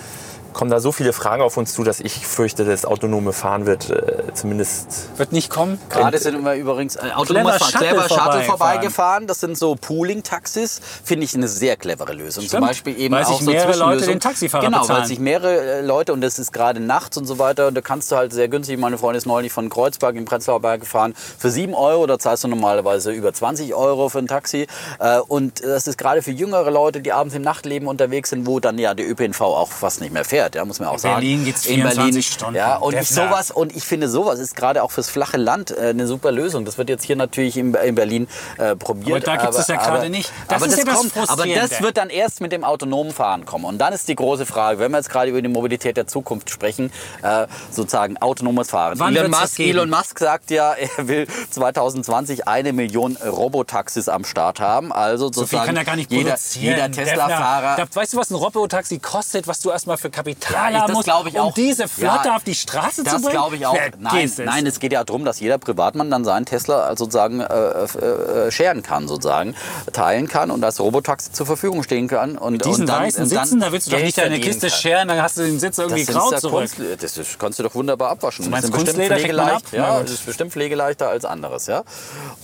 kommen 0.52 0.70
da 0.70 0.80
so 0.80 0.92
viele 0.92 1.12
Fragen 1.12 1.42
auf 1.42 1.56
uns 1.56 1.72
zu, 1.74 1.84
dass 1.84 2.00
ich 2.00 2.26
fürchte, 2.26 2.64
das 2.64 2.84
autonome 2.84 3.32
Fahren 3.32 3.66
wird 3.66 3.90
äh, 3.90 4.32
zumindest 4.34 5.08
Wird 5.18 5.32
nicht 5.32 5.50
kommen. 5.50 5.80
Gerade 5.88 6.18
sind 6.18 6.42
wir 6.44 6.54
übrigens 6.54 6.96
äh, 6.96 7.10
autonomes 7.14 7.56
Fahren, 7.56 7.70
Shuttle 7.72 7.88
clever 7.88 8.08
Shuttle 8.08 8.42
vorbeigefahren. 8.44 9.26
Das 9.26 9.40
sind 9.40 9.56
so 9.56 9.76
Pooling-Taxis. 9.76 10.80
Finde 11.04 11.24
ich 11.24 11.34
eine 11.34 11.48
sehr 11.48 11.76
clevere 11.76 12.12
Lösung. 12.12 12.42
Zum 12.42 12.48
Stimmt. 12.48 12.66
Beispiel 12.66 12.98
eben 12.98 13.14
Weil 13.14 13.24
sich 13.26 13.34
auch 13.36 13.40
so 13.40 13.50
mehrere 13.50 13.66
Leute 13.68 13.78
Zwischenlösungen. 13.78 14.14
den 14.16 14.20
Taxifahrer 14.20 14.64
genau, 14.64 14.80
bezahlen. 14.80 15.00
weil 15.00 15.06
sich 15.08 15.18
mehrere 15.18 15.60
äh, 15.60 15.80
Leute 15.82 16.12
und 16.12 16.20
das 16.20 16.38
ist 16.38 16.52
gerade 16.52 16.80
nachts 16.80 17.16
und 17.16 17.26
so 17.26 17.38
weiter. 17.38 17.68
Und 17.68 17.74
da 17.74 17.80
kannst 17.80 18.10
du 18.12 18.16
halt 18.16 18.32
sehr 18.32 18.48
günstig. 18.48 18.78
Meine 18.78 18.98
Freundin 18.98 19.18
ist 19.18 19.26
neulich 19.26 19.52
von 19.52 19.68
Kreuzberg 19.70 20.16
in 20.16 20.24
Prenzlauer 20.24 20.60
Berg 20.60 20.80
gefahren 20.80 21.14
für 21.38 21.50
7 21.50 21.74
Euro. 21.74 22.06
Da 22.06 22.18
zahlst 22.18 22.44
du 22.44 22.48
normalerweise 22.48 23.12
über 23.12 23.32
20 23.32 23.74
Euro 23.74 24.08
für 24.08 24.18
ein 24.18 24.26
Taxi. 24.26 24.66
Äh, 24.98 25.18
Und 25.20 25.62
das 25.62 25.86
ist 25.86 25.98
gerade 25.98 26.22
für 26.22 26.30
jüngere 26.32 26.70
Leute, 26.70 27.00
die 27.00 27.12
abends 27.12 27.34
im 27.34 27.42
Nachtleben 27.42 27.88
unterwegs 27.88 28.30
sind, 28.30 28.46
wo 28.46 28.60
dann 28.60 28.78
ja 28.78 28.94
der 28.94 29.08
ÖPNV 29.08 29.40
auch 29.40 29.70
fast 29.70 30.00
nicht 30.00 30.12
mehr 30.12 30.24
fährt. 30.24 30.39
Ja, 30.54 30.64
muss 30.64 30.80
man 30.80 30.88
auch 30.88 30.98
sagen. 30.98 31.16
Berlin 31.16 31.44
geht's 31.44 31.66
In 31.66 31.82
24 31.82 32.26
Stunden. 32.26 32.56
Ja, 32.56 32.76
und 32.76 32.94
ich 32.94 33.08
sowas 33.08 33.50
und 33.50 33.76
ich 33.76 33.84
finde 33.84 34.08
sowas 34.08 34.38
ist 34.38 34.56
gerade 34.56 34.82
auch 34.82 34.90
fürs 34.90 35.08
flache 35.08 35.36
Land 35.36 35.70
äh, 35.70 35.90
eine 35.90 36.06
super 36.06 36.32
Lösung. 36.32 36.64
Das 36.64 36.78
wird 36.78 36.88
jetzt 36.88 37.04
hier 37.04 37.16
natürlich 37.16 37.56
in, 37.56 37.74
in 37.74 37.94
Berlin 37.94 38.28
äh, 38.58 38.76
probiert. 38.76 39.28
Aber 39.28 39.36
da 39.36 39.42
gibt's 39.42 39.56
das 39.56 39.68
ja 39.68 39.76
gerade 39.76 40.10
nicht. 40.10 40.32
Das 40.48 40.56
aber 40.56 40.66
ist 40.66 40.72
das 40.72 40.78
ja 40.78 40.84
das 40.84 40.94
kommt, 41.00 41.16
aber 41.16 41.26
Frustrierende. 41.26 41.68
das 41.68 41.82
wird 41.82 41.96
dann 41.96 42.10
erst 42.10 42.40
mit 42.40 42.52
dem 42.52 42.64
autonomen 42.64 43.12
Fahren 43.12 43.44
kommen. 43.44 43.64
Und 43.64 43.78
dann 43.78 43.92
ist 43.92 44.08
die 44.08 44.16
große 44.16 44.46
Frage, 44.46 44.78
wenn 44.78 44.90
wir 44.90 44.98
jetzt 44.98 45.10
gerade 45.10 45.30
über 45.30 45.42
die 45.42 45.48
Mobilität 45.48 45.96
der 45.96 46.06
Zukunft 46.06 46.50
sprechen, 46.50 46.92
äh, 47.22 47.46
sozusagen 47.70 48.16
autonomes 48.18 48.70
Fahren. 48.70 48.98
Wann 48.98 49.14
Elon 49.14 49.30
das 49.30 49.40
Musk? 49.40 49.60
Elon 49.60 49.90
Musk 49.90 50.18
sagt 50.18 50.50
ja, 50.50 50.74
er 50.96 51.08
will 51.08 51.26
2020 51.50 52.48
eine 52.48 52.72
Million 52.72 53.16
Robotaxis 53.16 54.08
am 54.08 54.24
Start 54.24 54.60
haben. 54.60 54.92
Also 54.92 55.26
So 55.26 55.32
viel 55.32 55.40
sozusagen 55.40 55.66
kann 55.66 55.76
er 55.76 55.84
gar 55.84 55.96
nicht 55.96 56.10
jeder, 56.10 56.36
jeder 56.54 56.90
Tesla-Fahrer. 56.90 57.86
Weißt 57.92 58.14
du, 58.14 58.16
was 58.16 58.30
ein 58.30 58.36
Robotaxi 58.36 58.98
kostet, 58.98 59.46
was 59.46 59.60
du 59.60 59.70
erstmal 59.70 59.96
für 59.96 60.10
Kapital 60.10 60.29
Ja, 60.50 60.70
ich- 60.70 60.76
haben 60.76 60.94
das 60.94 61.06
ich 61.26 61.34
um 61.34 61.40
auch. 61.40 61.54
diese 61.54 61.88
Flotte 61.88 62.28
Ja, 62.28 62.36
auf 62.36 62.44
die 62.44 62.54
Straße 62.54 62.96
zu 62.96 63.04
Das 63.04 63.14
bringen? 63.22 63.30
glaube 63.30 63.56
ich 63.56 63.66
auch. 63.66 63.74
Vergiss 63.76 64.00
Nein, 64.00 64.24
es. 64.24 64.38
nein, 64.38 64.66
es 64.66 64.80
geht 64.80 64.92
ja 64.92 65.04
darum, 65.04 65.24
dass 65.24 65.40
jeder 65.40 65.58
Privatmann 65.58 66.10
dann 66.10 66.24
seinen 66.24 66.46
Tesla 66.46 66.80
also 66.84 67.04
sozusagen 67.04 67.40
äh, 67.40 67.44
äh, 67.44 68.46
äh, 68.46 68.50
scheren 68.50 68.82
kann, 68.82 69.08
sozusagen, 69.08 69.54
teilen 69.92 70.28
kann 70.28 70.50
und 70.50 70.62
als 70.64 70.80
Robotaxi 70.80 71.32
zur 71.32 71.46
Verfügung 71.46 71.82
stehen 71.82 72.08
kann. 72.08 72.36
Und, 72.38 72.64
Diesen 72.64 72.82
und 72.82 72.86
dann, 72.88 73.02
weißen 73.04 73.24
und 73.24 73.32
dann 73.32 73.44
Sitzen, 73.46 73.60
da 73.60 73.72
willst 73.72 73.86
du 73.86 73.90
doch 73.92 74.00
nicht 74.00 74.18
deine 74.18 74.40
Kiste 74.40 74.68
kann. 74.68 74.78
scheren, 74.78 75.08
dann 75.08 75.22
hast 75.22 75.36
du 75.38 75.42
den 75.42 75.58
Sitz 75.58 75.78
irgendwie 75.78 76.04
Das, 76.04 76.14
grau 76.14 76.30
ja 76.32 76.38
zurück. 76.38 76.70
Kunst, 76.76 77.02
das 77.02 77.16
ist, 77.16 77.38
kannst 77.38 77.58
du 77.58 77.62
doch 77.62 77.74
wunderbar 77.74 78.10
abwaschen. 78.10 78.48
meinst 78.50 78.68
das 78.68 78.70
ist 78.70 78.84
bestimmt 78.84 78.96
Kunstleder 78.98 79.16
pflegeleicht. 79.16 79.72
Ja, 79.72 80.00
das 80.00 80.10
ist 80.10 80.26
bestimmt 80.26 80.52
pflegeleichter 80.52 81.08
als 81.08 81.24
anderes. 81.24 81.66
Ja? 81.66 81.82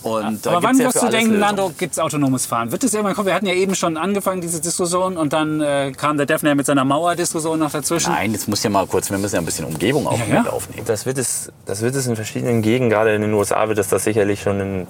Und 0.02 0.44
da 0.46 0.50
Aber 0.52 0.60
gibt's 0.60 0.78
wann 0.78 0.78
ja 0.78 0.84
wirst 0.94 1.02
du 1.02 1.08
denken. 1.08 1.38
Lando, 1.38 1.72
gibt 1.76 1.92
es 1.92 1.98
autonomes 1.98 2.46
Fahren? 2.46 2.70
Wird 2.72 2.84
es 2.84 2.94
irgendwann 2.94 3.14
kommen? 3.14 3.26
Wir 3.26 3.34
hatten 3.34 3.46
ja 3.46 3.54
eben 3.54 3.74
schon 3.74 3.96
angefangen, 3.96 4.40
diese 4.40 4.60
Diskussion, 4.60 5.16
und 5.16 5.32
dann 5.32 5.60
äh, 5.60 5.92
kam 5.96 6.16
der 6.16 6.26
Defner 6.26 6.54
mit 6.54 6.66
seiner 6.66 6.84
Mauerdiskussion 6.84 7.58
noch 7.58 7.72
dazwischen. 7.76 8.12
Nein, 8.12 8.32
jetzt 8.32 8.48
muss 8.48 8.62
ja 8.62 8.70
mal 8.70 8.86
kurz, 8.86 9.10
wir 9.10 9.18
müssen 9.18 9.34
ja 9.36 9.40
ein 9.42 9.44
bisschen 9.46 9.64
Umgebung 9.66 10.06
auch 10.06 10.18
Ja, 10.18 10.24
mit 10.24 10.44
ja. 10.46 10.50
aufnehmen. 10.50 10.84
Das 10.86 11.06
wird 11.06 11.18
es, 11.18 11.50
das 11.64 11.80
wird 11.82 11.94
es 11.94 12.06
in 12.06 12.16
verschiedenen 12.16 12.62
Gegenden, 12.62 12.90
gerade 12.90 13.14
in 13.14 13.22
den 13.22 13.32
USA 13.34 13.68
wird 13.68 13.78
es 13.78 13.88
das 13.88 14.04
sicherlich 14.04 14.42
schon 14.42 14.60
in 14.60 14.86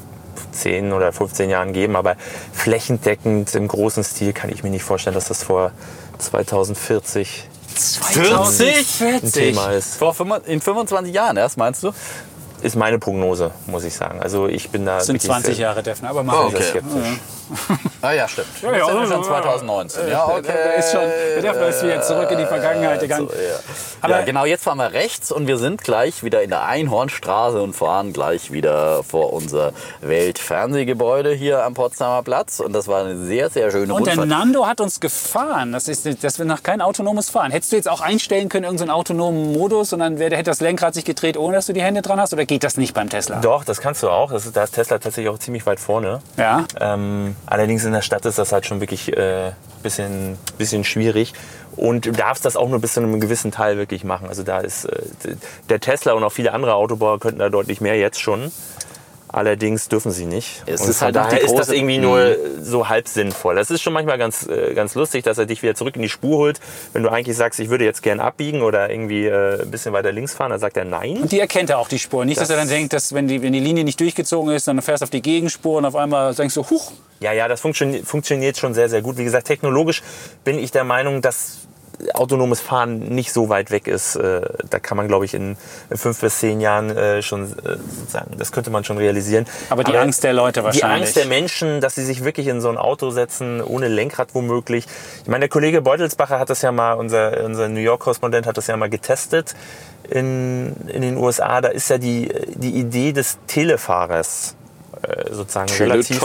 10 0.52 0.92
oder 0.92 1.12
15 1.12 1.50
Jahren 1.50 1.72
geben, 1.72 1.96
aber 1.96 2.16
flächendeckend 2.52 3.54
im 3.54 3.68
großen 3.68 4.02
Stil 4.04 4.32
kann 4.32 4.50
ich 4.50 4.62
mir 4.62 4.70
nicht 4.70 4.84
vorstellen, 4.84 5.14
dass 5.14 5.28
das 5.28 5.42
vor 5.42 5.72
2040 6.18 7.48
ein 8.20 9.32
Thema 9.32 9.72
ist. 9.72 9.96
Vor 9.96 10.14
fünf- 10.14 10.46
in 10.46 10.60
25 10.60 11.14
Jahren 11.14 11.36
erst, 11.36 11.56
meinst 11.58 11.82
du? 11.82 11.92
Ist 12.62 12.74
meine 12.74 12.98
Prognose, 12.98 13.50
muss 13.66 13.84
ich 13.84 13.94
sagen. 13.94 14.18
Also 14.20 14.48
ich 14.48 14.70
bin 14.70 14.86
da 14.86 14.96
Das 14.96 15.06
sind 15.06 15.16
wirklich 15.16 15.30
20 15.30 15.56
sehr, 15.56 15.62
Jahre, 15.66 15.82
Defner, 15.82 16.08
aber 16.10 16.22
mach 16.22 16.44
Oh, 16.44 16.46
okay. 16.46 16.62
skeptisch. 16.62 17.18
Ah 18.02 18.12
ja, 18.12 18.28
stimmt. 18.28 18.48
ja, 18.62 18.70
das 18.70 18.80
ist 18.80 18.88
ja 18.88 19.00
ja, 19.00 19.06
schon 19.06 19.22
ja. 19.22 19.22
2019. 19.22 20.08
Ja, 20.08 20.24
okay. 20.26 20.42
Der 20.46 20.76
ist 20.76 20.92
schon, 20.92 21.00
der 21.42 21.68
ist 21.68 21.82
wieder 21.82 22.02
zurück 22.02 22.30
in 22.30 22.38
die 22.38 22.46
Vergangenheit 22.46 23.00
gegangen. 23.00 23.28
So, 23.28 23.34
ja. 23.34 23.56
Aber- 24.00 24.18
ja, 24.20 24.24
genau, 24.24 24.44
jetzt 24.44 24.64
fahren 24.64 24.78
wir 24.78 24.92
rechts 24.92 25.32
und 25.32 25.46
wir 25.46 25.58
sind 25.58 25.82
gleich 25.82 26.22
wieder 26.22 26.42
in 26.42 26.50
der 26.50 26.64
Einhornstraße 26.64 27.60
und 27.60 27.74
fahren 27.74 28.12
gleich 28.12 28.52
wieder 28.52 29.02
vor 29.02 29.32
unser 29.32 29.72
Weltfernsehgebäude 30.02 31.32
hier 31.32 31.64
am 31.64 31.74
Potsdamer 31.74 32.22
Platz. 32.22 32.60
Und 32.60 32.72
das 32.72 32.88
war 32.88 33.04
eine 33.04 33.16
sehr, 33.24 33.50
sehr 33.50 33.70
schöne 33.70 33.94
Und 33.94 34.06
der 34.06 34.16
Rundfahrt. 34.16 34.28
Nando 34.28 34.66
hat 34.66 34.80
uns 34.80 35.00
gefahren. 35.00 35.72
Das, 35.72 35.88
ist, 35.88 36.06
das 36.22 36.38
wird 36.38 36.48
noch 36.48 36.62
kein 36.62 36.80
autonomes 36.80 37.30
Fahren. 37.30 37.50
Hättest 37.50 37.72
du 37.72 37.76
jetzt 37.76 37.88
auch 37.88 38.00
einstellen 38.00 38.48
können, 38.48 38.64
irgendeinen 38.64 38.90
autonomen 38.90 39.52
Modus 39.52 39.92
und 39.92 40.00
dann 40.00 40.18
wäre, 40.18 40.34
hätte 40.36 40.50
das 40.50 40.60
Lenkrad 40.60 40.94
sich 40.94 41.04
gedreht, 41.04 41.36
ohne 41.36 41.56
dass 41.56 41.66
du 41.66 41.72
die 41.72 41.82
Hände 41.82 42.02
dran 42.02 42.20
hast? 42.20 42.32
Oder 42.32 42.44
geht 42.44 42.64
das 42.64 42.76
nicht 42.76 42.94
beim 42.94 43.08
Tesla? 43.08 43.40
Doch, 43.40 43.64
das 43.64 43.80
kannst 43.80 44.02
du 44.02 44.10
auch. 44.10 44.30
Das 44.32 44.46
ist, 44.46 44.56
da 44.56 44.64
ist 44.64 44.72
Tesla 44.72 44.98
tatsächlich 44.98 45.28
auch 45.32 45.38
ziemlich 45.38 45.66
weit 45.66 45.80
vorne. 45.80 46.20
Ja. 46.36 46.64
Ähm, 46.80 47.35
allerdings 47.44 47.84
in 47.84 47.92
der 47.92 48.02
Stadt 48.02 48.24
ist 48.24 48.38
das 48.38 48.52
halt 48.52 48.66
schon 48.66 48.80
wirklich 48.80 49.16
äh, 49.16 49.52
bisschen, 49.82 50.38
bisschen 50.58 50.84
schwierig. 50.84 51.32
Und 51.76 52.06
du 52.06 52.12
darfst 52.12 52.44
das 52.44 52.56
auch 52.56 52.68
nur 52.68 52.80
bis 52.80 52.94
zu 52.94 53.00
einem 53.00 53.20
gewissen 53.20 53.52
Teil 53.52 53.76
wirklich 53.76 54.02
machen. 54.02 54.28
Also 54.28 54.42
da 54.42 54.60
ist 54.60 54.86
äh, 54.86 55.36
der 55.68 55.80
Tesla 55.80 56.12
und 56.14 56.24
auch 56.24 56.32
viele 56.32 56.52
andere 56.52 56.74
Autobauer 56.74 57.20
könnten 57.20 57.38
da 57.40 57.48
deutlich 57.48 57.80
mehr 57.80 57.96
jetzt 57.96 58.20
schon. 58.20 58.50
Allerdings 59.36 59.88
dürfen 59.88 60.12
sie 60.12 60.24
nicht. 60.24 60.62
Es 60.64 60.80
und 60.80 60.88
ist 60.88 61.02
halt 61.02 61.14
daher 61.14 61.42
ist 61.42 61.54
das 61.54 61.68
irgendwie 61.68 61.98
nur 61.98 62.36
so 62.62 62.88
halb 62.88 63.06
sinnvoll. 63.06 63.54
Das 63.54 63.70
ist 63.70 63.82
schon 63.82 63.92
manchmal 63.92 64.16
ganz, 64.16 64.48
äh, 64.48 64.72
ganz 64.72 64.94
lustig, 64.94 65.24
dass 65.24 65.36
er 65.36 65.44
dich 65.44 65.62
wieder 65.62 65.74
zurück 65.74 65.94
in 65.96 66.00
die 66.00 66.08
Spur 66.08 66.38
holt. 66.38 66.58
Wenn 66.94 67.02
du 67.02 67.10
eigentlich 67.10 67.36
sagst, 67.36 67.60
ich 67.60 67.68
würde 67.68 67.84
jetzt 67.84 68.02
gern 68.02 68.18
abbiegen 68.18 68.62
oder 68.62 68.88
irgendwie 68.88 69.26
äh, 69.26 69.60
ein 69.60 69.70
bisschen 69.70 69.92
weiter 69.92 70.10
links 70.10 70.32
fahren, 70.32 70.52
dann 70.52 70.58
sagt 70.58 70.78
er 70.78 70.86
nein. 70.86 71.18
Und 71.20 71.32
die 71.32 71.38
erkennt 71.38 71.68
er 71.68 71.78
auch 71.78 71.88
die 71.88 71.98
Spur. 71.98 72.24
Nicht, 72.24 72.40
dass 72.40 72.48
Das- 72.48 72.56
er 72.56 72.62
dann 72.62 72.70
denkt, 72.70 72.94
dass 72.94 73.12
wenn 73.12 73.28
die, 73.28 73.42
wenn 73.42 73.52
die 73.52 73.60
Linie 73.60 73.84
nicht 73.84 74.00
durchgezogen 74.00 74.54
ist, 74.54 74.66
dann 74.68 74.80
fährst 74.80 75.02
du 75.02 75.04
auf 75.04 75.10
die 75.10 75.20
Gegenspur 75.20 75.76
und 75.76 75.84
auf 75.84 75.96
einmal 75.96 76.34
denkst 76.34 76.54
du, 76.54 76.64
huch, 76.70 76.92
Ja, 77.20 77.32
ja, 77.32 77.46
das 77.46 77.62
funktio- 77.62 78.04
funktioniert 78.06 78.56
schon 78.56 78.72
sehr, 78.72 78.88
sehr 78.88 79.02
gut. 79.02 79.18
Wie 79.18 79.24
gesagt, 79.24 79.46
technologisch 79.48 80.02
bin 80.44 80.58
ich 80.58 80.70
der 80.70 80.84
Meinung, 80.84 81.20
dass 81.20 81.58
autonomes 82.14 82.60
Fahren 82.60 82.98
nicht 83.14 83.32
so 83.32 83.48
weit 83.48 83.70
weg 83.70 83.86
ist. 83.88 84.16
Äh, 84.16 84.42
Da 84.70 84.78
kann 84.78 84.96
man, 84.96 85.08
glaube 85.08 85.24
ich, 85.24 85.34
in 85.34 85.56
fünf 85.94 86.20
bis 86.20 86.38
zehn 86.40 86.60
Jahren 86.60 86.90
äh, 86.96 87.22
schon 87.22 87.44
äh, 87.44 87.76
sozusagen, 87.98 88.36
das 88.38 88.52
könnte 88.52 88.70
man 88.70 88.84
schon 88.84 88.98
realisieren. 88.98 89.46
Aber 89.70 89.82
die 89.84 89.96
Angst 89.96 90.22
der 90.24 90.32
Leute 90.32 90.60
Die 90.60 90.64
wahrscheinlich. 90.66 91.02
Angst 91.08 91.16
der 91.16 91.26
Menschen, 91.26 91.80
dass 91.80 91.94
sie 91.94 92.04
sich 92.04 92.24
wirklich 92.24 92.46
in 92.48 92.60
so 92.60 92.68
ein 92.68 92.76
Auto 92.78 93.10
setzen, 93.10 93.60
ohne 93.62 93.88
Lenkrad 93.88 94.34
womöglich. 94.34 94.86
Ich 95.22 95.28
meine, 95.28 95.40
der 95.40 95.48
Kollege 95.48 95.82
Beutelsbacher 95.82 96.38
hat 96.38 96.50
das 96.50 96.62
ja 96.62 96.72
mal, 96.72 96.94
unser, 96.94 97.44
unser 97.44 97.68
New 97.68 97.80
York-Korrespondent 97.80 98.46
hat 98.46 98.56
das 98.56 98.66
ja 98.66 98.76
mal 98.76 98.88
getestet 98.90 99.54
in, 100.10 100.74
in 100.88 101.02
den 101.02 101.16
USA. 101.16 101.60
Da 101.60 101.68
ist 101.68 101.88
ja 101.90 101.98
die, 101.98 102.30
die 102.54 102.70
Idee 102.76 103.12
des 103.12 103.38
Telefahrers 103.46 104.54
äh, 105.02 105.32
sozusagen 105.32 105.68
relativ, 105.78 106.22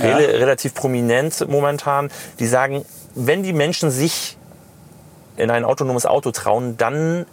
rela- 0.00 0.38
relativ 0.40 0.74
prominent 0.74 1.48
momentan. 1.48 2.10
Die 2.38 2.46
sagen, 2.46 2.84
wenn 3.14 3.42
die 3.42 3.52
Menschen 3.52 3.90
sich 3.90 4.37
in 5.38 5.50
ein 5.50 5.64
autonomes 5.64 6.06
Auto 6.06 6.30
trauen, 6.30 6.76
dann 6.76 7.26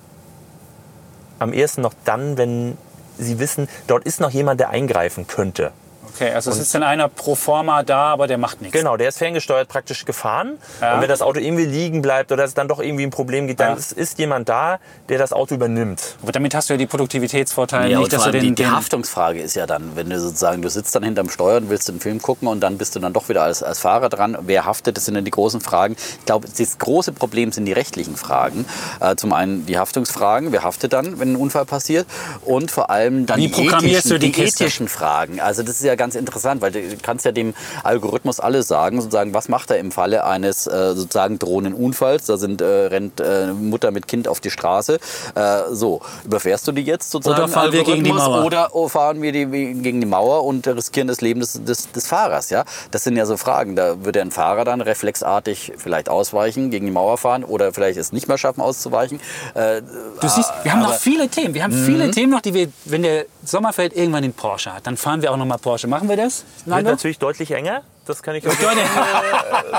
am 1.39 1.53
ehesten 1.53 1.81
noch 1.81 1.93
dann, 2.05 2.37
wenn 2.37 2.77
sie 3.17 3.39
wissen, 3.39 3.67
dort 3.87 4.05
ist 4.05 4.19
noch 4.21 4.29
jemand, 4.29 4.59
der 4.59 4.69
eingreifen 4.69 5.27
könnte. 5.27 5.71
Okay, 6.15 6.31
also 6.33 6.49
es 6.51 6.59
ist 6.59 6.73
dann 6.73 6.83
einer 6.83 7.09
pro 7.09 7.35
forma 7.35 7.83
da, 7.83 8.05
aber 8.13 8.27
der 8.27 8.37
macht 8.37 8.61
nichts. 8.61 8.77
Genau, 8.77 8.95
der 8.95 9.09
ist 9.09 9.17
ferngesteuert 9.17 9.67
praktisch 9.67 10.05
gefahren. 10.05 10.57
Ja. 10.81 10.95
Und 10.95 11.01
wenn 11.01 11.09
das 11.09 11.21
Auto 11.21 11.39
irgendwie 11.39 11.65
liegen 11.65 12.01
bleibt 12.01 12.31
oder 12.31 12.45
es 12.45 12.53
dann 12.53 12.67
doch 12.69 12.79
irgendwie 12.79 13.03
ein 13.03 13.09
Problem 13.09 13.47
gibt, 13.47 13.59
dann 13.59 13.71
Ja. 13.71 13.75
ist, 13.75 13.91
ist 13.91 14.17
jemand 14.17 14.47
da, 14.47 14.79
der 15.09 15.17
das 15.17 15.33
Auto 15.33 15.55
übernimmt. 15.55 16.01
Aber 16.23 16.31
damit 16.31 16.55
hast 16.55 16.69
du 16.69 16.73
ja 16.73 16.77
die 16.77 16.85
Produktivitätsvorteile 16.85 17.89
Ja, 17.91 17.99
nicht, 17.99 18.13
dass 18.13 18.23
du 18.23 18.31
den, 18.31 18.41
die, 18.41 18.55
die 18.55 18.67
Haftungsfrage 18.67 19.41
ist 19.41 19.55
ja 19.55 19.65
dann, 19.65 19.95
wenn 19.95 20.09
du 20.09 20.17
sozusagen, 20.19 20.61
du 20.61 20.69
sitzt 20.69 20.95
dann 20.95 21.03
hinterm 21.03 21.29
Steuer 21.29 21.57
und 21.57 21.69
willst 21.69 21.89
den 21.89 21.99
Film 21.99 22.21
gucken 22.21 22.47
und 22.47 22.61
dann 22.61 22.77
bist 22.77 22.95
du 22.95 22.99
dann 22.99 23.11
doch 23.11 23.27
wieder 23.27 23.43
als, 23.43 23.61
als 23.61 23.79
Fahrer 23.79 24.07
dran. 24.07 24.37
Wer 24.41 24.65
haftet? 24.65 24.95
Das 24.95 25.05
sind 25.05 25.15
dann 25.15 25.25
die 25.25 25.31
großen 25.31 25.59
Fragen. 25.59 25.97
Ich 26.19 26.25
glaube, 26.25 26.47
das 26.57 26.77
große 26.77 27.11
Problem 27.11 27.51
sind 27.51 27.65
die 27.65 27.73
rechtlichen 27.73 28.15
Fragen. 28.15 28.65
Äh, 29.01 29.15
zum 29.17 29.33
einen 29.33 29.65
die 29.65 29.77
Haftungsfragen, 29.77 30.51
wer 30.53 30.63
haftet 30.63 30.93
dann, 30.93 31.19
wenn 31.19 31.33
ein 31.33 31.35
Unfall 31.35 31.65
passiert? 31.65 32.05
Und 32.43 32.71
vor 32.71 32.89
allem 32.89 33.25
dann 33.25 33.37
Wie 33.39 33.47
die 33.47 33.53
programmierst 33.53 34.05
ethischen, 34.05 34.09
du 34.11 34.19
die 34.19 34.31
Kiste? 34.31 34.63
ethischen 34.65 34.87
Fragen. 34.87 35.39
Also 35.39 35.61
das 35.63 35.75
ist 35.75 35.83
ja 35.83 35.95
ganz 35.95 36.04
interessant, 36.13 36.61
weil 36.61 36.71
du 36.71 36.81
kannst 37.01 37.25
ja 37.25 37.31
dem 37.31 37.55
Algorithmus 37.83 38.39
alles 38.39 38.67
sagen, 38.67 39.01
sozusagen, 39.01 39.33
was 39.33 39.49
macht 39.49 39.71
er 39.71 39.79
im 39.79 39.91
Falle 39.91 40.25
eines 40.25 40.67
äh, 40.67 40.93
sozusagen 40.93 41.39
drohenden 41.39 41.73
Unfalls? 41.73 42.25
Da 42.25 42.37
sind, 42.37 42.61
äh, 42.61 42.65
rennt 42.65 43.19
äh, 43.19 43.47
Mutter 43.47 43.89
mit 43.89 44.07
Kind 44.07 44.27
auf 44.27 44.41
die 44.41 44.51
Straße. 44.51 44.99
Äh, 45.33 45.61
so, 45.71 46.01
überfährst 46.25 46.67
du 46.67 46.71
die 46.71 46.83
jetzt 46.83 47.09
sozusagen? 47.09 47.43
Oder 47.43 47.51
fahren 47.51 47.71
wir 47.71 47.83
gegen 47.83 48.03
die 48.03 48.11
Mauer? 48.11 48.45
Oder 48.45 48.75
oh, 48.75 48.87
fahren 48.87 49.21
wir 49.21 49.31
die 49.31 49.45
gegen 49.45 50.01
die 50.01 50.05
Mauer 50.05 50.43
und 50.43 50.67
riskieren 50.67 51.07
das 51.07 51.21
Leben 51.21 51.39
des, 51.39 51.63
des, 51.63 51.91
des 51.91 52.05
Fahrers? 52.05 52.49
Ja? 52.49 52.65
Das 52.91 53.03
sind 53.03 53.15
ja 53.15 53.25
so 53.25 53.37
Fragen. 53.37 53.75
Da 53.75 54.03
würde 54.03 54.21
ein 54.21 54.31
Fahrer 54.31 54.65
dann 54.65 54.81
reflexartig 54.81 55.73
vielleicht 55.77 56.09
ausweichen, 56.09 56.69
gegen 56.69 56.85
die 56.85 56.91
Mauer 56.91 57.17
fahren 57.17 57.43
oder 57.43 57.73
vielleicht 57.73 57.97
es 57.97 58.11
nicht 58.11 58.27
mehr 58.27 58.37
schaffen 58.37 58.61
auszuweichen. 58.61 59.19
Äh, 59.53 59.81
Du 60.19 60.27
siehst, 60.27 60.51
wir 60.63 60.71
haben 60.71 60.81
noch 60.81 60.93
viele 60.93 61.27
Themen. 61.29 61.53
Wir 61.53 61.63
haben 61.63 61.73
viele 61.73 62.11
Themen 62.11 62.31
noch, 62.31 62.41
die 62.41 62.53
wir, 62.53 62.67
wenn 62.85 63.03
der 63.03 63.25
Sommerfeld 63.43 63.95
irgendwann 63.95 64.23
den 64.23 64.33
Porsche 64.33 64.73
hat, 64.73 64.87
dann 64.87 64.97
fahren 64.97 65.21
wir 65.21 65.31
auch 65.31 65.37
noch 65.37 65.45
mal 65.45 65.57
Porsche. 65.57 65.87
Machen 65.95 66.09
wir 66.09 66.17
das? 66.17 66.43
Wird 66.65 66.83
natürlich 66.83 67.19
deutlich 67.19 67.51
enger. 67.51 67.81
Das 68.05 68.21
kann 68.21 68.35
ich 68.35 68.45
euch 68.45 68.55
toll. 68.59 68.69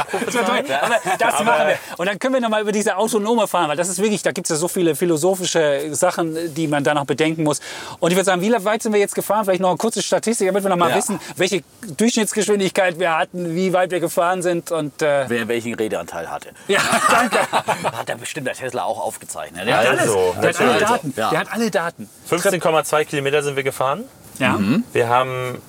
aber 0.03 0.97
das 1.19 1.45
machen 1.45 1.69
wir. 1.69 1.79
Und 1.97 2.07
dann 2.07 2.19
können 2.19 2.35
wir 2.35 2.41
noch 2.41 2.49
mal 2.49 2.61
über 2.61 2.73
diese 2.73 2.97
autonome 2.97 3.47
fahren, 3.47 3.69
weil 3.69 3.77
das 3.77 3.89
ist 3.89 3.99
wirklich, 4.03 4.23
da 4.23 4.33
gibt 4.33 4.47
es 4.47 4.51
ja 4.51 4.57
so 4.57 4.67
viele 4.67 4.97
philosophische 4.97 5.95
Sachen, 5.95 6.55
die 6.55 6.67
man 6.67 6.83
da 6.83 6.95
noch 6.95 7.05
bedenken 7.07 7.45
muss. 7.45 7.61
Und 8.01 8.11
ich 8.11 8.17
würde 8.17 8.25
sagen, 8.25 8.41
wie 8.43 8.53
weit 8.65 8.83
sind 8.83 8.93
wir 8.93 8.99
jetzt 8.99 9.15
gefahren? 9.15 9.45
Vielleicht 9.45 9.61
noch 9.61 9.69
eine 9.69 9.79
kurze 9.79 10.03
Statistik, 10.03 10.49
damit 10.49 10.65
wir 10.65 10.71
noch 10.71 10.77
mal 10.77 10.91
Ja. 10.91 10.97
wissen, 10.97 11.21
welche 11.37 11.63
Durchschnittsgeschwindigkeit 11.97 12.99
wir 12.99 13.17
hatten, 13.17 13.55
wie 13.55 13.73
weit 13.73 13.91
wir 13.91 14.01
gefahren 14.01 14.43
sind. 14.43 14.71
Und 14.73 15.03
äh, 15.03 15.25
wer 15.29 15.47
welchen 15.49 15.75
Redeanteil 15.75 16.31
hatte. 16.31 16.49
ja, 16.69 16.81
danke. 17.11 17.39
Hat 17.53 18.09
der 18.09 18.17
bestimmt 18.17 18.47
der 18.47 18.55
Tesla 18.55 18.85
auch 18.85 18.99
aufgezeichnet. 18.99 19.69
Ja, 19.69 19.79
Also, 19.79 20.35
Der 20.43 20.49
hat 20.49 20.61
alle 20.61 20.67
natürlich. 20.71 20.89
Daten. 20.89 21.15
Ja. 21.17 21.31
Der 21.31 21.39
hat 21.41 21.53
alle 21.53 21.71
Daten. 21.71 22.09
15,2 22.31 23.05
Kilometer 23.05 23.43
sind 23.43 23.57
wir 23.57 23.63
gefahren. 23.63 24.05
Ja. 24.39 24.59
Wir 24.93 25.09
haben 25.09 25.63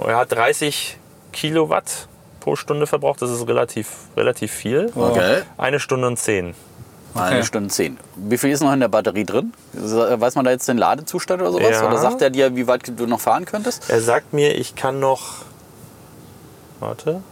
er 0.00 0.16
hat 0.16 0.32
30 0.32 0.98
Kilowatt 1.32 2.08
pro 2.40 2.56
Stunde 2.56 2.86
verbraucht. 2.86 3.22
Das 3.22 3.30
ist 3.30 3.46
relativ, 3.48 3.88
relativ 4.16 4.52
viel. 4.52 4.92
Okay. 4.94 5.42
Eine 5.56 5.80
Stunde 5.80 6.06
und 6.06 6.18
zehn. 6.18 6.54
Eine 7.14 7.36
Okay. 7.36 7.44
Stunde 7.44 7.68
zehn. 7.70 7.96
Wie 8.16 8.36
viel 8.38 8.50
ist 8.50 8.60
noch 8.60 8.72
in 8.72 8.80
der 8.80 8.88
Batterie 8.88 9.24
drin? 9.24 9.52
Weiß 9.72 10.34
man 10.34 10.44
da 10.44 10.50
jetzt 10.50 10.66
den 10.68 10.78
Ladezustand 10.78 11.40
oder 11.42 11.52
sowas? 11.52 11.70
Ja. 11.70 11.86
Oder 11.86 11.98
sagt 11.98 12.20
er 12.22 12.30
dir, 12.30 12.56
wie 12.56 12.66
weit 12.66 12.90
du 12.98 13.06
noch 13.06 13.20
fahren 13.20 13.44
könntest? 13.44 13.88
Er 13.88 14.00
sagt 14.00 14.32
mir, 14.32 14.56
ich 14.56 14.74
kann 14.74 14.98
noch. 15.00 15.44
Warte. 16.80 17.22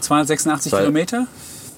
286 0.00 0.72
Weil- 0.72 0.80
Kilometer. 0.80 1.26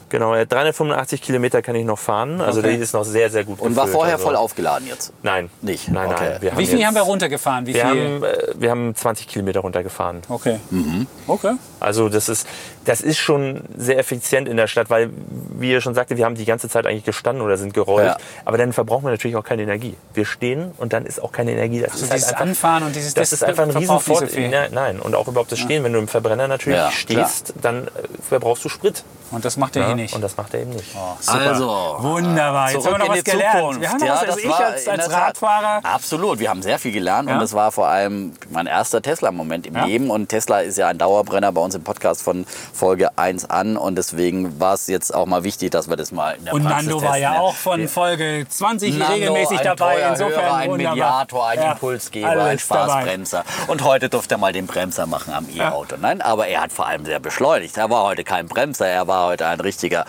Genau, 0.08 0.32
er 0.34 0.42
hat 0.42 0.52
385 0.52 1.20
Kilometer 1.22 1.62
kann 1.62 1.74
ich 1.74 1.84
noch 1.84 1.98
fahren. 1.98 2.40
Also 2.40 2.60
Okay. 2.60 2.76
die 2.76 2.82
ist 2.82 2.94
noch 2.94 3.04
sehr, 3.04 3.30
sehr 3.30 3.44
gut 3.44 3.60
Und 3.60 3.76
war 3.76 3.84
gefüllt, 3.84 3.94
vorher 3.96 4.14
also. 4.14 4.26
voll 4.26 4.36
aufgeladen 4.36 4.86
jetzt? 4.88 5.12
Nein. 5.22 5.50
Nicht? 5.62 5.88
Nein, 5.90 6.08
Okay. 6.08 6.28
nein. 6.30 6.38
Wir 6.42 6.58
Wie 6.58 6.66
viel 6.66 6.78
jetzt- 6.78 6.86
haben 6.86 6.94
wir 6.94 7.02
runtergefahren? 7.02 7.66
Wie 7.66 7.74
Wir 7.74 7.86
viel? 7.86 7.90
haben, 7.90 8.22
äh, 8.24 8.36
wir 8.56 8.70
haben 8.70 8.94
20 8.94 9.28
Kilometer 9.28 9.60
runtergefahren. 9.60 10.22
Okay. 10.28 10.60
Mhm. 10.70 11.06
Okay. 11.26 11.52
Also 11.80 12.08
das 12.08 12.28
ist, 12.28 12.46
das 12.88 13.00
ist 13.02 13.18
schon 13.18 13.62
sehr 13.76 13.98
effizient 13.98 14.48
in 14.48 14.56
der 14.56 14.66
Stadt, 14.66 14.88
weil, 14.88 15.10
wie 15.58 15.70
ihr 15.70 15.80
schon 15.80 15.94
sagte, 15.94 16.16
wir 16.16 16.24
haben 16.24 16.34
die 16.36 16.44
ganze 16.46 16.68
Zeit 16.68 16.86
eigentlich 16.86 17.04
gestanden 17.04 17.42
oder 17.44 17.56
sind 17.58 17.74
gerollt. 17.74 18.06
Ja. 18.06 18.16
Aber 18.46 18.56
dann 18.56 18.72
verbrauchen 18.72 19.04
wir 19.04 19.10
natürlich 19.10 19.36
auch 19.36 19.44
keine 19.44 19.62
Energie. 19.62 19.94
Wir 20.14 20.24
stehen 20.24 20.72
und 20.78 20.92
dann 20.94 21.04
ist 21.04 21.22
auch 21.22 21.30
keine 21.32 21.52
Energie. 21.52 21.80
Das 21.80 21.94
ist 21.96 22.02
Also 22.04 22.14
dieses 22.14 22.32
Anfahren 22.32 22.84
und 22.84 22.96
dieses- 22.96 23.12
Das, 23.14 23.30
das 23.30 23.40
ist 23.40 23.44
einfach 23.44 23.64
ein 23.64 23.72
so 23.72 23.78
Riesenvorteil. 23.78 24.28
viel. 24.28 24.48
nein, 24.48 24.70
nein, 24.72 25.00
und 25.00 25.14
auch 25.14 25.28
überhaupt 25.28 25.52
das 25.52 25.58
Stehen. 25.58 25.84
Wenn 25.84 25.92
du 25.92 25.98
im 25.98 26.08
Verbrenner 26.08 26.48
natürlich 26.48 26.78
Ja, 26.78 26.90
stehst, 26.90 27.52
dann 27.60 27.88
äh, 27.88 27.90
verbrauchst 28.26 28.64
du 28.64 28.68
Sprit. 28.68 29.04
Und 29.30 29.44
das 29.44 29.58
macht 29.58 29.76
er 29.76 29.82
Ja? 29.82 29.88
hier 29.88 29.96
nicht. 29.96 30.14
Und 30.14 30.22
das 30.22 30.38
macht 30.38 30.54
er 30.54 30.60
eben 30.62 30.70
nicht. 30.70 30.90
Super. 31.20 31.38
Also, 31.40 31.96
Wunderbar. 31.98 32.72
Jetzt 32.72 32.86
haben 32.86 32.94
wir 32.94 32.98
noch 32.98 33.08
was 33.10 33.24
gelernt. 33.24 33.58
Zukunft. 33.58 33.80
Wir 33.82 33.90
haben 33.90 33.98
noch 33.98 34.06
Ja, 34.06 34.12
was, 34.14 34.20
das 34.22 34.28
also 34.36 34.48
ich 34.48 34.54
als, 34.54 34.88
als 34.88 35.12
Radfahrer. 35.12 35.80
Absolut, 35.84 36.38
wir 36.38 36.48
haben 36.48 36.62
sehr 36.62 36.78
viel 36.78 36.92
gelernt 36.92 37.28
Ja. 37.28 37.36
und 37.36 37.42
es 37.42 37.52
war 37.52 37.70
vor 37.70 37.88
allem 37.88 38.32
mein 38.50 38.66
erster 38.66 39.02
Tesla-Moment 39.02 39.66
im 39.66 39.74
Ja. 39.76 39.84
Leben 39.84 40.08
und 40.10 40.28
Tesla 40.30 40.60
ist 40.60 40.78
ja 40.78 40.88
ein 40.88 40.96
Dauerbrenner 40.96 41.52
bei 41.52 41.60
uns 41.60 41.74
im 41.74 41.82
Podcast 41.82 42.22
von 42.22 42.46
Folge 42.78 43.10
1 43.18 43.50
an 43.50 43.76
und 43.76 43.96
deswegen 43.96 44.58
war 44.60 44.74
es 44.74 44.86
jetzt 44.86 45.14
auch 45.14 45.26
mal 45.26 45.44
wichtig, 45.44 45.70
dass 45.72 45.90
wir 45.90 45.96
das 45.96 46.12
mal 46.12 46.36
in 46.36 46.44
der 46.46 46.54
Und 46.54 46.64
Praxis 46.64 46.86
Nando 46.86 47.02
war 47.02 47.12
testen. 47.12 47.22
ja 47.22 47.38
auch 47.40 47.54
von 47.54 47.88
Folge 47.88 48.46
20 48.48 48.96
Nando, 48.96 49.14
regelmäßig 49.14 49.60
dabei. 49.60 49.96
treuer 49.96 50.10
Insofern 50.10 50.42
Hörer, 50.44 50.54
ein 50.54 50.70
wunderbar. 50.70 50.94
Mediator, 50.94 51.48
ein 51.48 51.58
Ja, 51.60 51.72
Impulsgeber, 51.72 52.28
ein 52.28 52.36
dabei. 52.38 52.58
Spaßbremser. 52.58 53.44
Und 53.66 53.82
heute 53.84 54.08
durfte 54.08 54.36
er 54.36 54.38
mal 54.38 54.52
den 54.52 54.66
Bremser 54.66 55.06
machen 55.06 55.34
am 55.34 55.46
E-Auto. 55.54 55.96
Nein, 56.00 56.22
aber 56.22 56.46
er 56.46 56.62
hat 56.62 56.72
vor 56.72 56.86
allem 56.86 57.04
sehr 57.04 57.20
beschleunigt. 57.20 57.76
Er 57.76 57.90
war 57.90 58.04
heute 58.04 58.24
kein 58.24 58.46
Bremser, 58.48 58.86
er 58.86 59.06
war 59.08 59.26
heute 59.26 59.46
ein 59.46 59.60
richtiger 59.60 60.04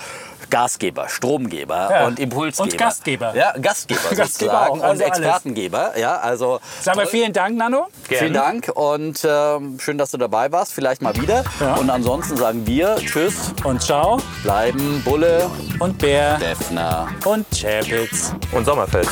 Gasgeber, 0.50 1.08
Stromgeber 1.10 1.90
Ja. 1.92 2.08
und 2.08 2.20
Impulsgeber. 2.20 2.64
Und 2.72 2.78
Gastgeber. 2.78 3.36
Ja, 3.36 3.54
Gastgeber 3.60 4.00
Gastgeber 4.16 4.26
sozusagen. 4.26 4.82
auch, 4.82 4.84
also 4.84 5.04
und 5.04 5.12
alles. 5.12 5.18
Expertengeber. 5.20 5.98
Ja, 5.98 6.18
also 6.18 6.60
Sagen 6.82 7.00
wir 7.00 7.08
vielen 7.08 7.34
Dank, 7.34 7.58
Nando. 7.58 7.88
Vielen 8.04 8.34
Dank 8.34 8.70
und 8.74 9.26
ähm, 9.28 9.78
schön, 9.80 9.98
dass 9.98 10.12
du 10.12 10.18
dabei 10.18 10.52
warst. 10.52 10.74
Vielleicht 10.74 11.02
mal 11.02 11.16
wieder. 11.16 11.44
Ja. 11.60 11.76
Und 11.76 11.90
ansonsten 11.90 12.38
sagen 12.38 12.66
wir 12.66 12.96
Tschüss, 12.98 13.54
Und 13.64 13.82
ciao. 13.82 14.20
bleiben 14.44 15.02
Bulle, 15.04 15.50
Und 15.80 15.98
Bär. 15.98 16.38
Defner. 16.38 17.08
Und 17.26 17.46
Chapitz. 17.52 18.34
Und 18.52 18.66
Sommerfeld. 18.66 19.08